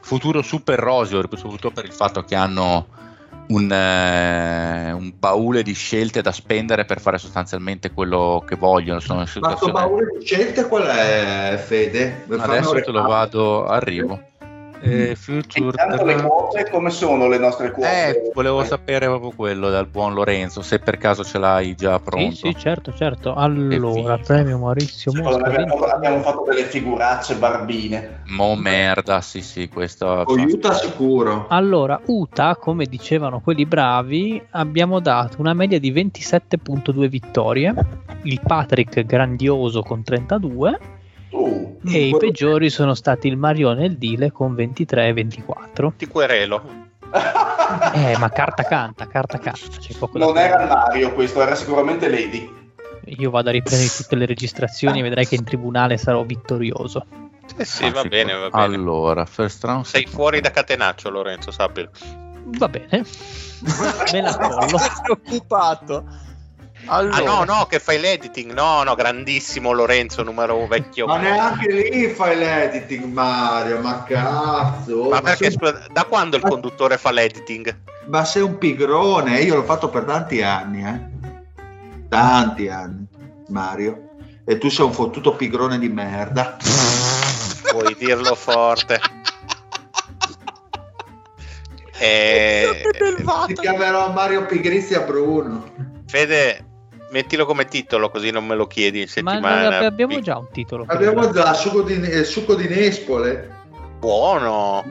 futuro 0.00 0.42
super 0.42 0.78
roseo, 0.78 1.22
soprattutto 1.22 1.70
per 1.70 1.84
il 1.84 1.92
fatto 1.92 2.22
che 2.24 2.34
hanno 2.34 2.88
un, 3.48 3.70
eh, 3.72 4.92
un 4.92 5.12
baule 5.18 5.62
di 5.62 5.72
scelte 5.72 6.22
da 6.22 6.32
spendere 6.32 6.84
per 6.84 7.00
fare 7.00 7.18
sostanzialmente 7.18 7.92
quello 7.92 8.42
che 8.46 8.56
vogliono. 8.56 9.00
Sono 9.00 9.20
in 9.20 9.24
Ma 9.24 9.30
sto 9.30 9.40
situazione... 9.40 9.72
baule 9.72 10.06
di 10.18 10.24
scelte 10.24 10.66
qual 10.66 10.84
è, 10.84 11.62
Fede? 11.64 12.24
Per 12.26 12.40
Adesso 12.40 12.80
te 12.80 12.90
lo 12.90 13.02
vado, 13.02 13.66
arrivo. 13.66 14.20
Eh, 14.80 15.16
future 15.16 15.66
Intanto 15.66 16.04
le 16.04 16.22
quote, 16.22 16.70
come 16.70 16.90
sono 16.90 17.28
le 17.28 17.38
nostre 17.38 17.70
quote? 17.70 17.88
Eh, 17.88 18.30
volevo 18.32 18.62
sapere 18.64 19.06
proprio 19.06 19.30
quello 19.30 19.70
dal 19.70 19.86
buon 19.86 20.14
Lorenzo, 20.14 20.62
se 20.62 20.78
per 20.78 20.98
caso 20.98 21.24
ce 21.24 21.38
l'hai 21.38 21.74
già 21.74 21.98
pronto. 21.98 22.30
Sì, 22.34 22.48
sì, 22.48 22.56
certo, 22.56 22.92
certo. 22.94 23.34
Allora, 23.34 24.18
premio 24.18 24.58
Maurizio 24.58 25.12
Mosca. 25.12 25.44
abbiamo, 25.44 25.74
abbiamo 25.76 26.20
fatto 26.20 26.44
delle 26.48 26.64
figuracce 26.64 27.34
barbine. 27.34 28.22
Mo 28.26 28.54
merda, 28.54 29.20
sì, 29.20 29.42
sì, 29.42 29.68
questo 29.68 30.22
Con 30.24 30.40
Utah 30.40 30.74
sicuro. 30.74 31.46
Allora, 31.48 32.00
Uta, 32.06 32.56
come 32.56 32.86
dicevano 32.86 33.40
quelli 33.40 33.66
bravi, 33.66 34.40
abbiamo 34.50 35.00
dato 35.00 35.40
una 35.40 35.54
media 35.54 35.80
di 35.80 35.92
27.2 35.92 37.08
vittorie, 37.08 37.74
il 38.22 38.40
Patrick 38.44 39.04
grandioso 39.04 39.82
con 39.82 40.02
32 40.02 40.96
Uh, 41.30 41.78
e 41.86 42.06
i 42.08 42.16
peggiori 42.16 42.70
sono 42.70 42.94
stati 42.94 43.28
il 43.28 43.36
Marione 43.36 43.82
e 43.84 43.86
il 43.86 43.98
Dile 43.98 44.32
con 44.32 44.54
23 44.54 45.08
e 45.08 45.12
24. 45.12 45.92
Ti 45.96 46.06
querelo. 46.06 46.86
Eh, 47.92 48.16
ma 48.18 48.30
carta 48.30 48.62
canta, 48.62 49.06
carta 49.06 49.38
canta. 49.38 49.60
C'è 49.78 49.94
poco 49.98 50.16
non 50.16 50.38
era 50.38 50.64
Mario 50.66 51.12
questo, 51.12 51.42
era 51.42 51.54
sicuramente 51.54 52.08
Lady. 52.08 52.50
Io 53.04 53.30
vado 53.30 53.50
a 53.50 53.52
riprendere 53.52 53.90
tutte 53.94 54.16
le 54.16 54.24
registrazioni 54.24 55.00
e 55.00 55.02
vedrai 55.02 55.26
che 55.26 55.34
in 55.34 55.44
tribunale 55.44 55.98
sarò 55.98 56.22
vittorioso. 56.24 57.04
Eh 57.58 57.64
sì, 57.66 57.84
Ah, 57.84 57.90
va 57.90 58.02
figo. 58.02 58.08
bene, 58.08 58.32
va 58.32 58.48
bene. 58.48 58.64
Allora, 58.64 59.24
first 59.26 59.62
round. 59.64 59.84
Sei 59.84 60.00
second 60.00 60.16
fuori 60.16 60.40
da 60.40 60.50
catenaccio, 60.50 61.10
Lorenzo, 61.10 61.50
sappilo. 61.50 61.90
Va 62.58 62.68
bene, 62.68 63.04
me 64.12 64.20
la 64.22 64.36
collo. 64.36 64.78
Preoccupato. 66.96 67.30
Ah 67.30 67.44
no, 67.44 67.44
no, 67.44 67.66
che 67.66 67.78
fai 67.78 68.00
l'editing. 68.00 68.52
No, 68.52 68.82
no, 68.82 68.94
grandissimo 68.94 69.72
Lorenzo, 69.72 70.22
numero 70.22 70.66
vecchio. 70.66 71.06
Ma 71.06 71.18
neanche 71.18 71.70
lì 71.70 72.08
fai 72.08 72.36
l'editing, 72.36 73.04
Mario. 73.04 73.80
Ma 73.80 74.02
cazzo. 74.04 75.08
Ma 75.08 75.20
perché, 75.20 75.50
sei, 75.50 75.74
da 75.90 76.04
quando 76.04 76.36
il 76.36 76.42
conduttore 76.42 76.98
fa 76.98 77.10
l'editing? 77.10 77.96
ma 78.08 78.24
sei 78.24 78.42
un 78.42 78.58
pigrone. 78.58 79.40
Io 79.40 79.54
l'ho 79.54 79.64
fatto 79.64 79.88
per 79.88 80.04
tanti 80.04 80.42
anni, 80.42 80.84
eh. 80.84 81.00
Tanti 82.08 82.68
anni, 82.68 83.06
Mario. 83.48 84.06
E 84.44 84.58
tu 84.58 84.68
sei 84.70 84.86
un 84.86 84.92
fottuto 84.92 85.36
pigrone 85.36 85.78
di 85.78 85.88
merda. 85.88 86.56
Puoi 87.70 87.94
dirlo 87.98 88.34
forte. 88.34 89.00
Eh, 92.00 92.82
Ti 93.46 93.54
chiamerò 93.54 94.12
Mario 94.12 94.46
Pigrizia 94.46 95.00
Bruno. 95.00 95.70
Fede, 96.06 96.67
mettilo 97.10 97.46
come 97.46 97.66
titolo 97.66 98.10
così 98.10 98.30
non 98.30 98.46
me 98.46 98.54
lo 98.54 98.66
chiedi 98.66 98.98
in 99.00 99.04
Ma 99.22 99.32
settimana. 99.32 99.70
non 99.70 99.84
abbiamo 99.84 100.20
già 100.20 100.36
un 100.38 100.50
titolo. 100.50 100.84
Abbiamo 100.86 101.30
già 101.30 101.54
succo 101.54 101.82
di, 101.82 102.00
eh, 102.00 102.24
succo 102.24 102.54
di 102.54 102.68
nespole. 102.68 103.56
Buono. 103.98 104.84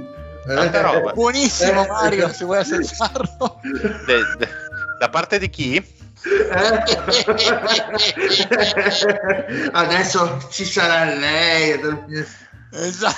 Roba. 0.47 1.11
Buonissimo 1.13 1.83
Eh, 1.83 1.87
Mario, 1.87 2.27
eh. 2.27 2.33
se 2.33 2.45
vuoi 2.45 2.59
assaggiarlo. 2.59 3.59
De- 4.05 4.35
de- 4.37 4.47
da 4.99 5.09
parte 5.09 5.39
di 5.39 5.49
chi? 5.49 5.75
Eh. 5.75 5.87
Adesso 9.71 10.39
ci 10.49 10.65
sarà 10.65 11.05
lei. 11.13 11.79
Esatto. 12.71 13.15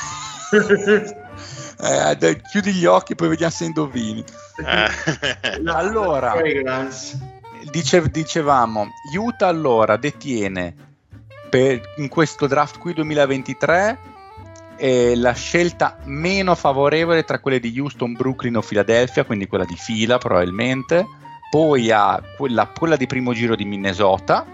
Eh, 1.82 2.42
chiudi 2.52 2.74
gli 2.74 2.86
occhi 2.86 3.16
poi 3.16 3.30
vediamo 3.30 3.52
se 3.52 3.66
indovini. 3.66 4.24
Eh. 4.66 5.62
Allora. 5.68 6.34
Dice- 7.72 8.10
dicevamo, 8.10 8.88
Utah 9.15 9.48
allora 9.48 9.98
detiene 9.98 10.73
per, 11.49 11.81
in 11.98 12.07
questo 12.07 12.48
draft 12.48 12.77
qui 12.77 12.94
2023 12.94 13.98
eh, 14.77 15.15
la 15.15 15.34
scelta 15.34 15.98
meno 16.06 16.56
favorevole 16.56 17.23
tra 17.23 17.40
quelle 17.40 17.60
di 17.60 17.77
Houston, 17.77 18.14
Brooklyn 18.14 18.56
o 18.56 18.61
Philadelphia, 18.61 19.26
quindi 19.26 19.48
quella 19.48 19.65
di 19.65 19.76
fila 19.76 20.18
probabilmente, 20.18 21.06
poi 21.49 21.91
ha 21.91 22.22
quella, 22.38 22.65
quella 22.68 22.95
di 22.95 23.06
primo 23.06 23.34
giro 23.34 23.56
di 23.56 23.65
Minnesota, 23.65 24.45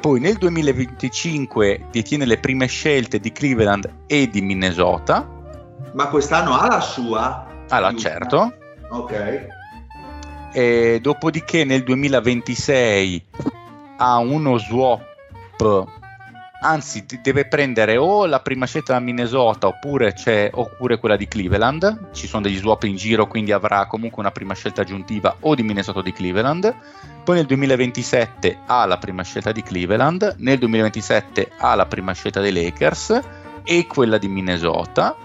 poi 0.00 0.20
nel 0.20 0.36
2025 0.36 1.86
detiene 1.90 2.26
le 2.26 2.36
prime 2.38 2.66
scelte 2.66 3.18
di 3.18 3.32
Cleveland 3.32 3.90
e 4.06 4.28
di 4.28 4.42
Minnesota, 4.42 5.26
Ma 5.92 6.08
quest'anno 6.08 6.58
ha 6.58 6.66
la 6.66 6.80
sua? 6.80 7.46
allora 7.68 7.90
Utah? 7.92 7.98
certo, 7.98 8.54
Ok. 8.88 9.46
E 10.56 11.00
dopodiché 11.02 11.64
nel 11.64 11.82
2026 11.82 13.24
ha 13.96 14.18
uno 14.18 14.56
swap, 14.56 15.84
anzi 16.60 17.04
deve 17.20 17.46
prendere 17.46 17.96
o 17.96 18.24
la 18.26 18.38
prima 18.38 18.64
scelta 18.64 18.92
da 18.92 19.00
Minnesota 19.00 19.66
oppure, 19.66 20.14
oppure 20.52 20.98
quella 21.00 21.16
di 21.16 21.26
Cleveland, 21.26 22.10
ci 22.12 22.28
sono 22.28 22.42
degli 22.42 22.56
swap 22.56 22.84
in 22.84 22.94
giro 22.94 23.26
quindi 23.26 23.50
avrà 23.50 23.86
comunque 23.86 24.22
una 24.22 24.30
prima 24.30 24.54
scelta 24.54 24.82
aggiuntiva 24.82 25.38
o 25.40 25.56
di 25.56 25.64
Minnesota 25.64 25.98
o 25.98 26.02
di 26.02 26.12
Cleveland, 26.12 26.72
poi 27.24 27.34
nel 27.34 27.46
2027 27.46 28.58
ha 28.66 28.86
la 28.86 28.98
prima 28.98 29.24
scelta 29.24 29.50
di 29.50 29.64
Cleveland, 29.64 30.36
nel 30.38 30.58
2027 30.58 31.50
ha 31.58 31.74
la 31.74 31.86
prima 31.86 32.12
scelta 32.12 32.40
dei 32.40 32.52
Lakers 32.52 33.20
e 33.64 33.86
quella 33.88 34.18
di 34.18 34.28
Minnesota. 34.28 35.16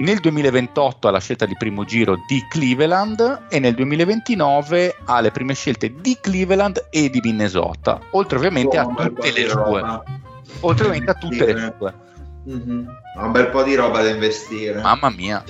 Nel 0.00 0.18
2028 0.18 1.08
ha 1.08 1.10
la 1.10 1.20
scelta 1.20 1.44
di 1.44 1.54
primo 1.58 1.84
giro 1.84 2.16
di 2.26 2.42
Cleveland 2.48 3.46
e 3.50 3.58
nel 3.58 3.74
2029 3.74 4.96
ha 5.04 5.20
le 5.20 5.30
prime 5.30 5.52
scelte 5.54 5.94
di 5.94 6.16
Cleveland 6.18 6.86
e 6.88 7.10
di 7.10 7.20
Minnesota, 7.22 8.00
oltre 8.12 8.38
ovviamente 8.38 8.78
a 8.78 8.86
Oh, 8.86 8.94
po' 8.94 9.02
tutte 9.08 9.32
le 9.32 9.48
sue. 9.48 10.00
Oltre 10.60 10.86
ovviamente 10.86 11.10
a 11.10 11.14
tutte 11.14 11.44
le 11.52 11.74
sue. 11.76 11.94
Mhm. 12.44 12.88
Ha 13.18 13.24
un 13.26 13.32
bel 13.32 13.48
po' 13.50 13.62
di 13.62 13.74
roba 13.74 14.02
da 14.02 14.08
investire. 14.08 14.80
Mamma 14.80 15.10
mia. 15.10 15.44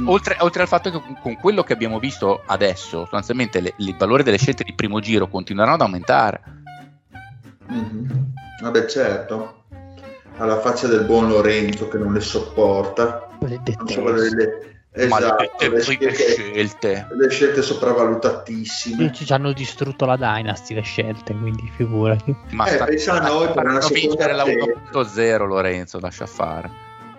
Mm. 0.00 0.08
Oltre, 0.08 0.36
oltre 0.40 0.62
al 0.62 0.68
fatto 0.68 0.90
che 0.90 1.00
con- 1.22 1.36
quello 1.36 1.62
che 1.62 1.72
abbiamo 1.72 2.00
visto 2.00 2.42
adesso, 2.44 3.00
sostanzialmente 3.02 3.60
le- 3.60 3.74
il 3.78 3.94
valore 3.96 4.24
delle 4.24 4.36
scelte 4.36 4.64
di 4.64 4.74
primo 4.74 4.98
giro 4.98 5.28
continueranno 5.28 5.76
ad 5.76 5.80
aumentare. 5.82 6.40
Mhm. 7.68 8.32
Vabbè, 8.62 8.86
certo. 8.86 9.65
Alla 10.38 10.60
faccia 10.60 10.86
del 10.86 11.04
buon 11.04 11.28
Lorenzo 11.28 11.88
che 11.88 11.98
non 11.98 12.12
le 12.12 12.20
sopporta. 12.20 13.28
Non 13.40 13.88
so 13.88 14.02
Maledette 15.08 15.68
le 15.68 15.80
scelte, 15.82 16.14
scelte. 16.14 17.06
le 17.10 17.28
scelte 17.28 17.60
sopravvalutatissime. 17.60 19.12
Ci 19.12 19.30
hanno 19.30 19.52
distrutto 19.52 20.06
la 20.06 20.16
Dynasty 20.16 20.74
le 20.74 20.80
scelte, 20.80 21.34
quindi 21.34 21.70
figurati. 21.76 22.34
Ma 22.52 22.66
Eh, 22.66 22.76
pensa 22.82 23.20
a 23.20 23.26
noi 23.26 23.50
per 23.52 23.66
una 23.66 23.86
vincere 23.86 24.32
la 24.32 24.44
seconda 24.44 24.80
1.0 24.92 25.46
Lorenzo, 25.46 26.00
lascia 26.00 26.24
fare. 26.26 26.70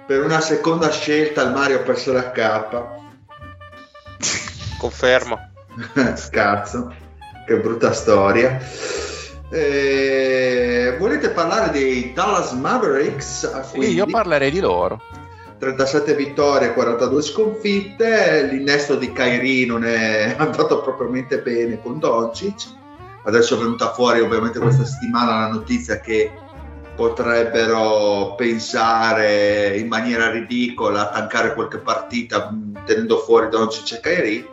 Per 0.07 0.23
una 0.23 0.39
seconda 0.41 0.89
scelta 0.89 1.43
il 1.43 1.51
Mario 1.51 1.77
ha 1.77 1.81
perso 1.81 2.13
la 2.13 2.31
K. 2.31 2.81
Confermo. 4.79 5.49
Cazzo, 6.31 6.93
che 7.45 7.57
brutta 7.57 7.93
storia. 7.93 8.57
Eh, 9.49 10.95
volete 10.99 11.29
parlare 11.29 11.71
dei 11.71 12.11
Dallas 12.13 12.51
Mavericks? 12.51 13.61
Sì, 13.63 13.77
Quindi, 13.77 13.95
io 13.95 14.05
parlerei 14.05 14.51
di 14.51 14.59
loro. 14.59 15.01
37 15.57 16.15
vittorie, 16.15 16.73
42 16.73 17.21
sconfitte. 17.21 18.47
L'innesto 18.51 18.95
di 18.95 19.11
Kairi 19.11 19.65
non 19.65 19.85
è 19.85 20.35
andato 20.37 20.81
propriamente 20.81 21.39
bene 21.39 21.81
con 21.81 21.99
Doncic. 21.99 22.67
Adesso 23.23 23.55
è 23.55 23.57
venuta 23.57 23.91
fuori 23.91 24.21
ovviamente 24.21 24.59
questa 24.59 24.85
settimana 24.85 25.39
la 25.41 25.47
notizia 25.47 25.99
che 25.99 26.31
potrebbero 26.95 28.35
pensare 28.35 29.77
in 29.77 29.87
maniera 29.87 30.31
ridicola 30.31 31.11
a 31.11 31.19
tankare 31.19 31.53
qualche 31.53 31.77
partita 31.77 32.49
mh, 32.49 32.85
tenendo 32.85 33.17
fuori 33.17 33.49
Doncic 33.49 33.97
e 33.97 33.99
Kairi 33.99 34.47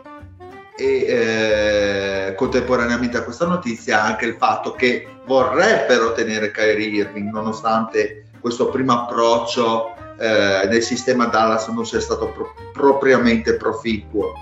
e 0.77 1.05
eh, 1.07 2.35
contemporaneamente 2.35 3.17
a 3.17 3.23
questa 3.23 3.45
notizia 3.45 4.03
anche 4.03 4.25
il 4.25 4.35
fatto 4.37 4.73
che 4.73 5.07
vorrebbero 5.25 6.11
tenere 6.13 6.51
Kyrie 6.51 6.87
Irving 6.87 7.31
nonostante 7.31 8.25
questo 8.39 8.69
primo 8.69 8.91
approccio 8.93 9.95
eh, 10.17 10.67
nel 10.67 10.81
sistema 10.81 11.25
Dallas 11.25 11.67
non 11.67 11.85
sia 11.85 11.99
stato 11.99 12.27
pro- 12.29 12.53
propriamente 12.73 13.55
proficuo. 13.55 14.33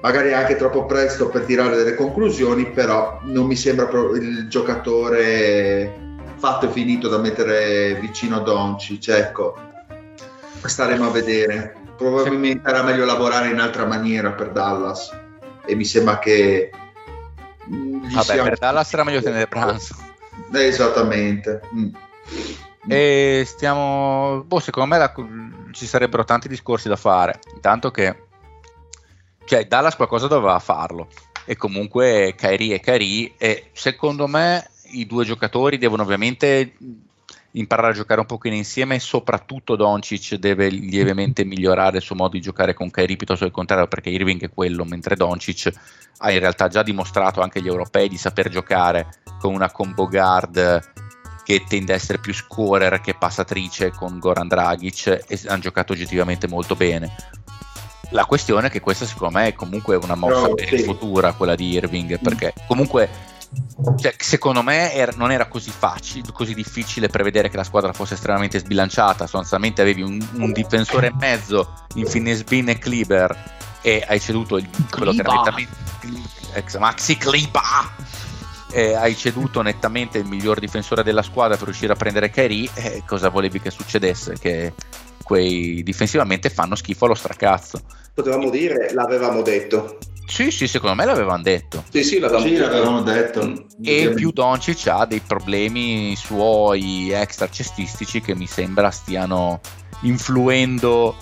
Magari 0.00 0.32
anche 0.32 0.56
troppo 0.56 0.84
presto 0.86 1.28
per 1.28 1.42
tirare 1.44 1.76
delle 1.76 1.94
conclusioni 1.94 2.66
però 2.70 3.20
non 3.22 3.46
mi 3.46 3.56
sembra 3.56 3.86
pro- 3.86 4.14
il 4.14 4.48
giocatore 4.48 6.00
fatto 6.36 6.66
e 6.66 6.70
finito 6.70 7.08
da 7.08 7.18
mettere 7.18 7.94
vicino 8.00 8.36
a 8.36 8.40
Doncic 8.40 9.08
ecco. 9.08 9.54
Staremo 10.64 11.06
a 11.06 11.10
vedere 11.10 11.81
probabilmente 11.96 12.68
era 12.68 12.82
meglio 12.82 13.04
lavorare 13.04 13.48
in 13.50 13.58
altra 13.58 13.86
maniera 13.86 14.32
per 14.32 14.50
Dallas 14.50 15.10
e 15.64 15.74
mi 15.74 15.84
sembra 15.84 16.18
che 16.18 16.70
mm, 17.70 18.12
Vabbè, 18.12 18.42
per 18.42 18.58
Dallas 18.58 18.92
era 18.92 19.04
meglio 19.04 19.22
tenere 19.22 19.46
pranzo. 19.46 19.94
Eh, 20.52 20.66
esattamente 20.66 21.60
Mm. 21.74 21.94
E 22.88 23.44
stiamo. 23.46 24.42
Boh, 24.44 24.58
secondo 24.58 24.88
me 24.88 24.98
la- 24.98 25.14
ci 25.70 25.86
sarebbero 25.86 26.24
tanti 26.24 26.48
discorsi 26.48 26.88
da 26.88 26.96
fare. 26.96 27.38
Intanto 27.54 27.90
che. 27.92 28.16
Cioè, 29.44 29.66
Dallas 29.66 29.94
qualcosa 29.94 30.26
doveva 30.26 30.58
farlo. 30.58 31.08
E 31.44 31.56
comunque 31.56 32.34
Kairi 32.36 32.72
e 32.72 32.80
Kairi. 32.80 33.34
E 33.38 33.70
secondo 33.72 34.26
me 34.26 34.68
i 34.92 35.06
due 35.06 35.24
giocatori 35.24 35.78
devono 35.78 36.02
ovviamente 36.02 36.72
imparare 37.52 37.92
a 37.92 37.94
giocare 37.94 38.20
un 38.20 38.26
pochino 38.26 38.54
insieme. 38.54 38.98
Soprattutto 38.98 39.76
Doncic 39.76 40.34
deve 40.34 40.68
lievemente 40.68 41.44
migliorare 41.44 41.98
il 41.98 42.02
suo 42.02 42.14
modo 42.14 42.32
di 42.32 42.40
giocare 42.40 42.74
con 42.74 42.90
Kairi 42.90 43.16
piuttosto 43.16 43.44
che 43.44 43.50
il 43.50 43.56
contrario, 43.56 43.88
perché 43.88 44.10
Irving 44.10 44.42
è 44.42 44.50
quello, 44.50 44.84
mentre 44.84 45.16
Doncic 45.16 45.70
ha 46.18 46.30
in 46.30 46.38
realtà 46.38 46.68
già 46.68 46.82
dimostrato 46.82 47.40
anche 47.40 47.58
agli 47.58 47.66
europei 47.66 48.08
di 48.08 48.16
saper 48.16 48.48
giocare 48.48 49.08
con 49.38 49.54
una 49.54 49.70
combo 49.70 50.06
guard 50.06 50.90
che 51.44 51.64
tende 51.66 51.92
a 51.92 51.96
essere 51.96 52.18
più 52.18 52.32
scorer 52.32 53.00
che 53.00 53.14
passatrice 53.14 53.90
con 53.90 54.18
Goran 54.18 54.46
Dragic 54.46 55.24
e 55.26 55.40
hanno 55.46 55.60
giocato 55.60 55.92
oggettivamente 55.92 56.46
molto 56.46 56.76
bene. 56.76 57.14
La 58.10 58.26
questione 58.26 58.68
è 58.68 58.70
che 58.70 58.80
questa 58.80 59.06
secondo 59.06 59.38
me 59.38 59.48
è 59.48 59.52
comunque 59.54 59.96
una 59.96 60.14
mossa 60.14 60.48
No, 60.48 60.54
per 60.54 60.68
sì. 60.68 60.74
il 60.74 60.80
futuro, 60.82 61.34
quella 61.34 61.54
di 61.54 61.70
Irving, 61.70 62.20
perché 62.20 62.52
comunque 62.66 63.08
cioè, 64.00 64.14
secondo 64.18 64.62
me 64.62 64.92
era- 64.92 65.12
non 65.16 65.30
era 65.30 65.46
così 65.46 65.70
facile, 65.70 66.28
così 66.32 66.54
difficile 66.54 67.08
prevedere 67.08 67.48
che 67.48 67.56
la 67.56 67.64
squadra 67.64 67.92
fosse 67.92 68.14
estremamente 68.14 68.58
sbilanciata. 68.58 69.26
Sostanzialmente 69.26 69.82
avevi 69.82 70.02
un, 70.02 70.24
un 70.34 70.52
difensore 70.52 71.08
e 71.08 71.12
mezzo 71.14 71.72
in 71.94 72.06
Finney 72.06 72.42
Bean 72.44 72.68
e 72.68 72.78
Kleber 72.78 73.60
e 73.82 74.04
hai 74.06 74.20
ceduto 74.20 74.56
il, 74.56 74.68
quello 74.90 75.12
che 75.12 75.20
era 75.20 75.32
nettamente 75.32 76.78
Maxi 76.78 77.16
Kliba 77.16 78.10
eh, 78.72 78.94
hai 78.94 79.14
ceduto 79.14 79.60
nettamente 79.60 80.18
il 80.18 80.24
miglior 80.24 80.58
difensore 80.58 81.02
della 81.02 81.22
squadra 81.22 81.56
per 81.56 81.66
riuscire 81.66 81.92
a 81.92 81.96
prendere 81.96 82.30
Kairi 82.30 82.70
e 82.74 83.02
cosa 83.06 83.28
volevi 83.28 83.60
che 83.60 83.70
succedesse? 83.70 84.36
Che 84.38 84.72
quei 85.22 85.82
difensivamente 85.82 86.48
fanno 86.48 86.74
schifo 86.74 87.04
allo 87.04 87.14
stracazzo. 87.14 87.80
Potevamo 88.14 88.50
dire, 88.50 88.92
l'avevamo 88.92 89.42
detto. 89.42 89.98
Sì, 90.26 90.50
sì, 90.50 90.66
secondo 90.66 90.96
me 90.96 91.04
l'avevano 91.04 91.42
detto. 91.42 91.84
Sì, 91.90 92.02
sì, 92.02 92.18
l'avevamo 92.18 92.46
Sì, 92.46 92.52
detto. 92.52 92.62
l'avevamo 92.68 93.02
detto. 93.02 93.66
E 93.82 94.12
più 94.14 94.30
Doncic 94.32 94.86
ha 94.86 95.04
dei 95.04 95.20
problemi 95.20 96.14
suoi 96.16 97.10
extra 97.10 97.48
cestistici 97.50 98.20
che 98.20 98.34
mi 98.34 98.46
sembra 98.46 98.90
stiano 98.90 99.60
influendo 100.02 101.14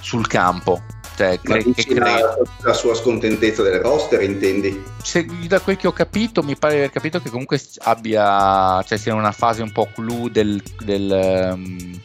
sul 0.00 0.26
campo. 0.26 0.82
Cioè, 1.14 1.38
Ma 1.42 1.58
cre- 1.58 1.72
che 1.74 1.94
la, 1.98 2.36
la 2.62 2.72
sua 2.72 2.94
scontentezza 2.94 3.62
del 3.62 3.80
roster, 3.80 4.22
intendi? 4.22 4.82
se- 5.02 5.26
da 5.46 5.60
quel 5.60 5.76
che 5.76 5.86
ho 5.86 5.92
capito, 5.92 6.42
mi 6.42 6.56
pare 6.56 6.72
di 6.72 6.78
aver 6.80 6.90
capito 6.90 7.20
che 7.20 7.28
comunque 7.28 7.60
abbia, 7.80 8.82
cioè 8.82 8.96
sia 8.96 9.12
in 9.12 9.18
una 9.18 9.32
fase 9.32 9.60
un 9.62 9.72
po' 9.72 9.90
clou 9.92 10.28
del, 10.30 10.62
del, 10.82 11.12
ehm, 11.12 12.00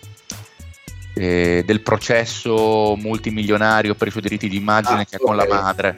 eh, 1.17 1.63
del 1.65 1.81
processo 1.81 2.95
multimilionario 2.95 3.95
per 3.95 4.07
i 4.07 4.11
suoi 4.11 4.21
diritti 4.21 4.47
di 4.47 4.57
immagine 4.57 5.01
Ah, 5.01 5.05
che 5.05 5.15
ha 5.15 5.19
con 5.19 5.35
la 5.35 5.43
ok. 5.43 5.49
madre. 5.49 5.95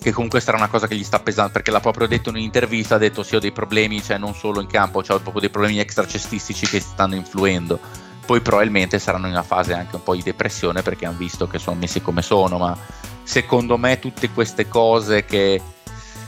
Che 0.00 0.10
comunque 0.10 0.40
sarà 0.40 0.56
una 0.56 0.68
cosa 0.68 0.88
che 0.88 0.96
gli 0.96 1.04
sta 1.04 1.20
pesando, 1.20 1.52
perché 1.52 1.70
l'ha 1.70 1.78
proprio 1.78 2.08
detto 2.08 2.30
in 2.30 2.36
un'intervista, 2.36 2.96
ha 2.96 2.98
detto 2.98 3.22
sì 3.22 3.36
ho 3.36 3.38
dei 3.38 3.52
problemi, 3.52 4.02
cioè 4.02 4.18
non 4.18 4.34
solo 4.34 4.60
in 4.60 4.66
campo, 4.66 4.98
ho 4.98 5.02
proprio 5.02 5.40
dei 5.40 5.50
problemi 5.50 5.78
extracestistici 5.78 6.66
che 6.66 6.80
stanno 6.80 7.14
influendo. 7.14 7.78
Poi 8.26 8.40
probabilmente 8.40 8.98
saranno 8.98 9.26
in 9.26 9.32
una 9.32 9.42
fase 9.42 9.74
anche 9.74 9.96
un 9.96 10.02
po' 10.02 10.14
di 10.14 10.22
depressione 10.22 10.82
perché 10.82 11.06
hanno 11.06 11.18
visto 11.18 11.46
che 11.46 11.58
sono 11.58 11.76
messi 11.78 12.00
come 12.00 12.22
sono, 12.22 12.58
ma 12.58 12.76
secondo 13.22 13.76
me 13.76 13.98
tutte 14.00 14.30
queste 14.30 14.66
cose 14.66 15.24
che 15.24 15.60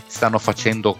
stanno 0.06 0.38
facendo 0.38 0.96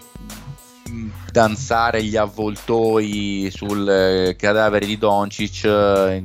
danzare 1.31 2.03
gli 2.03 2.15
avvoltoi 2.15 3.49
sul 3.51 3.89
eh, 3.89 4.35
cadavere 4.37 4.85
di 4.85 4.97
Doncic 4.97 5.65
eh, 5.65 6.21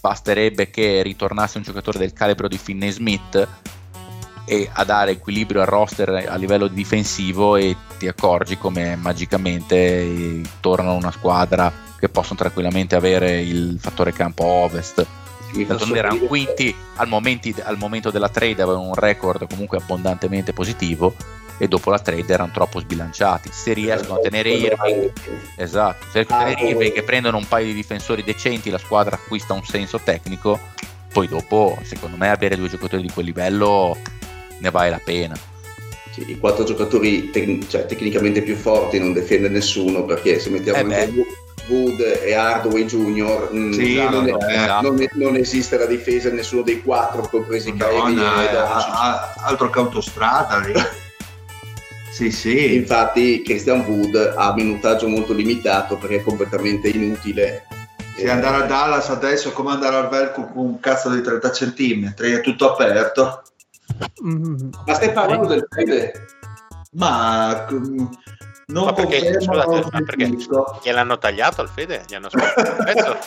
basterebbe 0.00 0.68
che 0.68 1.02
ritornasse 1.02 1.58
un 1.58 1.64
giocatore 1.64 1.98
del 1.98 2.12
calibro 2.12 2.48
di 2.48 2.58
Finney 2.58 2.90
Smith 2.90 3.48
e 4.44 4.68
a 4.72 4.84
dare 4.84 5.12
equilibrio 5.12 5.60
al 5.60 5.68
roster 5.68 6.26
a 6.28 6.36
livello 6.36 6.66
difensivo 6.66 7.56
e 7.56 7.76
ti 7.98 8.08
accorgi 8.08 8.58
come 8.58 8.96
magicamente 8.96 10.42
tornano 10.60 10.96
una 10.96 11.12
squadra 11.12 11.72
che 11.98 12.08
possono 12.08 12.40
tranquillamente 12.40 12.96
avere 12.96 13.40
il 13.40 13.78
fattore 13.78 14.12
campo 14.12 14.44
ovest. 14.44 15.06
Tanto 15.66 15.94
erano 15.94 16.16
quinti 16.26 16.74
al, 16.96 17.08
momenti- 17.08 17.54
al 17.62 17.76
momento 17.76 18.10
della 18.10 18.30
trade 18.30 18.62
avevano 18.62 18.88
un 18.88 18.94
record 18.94 19.46
comunque 19.48 19.78
abbondantemente 19.78 20.52
positivo 20.52 21.14
e 21.62 21.68
dopo 21.68 21.90
la 21.90 22.00
trade 22.00 22.32
erano 22.32 22.50
troppo 22.52 22.80
sbilanciati 22.80 23.48
se 23.52 23.72
riescono 23.72 24.18
a 24.18 24.20
tenere 24.20 24.50
Irving 24.50 25.12
esatto 25.56 26.06
se 26.10 26.18
riescono 26.18 26.40
a 26.40 26.42
tenere 26.42 26.60
Ah, 26.60 26.68
Irving 26.70 26.92
eh. 26.96 26.98
e 26.98 27.02
prendono 27.04 27.36
un 27.36 27.46
paio 27.46 27.66
di 27.66 27.74
difensori 27.74 28.24
decenti 28.24 28.68
la 28.68 28.78
squadra 28.78 29.14
acquista 29.14 29.52
un 29.52 29.62
senso 29.64 30.00
tecnico 30.02 30.58
poi 31.12 31.28
dopo 31.28 31.78
secondo 31.84 32.16
me 32.16 32.30
avere 32.30 32.56
due 32.56 32.68
giocatori 32.68 33.02
di 33.02 33.10
quel 33.10 33.26
livello 33.26 33.96
ne 34.58 34.70
vale 34.70 34.90
la 34.90 35.00
pena 35.04 35.36
Sì, 36.10 36.28
I 36.32 36.38
quattro 36.40 36.64
giocatori 36.64 37.30
tec- 37.30 37.68
cioè, 37.68 37.86
tecnicamente 37.86 38.42
più 38.42 38.56
forti 38.56 38.98
non 38.98 39.12
difende 39.12 39.48
nessuno 39.48 40.04
perché 40.04 40.40
se 40.40 40.50
mettiamo 40.50 40.90
Eh 40.90 41.00
anche 41.00 41.12
Wo- 41.16 41.26
Wood 41.68 42.00
e 42.24 42.34
Hardaway 42.34 42.84
Jr. 42.86 43.50
mm, 43.54 43.72
Sì, 43.72 43.94
già 43.94 44.10
non, 44.10 44.24
no, 44.24 44.36
è- 44.48 44.52
esatto. 44.52 44.88
non 44.90 45.06
non 45.12 45.36
esiste 45.36 45.78
la 45.78 45.86
difesa 45.86 46.28
nessuno 46.30 46.62
dei 46.62 46.82
quattro 46.82 47.22
compresi 47.22 47.72
Madonna, 47.72 48.50
eh, 48.50 49.44
altro 49.44 49.70
che 49.70 49.78
autostrada 49.78 50.58
lì. 50.58 50.72
Sì, 52.22 52.30
sì. 52.30 52.74
Infatti 52.74 53.42
Christian 53.42 53.80
Wood 53.80 54.34
ha 54.36 54.52
minutaggio 54.54 55.08
molto 55.08 55.32
limitato 55.32 55.96
perché 55.96 56.16
è 56.16 56.22
completamente 56.22 56.88
inutile. 56.88 57.66
Sì, 58.14 58.28
andare 58.28 58.64
a 58.64 58.66
Dallas 58.66 59.08
adesso 59.08 59.48
è 59.48 59.52
come 59.52 59.72
andare 59.72 59.96
al 59.96 60.08
Velco 60.08 60.46
con 60.46 60.66
un 60.66 60.80
cazzo 60.80 61.08
di 61.08 61.22
30 61.22 61.50
centimetri, 61.50 62.32
è 62.32 62.40
tutto 62.40 62.72
aperto. 62.72 63.42
Mm, 64.24 64.70
Ma 64.86 64.94
stai 64.94 65.12
parlando 65.12 65.48
del 65.48 65.66
Fede? 65.68 66.26
Ma 66.92 67.66
mm, 67.72 68.04
non 68.66 68.84
Ma 68.84 68.92
perché, 68.92 69.40
scusate, 69.40 69.88
ma 69.90 70.02
perché? 70.02 70.36
Gliel'hanno 70.82 71.18
tagliato 71.18 71.62
al 71.62 71.68
Fede? 71.68 72.04
Gli 72.06 72.14
hanno 72.14 72.28
sparato 72.28 72.70
un 72.70 72.84
pezzo? 72.84 73.18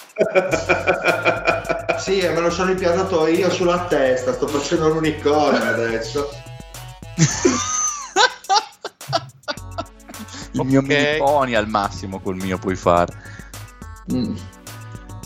Sì, 1.98 2.20
e 2.20 2.30
me 2.30 2.42
lo 2.42 2.52
sono 2.52 2.72
impiantato 2.72 3.26
io 3.26 3.50
sulla 3.50 3.86
testa, 3.86 4.34
sto 4.34 4.48
facendo 4.48 4.90
l'unicornio 4.90 5.64
adesso. 5.64 6.30
il 10.64 10.70
mio 10.70 10.80
Ok. 10.80 10.88
mini 10.88 11.18
pony 11.18 11.56
al 11.56 11.68
massimo 11.68 12.20
col 12.20 12.36
mio 12.36 12.58
puoi 12.58 12.76
fare 12.76 13.44
Mm. 14.14 14.36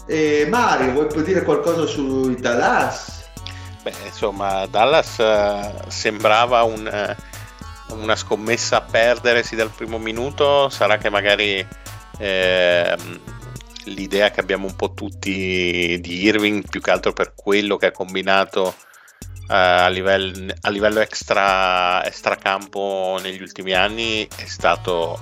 E 0.07 0.47
Mario, 0.49 0.91
vuoi 0.93 1.23
dire 1.23 1.43
qualcosa 1.43 1.85
sui 1.85 2.35
Dallas? 2.35 3.25
Beh, 3.83 3.93
insomma, 4.05 4.65
Dallas 4.67 5.19
eh, 5.19 5.73
sembrava 5.87 6.63
un, 6.63 6.87
eh, 6.87 7.15
una 7.89 8.15
scommessa 8.15 8.77
a 8.77 8.81
perdersi 8.81 9.55
dal 9.55 9.69
primo 9.69 9.97
minuto. 9.97 10.69
Sarà 10.69 10.97
che 10.97 11.09
magari 11.09 11.65
eh, 12.17 12.97
l'idea 13.85 14.31
che 14.31 14.39
abbiamo 14.39 14.65
un 14.65 14.75
po' 14.75 14.93
tutti 14.93 15.99
di 16.01 16.23
Irving, 16.23 16.63
più 16.67 16.81
che 16.81 16.91
altro 16.91 17.13
per 17.13 17.33
quello 17.35 17.77
che 17.77 17.87
ha 17.87 17.91
combinato 17.91 18.73
a, 19.49 19.87
livello, 19.87 20.53
a 20.61 20.69
livello 20.69 20.99
extra, 20.99 22.03
extracampo 22.05 23.19
negli 23.21 23.41
ultimi 23.41 23.73
anni, 23.73 24.27
è 24.35 24.45
stato 24.45 25.19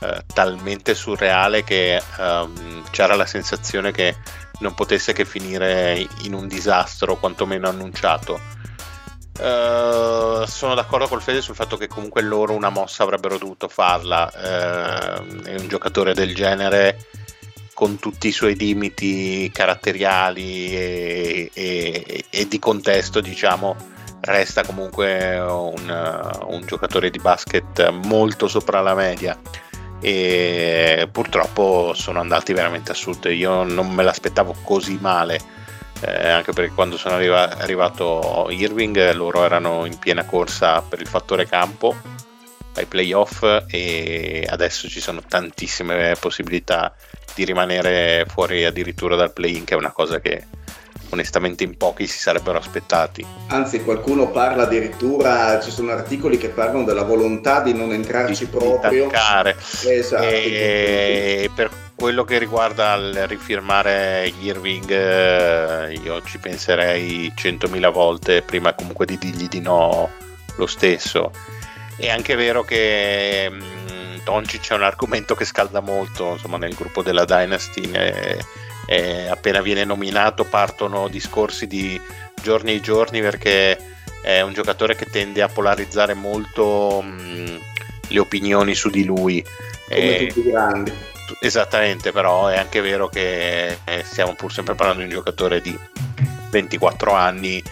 eh, 0.00 0.22
talmente 0.32 0.94
surreale 0.94 1.64
che 1.64 2.02
ehm, 2.18 2.84
c'era 2.90 3.14
la 3.14 3.26
sensazione 3.26 3.92
che 3.92 4.16
non 4.60 4.74
potesse 4.74 5.12
che 5.12 5.24
finire 5.24 6.06
in 6.22 6.34
un 6.34 6.48
disastro, 6.48 7.16
quantomeno 7.16 7.68
annunciato. 7.68 8.56
Uh, 9.38 10.44
sono 10.46 10.74
d'accordo 10.74 11.06
col 11.06 11.22
Fede 11.22 11.40
sul 11.40 11.54
fatto 11.54 11.76
che 11.76 11.86
comunque 11.86 12.22
loro 12.22 12.54
una 12.54 12.70
mossa 12.70 13.04
avrebbero 13.04 13.38
dovuto 13.38 13.68
farla. 13.68 14.28
È 14.32 15.20
un 15.20 15.68
giocatore 15.68 16.12
del 16.12 16.34
genere 16.34 16.98
con 17.78 18.00
tutti 18.00 18.26
i 18.26 18.32
suoi 18.32 18.56
limiti 18.56 19.48
caratteriali 19.54 20.74
e, 20.74 21.50
e, 21.54 22.24
e 22.28 22.48
di 22.48 22.58
contesto, 22.58 23.20
diciamo, 23.20 23.76
resta 24.22 24.64
comunque 24.64 25.38
un, 25.38 26.36
un 26.48 26.62
giocatore 26.66 27.08
di 27.08 27.20
basket 27.20 27.88
molto 27.90 28.48
sopra 28.48 28.80
la 28.80 28.96
media 28.96 29.38
e 30.00 31.08
purtroppo 31.12 31.92
sono 31.94 32.18
andati 32.18 32.52
veramente 32.52 32.90
a 32.90 32.94
sud. 32.94 33.26
Io 33.26 33.62
non 33.62 33.92
me 33.92 34.02
l'aspettavo 34.02 34.56
così 34.64 34.98
male, 35.00 35.38
eh, 36.00 36.30
anche 36.30 36.52
perché 36.52 36.74
quando 36.74 36.96
sono 36.96 37.14
arriva- 37.14 37.58
arrivato 37.58 38.48
Irving 38.50 39.12
loro 39.12 39.44
erano 39.44 39.86
in 39.86 39.96
piena 39.98 40.24
corsa 40.24 40.82
per 40.82 41.00
il 41.00 41.06
fattore 41.06 41.46
campo 41.46 41.94
ai 42.78 42.86
playoff 42.86 43.44
e 43.68 44.46
adesso 44.48 44.88
ci 44.88 45.00
sono 45.00 45.22
tantissime 45.26 46.14
possibilità 46.18 46.94
di 47.34 47.44
rimanere 47.44 48.24
fuori 48.28 48.64
addirittura 48.64 49.14
dal 49.14 49.32
play-in, 49.32 49.64
che 49.64 49.74
è 49.74 49.76
una 49.76 49.92
cosa 49.92 50.20
che 50.20 50.44
onestamente 51.10 51.64
in 51.64 51.76
pochi 51.76 52.06
si 52.06 52.18
sarebbero 52.18 52.58
aspettati. 52.58 53.24
Anzi, 53.48 53.82
qualcuno 53.82 54.30
parla 54.30 54.64
addirittura, 54.64 55.60
ci 55.60 55.70
sono 55.70 55.92
articoli 55.92 56.38
che 56.38 56.48
parlano 56.48 56.84
della 56.84 57.02
volontà 57.02 57.60
di 57.60 57.72
non 57.72 57.92
entrarci 57.92 58.44
di, 58.44 58.50
proprio. 58.50 59.04
Di 59.04 59.10
taccare. 59.10 59.56
Esatto. 59.58 60.22
E 60.24 61.50
per 61.54 61.70
quello 61.94 62.24
che 62.24 62.38
riguarda 62.38 62.94
il 62.94 63.26
rifirmare 63.26 64.32
Irving, 64.40 64.90
eh, 64.90 65.92
io 66.02 66.22
ci 66.22 66.38
penserei 66.38 67.32
100.000 67.36 67.90
volte 67.90 68.42
prima 68.42 68.74
comunque 68.74 69.06
di 69.06 69.18
dirgli 69.18 69.48
di 69.48 69.60
no 69.60 70.10
lo 70.56 70.66
stesso. 70.66 71.30
È 71.98 72.08
anche 72.08 72.36
vero 72.36 72.62
che 72.62 73.48
mh, 73.50 73.56
mm, 73.56 74.16
Doncic 74.24 74.70
è 74.70 74.74
un 74.74 74.82
argomento 74.82 75.34
che 75.34 75.44
scalda 75.44 75.80
molto 75.80 76.32
insomma, 76.32 76.56
nel 76.56 76.74
gruppo 76.74 77.02
della 77.02 77.24
Dynasty. 77.24 77.86
Ne, 77.86 78.38
eh, 78.86 79.26
appena 79.28 79.60
viene 79.60 79.84
nominato 79.84 80.44
partono 80.44 81.08
discorsi 81.08 81.66
di 81.66 82.00
giorni 82.40 82.74
e 82.74 82.80
giorni 82.80 83.20
perché 83.20 83.76
è 84.22 84.40
un 84.40 84.52
giocatore 84.52 84.94
che 84.96 85.06
tende 85.06 85.42
a 85.42 85.48
polarizzare 85.48 86.14
molto 86.14 87.02
mh, 87.02 87.58
le 88.08 88.18
opinioni 88.18 88.74
su 88.74 88.90
di 88.90 89.04
lui. 89.04 89.44
Come 89.88 90.18
eh, 90.18 90.26
tutti 90.26 90.46
i 90.46 90.50
grandi. 90.50 90.92
Esattamente, 91.40 92.12
però 92.12 92.46
è 92.46 92.56
anche 92.56 92.80
vero 92.80 93.08
che 93.08 93.78
eh, 93.84 94.02
stiamo 94.04 94.34
pur 94.34 94.52
sempre 94.52 94.74
parlando 94.74 95.02
di 95.02 95.08
un 95.08 95.14
giocatore 95.14 95.60
di 95.60 95.78
24 96.50 97.12
anni 97.12 97.62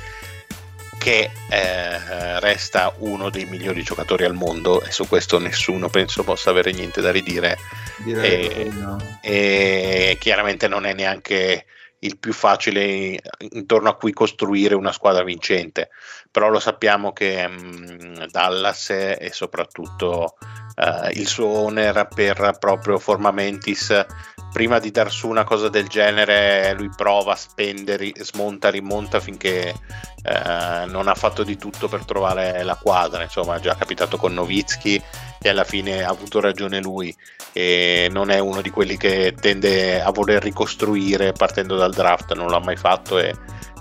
che 0.98 1.30
eh, 1.50 2.40
resta 2.40 2.92
uno 2.98 3.30
dei 3.30 3.44
migliori 3.44 3.82
giocatori 3.82 4.24
al 4.24 4.34
mondo 4.34 4.82
e 4.82 4.90
su 4.90 5.06
questo 5.06 5.38
nessuno 5.38 5.88
penso 5.88 6.24
possa 6.24 6.50
avere 6.50 6.72
niente 6.72 7.00
da 7.00 7.10
ridire 7.10 7.56
e, 8.04 8.68
no. 8.70 8.98
e, 9.20 10.16
chiaramente 10.18 10.68
non 10.68 10.84
è 10.86 10.94
neanche 10.94 11.66
il 12.00 12.18
più 12.18 12.32
facile 12.32 13.18
intorno 13.50 13.88
a 13.88 13.96
cui 13.96 14.12
costruire 14.12 14.74
una 14.74 14.92
squadra 14.92 15.24
vincente 15.24 15.90
però 16.30 16.48
lo 16.48 16.60
sappiamo 16.60 17.12
che 17.12 17.46
mh, 17.46 17.96
mm, 18.04 18.22
Dallas 18.30 18.90
e 18.90 19.30
soprattutto 19.32 20.34
uh, 20.76 21.08
il 21.12 21.26
suo 21.26 21.46
owner 21.46 22.08
per 22.14 22.56
proprio 22.58 22.98
Forma 22.98 23.30
Mentis 23.30 24.04
prima 24.52 24.78
di 24.78 24.90
dar 24.90 25.10
su 25.10 25.28
una 25.28 25.44
cosa 25.44 25.68
del 25.68 25.86
genere 25.86 26.74
lui 26.74 26.90
prova, 26.94 27.34
spende, 27.34 28.12
smonta, 28.20 28.70
rimonta 28.70 29.20
finché 29.20 29.74
eh, 30.22 30.84
non 30.86 31.08
ha 31.08 31.14
fatto 31.14 31.42
di 31.42 31.56
tutto 31.56 31.88
per 31.88 32.04
trovare 32.04 32.62
la 32.62 32.76
quadra, 32.76 33.22
insomma 33.22 33.56
è 33.56 33.60
già 33.60 33.74
capitato 33.74 34.16
con 34.16 34.32
Novitsky 34.34 35.02
e 35.40 35.48
alla 35.48 35.64
fine 35.64 36.02
ha 36.02 36.10
avuto 36.10 36.40
ragione 36.40 36.80
lui 36.80 37.14
e 37.52 38.08
non 38.10 38.30
è 38.30 38.38
uno 38.38 38.60
di 38.60 38.70
quelli 38.70 38.96
che 38.96 39.34
tende 39.38 40.02
a 40.02 40.10
voler 40.10 40.42
ricostruire 40.42 41.32
partendo 41.32 41.76
dal 41.76 41.92
draft, 41.92 42.34
non 42.34 42.48
l'ha 42.48 42.60
mai 42.60 42.76
fatto 42.76 43.18
e, 43.18 43.34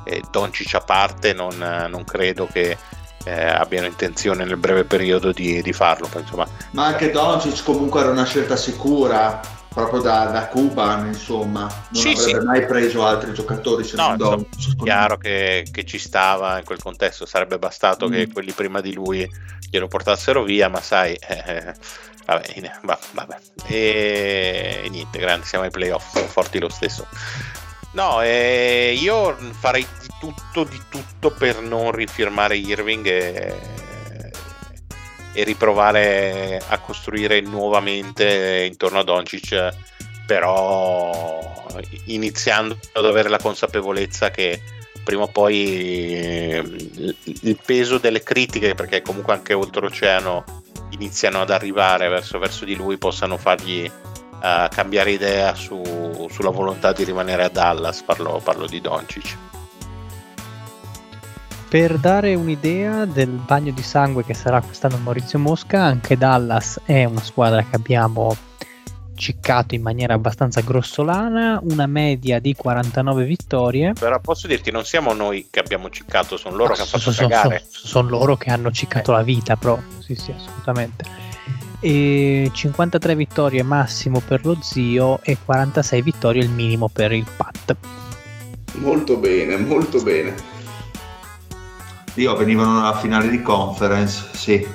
e 0.03 0.21
Doncic 0.29 0.75
a 0.75 0.81
parte 0.81 1.33
non, 1.33 1.55
non 1.89 2.03
credo 2.03 2.47
che 2.51 2.77
eh, 3.25 3.47
abbiano 3.47 3.87
intenzione 3.87 4.45
nel 4.45 4.57
breve 4.57 4.85
periodo 4.85 5.31
di, 5.31 5.61
di 5.61 5.73
farlo. 5.73 6.07
Insomma. 6.15 6.47
Ma 6.71 6.85
anche 6.85 7.11
Doncic 7.11 7.63
comunque 7.63 8.01
era 8.01 8.11
una 8.11 8.25
scelta 8.25 8.55
sicura 8.55 9.41
proprio 9.75 9.99
da, 9.99 10.27
da 10.27 10.47
Cuban, 10.47 11.07
insomma, 11.07 11.63
non 11.63 12.01
sì, 12.01 12.11
avrebbe 12.11 12.39
sì. 12.39 12.45
mai 12.45 12.65
preso 12.65 13.05
altri 13.05 13.33
giocatori 13.33 13.83
se 13.83 13.97
no, 13.97 14.15
non 14.15 14.45
È 14.49 14.83
chiaro 14.83 15.17
che, 15.17 15.67
che, 15.69 15.83
ci 15.83 15.99
stava 15.99 16.57
in 16.57 16.63
quel 16.63 16.81
contesto, 16.81 17.25
sarebbe 17.25 17.59
bastato 17.59 18.07
mm. 18.07 18.11
che 18.11 18.31
quelli 18.31 18.53
prima 18.53 18.79
di 18.79 18.93
lui 18.93 19.29
glielo 19.69 19.89
portassero 19.89 20.43
via, 20.43 20.69
ma 20.69 20.79
sai, 20.79 21.13
eh, 21.15 21.75
vabbè, 22.25 22.79
vabbè. 23.11 23.37
E, 23.67 24.81
e, 24.85 24.89
niente, 24.89 25.19
grandi, 25.19 25.45
siamo 25.45 25.65
ai 25.65 25.71
playoff, 25.71 26.25
forti 26.25 26.57
lo 26.57 26.69
stesso. 26.69 27.05
No, 27.91 28.21
eh, 28.21 28.97
io 28.97 29.35
farei 29.59 29.85
di 29.99 30.07
tutto, 30.21 30.63
di 30.63 30.81
tutto 30.87 31.31
per 31.31 31.59
non 31.59 31.91
rifirmare 31.91 32.55
Irving 32.55 33.05
e 33.05 33.55
e 35.35 35.43
riprovare 35.43 36.61
a 36.65 36.79
costruire 36.79 37.41
nuovamente 37.41 38.65
intorno 38.69 38.99
a 38.99 39.03
Doncic 39.03 39.73
però 40.25 41.11
iniziando 42.05 42.77
ad 42.93 43.05
avere 43.05 43.29
la 43.29 43.37
consapevolezza 43.37 44.31
che 44.31 44.61
prima 45.03 45.23
o 45.23 45.27
poi 45.27 46.53
il 47.23 47.59
peso 47.63 47.97
delle 47.99 48.23
critiche 48.23 48.73
perché 48.73 49.01
comunque 49.01 49.33
anche 49.33 49.53
oltreoceano 49.53 50.43
iniziano 50.91 51.41
ad 51.41 51.51
arrivare 51.51 52.07
verso, 52.07 52.39
verso 52.39 52.65
di 52.65 52.75
lui 52.75 52.97
possano 52.97 53.37
fargli 53.37 53.85
uh, 53.85 54.67
cambiare 54.69 55.11
idea 55.11 55.53
su, 55.53 56.27
sulla 56.31 56.49
volontà 56.49 56.93
di 56.93 57.03
rimanere 57.03 57.43
a 57.43 57.49
Dallas 57.49 58.01
parlo, 58.01 58.41
parlo 58.43 58.65
di 58.65 58.81
Doncic 58.81 59.37
per 61.67 61.97
dare 61.97 62.35
un'idea 62.35 63.05
del 63.05 63.29
bagno 63.29 63.71
di 63.71 63.81
sangue 63.81 64.23
che 64.23 64.33
sarà 64.33 64.61
quest'anno 64.61 64.97
Maurizio 64.97 65.39
Mosca, 65.39 65.81
anche 65.81 66.17
Dallas 66.17 66.81
è 66.85 67.03
una 67.05 67.21
squadra 67.21 67.63
che 67.63 67.75
abbiamo 67.75 68.35
ciccato 69.15 69.75
in 69.75 69.81
maniera 69.81 70.13
abbastanza 70.13 70.61
grossolana, 70.61 71.59
una 71.63 71.87
media 71.87 72.39
di 72.39 72.53
49 72.53 73.23
vittorie. 73.23 73.93
Però 73.93 74.19
posso 74.19 74.47
dirti, 74.47 74.71
non 74.71 74.85
siamo 74.85 75.13
noi 75.13 75.47
che 75.49 75.59
abbiamo 75.59 75.89
ciccato, 75.89 76.37
sono 76.37 76.55
loro 76.55 76.69
no, 76.69 76.75
che 76.75 76.81
hanno 76.81 76.89
fatto 76.89 77.11
cagare. 77.11 77.63
Sono 77.67 77.87
son 77.87 78.07
loro 78.07 78.35
che 78.35 78.51
hanno 78.51 78.71
ciccato 78.71 79.11
eh. 79.11 79.15
la 79.15 79.23
vita 79.23 79.55
proprio, 79.55 80.01
sì 80.01 80.15
sì 80.15 80.31
assolutamente. 80.31 81.23
E 81.79 82.49
53 82.51 83.15
vittorie 83.15 83.63
massimo 83.63 84.19
per 84.19 84.45
lo 84.45 84.57
zio 84.61 85.19
e 85.23 85.37
46 85.43 86.01
vittorie 86.01 86.41
il 86.41 86.49
minimo 86.49 86.89
per 86.89 87.11
il 87.11 87.25
Pat. 87.35 87.75
Molto 88.75 89.17
bene, 89.17 89.57
molto 89.57 90.01
bene. 90.01 90.54
Io 92.15 92.35
venivano 92.35 92.79
alla 92.79 92.97
finale 92.97 93.29
di 93.29 93.41
conference, 93.41 94.29
sì. 94.33 94.67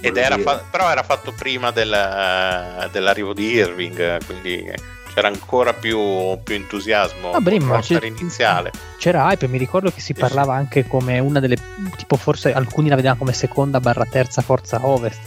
Ed 0.00 0.16
era 0.16 0.38
fa- 0.38 0.62
però 0.70 0.90
era 0.90 1.02
fatto 1.02 1.32
prima 1.32 1.70
del, 1.70 2.88
dell'arrivo 2.92 3.32
di 3.32 3.52
Irving, 3.52 4.24
quindi 4.26 4.70
c'era 5.16 5.28
ancora 5.28 5.72
più, 5.72 6.38
più 6.42 6.54
entusiasmo 6.54 7.30
ah, 7.32 7.40
prima, 7.40 7.80
iniziale. 8.02 8.70
C'era 8.98 9.30
hype, 9.30 9.48
mi 9.48 9.56
ricordo 9.56 9.90
che 9.90 10.00
si 10.00 10.12
parlava 10.12 10.54
anche 10.54 10.86
come 10.86 11.18
una 11.18 11.40
delle 11.40 11.56
tipo 11.96 12.16
forse 12.16 12.52
alcuni 12.52 12.90
la 12.90 12.96
vedevano 12.96 13.20
come 13.20 13.32
seconda 13.32 13.80
barra 13.80 14.04
terza 14.04 14.42
forza 14.42 14.86
ovest. 14.86 15.20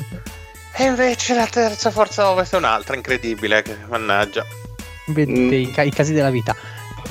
E 0.75 0.83
invece 0.83 1.33
la 1.33 1.47
terza 1.47 1.89
forza 1.89 2.29
ovest 2.29 2.53
è 2.53 2.57
un'altra 2.57 2.95
incredibile, 2.95 3.63
mannaggia. 3.89 4.45
Vedete 5.07 5.39
mm. 5.39 5.51
i, 5.51 5.87
i 5.87 5.91
casi 5.91 6.13
della 6.13 6.29
vita. 6.29 6.55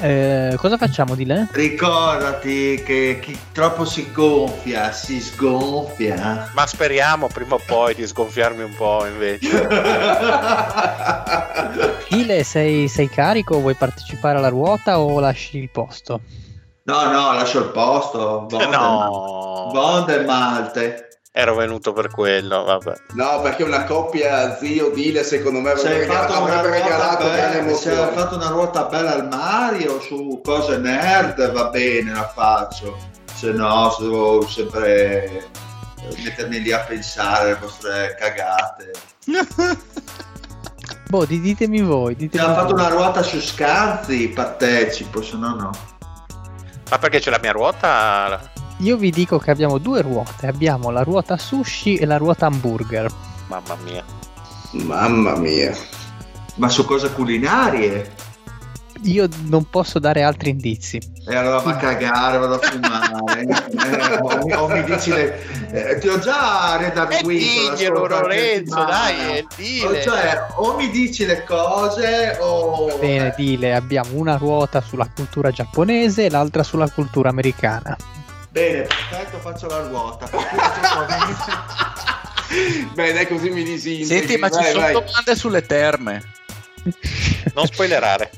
Eh, 0.01 0.55
cosa 0.57 0.77
facciamo 0.77 1.17
di 1.17 1.25
lei? 1.27 1.47
Ricordati 1.51 2.81
che 2.85 3.19
chi 3.21 3.37
troppo 3.53 3.85
si 3.85 4.13
gonfia, 4.13 4.93
si 4.93 5.21
sgonfia. 5.21 6.51
Ma 6.55 6.67
speriamo 6.67 7.27
prima 7.27 7.55
o 7.55 7.61
poi 7.65 7.95
di 7.95 8.07
sgonfiarmi 8.07 8.63
un 8.63 8.75
po' 8.77 9.05
invece. 9.07 9.67
Ile, 12.11 12.45
sei, 12.45 12.87
sei 12.89 13.09
carico? 13.09 13.59
Vuoi 13.61 13.75
partecipare 13.75 14.39
alla 14.39 14.49
ruota 14.49 15.01
o 15.01 15.19
lasci 15.19 15.59
il 15.59 15.71
posto? 15.71 16.21
No, 16.85 17.11
no, 17.11 17.33
lascio 17.33 17.59
il 17.59 17.71
posto. 17.71 18.47
Bond, 18.49 18.63
no, 18.73 19.71
Bond 19.73 20.09
e 20.11 20.25
Malte. 20.25 21.08
Ero 21.41 21.55
venuto 21.55 21.93
per 21.93 22.11
quello, 22.11 22.65
vabbè. 22.65 22.93
No, 23.13 23.41
perché 23.43 23.63
una 23.63 23.85
coppia 23.85 24.57
zio 24.57 24.91
Dile 24.91 25.23
secondo 25.23 25.61
me 25.61 25.77
Se 25.77 25.87
avrebbe 25.87 26.13
fatto, 26.13 26.43
una 26.43 26.59
avrebbe 26.59 26.81
regalato 26.81 27.25
bella, 27.27 27.37
se 27.37 27.59
hai 27.59 27.59
emozioni. 27.59 28.13
fatto 28.17 28.35
una 28.35 28.49
ruota 28.49 28.85
bella 28.87 29.15
al 29.15 29.29
Mario 29.29 30.01
su 30.01 30.41
cose 30.43 30.79
nerd, 30.79 31.53
va 31.53 31.69
bene, 31.69 32.13
la 32.13 32.27
faccio. 32.29 32.97
Se 33.35 33.53
no, 33.53 33.89
se 33.91 34.03
devo 34.03 34.47
sempre 34.49 35.47
mettermi 36.25 36.61
lì 36.61 36.73
a 36.73 36.81
pensare 36.81 37.51
alle 37.51 37.59
vostre 37.61 38.17
cagate. 38.19 38.91
Boh, 41.09 41.25
di- 41.25 41.41
ditemi 41.41 41.83
voi. 41.83 42.15
Se 42.15 42.19
Ditemi 42.19 42.45
hanno 42.45 42.55
fatto 42.55 42.75
voi. 42.75 42.85
una 42.85 42.89
ruota 42.89 43.23
su 43.23 43.41
Scanzi, 43.41 44.29
partecipo, 44.31 45.23
se 45.23 45.37
no 45.37 45.55
no. 45.55 45.71
Ma 46.91 46.99
perché 46.99 47.21
c'è 47.21 47.31
la 47.31 47.39
mia 47.41 47.53
ruota? 47.53 48.41
Io 48.79 48.97
vi 48.97 49.11
dico 49.11 49.39
che 49.39 49.51
abbiamo 49.51 49.79
due 49.79 50.03
ruote. 50.03 50.47
Abbiamo 50.47 50.91
la 50.91 51.03
ruota 51.03 51.37
sushi 51.37 51.97
e 51.97 52.07
la 52.07 52.17
ruota 52.17 52.47
hamburger. 52.47 53.11
Mamma 53.49 53.77
mia. 53.85 54.05
Mamma 54.73 55.37
mia. 55.37 55.75
Ma 56.57 56.69
su 56.69 56.85
cose 56.85 57.13
culinarie? 57.13 58.27
Io 59.03 59.29
non 59.47 59.69
posso 59.71 60.01
dare 60.01 60.23
altri 60.25 60.51
indizi. 60.51 60.99
E 61.29 61.35
allora 61.37 61.59
va 61.61 61.71
a 61.71 61.77
cagare, 61.77 62.39
vado 62.39 62.55
a 62.55 62.59
fumare. 62.59 63.47
Eh, 63.79 64.19
o, 64.21 64.65
o 64.65 64.69
mi 64.69 64.83
dici 64.85 65.11
le... 65.11 65.71
eh, 65.71 65.99
ti 65.99 66.09
ho 66.09 66.19
già 66.19 66.77
redarguito 66.79 67.29
diglielo 67.31 68.07
Lorenzo, 68.07 68.75
dai, 68.75 69.37
e 69.37 69.45
O 69.45 69.47
dile. 69.57 70.03
Cioè, 70.03 70.47
o 70.57 70.77
mi 70.77 70.91
dici 70.91 71.25
le 71.25 71.45
cose 71.45 72.37
o... 72.41 72.97
Bene, 72.99 73.33
Dile, 73.37 73.75
abbiamo 73.75 74.11
una 74.15 74.37
ruota 74.37 74.81
sulla 74.81 75.09
cultura 75.15 75.51
giapponese 75.51 76.25
e 76.27 76.31
l'altra 76.31 76.63
sulla 76.63 76.89
cultura 76.91 77.29
americana. 77.29 77.97
Bene, 78.51 78.83
perfetto, 78.83 79.39
faccio 79.39 79.67
la 79.67 79.87
ruota. 79.87 80.29
Beh, 82.95 83.13
dai, 83.13 83.27
così 83.29 83.51
mi 83.51 83.63
disintegri. 83.63 84.07
Senti, 84.07 84.37
ma 84.39 84.49
ci 84.49 84.57
Vai, 84.63 84.71
sono 84.73 84.81
vai. 84.83 84.93
domande 84.93 85.37
sulle 85.37 85.63
terme. 85.67 86.23
Non 87.55 87.67
spoilerare. 87.67 88.31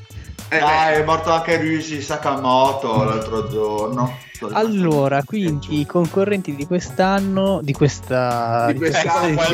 Eh, 0.49 0.59
Dai, 0.59 0.95
è 0.95 1.03
morto 1.03 1.31
anche 1.31 1.55
Ryushi 1.55 2.01
Sakamoto 2.01 3.03
l'altro 3.05 3.47
giorno. 3.49 4.17
Allora, 4.51 5.21
quindi 5.23 5.79
i 5.79 5.85
concorrenti 5.85 6.55
di 6.55 6.65
quest'anno, 6.65 7.59
di 7.61 7.73
questa... 7.73 8.71
Di 8.71 8.79
quest'anno. 8.79 9.39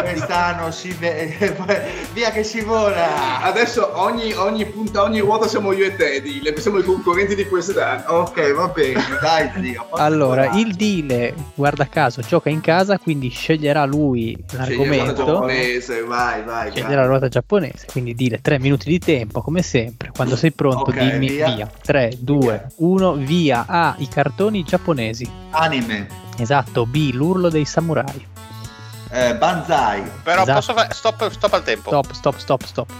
Quest'anno 0.00 0.70
si 0.70 0.90
vede... 0.98 1.54
Via 2.14 2.30
che 2.30 2.42
si 2.42 2.62
vola! 2.62 3.42
Adesso 3.42 3.90
ogni, 4.00 4.32
ogni 4.32 4.64
punta, 4.64 5.02
ogni 5.02 5.20
ruota 5.20 5.46
siamo 5.46 5.72
io 5.72 5.84
e 5.84 5.96
te, 5.96 6.22
Dile, 6.22 6.58
siamo 6.58 6.78
i 6.78 6.82
concorrenti 6.82 7.34
di 7.34 7.46
quest'anno. 7.46 8.04
Ok, 8.06 8.54
va 8.54 8.68
bene, 8.68 9.02
dai 9.20 9.50
zio. 9.60 9.86
Allora, 9.90 10.56
il 10.56 10.74
Dile, 10.74 11.34
guarda 11.54 11.86
caso, 11.88 12.22
gioca 12.22 12.48
in 12.48 12.60
casa, 12.60 12.98
quindi 12.98 13.28
sceglierà 13.28 13.84
lui 13.84 14.36
l'argomento. 14.52 15.24
giapponese, 15.24 16.02
vai, 16.02 16.42
vai. 16.42 16.70
Scegliere 16.70 16.94
vai. 16.94 16.96
la 16.96 17.06
ruota 17.06 17.28
giapponese, 17.28 17.86
quindi 17.90 18.14
Dile 18.14 18.40
3 18.40 18.58
minuti 18.58 18.88
di 18.88 18.98
tempo, 18.98 19.42
come 19.42 19.62
sempre. 19.62 20.10
Quando 20.14 20.36
sei 20.36 20.52
pronto, 20.52 20.90
Ok, 20.90 20.98
dimmi 20.98 21.28
via. 21.28 21.54
via. 21.54 21.70
3, 21.82 22.12
2, 22.18 22.37
1, 22.76 23.12
via. 23.14 23.64
A. 23.68 23.94
I 23.98 24.08
cartoni 24.08 24.62
giapponesi. 24.64 25.30
Anime, 25.50 26.06
Esatto. 26.38 26.86
B. 26.86 27.10
L'urlo 27.12 27.48
dei 27.48 27.64
samurai. 27.64 28.26
eh, 29.10 29.34
Banzai, 29.36 30.02
Però 30.22 30.42
Esatto. 30.42 30.58
posso 30.58 30.72
fare. 30.74 30.92
Stop, 30.94 31.30
stop 31.30 31.52
al 31.54 31.62
tempo. 31.62 31.88
Stop, 31.90 32.12
stop, 32.12 32.36
stop, 32.38 32.62
stop. 32.64 32.90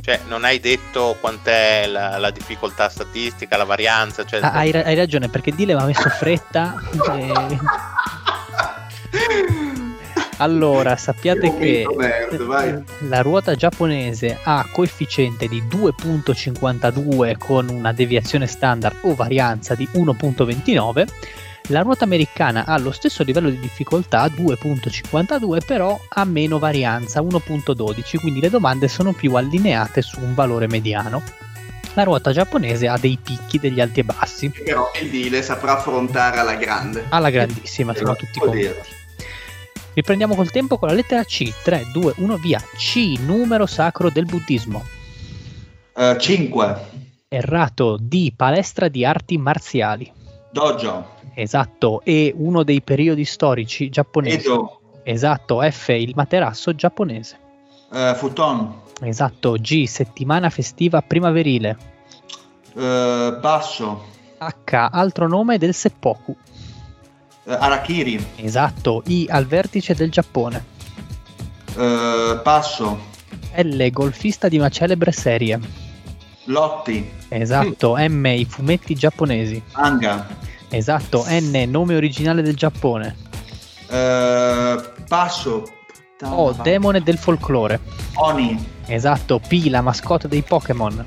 Cioè, 0.00 0.20
non 0.28 0.44
hai 0.44 0.58
detto 0.60 1.16
quant'è 1.20 1.86
la, 1.86 2.16
la 2.18 2.30
difficoltà 2.30 2.88
statistica, 2.88 3.56
la 3.58 3.64
varianza. 3.64 4.24
Cioè, 4.24 4.40
Ah, 4.42 4.52
hai, 4.52 4.70
ra- 4.70 4.84
hai 4.84 4.94
ragione, 4.94 5.28
perché 5.28 5.50
Dile 5.52 5.74
mi 5.74 5.80
ha 5.80 5.84
messo 5.84 6.08
fretta. 6.08 6.74
e- 7.12 7.58
Allora, 10.38 10.96
sappiate 10.96 11.56
che 11.56 11.84
merda, 11.96 12.82
la 13.08 13.22
ruota 13.22 13.54
giapponese 13.54 14.38
ha 14.42 14.66
coefficiente 14.72 15.48
di 15.48 15.62
2.52 15.62 17.36
con 17.38 17.68
una 17.68 17.92
deviazione 17.92 18.46
standard 18.46 18.96
o 19.02 19.14
varianza 19.14 19.74
di 19.74 19.88
1.29. 19.92 21.06
La 21.70 21.80
ruota 21.82 22.04
americana 22.04 22.64
ha 22.64 22.78
lo 22.78 22.92
stesso 22.92 23.22
livello 23.24 23.50
di 23.50 23.58
difficoltà, 23.60 24.24
2.52, 24.26 25.58
però 25.66 25.98
ha 26.08 26.24
meno 26.24 26.58
varianza, 26.58 27.20
1.12, 27.20 28.18
quindi 28.20 28.40
le 28.40 28.48
domande 28.48 28.88
sono 28.88 29.12
più 29.12 29.34
allineate 29.34 30.00
su 30.00 30.20
un 30.20 30.34
valore 30.34 30.66
mediano. 30.66 31.22
La 31.94 32.04
ruota 32.04 32.32
giapponese 32.32 32.86
ha 32.86 32.96
dei 32.96 33.18
picchi, 33.22 33.58
degli 33.58 33.80
alti 33.80 34.00
e 34.00 34.04
bassi, 34.04 34.50
Però 34.50 34.90
il 35.02 35.10
Dile 35.10 35.42
saprà 35.42 35.78
affrontare 35.78 36.38
alla 36.38 36.54
grande. 36.54 37.04
alla 37.08 37.28
grandissima, 37.28 37.92
siamo 37.94 38.14
tutti 38.14 38.38
Vuol 38.38 38.50
dire. 38.52 38.74
convinti. 38.74 38.96
Riprendiamo 39.98 40.36
col 40.36 40.52
tempo 40.52 40.78
con 40.78 40.86
la 40.86 40.94
lettera 40.94 41.24
C, 41.24 41.52
3, 41.64 41.88
2, 41.92 42.14
1, 42.18 42.36
via. 42.36 42.60
C, 42.76 43.18
numero 43.18 43.66
sacro 43.66 44.10
del 44.10 44.26
buddismo. 44.26 44.80
Eh, 45.92 46.16
5, 46.16 46.76
Errato 47.26 47.96
D, 48.00 48.32
palestra 48.36 48.86
di 48.86 49.04
arti 49.04 49.36
marziali. 49.38 50.08
Dojo, 50.52 51.04
Esatto, 51.34 52.02
E, 52.04 52.32
uno 52.36 52.62
dei 52.62 52.80
periodi 52.80 53.24
storici 53.24 53.88
giapponesi. 53.88 54.46
Edo, 54.46 54.80
Esatto, 55.02 55.60
F, 55.68 55.88
il 55.88 56.12
materasso 56.14 56.72
giapponese. 56.76 57.36
eh, 57.92 58.12
Futon, 58.14 58.82
Esatto, 59.00 59.54
G, 59.54 59.82
settimana 59.86 60.48
festiva 60.48 61.02
primaverile. 61.02 61.76
eh, 62.76 63.36
Passo, 63.40 64.04
H, 64.38 64.88
altro 64.92 65.26
nome 65.26 65.58
del 65.58 65.74
seppoku. 65.74 66.36
Eh, 67.48 67.56
Arakiri, 67.58 68.24
Esatto, 68.36 69.02
I, 69.06 69.26
al 69.30 69.46
vertice 69.46 69.94
del 69.94 70.10
Giappone. 70.10 70.64
eh, 71.76 72.40
Passo, 72.42 72.98
L, 73.54 73.90
golfista 73.90 74.48
di 74.48 74.58
una 74.58 74.68
celebre 74.68 75.12
serie. 75.12 75.58
Lotti, 76.44 77.10
Esatto, 77.28 77.96
M, 77.98 78.24
i 78.26 78.44
fumetti 78.44 78.94
giapponesi. 78.94 79.62
Manga, 79.76 80.26
Esatto, 80.70 81.24
N, 81.28 81.64
nome 81.68 81.94
originale 81.96 82.42
del 82.42 82.54
Giappone. 82.56 83.16
eh, 83.90 84.82
Passo, 85.08 85.64
O, 86.22 86.52
demone 86.52 87.00
del 87.02 87.16
folklore. 87.18 87.80
Oni, 88.14 88.58
Esatto, 88.86 89.38
P, 89.46 89.66
la 89.68 89.82
mascotte 89.82 90.26
dei 90.28 90.42
Pokémon. 90.42 91.04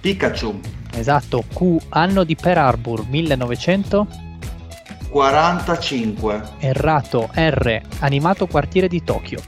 Pikachu, 0.00 0.60
Esatto, 0.94 1.42
Q, 1.52 1.76
anno 1.90 2.22
di 2.24 2.36
Pearl 2.36 2.58
Harbor, 2.58 3.04
1900. 3.08 4.06
45, 5.08 6.42
Errato, 6.58 7.28
R, 7.32 7.80
animato 8.00 8.46
quartiere 8.46 8.88
di 8.88 9.02
Tokyo. 9.02 9.40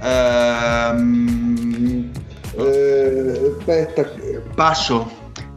ehm, 0.00 2.10
eh, 2.56 3.54
aspetta, 3.58 4.04
Passo, 4.54 5.10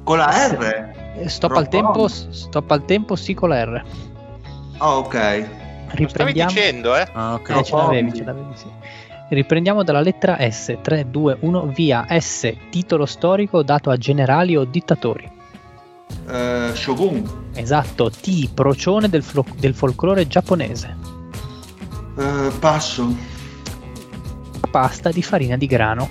con 0.03 0.18
la 0.18 0.48
R? 0.48 0.94
Eh, 1.18 1.30
Stop 1.30 1.52
al 1.52 1.68
tempo, 1.68 2.07
stop 2.07 2.72
al 2.72 2.86
tempo, 2.86 3.16
sì 3.16 3.34
con 3.34 3.49
la 3.49 3.64
R. 3.64 3.84
Ah, 4.78 4.98
ok. 4.98 5.45
Riprendiamo. 5.91 6.52
dicendo, 6.52 6.95
eh? 6.95 7.07
Ah, 7.14 7.34
ok. 7.36 7.49
Eh, 7.49 7.64
ce 7.64 7.76
l'avevi, 7.76 8.14
ce 8.14 8.24
l'avevi, 8.24 8.52
sì. 8.56 8.66
Riprendiamo 9.30 9.84
dalla 9.84 10.02
lettera 10.02 10.38
S, 10.52 10.78
3, 10.82 11.10
2, 11.10 11.38
1, 11.40 11.66
via. 11.68 12.06
S, 12.20 12.53
titolo 12.70 13.06
storico 13.06 13.64
dato 13.64 13.90
a 13.90 13.98
generali 13.98 14.56
o 14.56 14.66
dittatori. 14.66 15.32
Eh, 16.27 16.72
Shogun, 16.73 17.49
Esatto, 17.53 18.10
T, 18.10 18.49
procione 18.53 19.10
del, 19.10 19.23
flo- 19.23 19.45
del 19.57 19.73
folklore 19.73 20.27
giapponese. 20.27 20.95
eh, 22.18 22.52
Passo, 22.60 23.15
Pasta 24.72 25.10
di 25.11 25.22
farina 25.22 25.56
di 25.57 25.68
grano. 25.68 26.10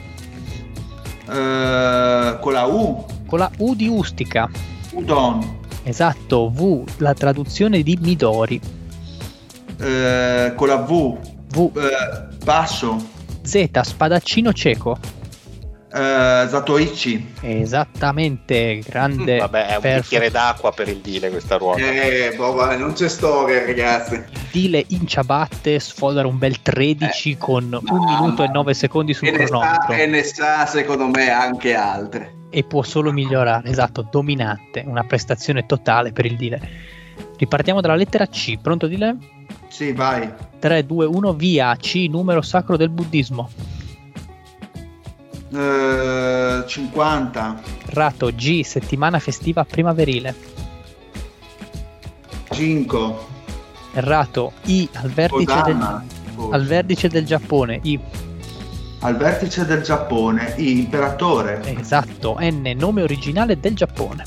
eh, 1.28 2.38
con 2.40 2.52
la 2.52 2.64
U, 2.64 3.04
Con 3.26 3.38
la 3.38 3.50
U 3.58 3.74
di 3.74 3.88
Ustica. 3.88 4.48
Udon, 4.92 5.58
Esatto, 5.82 6.48
V, 6.54 6.84
la 6.98 7.12
traduzione 7.14 7.82
di 7.82 7.98
Midori. 8.00 8.60
eh, 9.78 10.52
con 10.56 10.68
la 10.68 10.76
V, 10.76 11.18
V, 11.52 11.70
eh, 11.76 12.36
Passo, 12.44 12.96
Z, 13.42 13.80
spadaccino 13.82 14.52
cieco. 14.52 14.96
Eh, 15.94 16.46
Zatoichi, 16.48 17.34
Esattamente, 17.40 18.80
grande. 18.84 19.38
Vabbè, 19.44 19.66
è 19.66 19.74
un 19.76 19.80
perfetto. 19.80 20.00
bicchiere 20.02 20.30
d'acqua 20.30 20.72
per 20.72 20.88
il 20.88 20.98
dile 20.98 21.30
questa 21.30 21.56
ruota. 21.56 21.80
Eh, 21.80 22.34
boh, 22.36 22.52
vai, 22.52 22.78
non 22.78 22.92
c'è 22.94 23.08
storia, 23.08 23.64
ragazzi. 23.64 24.22
Dile 24.50 24.84
in 24.88 25.06
ciabatte 25.06 25.78
sfodera 25.78 26.26
un 26.26 26.38
bel 26.38 26.60
13 26.62 27.36
con 27.38 27.64
un 27.72 28.04
minuto 28.04 28.42
e 28.42 28.48
9 28.48 28.74
secondi 28.74 29.14
sul 29.14 29.30
cronometro 29.30 29.92
e 29.94 30.06
ne 30.06 30.22
sa, 30.22 30.66
secondo 30.66 31.06
me, 31.06 31.30
anche 31.30 31.74
altre. 31.74 32.34
e 32.50 32.62
può 32.64 32.82
solo 32.82 33.12
migliorare. 33.12 33.68
Esatto, 33.68 34.06
dominante, 34.10 34.82
una 34.86 35.04
prestazione 35.04 35.66
totale 35.66 36.12
per 36.12 36.24
il 36.26 36.36
Dile. 36.36 36.60
Ripartiamo 37.36 37.80
dalla 37.80 37.96
lettera 37.96 38.26
C. 38.26 38.58
Pronto 38.60 38.86
Dile? 38.86 39.16
sì, 39.68 39.92
vai, 39.92 40.32
3, 40.60 40.86
2, 40.86 41.04
1, 41.06 41.32
via. 41.34 41.74
C, 41.76 42.06
numero 42.08 42.42
sacro 42.42 42.76
del 42.76 42.90
buddismo. 42.90 43.50
Eh, 45.54 46.64
50. 46.66 47.60
Errato. 47.86 48.30
G. 48.34 48.62
Settimana 48.62 49.18
festiva 49.18 49.64
primaverile. 49.64 50.34
5. 52.50 53.14
Errato. 53.92 54.52
I. 54.64 54.88
Al 54.94 55.10
vertice, 55.10 55.62
del, 55.62 55.76
Kodama. 55.76 56.04
al 56.50 56.64
vertice 56.66 57.08
del 57.08 57.24
Giappone. 57.24 57.80
I. 57.82 58.00
Al 59.00 59.16
vertice 59.16 59.64
del 59.64 59.82
Giappone. 59.82 60.54
I, 60.56 60.78
imperatore. 60.78 61.60
Esatto. 61.78 62.36
N. 62.40 62.72
Nome 62.76 63.02
originale 63.02 63.58
del 63.58 63.74
Giappone. 63.74 64.24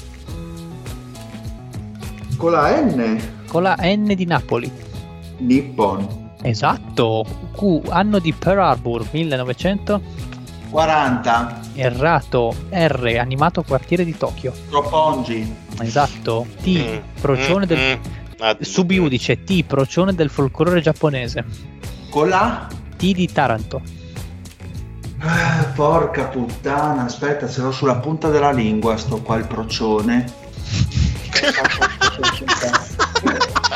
Con 2.38 2.52
la 2.52 2.80
N. 2.82 3.20
Con 3.48 3.64
la 3.64 3.76
N 3.80 4.14
di 4.14 4.26
Napoli. 4.26 4.72
Nippon. 5.40 6.32
Esatto. 6.42 7.26
Q. 7.56 7.82
Anno 7.90 8.20
di 8.20 8.32
Pearl 8.34 8.60
Harbor. 8.60 9.06
1900. 9.12 10.02
40. 10.70 11.60
Errato. 11.76 12.56
R. 12.70 13.18
Animato 13.20 13.64
quartiere 13.64 14.04
di 14.04 14.16
Tokyo. 14.18 14.54
Troppongi. 14.70 15.56
Esatto. 15.80 16.46
T. 16.62 16.68
Mm, 16.68 16.98
Procione 17.22 17.66
mm, 17.66 17.68
del... 17.68 17.98
mm. 17.98 18.02
Ah, 18.40 18.58
Subiudice. 18.60 19.44
T. 19.44 19.64
Procione 19.64 20.14
del 20.14 20.30
folklore 20.30 20.82
giapponese. 20.82 21.44
Con 22.10 22.30
la... 22.30 22.68
T 22.96 23.12
di 23.14 23.32
Taranto. 23.32 23.82
Ah, 25.20 25.72
porca 25.74 26.26
puttana, 26.26 27.06
aspetta, 27.06 27.50
ce 27.50 27.62
l'ho 27.62 27.72
sulla 27.72 27.96
punta 27.96 28.30
della 28.30 28.52
lingua 28.52 28.98
sto 28.98 29.20
qua 29.20 29.38
il 29.38 29.48
procione. 29.48 30.26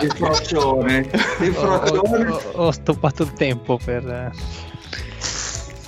il 0.02 0.14
procione. 0.18 1.10
Il 1.40 1.56
Ho, 1.58 1.80
procione. 1.80 2.26
ho- 2.30 2.42
ho 2.54 2.72
stoppato 2.72 3.24
il 3.24 3.34
tempo 3.34 3.80
per... 3.84 4.32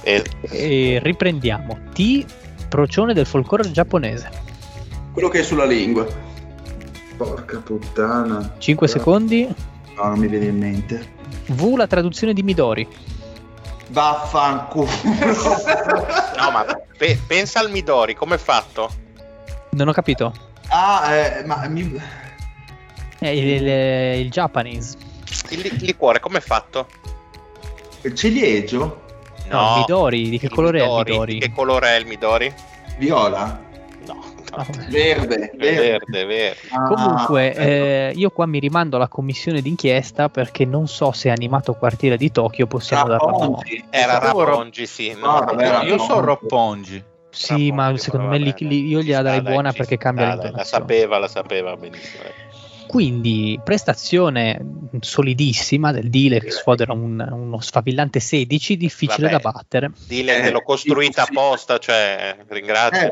Eh, 0.03 0.23
E 0.49 0.99
riprendiamo. 1.01 1.77
T. 1.93 2.25
Procione 2.69 3.13
del 3.13 3.25
folklore 3.25 3.69
giapponese. 3.71 4.30
Quello 5.11 5.30
che 5.30 5.39
è 5.39 5.43
sulla 5.43 5.65
lingua. 5.65 6.05
Porca 7.17 7.57
puttana. 7.59 8.55
5 8.57 8.88
secondi. 8.88 9.47
No, 9.95 10.03
non 10.05 10.17
mi 10.19 10.27
viene 10.27 10.45
in 10.45 10.57
mente. 10.57 11.11
V. 11.47 11.75
La 11.75 11.88
traduzione 11.88 12.34
di 12.34 12.41
Midori. 12.43 12.88
Vaffanculo. 13.89 14.89
no, 16.38 16.51
ma 16.51 16.65
pe- 16.97 17.19
pensa 17.27 17.59
al 17.59 17.69
Midori, 17.69 18.15
come 18.15 18.35
è 18.35 18.38
fatto? 18.39 18.89
Non 19.71 19.88
ho 19.88 19.91
capito. 19.91 20.34
ah, 20.69 21.11
eh, 21.13 21.43
ma 21.45 21.67
mi... 21.67 22.01
È 23.19 23.27
il, 23.27 23.47
il- 23.61 24.19
il 24.21 24.30
Japanese. 24.31 24.97
Il, 25.49 25.59
li- 25.59 25.67
il 25.75 25.84
liquore, 25.84 26.19
come 26.19 26.39
è 26.39 26.41
fatto? 26.41 26.88
il 28.01 28.15
ciliegio? 28.15 29.02
No, 29.49 29.78
Midori. 29.78 30.30
Di 30.30 30.40
che 30.40 30.49
colore 30.49 30.80
è 30.80 30.84
il 30.84 30.88
Midori. 30.90 31.11
Midori? 31.11 31.34
Di 31.34 31.40
che 31.40 31.52
colore 31.52 31.88
è 31.90 31.99
il 31.99 32.06
Midori? 32.07 32.53
Viola? 32.98 33.60
No, 34.06 34.32
Ah, 34.56 34.65
no. 34.70 34.84
Verde. 34.90 35.49
È 35.52 35.56
verde, 35.76 36.26
verde. 36.26 36.56
Ah, 36.70 36.84
Comunque, 36.84 37.49
ecco. 37.53 37.60
eh, 37.61 38.11
io 38.15 38.30
qua 38.30 38.45
mi 38.45 38.60
rimando 38.60 38.98
alla 38.98 39.07
commissione 39.07 39.61
d'inchiesta 39.61 40.30
perché 40.30 40.64
non 40.65 40.88
so 40.88 41.11
se 41.11 41.30
animato 41.32 41.74
quartiere 41.74 42.18
di 42.18 42.32
Tokyo 42.32 42.68
possiamo 42.68 43.07
darla 43.07 43.26
no. 43.26 43.40
Rappongi. 43.40 43.84
Era 43.90 44.11
Sapevo 44.14 44.44
Rapongi, 44.44 44.86
sì. 44.86 45.15
No, 45.20 45.40
no, 45.40 45.60
era 45.60 45.82
io 45.84 45.98
so 45.98 46.20
Roppongi. 46.20 46.26
Roppongi. 46.26 47.03
Sì, 47.32 47.72
ma 47.72 47.84
Rapongi, 47.84 48.02
secondo 48.02 48.28
me 48.28 48.38
li- 48.38 48.53
li- 48.60 48.86
io 48.88 49.02
gliela 49.02 49.24
darei 49.24 49.41
buona 49.41 49.72
perché 49.72 49.98
cambia 49.98 50.26
La 50.28 50.34
l'intonazione. 50.34 50.65
sapeva, 50.65 51.18
la 51.18 51.28
sapeva 51.28 51.76
benissimo. 51.76 52.24
eh. 52.24 52.34
Quindi, 52.94 53.60
prestazione 53.64 54.64
solidissima 54.99 55.91
del 55.91 56.11
dealer 56.11 56.44
che 56.44 56.52
sfodera 56.52 56.94
un- 56.94 57.28
uno 57.28 57.60
sfavillante 57.60 58.20
16, 58.20 58.78
difficile 58.78 59.32
Vabbè. 59.32 59.41
da 59.41 59.52
battere. 59.52 59.91
Eh, 60.10 60.24
che 60.24 60.52
l'ho 60.52 60.61
costruita 60.61 61.24
apposta, 61.24 61.80
cioè, 61.80 62.36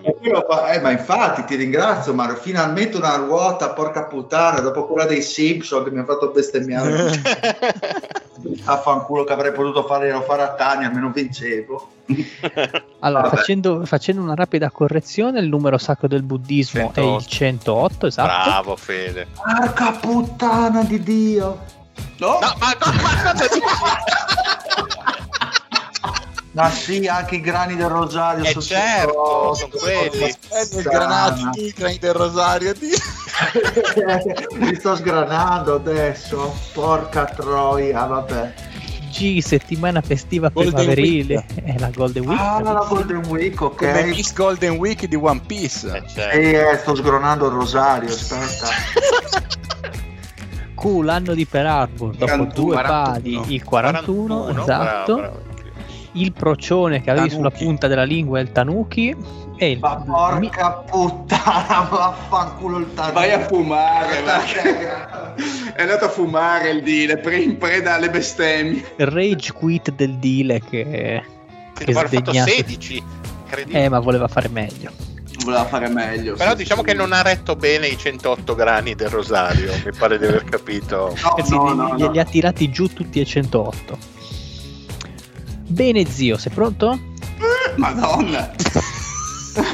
Eh, 0.03 0.13
quello 0.19 0.45
fa- 0.47 0.71
eh, 0.73 0.79
ma 0.81 0.91
infatti 0.91 1.45
ti 1.45 1.55
ringrazio 1.55 2.13
Mario, 2.13 2.35
finalmente 2.35 2.97
una 2.97 3.15
ruota, 3.15 3.71
porca 3.71 4.03
puttana, 4.03 4.59
dopo 4.59 4.85
quella 4.85 5.07
dei 5.07 5.23
Simpson 5.23 5.83
che 5.83 5.89
mi 5.89 5.97
ha 5.97 6.05
fatto 6.05 6.29
bestemmiare. 6.29 6.91
Affanculo 8.65 9.23
che 9.23 9.33
avrei 9.33 9.51
potuto 9.51 9.83
fare, 9.87 10.11
fare 10.27 10.43
a 10.43 10.53
Tania, 10.53 10.89
almeno 10.89 11.09
vincevo. 11.09 11.89
Allora, 12.99 13.29
facendo, 13.29 13.85
facendo 13.85 14.21
una 14.21 14.35
rapida 14.35 14.69
correzione, 14.69 15.39
il 15.39 15.47
numero 15.47 15.77
sacro 15.77 16.07
del 16.07 16.23
buddismo 16.23 16.91
è 16.93 17.01
il 17.01 17.25
108, 17.25 18.07
esatto. 18.07 18.49
Bravo, 18.49 18.75
Fede. 18.75 19.27
Porca 19.33 19.91
puttana 19.91 20.83
di 20.83 21.01
Dio! 21.01 21.79
No? 22.17 22.39
No, 22.39 22.39
ma, 22.39 22.55
ma 22.59 22.75
cosa? 22.77 23.47
Ma 26.53 26.69
sì, 26.69 27.07
anche 27.07 27.35
i 27.35 27.41
grani 27.41 27.77
del 27.77 27.87
rosario 27.87 28.43
Eh, 28.43 28.49
sono 28.49 28.61
certo, 28.65 29.53
sono 29.53 29.69
quelli. 29.71 30.23
Aspetta, 30.23 30.77
il 30.77 30.83
granati, 30.83 31.65
i 31.65 31.73
grani 31.75 31.97
del 31.97 32.13
rosario. 32.13 32.73
Di... 32.73 32.89
Mi 34.59 34.75
sto 34.75 34.95
sgranando 34.97 35.75
adesso. 35.75 36.53
Porca 36.73 37.25
troia, 37.25 38.03
vabbè. 38.03 38.53
G, 39.11 39.39
settimana 39.39 40.01
festiva 40.01 40.49
Golden 40.49 40.73
primaverile, 40.73 41.45
è 41.63 41.77
la 41.77 41.89
Golden 41.93 42.25
Week. 42.25 42.39
Ah, 42.39 42.61
la. 42.61 42.85
Golden 42.87 43.25
Week, 43.27 43.55
Come 43.55 43.71
ok. 43.71 44.05
Miss 44.05 44.33
Golden 44.33 44.77
Week 44.77 45.05
di 45.05 45.15
One 45.15 45.41
Piece. 45.45 45.87
Eh, 45.87 46.03
certo. 46.07 46.37
Eh, 46.37 46.77
sto 46.79 46.95
sgranando 46.95 47.47
il 47.47 47.53
rosario, 47.53 48.09
aspetta. 48.09 48.67
Q, 50.75 51.01
l'anno 51.03 51.33
di 51.33 51.45
Pearl 51.45 51.67
Harbor, 51.67 52.15
dopo 52.15 52.25
41, 52.25 52.53
due 52.53 52.73
41. 52.73 53.03
padi, 53.03 53.53
il 53.53 53.63
41, 53.63 54.37
41, 54.37 54.61
esatto. 54.61 55.13
bravo, 55.13 55.15
bravo. 55.15 55.50
Il 56.13 56.33
procione 56.33 57.01
che 57.01 57.09
avevi 57.09 57.29
Tanuki. 57.29 57.49
sulla 57.51 57.65
punta 57.65 57.87
della 57.87 58.03
lingua 58.03 58.39
è 58.39 58.41
il 58.41 58.51
Tanuki. 58.51 59.15
E 59.57 59.71
il, 59.71 59.79
Ma 59.79 59.95
porca 59.95 60.71
puttana, 60.89 61.87
vaffanculo 61.89 62.79
il 62.79 62.93
taglio. 62.93 63.13
Vai 63.13 63.31
a 63.31 63.39
fumare. 63.47 64.23
È 65.75 65.81
andato 65.83 66.05
a 66.05 66.09
fumare 66.09 66.69
il 66.71 66.83
dealer, 66.83 67.19
pre- 67.21 67.37
in 67.37 67.57
preda 67.57 67.95
alle 67.95 68.09
bestemmie. 68.09 68.83
il 68.97 69.07
rage 69.07 69.53
quit 69.53 69.91
del 69.93 70.17
Dile 70.17 70.59
che, 70.59 71.23
Che 71.73 71.83
aver 71.83 72.09
fatto 72.09 72.31
sdegnato. 72.31 72.49
16. 72.51 73.03
Incredibile. 73.43 73.83
Eh, 73.85 73.89
ma 73.89 73.99
voleva 73.99 74.27
fare 74.27 74.49
meglio. 74.49 74.91
Voleva 75.45 75.65
fare 75.65 75.87
meglio. 75.87 76.35
Però 76.35 76.51
sì, 76.51 76.57
diciamo 76.57 76.81
sì. 76.81 76.87
che 76.87 76.93
non 76.93 77.13
ha 77.13 77.21
retto 77.21 77.55
bene 77.55 77.87
i 77.87 77.97
108 77.97 78.53
grani 78.53 78.93
del 78.95 79.09
rosario, 79.09 79.71
mi 79.85 79.91
pare 79.97 80.19
di 80.19 80.25
aver 80.25 80.43
capito. 80.43 81.15
No, 81.23 81.43
sì, 81.43 81.55
no, 81.55 81.69
li, 81.71 81.75
no, 81.77 81.95
li- 81.95 82.01
no. 82.03 82.11
li 82.11 82.19
ha 82.19 82.25
tirati 82.25 82.69
giù 82.69 82.87
tutti 82.87 83.19
e 83.21 83.25
108. 83.25 83.97
Bene, 85.71 86.05
zio, 86.05 86.37
sei 86.37 86.51
pronto? 86.51 86.99
Madonna. 87.77 88.51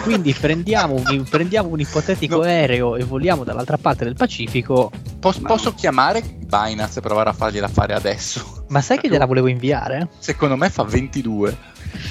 Quindi 0.03 0.33
prendiamo 0.33 0.95
un, 0.95 1.23
prendiamo 1.29 1.69
un 1.69 1.79
ipotetico 1.79 2.37
No. 2.37 2.41
aereo 2.43 2.95
e 2.95 3.03
voliamo 3.03 3.43
dall'altra 3.43 3.77
parte 3.77 4.05
del 4.05 4.15
Pacifico. 4.15 4.91
Pos- 5.19 5.39
posso 5.39 5.73
chiamare 5.73 6.21
Binance 6.21 6.99
e 6.99 7.01
provare 7.01 7.29
a 7.29 7.33
fargliela 7.33 7.67
fare 7.67 7.93
adesso? 7.93 8.63
Ma 8.69 8.81
sai 8.81 8.99
che 8.99 9.09
gliela 9.09 9.25
volevo 9.25 9.47
inviare? 9.47 10.09
Secondo 10.19 10.55
me 10.55 10.69
fa 10.69 10.83
22. 10.83 11.57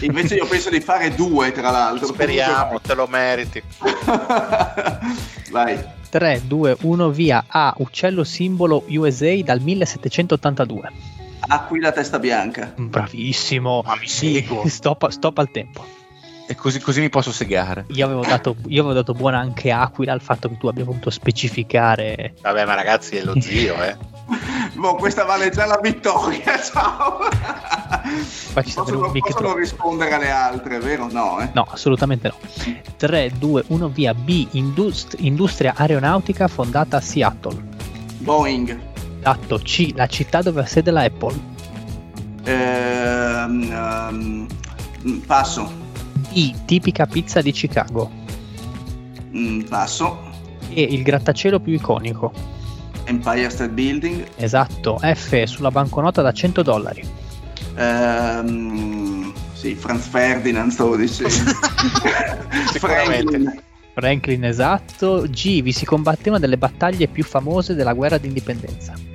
Invece 0.00 0.34
io 0.34 0.46
penso 0.46 0.68
di 0.68 0.80
fare 0.80 1.14
due, 1.14 1.52
tra 1.52 1.70
l'altro. 1.70 2.06
Speriamo, 2.06 2.80
te 2.80 2.94
lo 2.94 3.06
meriti. 3.06 3.62
Vai. 5.50 5.94
3, 6.08 6.42
2, 6.46 6.76
1, 6.80 7.10
via 7.10 7.44
A, 7.46 7.74
uccello 7.78 8.24
simbolo 8.24 8.84
USA 8.88 9.34
dal 9.42 9.60
1782. 9.60 10.92
Aquila 11.48 11.92
testa 11.92 12.18
bianca. 12.18 12.72
Bravissimo. 12.76 13.82
Ma 13.84 13.96
mi 13.96 14.08
seguo. 14.08 14.66
Stop, 14.68 15.08
stop 15.08 15.38
al 15.38 15.50
tempo. 15.50 15.84
E 16.48 16.54
così, 16.54 16.78
così 16.80 17.00
mi 17.00 17.08
posso 17.08 17.32
segare. 17.32 17.86
Io 17.88 18.04
avevo, 18.04 18.22
dato, 18.24 18.54
io 18.68 18.80
avevo 18.82 18.94
dato 18.94 19.14
buona 19.14 19.38
anche 19.38 19.72
Aquila 19.72 20.12
al 20.12 20.20
fatto 20.20 20.48
che 20.48 20.56
tu 20.56 20.68
abbia 20.68 20.84
voluto 20.84 21.10
specificare. 21.10 22.34
Vabbè, 22.40 22.64
ma 22.64 22.74
ragazzi, 22.74 23.16
è 23.16 23.24
lo 23.24 23.34
zio, 23.40 23.74
eh. 23.82 23.96
Boh, 24.74 24.94
questa 24.94 25.24
vale 25.24 25.50
già 25.50 25.66
la 25.66 25.80
vittoria. 25.82 26.58
Ciao. 26.62 27.18
Qua 28.52 28.62
ci 28.62 28.70
sta 28.70 28.82
Posso, 28.82 28.94
non 28.94 29.12
posso 29.12 29.40
non 29.40 29.56
rispondere 29.56 30.14
alle 30.14 30.30
altre, 30.30 30.78
vero? 30.78 31.08
No, 31.10 31.40
eh. 31.40 31.50
No, 31.52 31.66
assolutamente 31.68 32.28
no. 32.28 32.36
3, 32.96 33.32
2, 33.38 33.64
1, 33.66 33.88
via 33.88 34.14
B, 34.14 34.46
indust- 34.52 35.16
industria 35.18 35.74
aeronautica 35.76 36.46
fondata 36.46 36.98
a 36.98 37.00
Seattle. 37.00 37.60
Boeing. 38.18 38.85
Esatto, 39.28 39.58
C, 39.58 39.90
la 39.96 40.06
città 40.06 40.40
dove 40.40 40.60
ha 40.60 40.66
sede 40.66 40.92
la 40.92 41.02
Apple. 41.02 41.34
Ehm, 42.44 44.46
mm, 45.04 45.18
passo. 45.26 45.68
I, 46.30 46.54
tipica 46.64 47.06
pizza 47.06 47.42
di 47.42 47.50
Chicago. 47.50 48.08
Mm, 49.34 49.62
passo. 49.62 50.16
E 50.68 50.80
il 50.80 51.02
grattacielo 51.02 51.58
più 51.58 51.72
iconico. 51.72 52.32
Empire 53.02 53.50
State 53.50 53.72
Building. 53.72 54.28
Esatto, 54.36 55.00
F 55.00 55.42
sulla 55.42 55.72
banconota 55.72 56.22
da 56.22 56.30
100 56.30 56.62
dollari. 56.62 57.02
Ehm, 57.74 59.32
sì, 59.54 59.74
Franz 59.74 60.06
Ferdinand 60.06 60.70
stavo 60.70 60.94
dicendo. 60.94 61.34
Franklin. 62.78 63.60
Franklin, 63.92 64.44
esatto. 64.44 65.26
G, 65.28 65.62
vi 65.62 65.72
si 65.72 65.84
combatte 65.84 66.28
una 66.28 66.38
delle 66.38 66.58
battaglie 66.58 67.08
più 67.08 67.24
famose 67.24 67.74
della 67.74 67.92
guerra 67.92 68.18
d'indipendenza. 68.18 69.14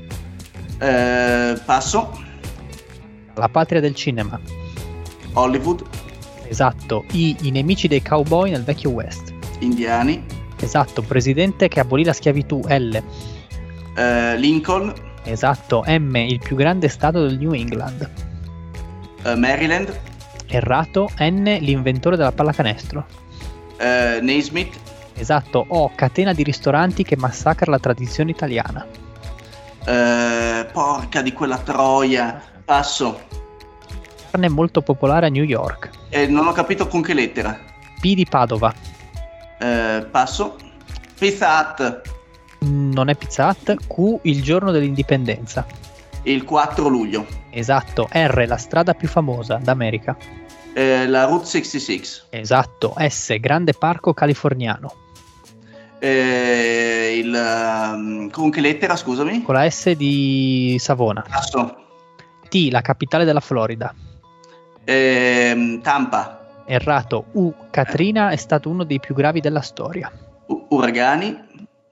Eh, 0.82 1.60
passo. 1.64 2.20
La 3.36 3.48
patria 3.50 3.80
del 3.80 3.94
cinema. 3.96 4.40
Hollywood. 5.34 5.84
Esatto. 6.48 7.06
I, 7.12 7.36
I 7.42 7.52
nemici 7.52 7.88
dei 7.88 8.02
cowboy 8.02 8.50
nel 8.52 8.64
vecchio 8.64 8.90
West. 8.90 9.32
Indiani, 9.60 10.24
Esatto. 10.60 11.02
Presidente 11.02 11.68
che 11.68 11.80
abolì 11.80 12.04
la 12.04 12.14
schiavitù. 12.14 12.62
L. 12.68 13.02
eh, 13.96 14.38
Lincoln, 14.38 14.94
Esatto. 15.24 15.84
M. 15.88 16.16
Il 16.16 16.40
più 16.40 16.56
grande 16.56 16.88
stato 16.88 17.26
del 17.26 17.38
New 17.38 17.54
England. 17.54 18.10
eh, 19.24 19.36
Maryland, 19.36 19.98
Errato. 20.48 21.10
N. 21.20 21.58
L'inventore 21.62 22.18
della 22.18 22.32
pallacanestro. 22.32 23.06
eh, 23.78 24.20
Naismith, 24.22 24.78
Esatto. 25.16 25.64
O. 25.70 25.92
Catena 25.96 26.34
di 26.34 26.42
ristoranti 26.44 27.04
che 27.04 27.16
massacra 27.18 27.70
la 27.72 27.80
tradizione 27.80 28.32
italiana. 28.32 28.86
Eh, 29.86 30.68
porca 30.72 31.22
di 31.22 31.34
quella 31.34 31.58
troia. 31.58 32.42
Passo. 32.64 33.20
Carne 34.32 34.50
molto 34.50 34.82
popolare 34.82 35.26
a 35.26 35.30
New 35.30 35.44
York. 35.44 35.90
Eh, 36.10 36.28
non 36.28 36.48
ho 36.48 36.52
capito 36.54 36.88
con 36.88 37.02
che 37.02 37.14
lettera. 37.14 37.58
P 38.00 38.14
di 38.14 38.26
Padova. 38.26 38.74
Eh, 39.60 40.06
passo. 40.10 40.56
Pizza 41.18 41.60
Hut, 41.60 42.02
Non 42.60 43.10
è 43.10 43.16
Pizza 43.16 43.48
Hut. 43.48 43.76
Q. 43.88 44.20
Il 44.24 44.42
giorno 44.42 44.72
dell'indipendenza. 44.72 45.66
il 46.24 46.44
4 46.44 46.88
luglio. 46.88 47.26
Esatto. 47.50 48.08
R. 48.12 48.46
La 48.48 48.58
strada 48.58 48.94
più 48.94 49.08
famosa 49.08 49.56
d'America. 49.62 50.16
Eh, 50.74 51.06
la 51.08 51.26
Route 51.26 51.46
66. 51.46 52.02
Esatto. 52.30 52.94
S. 52.98 53.38
Grande 53.40 53.74
parco 53.74 54.14
californiano. 54.14 54.94
Eh, 56.04 57.20
il, 57.24 57.32
ehm, 57.36 58.32
con 58.32 58.50
che 58.50 58.60
lettera, 58.60 58.96
scusami? 58.96 59.44
Con 59.44 59.54
la 59.54 59.70
S 59.70 59.92
di 59.92 60.76
Savona. 60.80 61.24
Passo. 61.30 61.76
T. 62.50 62.70
La 62.72 62.82
capitale 62.82 63.24
della 63.24 63.40
Florida. 63.40 63.94
Ehm, 64.84 65.80
Tampa, 65.82 66.64
Errato. 66.66 67.26
U. 67.34 67.54
Katrina 67.70 68.32
è 68.32 68.36
stato 68.36 68.68
uno 68.70 68.84
dei 68.84 69.00
più 69.00 69.14
gravi 69.14 69.42
della 69.42 69.62
storia. 69.62 70.12
U- 70.48 70.66
uragani, 70.70 71.38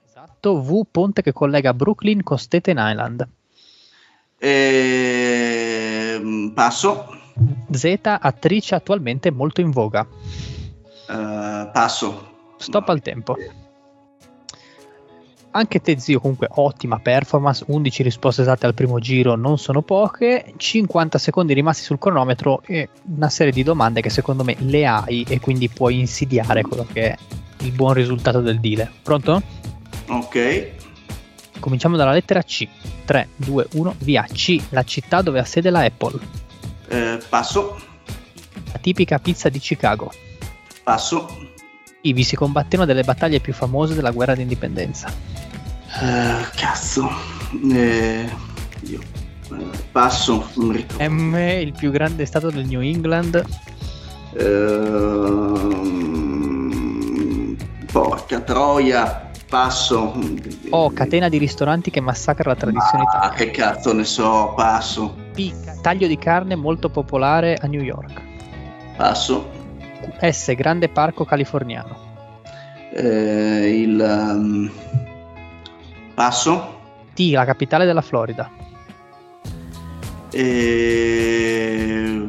Esatto. 0.07 0.60
V. 0.60 0.86
Ponte 0.90 1.22
che 1.22 1.31
collega 1.31 1.73
Brooklyn 1.76 2.23
con 2.23 2.40
Staten 2.40 2.77
Island. 2.80 3.27
ehm, 5.19 6.52
passo. 6.56 7.15
Z. 7.72 7.99
Attrice 8.03 8.73
attualmente 8.76 9.30
molto 9.31 9.61
in 9.61 9.69
voga. 9.69 10.06
Eh, 11.10 11.69
passo. 11.72 12.27
Stop 12.57 12.90
al 12.90 13.02
tempo. 13.02 13.36
Anche 15.51 15.81
te, 15.81 15.99
zio, 15.99 16.19
comunque 16.19 16.47
ottima 16.49 16.99
performance. 16.99 17.63
11 17.67 18.03
risposte 18.03 18.41
esatte 18.41 18.67
al 18.67 18.76
primo 18.76 18.99
giro 18.99 19.35
non 19.35 19.57
sono 19.57 19.81
poche. 19.81 20.53
50 20.55 21.17
secondi 21.17 21.53
rimasti 21.53 21.84
sul 21.84 21.97
cronometro 21.97 22.61
e 22.65 22.89
una 23.15 23.30
serie 23.30 23.51
di 23.51 23.63
domande 23.63 24.01
che 24.01 24.11
secondo 24.11 24.43
me 24.43 24.55
le 24.59 24.85
hai 24.85 25.26
e 25.27 25.39
quindi 25.39 25.67
puoi 25.67 25.99
insidiare 25.99 26.61
quello 26.61 26.85
che 26.91 27.11
è 27.11 27.17
il 27.61 27.71
buon 27.71 27.93
risultato 27.93 28.41
del 28.41 28.59
deal. 28.59 28.89
Pronto? 29.01 29.41
Ok. 30.07 30.71
Cominciamo 31.59 31.97
dalla 31.97 32.13
lettera 32.13 32.43
C. 32.43 32.67
3, 33.05 33.30
2, 33.35 33.67
1, 33.73 33.95
via. 33.99 34.26
C, 34.31 34.61
la 34.69 34.84
città 34.84 35.21
dove 35.21 35.39
ha 35.39 35.45
sede 35.45 35.71
la 35.71 35.81
Apple. 35.81 36.19
Eh, 36.89 37.19
passo. 37.27 37.76
La 38.71 38.77
tipica 38.80 39.17
pizza 39.17 39.49
di 39.49 39.57
Chicago. 39.57 40.11
Passo. 40.84 41.27
I 42.01 42.13
vi 42.13 42.23
si 42.23 42.35
combatte 42.35 42.77
una 42.77 42.85
delle 42.85 43.03
battaglie 43.03 43.39
più 43.39 43.51
famose 43.51 43.93
della 43.93 44.11
guerra 44.11 44.35
d'indipendenza. 44.35 45.11
Eh, 46.02 46.45
cazzo. 46.56 47.10
Eh, 47.72 48.30
io- 48.82 48.99
eh, 49.52 49.66
passo. 49.91 50.48
Non 50.56 50.68
mi 50.68 50.76
ricordo. 50.78 51.03
M, 51.14 51.36
il 51.36 51.74
più 51.74 51.91
grande 51.91 52.26
stato 52.26 52.49
del 52.52 52.66
New 52.66 52.82
England. 52.82 53.44
Ehm, 56.30 57.56
porca 57.91 58.40
troia. 58.41 59.28
Passo. 59.49 60.14
O, 60.70 60.91
catena 60.91 61.28
di 61.28 61.40
ristoranti 61.40 61.90
che 61.90 62.02
massacra 62.02 62.52
la 62.52 62.56
tradizione 62.56 63.03
Ah, 63.06 63.07
italiana. 63.07 63.34
che 63.36 63.49
cazzo 63.49 63.94
ne 63.94 64.03
so. 64.03 64.53
Passo. 64.56 65.16
P, 65.34 65.52
taglio 65.82 66.06
di 66.06 66.20
carne 66.20 66.53
molto 66.56 66.90
popolare 66.90 67.56
a 67.60 67.66
New 67.66 67.82
York. 67.82 68.22
Passo. 68.95 69.49
S, 70.22 70.53
grande 70.53 70.88
parco 70.90 71.26
californiano. 71.26 71.98
Eh, 72.94 73.82
il 73.82 73.99
ehm, 73.99 74.72
passo. 76.19 76.75
T, 77.15 77.31
la 77.31 77.45
capitale 77.45 77.85
della 77.85 78.01
Florida. 78.01 78.49
E... 80.31 82.27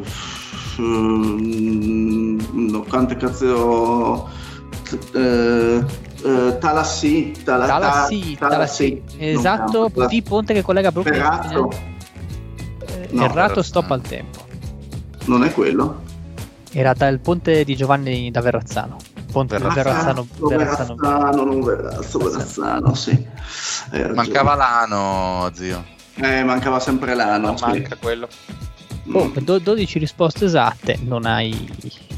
mm, 0.81 2.39
no, 2.71 2.83
quante 2.89 3.17
cazzo 3.17 4.29
eh, 5.15 5.85
eh, 6.23 6.57
Talassi 6.61 7.33
Tala- 7.45 7.67
Talassi, 7.67 8.37
Ta- 8.39 8.47
Talassi. 8.49 9.03
Esatto, 9.19 9.91
campo. 9.93 10.07
T, 10.07 10.23
ponte 10.23 10.55
che 10.55 10.63
collega 10.63 10.93
Brooklyn. 10.93 11.15
Ferrazzo. 11.17 11.69
Eh, 11.71 13.09
No, 13.11 13.25
Errato, 13.25 13.33
Ferrazzo. 13.33 13.63
stop 13.63 13.91
al 13.91 14.01
tempo. 14.03 14.39
non 15.25 15.43
è 15.45 15.53
quello 15.53 16.03
Era 16.73 16.93
da- 16.93 17.09
il 17.09 17.19
ponte 17.19 17.65
di 17.65 17.75
Giovanni 17.75 18.31
da 18.31 18.41
Verrazzano. 18.41 18.99
Ponte 19.31 19.59
Verrazzano. 19.59 20.27
Verrazzano. 20.39 20.95
Verrazzano, 20.97 21.45
non 21.45 21.61
Verrazzo, 21.63 22.19
Verrazzano, 22.19 22.95
sì. 22.95 23.27
Ragione. 23.91 24.15
Mancava 24.15 24.55
l'ano, 24.55 25.51
zio. 25.55 25.85
Eh, 26.17 26.43
mancava 26.45 26.81
sempre 26.81 27.15
l'ano. 27.15 27.47
Non 27.47 27.59
sì. 27.59 27.65
manca 27.65 27.97
quello. 27.97 28.29
Oh, 29.13 29.33
do- 29.41 29.59
12 29.59 29.99
risposte 29.99 30.45
esatte, 30.45 30.99
non 31.03 31.27
hai 31.27 31.69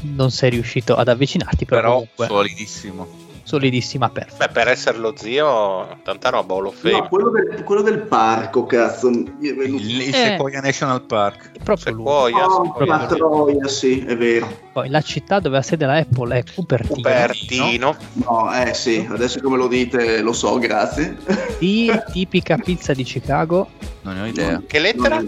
non 0.03 0.31
sei 0.31 0.51
riuscito 0.51 0.95
ad 0.95 1.07
avvicinarti, 1.07 1.65
però, 1.65 2.05
Però 2.15 2.27
solidissimo. 2.27 3.22
Solidissima 3.43 4.09
per. 4.09 4.27
Beh, 4.37 4.47
per 4.49 4.67
essere 4.69 4.97
lo 4.97 5.13
zio, 5.15 5.97
tanta 6.03 6.29
roba, 6.29 6.53
Hall 6.55 6.67
of 6.67 6.75
Fame. 6.79 6.99
No, 7.01 7.07
quello 7.07 7.29
del, 7.29 7.63
quello 7.63 7.81
del 7.81 7.99
parco, 7.99 8.65
cazzo. 8.65 9.09
Il, 9.09 9.31
il 9.41 10.09
Eh. 10.09 10.11
Sequoia 10.13 10.61
National 10.61 11.01
Park. 11.03 11.51
Proprio 11.63 11.93
lui. 11.93 12.03
Sequoia, 12.05 12.45
Oh, 12.45 12.63
Sequoia. 12.65 12.97
la 12.97 13.05
troia, 13.05 13.67
sì, 13.67 13.99
è 14.05 14.15
vero. 14.17 14.61
Poi 14.73 14.89
la 14.89 15.01
città 15.01 15.39
dove 15.39 15.57
ha 15.57 15.61
sede 15.61 15.85
la 15.85 15.97
Apple 15.97 16.37
è 16.37 16.43
Cupertino. 16.55 16.95
Cupertino. 16.95 17.95
No, 18.13 18.53
eh 18.53 18.73
sì, 18.73 19.05
adesso 19.09 19.39
come 19.41 19.57
lo 19.57 19.67
dite 19.67 20.21
lo 20.21 20.33
so, 20.33 20.57
grazie. 20.57 21.17
D, 21.59 22.03
tipica 22.11 22.57
pizza 22.57 22.93
di 22.93 23.03
Chicago, 23.03 23.69
Non 24.01 24.15
ne 24.15 24.21
ho 24.21 24.25
idea. 24.25 24.61
Che 24.65 24.79
lettera? 24.79 25.21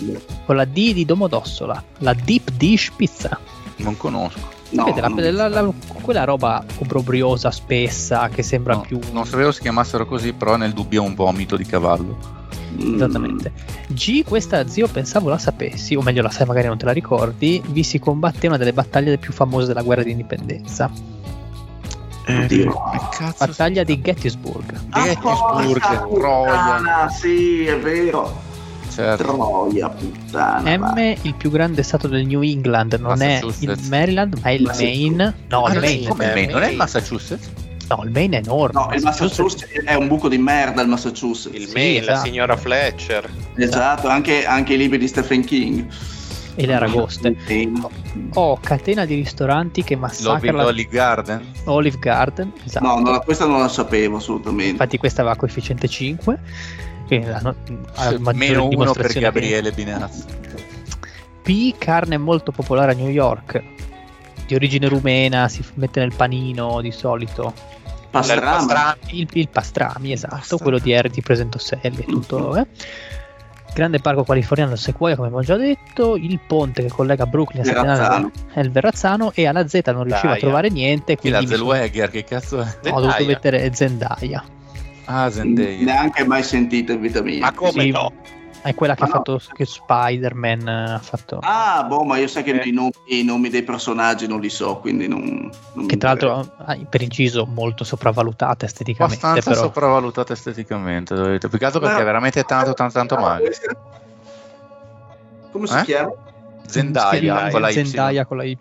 Con 0.45 0.55
la 0.55 0.65
D 0.65 0.93
di 0.93 1.05
Domodossola, 1.05 1.83
la 1.99 2.13
Deep 2.13 2.49
Dish 2.51 2.91
Pizza. 2.95 3.39
Non 3.77 3.95
conosco. 3.97 4.53
No, 4.71 4.85
Vede, 4.85 5.01
la- 5.01 5.07
non- 5.07 5.33
la- 5.33 5.47
la- 5.47 5.71
quella 6.01 6.23
roba 6.23 6.63
obbrobriosa, 6.77 7.51
spessa, 7.51 8.29
che 8.29 8.43
sembra 8.43 8.75
No, 8.75 8.81
più... 8.81 8.99
Non 9.11 9.25
sapevo 9.25 9.51
si 9.51 9.61
chiamassero 9.61 10.05
così, 10.05 10.33
però 10.33 10.55
nel 10.57 10.73
dubbio 10.73 11.03
è 11.03 11.07
un 11.07 11.15
vomito 11.15 11.55
di 11.55 11.65
cavallo. 11.65 12.43
Esattamente. 12.77 13.53
G, 13.87 14.23
questa 14.25 14.67
zio 14.67 14.87
pensavo 14.87 15.29
la 15.29 15.37
sapessi, 15.37 15.95
o 15.95 16.01
meglio 16.01 16.21
la 16.21 16.29
sai, 16.29 16.45
magari 16.45 16.67
non 16.67 16.77
te 16.77 16.85
la 16.85 16.91
ricordi. 16.91 17.61
Vi 17.65 17.83
si 17.83 17.99
combatte 17.99 18.47
una 18.47 18.57
delle 18.57 18.73
battaglie 18.73 19.17
più 19.17 19.31
famose 19.31 19.67
della 19.67 19.81
guerra 19.81 20.03
d'indipendenza. 20.03 20.91
Oddio. 22.27 22.71
Che 22.91 22.99
cazzo 23.17 23.45
Battaglia 23.45 23.83
di 23.83 24.01
Gettysburg. 24.01 24.73
Ah, 24.89 25.03
Gettysburg, 25.03 26.09
Troia. 26.13 27.07
Sì, 27.09 27.65
è 27.65 27.79
vero. 27.79 28.41
Certo. 28.95 29.23
Troia, 29.23 29.89
puttana. 29.89 30.77
M, 30.77 31.15
il 31.21 31.33
più 31.35 31.49
grande 31.51 31.83
stato 31.83 32.07
del 32.07 32.25
New 32.25 32.41
England, 32.41 32.93
non 32.93 33.21
è 33.21 33.41
il. 33.43 33.77
Maryland, 33.89 34.37
ma 34.41 34.49
è 34.49 34.53
il 34.53 34.61
Massachusetts. 34.63 35.07
Maine. 35.09 35.35
No, 35.49 35.63
Ah, 35.65 35.73
il 35.73 35.79
Maine. 35.79 36.07
come 36.07 36.25
Maine? 36.33 36.51
Non 36.51 36.61
è 36.61 36.69
il 36.69 36.75
Maine. 36.75 36.75
Massachusetts? 36.77 37.49
No, 37.87 38.01
il 38.03 38.09
Maine 38.11 38.37
è 38.37 38.39
enorme. 38.43 38.79
No, 38.79 38.93
il 38.95 39.03
Massachusetts 39.03 39.65
è 39.83 39.93
un 39.93 40.07
buco 40.07 40.27
di 40.29 40.37
merda 40.37 40.81
il 40.81 40.87
Massachusetts. 40.87 41.55
Il 41.55 41.67
Sì, 41.67 41.73
mail, 41.73 42.03
la 42.05 42.11
esatto. 42.13 42.27
signora 42.27 42.57
Fletcher. 42.57 43.29
Esatto, 43.55 44.07
anche, 44.07 44.45
anche 44.45 44.73
i 44.73 44.77
libri 44.77 44.97
di 44.97 45.07
Stephen 45.07 45.43
King. 45.43 45.85
E 46.57 46.65
le 46.65 46.73
aragoste. 46.73 47.35
Sì. 47.45 47.69
O 48.35 48.57
catena 48.61 49.03
di 49.05 49.13
ristoranti 49.15 49.83
che 49.83 49.97
massacra 49.97 50.31
L'Olive 50.31 50.51
la 50.57 50.65
Olive 50.65 50.89
Garden? 50.89 51.41
Olive 51.65 51.97
Garden. 51.99 52.53
Esatto. 52.63 52.85
No, 52.85 52.99
no, 53.01 53.19
questa 53.19 53.45
non 53.45 53.59
la 53.59 53.67
sapevo 53.67 54.17
assolutamente. 54.17 54.71
Infatti 54.71 54.97
questa 54.97 55.19
aveva 55.21 55.35
coefficiente 55.35 55.87
5. 55.89 56.39
Quindi 57.05 57.27
la 57.27 57.39
no- 57.41 57.55
Meno 58.33 58.61
uno 58.65 58.67
per 58.67 58.69
dimostrazione 58.69 59.13
che- 59.13 59.19
Gabriele 59.19 59.71
Binazzi. 59.71 60.23
P, 61.41 61.75
carne 61.77 62.17
molto 62.17 62.51
popolare 62.51 62.93
a 62.93 62.95
New 62.95 63.09
York. 63.09 63.61
Di 64.47 64.55
origine 64.55 64.87
rumena, 64.87 65.47
si 65.47 65.63
mette 65.75 65.99
nel 65.99 66.13
panino 66.15 66.81
di 66.81 66.91
solito. 66.91 67.53
Pastrama. 68.09 68.51
Pastrami. 68.57 69.19
Il, 69.19 69.27
il 69.33 69.49
pastrami, 69.49 70.11
esatto, 70.13 70.35
Pastrami. 70.35 70.61
quello 70.63 70.79
di 70.79 70.91
Erti 70.91 71.21
Presentoselli 71.21 71.99
e 71.99 72.05
tutto. 72.05 72.55
Eh. 72.55 72.65
Grande 73.73 73.99
parco 73.99 74.23
californiano 74.23 74.71
il 74.71 74.77
Sequoia, 74.77 75.15
come 75.15 75.27
abbiamo 75.27 75.45
già 75.45 75.57
detto. 75.57 76.15
Il 76.15 76.39
ponte 76.47 76.81
che 76.83 76.87
collega 76.89 77.25
Brooklyn 77.25 77.67
a. 77.67 77.69
Island 77.69 78.31
è 78.53 78.59
il 78.61 78.71
Verrazzano. 78.71 79.31
E 79.33 79.45
alla 79.47 79.67
Z 79.67 79.81
non 79.87 80.03
riusciva 80.03 80.33
a 80.33 80.37
trovare 80.37 80.69
niente. 80.69 81.17
Chi 81.17 81.29
la 81.29 81.37
Quindi 81.39 81.53
mi 81.55 81.59
sono- 81.59 81.71
Zellweger, 81.73 82.09
che 82.09 82.23
cazzo 82.23 82.61
è? 82.61 82.89
ho 82.91 82.99
dovuto 83.01 83.25
mettere 83.25 83.73
Zendaya. 83.73 84.43
Ah, 85.05 85.29
Zendaya. 85.29 85.83
Neanche 85.83 86.25
mai 86.25 86.43
sentito 86.43 86.91
in 86.93 87.01
vita 87.01 87.21
mia. 87.21 87.39
Ma 87.41 87.51
come 87.53 87.71
Sì. 87.83 87.91
no? 87.91 88.11
È 88.61 88.73
quella 88.73 88.95
che 88.95 89.03
Ah, 89.03 89.05
ha 89.05 89.09
no. 89.09 89.15
fatto 89.17 89.39
che 89.53 89.63
Spider-Man 89.65 90.67
eh, 90.67 90.91
ha 90.93 90.99
fatto. 90.99 91.37
Ah, 91.43 91.83
boh, 91.87 92.03
ma 92.03 92.17
io 92.17 92.27
sai 92.27 92.41
che 92.41 92.59
Eh. 92.59 92.67
i, 92.67 92.71
nomi, 92.71 92.89
i 93.09 93.23
nomi 93.23 93.49
dei 93.49 93.61
personaggi 93.61 94.25
non 94.27 94.39
li 94.39 94.49
so, 94.49 94.77
quindi 94.77 95.07
non... 95.07 95.51
non 95.73 95.85
che 95.85 95.97
tra 95.97 96.09
l'altro, 96.09 96.51
ah, 96.65 96.75
per 96.89 97.03
inciso, 97.03 97.45
molto 97.45 97.83
sopravvalutata 97.83 98.65
esteticamente. 98.65 99.23
Abbastanza 99.23 99.51
Però 99.51 99.61
sopravvalutata 99.67 100.33
esteticamente, 100.33 101.13
dovete. 101.13 101.47
Più 101.47 101.59
che 101.59 101.65
altro 101.65 101.79
perché 101.79 101.95
Ma- 101.97 102.01
è 102.01 102.05
veramente 102.05 102.43
tanto, 102.43 102.73
tanto, 102.73 102.93
tanto 102.93 103.15
Ah, 103.17 103.19
male. 103.21 103.51
Come 105.51 105.67
si 105.67 105.77
Eh? 105.77 105.83
chiama? 105.83 106.11
Zendaya 106.65 107.49
con 107.51 107.61
la 107.61 107.69
Y. 107.69 107.73
Zendaya 107.73 108.25
con 108.25 108.37
la 108.37 108.43
Y. 108.45 108.57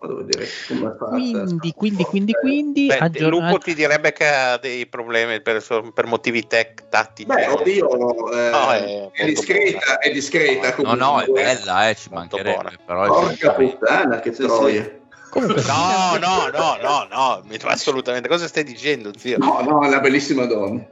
Vado 0.00 0.14
a 0.14 0.22
vedere 0.24 0.48
come 0.66 0.94
fatta. 0.98 1.10
Quindi, 1.10 1.72
quindi, 1.76 2.04
quindi, 2.06 2.32
quindi, 2.32 2.86
Beh, 2.86 2.96
il 2.96 3.02
aggiorna- 3.02 3.28
lupo 3.50 3.58
ti 3.58 3.74
direbbe 3.74 4.12
che 4.14 4.26
ha 4.26 4.56
dei 4.56 4.86
problemi 4.86 5.42
per, 5.42 5.62
per 5.92 6.06
motivi 6.06 6.46
tech 6.46 6.88
tattici. 6.88 7.28
Beh, 7.28 7.48
oddio, 7.48 8.32
eh, 8.32 8.50
No, 8.50 8.72
è 8.72 9.10
è, 9.12 9.24
discreta, 9.26 9.98
è 9.98 10.10
discreta. 10.10 10.74
No, 10.78 10.94
no, 10.94 11.20
è 11.20 11.26
bella, 11.26 11.90
eh, 11.90 11.94
ci 11.96 12.08
mancherebbe. 12.10 12.50
buona. 12.54 12.72
Però 12.82 13.06
Porca 13.06 13.52
puttana, 13.52 14.20
che 14.20 14.32
Sì, 14.32 14.42
troia. 14.42 14.90
Comunque, 15.28 15.62
No, 15.62 16.16
no, 16.18 16.48
no, 16.50 16.76
no, 16.80 17.06
no, 17.10 17.42
mi- 17.44 17.58
assolutamente. 17.64 18.26
Cosa 18.26 18.48
stai 18.48 18.64
dicendo, 18.64 19.12
zio? 19.18 19.36
No, 19.36 19.60
no, 19.60 19.84
è 19.84 19.86
una 19.88 20.00
bellissima 20.00 20.46
donna. 20.46 20.82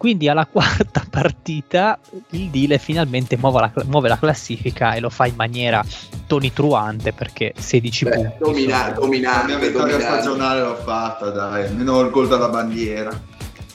Quindi 0.00 0.30
alla 0.30 0.46
quarta 0.50 1.04
partita 1.10 1.98
il 2.30 2.48
Dile 2.48 2.78
finalmente 2.78 3.36
muove 3.36 3.60
la, 3.60 3.72
muove 3.84 4.08
la 4.08 4.18
classifica 4.18 4.94
e 4.94 5.00
lo 5.00 5.10
fa 5.10 5.26
in 5.26 5.34
maniera 5.36 5.84
tonitruante 6.26 7.12
perché 7.12 7.52
16 7.58 8.04
Beh, 8.06 8.10
punti. 8.14 8.36
domina- 8.38 8.76
sono- 8.78 8.88
La 8.88 8.94
dominante, 8.94 9.46
mia 9.46 9.58
vittoria 9.58 9.92
dominante. 9.98 10.22
stagionale 10.22 10.60
l'ho 10.62 10.76
fatta, 10.76 11.28
dai, 11.28 11.66
almeno 11.66 12.00
il 12.00 12.08
gol 12.10 12.28
dalla 12.28 12.48
bandiera. 12.48 13.28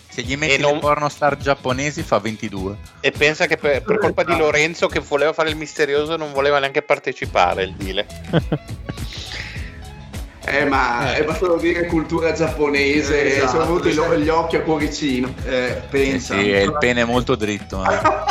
Se 0.08 0.24
gli 0.24 0.36
metti 0.36 0.60
non- 0.62 0.74
le 0.74 0.80
pornostar 0.80 1.38
giapponesi 1.38 2.02
fa 2.02 2.18
22. 2.18 2.76
E 3.02 3.12
pensa 3.12 3.46
che 3.46 3.58
per, 3.58 3.84
per 3.84 4.00
colpa 4.00 4.24
di 4.24 4.36
Lorenzo 4.36 4.88
che 4.88 5.02
voleva 5.02 5.32
fare 5.32 5.50
il 5.52 5.58
misterioso 5.58 6.16
non 6.16 6.32
voleva 6.34 6.58
neanche 6.58 6.82
partecipare 6.82 7.64
il 7.66 7.74
Dile. 7.76 8.08
Eh, 10.48 10.66
ma 10.66 11.16
Eh. 11.16 11.22
è 11.22 11.24
basta 11.26 11.56
dire 11.58 11.86
cultura 11.88 12.32
giapponese, 12.34 13.24
Eh, 13.24 13.28
esatto, 13.38 13.50
sono 13.50 13.64
avuti 13.64 13.92
sì. 13.92 14.00
gli 14.22 14.30
occhi 14.30 14.56
a 14.58 14.62
cuoricino. 14.62 15.34
Eh, 15.46 15.66
Eh 15.68 15.82
pensa. 15.90 16.38
sì, 16.38 16.52
è 16.52 16.60
il 16.62 16.78
pene 16.78 17.04
molto 17.04 17.36
dritto. 17.36 17.84
eh. 17.84 18.24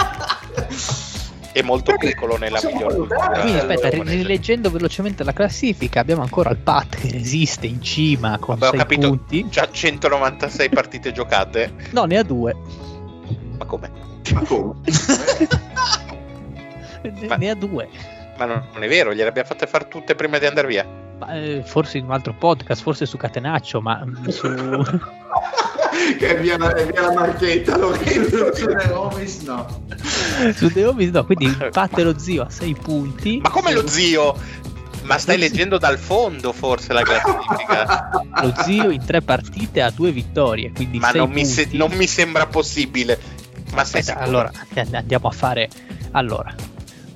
È 1.52 1.62
molto 1.62 1.94
piccolo 1.96 2.36
nella 2.36 2.58
Possiamo 2.58 2.74
miglior 2.76 2.92
valutare. 2.92 3.20
cultura 3.26 3.40
Quindi 3.42 3.58
aspetta, 3.60 3.88
rileggendo 4.10 4.70
velocemente 4.70 5.22
la 5.22 5.32
classifica, 5.32 6.00
abbiamo 6.00 6.22
ancora 6.22 6.50
il 6.50 6.56
Pat 6.56 6.96
che 6.96 7.10
resiste 7.12 7.66
in 7.68 7.80
cima 7.80 8.38
con 8.38 8.58
Vabbè, 8.58 8.66
ho 8.66 8.70
6 8.70 8.78
capito. 8.80 9.06
punti. 9.08 9.46
C'ha 9.50 9.68
196 9.70 10.68
partite 10.68 11.12
giocate. 11.12 11.72
No, 11.90 12.04
ne 12.06 12.18
ha 12.18 12.22
due. 12.24 12.56
Ma 13.58 13.64
come? 13.66 13.90
Ma 14.32 14.40
come? 14.44 14.74
Ne- 17.02 17.26
Ma- 17.28 17.36
Ne 17.36 17.50
ha 17.50 17.54
due. 17.54 17.88
Ma 18.38 18.46
non, 18.46 18.64
non 18.72 18.82
è 18.82 18.88
vero, 18.88 19.12
gliele 19.12 19.28
abbiamo 19.28 19.46
fatte 19.46 19.66
fare 19.66 19.86
tutte 19.88 20.14
prima 20.14 20.38
di 20.38 20.46
andare 20.46 20.66
via. 20.66 20.84
Eh, 21.30 21.62
forse 21.64 21.98
in 21.98 22.04
un 22.04 22.12
altro 22.12 22.34
podcast, 22.34 22.82
forse 22.82 23.06
su 23.06 23.16
Catenaccio, 23.16 23.80
ma 23.80 24.04
mm, 24.04 24.28
su... 24.28 24.48
che 26.18 26.36
è 26.36 26.40
via, 26.40 26.56
è 26.56 26.86
via 26.86 27.02
la 27.02 27.12
marchetta, 27.12 27.76
Lorenzo. 27.76 28.54
Sulle 28.54 28.90
Homies 28.92 29.40
no. 29.42 29.82
su 30.54 30.70
The 30.70 30.84
Office 30.86 31.10
no, 31.10 31.24
quindi 31.24 31.56
Pat 31.70 31.98
e 31.98 32.02
lo 32.02 32.18
zio 32.18 32.42
a 32.42 32.50
6 32.50 32.74
punti. 32.74 33.40
Ma 33.42 33.50
come 33.50 33.72
lo 33.72 33.86
zio? 33.86 34.36
Ma 35.02 35.18
stai 35.18 35.36
leggendo 35.36 35.76
dal 35.78 35.98
fondo 35.98 36.52
forse 36.52 36.94
la 36.94 37.02
classifica? 37.02 38.10
Lo 38.40 38.54
zio 38.62 38.88
in 38.88 39.04
tre 39.04 39.20
partite 39.20 39.82
ha 39.82 39.90
due 39.90 40.10
vittorie, 40.12 40.72
quindi 40.72 40.98
Ma 40.98 41.10
sei 41.10 41.20
non 41.20 41.30
mi, 41.30 41.44
se- 41.44 41.68
non 41.72 41.92
mi 41.92 42.06
sembra 42.06 42.46
possibile. 42.46 43.18
Ma 43.74 43.82
Aspetta, 43.82 44.16
allora 44.16 44.50
and- 44.74 44.94
andiamo 44.94 45.28
a 45.28 45.30
fare. 45.30 45.68
Allora, 46.12 46.54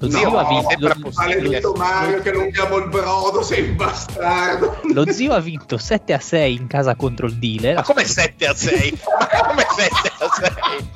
lo 0.01 0.07
No, 0.09 0.17
zio, 0.19 0.39
ha 0.39 0.49
vinto, 0.49 0.77
lo, 0.79 0.95
possibile. 1.01 1.37
Maledetto 1.37 1.73
Mario 1.73 2.21
che 2.23 2.31
non 2.33 2.43
abbiamo 2.43 2.77
il 2.77 2.89
brodo, 2.89 3.43
sei 3.43 3.69
un 3.69 3.77
bastardo. 3.77 4.81
lo 4.95 5.11
zio 5.13 5.33
ha 5.33 5.41
vinto 5.41 5.77
7 5.77 6.13
a 6.13 6.21
6 6.21 6.55
in 6.55 6.67
casa 6.69 6.95
contro 6.95 7.27
il 7.27 7.35
Dile. 7.35 7.75
Ma 7.75 7.83
come 7.83 8.05
7 8.05 8.47
a 8.47 8.55
6? 8.55 8.99
Ma 9.19 9.27
come 9.49 9.67
7 9.77 10.13
a 10.19 10.31
6? 10.33 10.87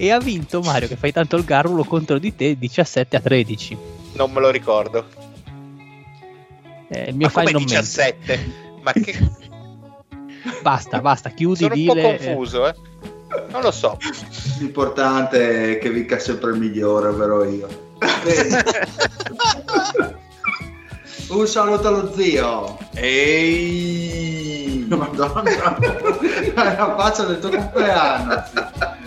E 0.00 0.10
ha 0.12 0.18
vinto 0.20 0.60
Mario 0.60 0.86
che 0.86 0.94
fai 0.96 1.10
tanto 1.10 1.36
il 1.36 1.44
garrulo 1.44 1.82
contro 1.84 2.18
di 2.18 2.34
te 2.36 2.56
17 2.56 3.16
a 3.16 3.20
13. 3.20 3.76
Non 4.12 4.30
me 4.30 4.40
lo 4.40 4.50
ricordo. 4.50 5.04
Eh, 6.90 7.08
il 7.10 7.16
mio 7.16 7.26
Ma 7.26 7.32
come 7.32 7.46
file 7.46 7.58
non 7.58 7.62
mente. 7.64 7.80
17? 7.80 8.52
Ma 8.82 8.92
che... 8.92 9.18
Basta, 10.62 11.00
basta, 11.00 11.30
chiudi 11.30 11.64
Sono 11.64 11.74
un 11.74 11.84
po' 11.86 11.94
Dile. 11.94 12.18
eh, 12.18 12.26
confuso, 12.26 12.68
eh. 12.68 12.74
Non 13.50 13.62
lo 13.62 13.70
so. 13.70 13.96
L'importante 14.58 15.76
è 15.76 15.78
che 15.78 15.90
vinca 15.90 16.18
sempre 16.18 16.50
il 16.50 16.58
migliore, 16.58 17.08
ovvero 17.08 17.44
io. 17.44 17.68
Un 21.28 21.46
saluto 21.46 21.88
allo 21.88 22.12
zio. 22.14 22.78
Ehi! 22.94 24.86
Madonna, 24.88 25.76
è 25.76 26.52
la 26.54 26.94
faccia 26.96 27.24
del 27.24 27.38
tuo 27.38 27.50
compleanno. 27.50 28.44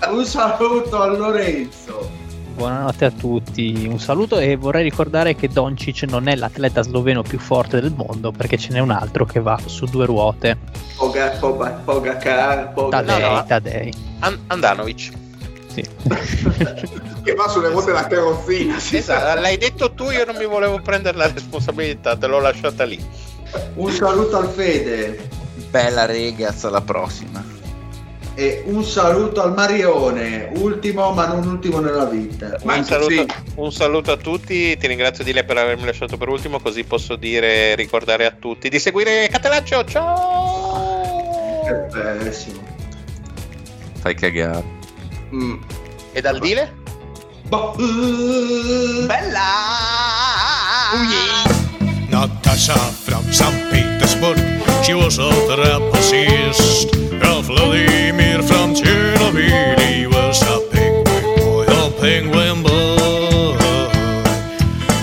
Un 0.10 0.26
saluto 0.26 1.02
a 1.02 1.08
Lorenzo. 1.08 2.21
Buonanotte 2.54 3.06
a 3.06 3.12
tutti, 3.12 3.88
un 3.90 4.00
saluto 4.00 4.38
e 4.38 4.56
vorrei 4.56 4.84
ricordare 4.84 5.36
che 5.36 5.48
Doncic 5.48 6.04
non 6.04 6.28
è 6.28 6.36
l'atleta 6.36 6.82
sloveno 6.84 7.22
più 7.24 7.40
forte 7.40 7.82
del 7.82 7.94
mondo 7.96 8.32
perché 8.32 8.58
ce 8.58 8.72
n'è 8.72 8.80
un 8.80 8.92
altro 8.92 9.26
che 9.26 9.40
va 9.40 9.58
su 9.66 9.86
due 9.86 10.06
ruote. 10.06 10.58
Poga, 10.96 11.30
poga, 11.40 11.70
Pogacar, 11.84 12.74
Poga- 12.74 13.02
Tadei, 13.02 13.22
no, 13.22 13.30
no. 13.36 13.46
Tadei. 13.46 13.94
An- 14.20 14.40
Andanovic. 14.48 15.12
Sì. 15.68 15.82
che 17.24 17.34
va 17.34 17.48
sulle 17.48 17.70
ruote 17.70 17.88
della 17.88 18.06
carrozzina. 18.06 18.78
sì. 18.78 18.98
Esatto, 18.98 19.40
l'hai 19.40 19.58
detto 19.58 19.94
tu, 19.94 20.10
io 20.12 20.26
non 20.26 20.36
mi 20.36 20.46
volevo 20.46 20.80
prendere 20.82 21.18
la 21.18 21.32
responsabilità, 21.32 22.16
te 22.16 22.28
l'ho 22.28 22.40
lasciata 22.40 22.84
lì. 22.84 23.04
Un 23.76 23.92
saluto 23.92 24.38
al 24.38 24.50
Fede. 24.50 25.30
Bella 25.70 26.06
ragazza, 26.06 26.68
alla 26.68 26.82
prossima. 26.82 27.44
E 28.34 28.64
un 28.66 28.84
saluto 28.84 29.42
al 29.42 29.54
Marione, 29.54 30.52
ultimo 30.56 31.12
ma 31.12 31.28
non 31.28 31.46
ultimo 31.46 31.80
nella 31.80 32.06
vita. 32.06 32.58
Ma 32.64 32.76
Un 32.78 32.86
saluto, 32.86 33.10
sì. 33.12 33.26
un 33.56 33.72
saluto 33.72 34.12
a 34.12 34.18
tutti, 34.18 34.78
ti 34.78 34.88
ringrazio 34.88 35.24
di 35.24 35.34
lei 35.34 35.44
per 35.44 35.58
avermi 35.58 35.86
lasciato 35.86 36.18
per 36.18 36.30
ultimo, 36.30 36.60
così 36.60 36.84
posso 36.86 37.16
dire 37.18 37.76
ricordare 37.76 38.26
a 38.26 38.32
tutti 38.32 38.70
di 38.70 38.80
seguire 38.80 39.28
Catalaccio. 39.30 39.84
Ciao! 39.84 41.62
Che 41.66 41.74
pessimo. 42.24 42.62
Fai 44.00 44.16
cagare. 44.16 44.64
Mm. 45.34 45.62
E 46.14 46.22
dal 46.22 46.40
dile? 46.40 46.74
Boh. 47.48 47.76
Bella! 49.06 49.42
Natasha 52.10 52.74
from 52.76 53.30
St. 53.30 53.68
Petersburg, 53.70 54.61
she 54.84 54.94
was 54.94 55.20
a 55.20 55.30
trapezist. 55.48 56.90
Uh, 57.24 57.42
Vladimir 57.42 58.42
from 58.42 58.74
Chernobyl, 58.74 59.80
he 59.80 60.08
was 60.08 60.42
a 60.42 60.60
penguin 60.72 61.24
boy, 61.38 61.66
a 61.68 61.92
penguin 62.00 62.64
boy. 62.64 63.58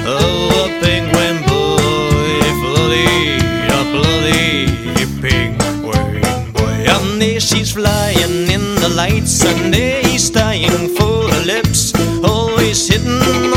Oh, 0.06 0.64
a 0.64 0.80
penguin 0.82 1.36
boy, 1.46 2.40
bloody, 2.62 3.38
a 3.68 3.80
bloody 3.94 5.06
penguin 5.22 5.82
boy. 5.82 6.84
And 6.94 7.22
there 7.22 7.40
she's 7.40 7.72
flying 7.72 8.50
in 8.50 8.74
the 8.76 8.88
lights, 8.96 9.44
and 9.44 9.72
there 9.72 10.02
he's 10.02 10.30
dying 10.30 10.88
for 10.96 11.28
her 11.30 11.44
lips. 11.44 11.92
Always 12.24 12.88
hidden, 12.88 13.48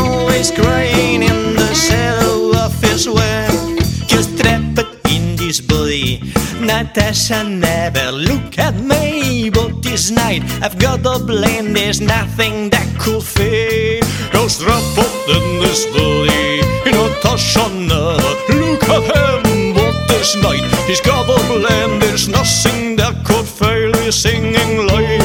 Natasha 6.82 7.44
never 7.44 8.12
look 8.12 8.58
at 8.58 8.74
me, 8.74 9.52
but 9.52 9.84
this 9.84 10.10
night 10.10 10.42
I've 10.64 10.80
got 10.80 11.06
a 11.06 11.24
blame. 11.24 11.74
There's 11.74 12.02
nothing 12.02 12.72
that 12.72 12.88
could 12.98 13.22
fade. 13.22 14.02
Cause 14.32 14.58
trapped 14.64 14.98
in 15.30 15.60
this 15.62 15.86
body. 15.94 16.62
Natasha 16.90 17.70
look 17.70 18.84
at 18.90 19.04
him, 19.14 19.74
but 19.76 19.94
this 20.08 20.36
night 20.42 20.66
he's 20.88 21.02
got 21.02 21.30
a 21.30 21.38
blame. 21.54 22.00
There's 22.00 22.28
nothing 22.28 22.96
that 22.96 23.14
could 23.26 23.46
fail. 23.46 23.94
He's 24.02 24.16
singing 24.16 24.88
lay, 24.88 25.21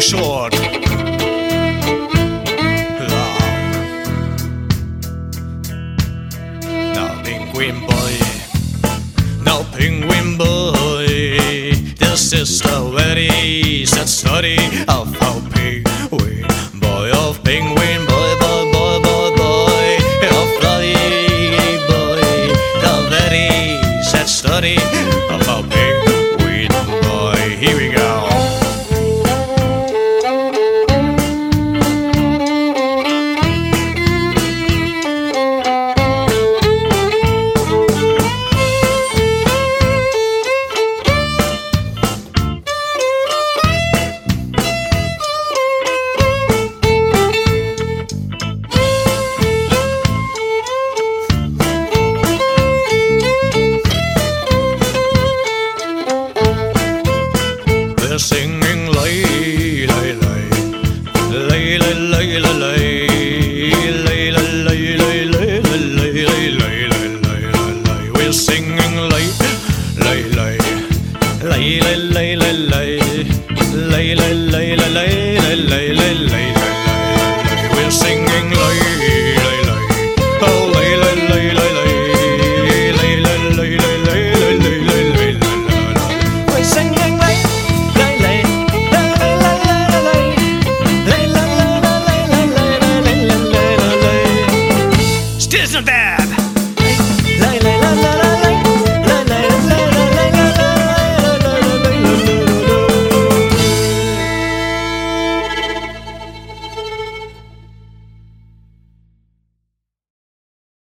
műsor. 0.00 0.50
Now 6.94 7.22
penguin 7.22 7.80
boy, 7.86 8.14
now 9.44 9.62
penguin 9.76 10.38
boy, 10.38 11.06
this 11.98 12.32
is 12.32 12.60
the 12.60 12.90
very 12.96 13.84
sad 13.84 14.08
story 14.08 14.56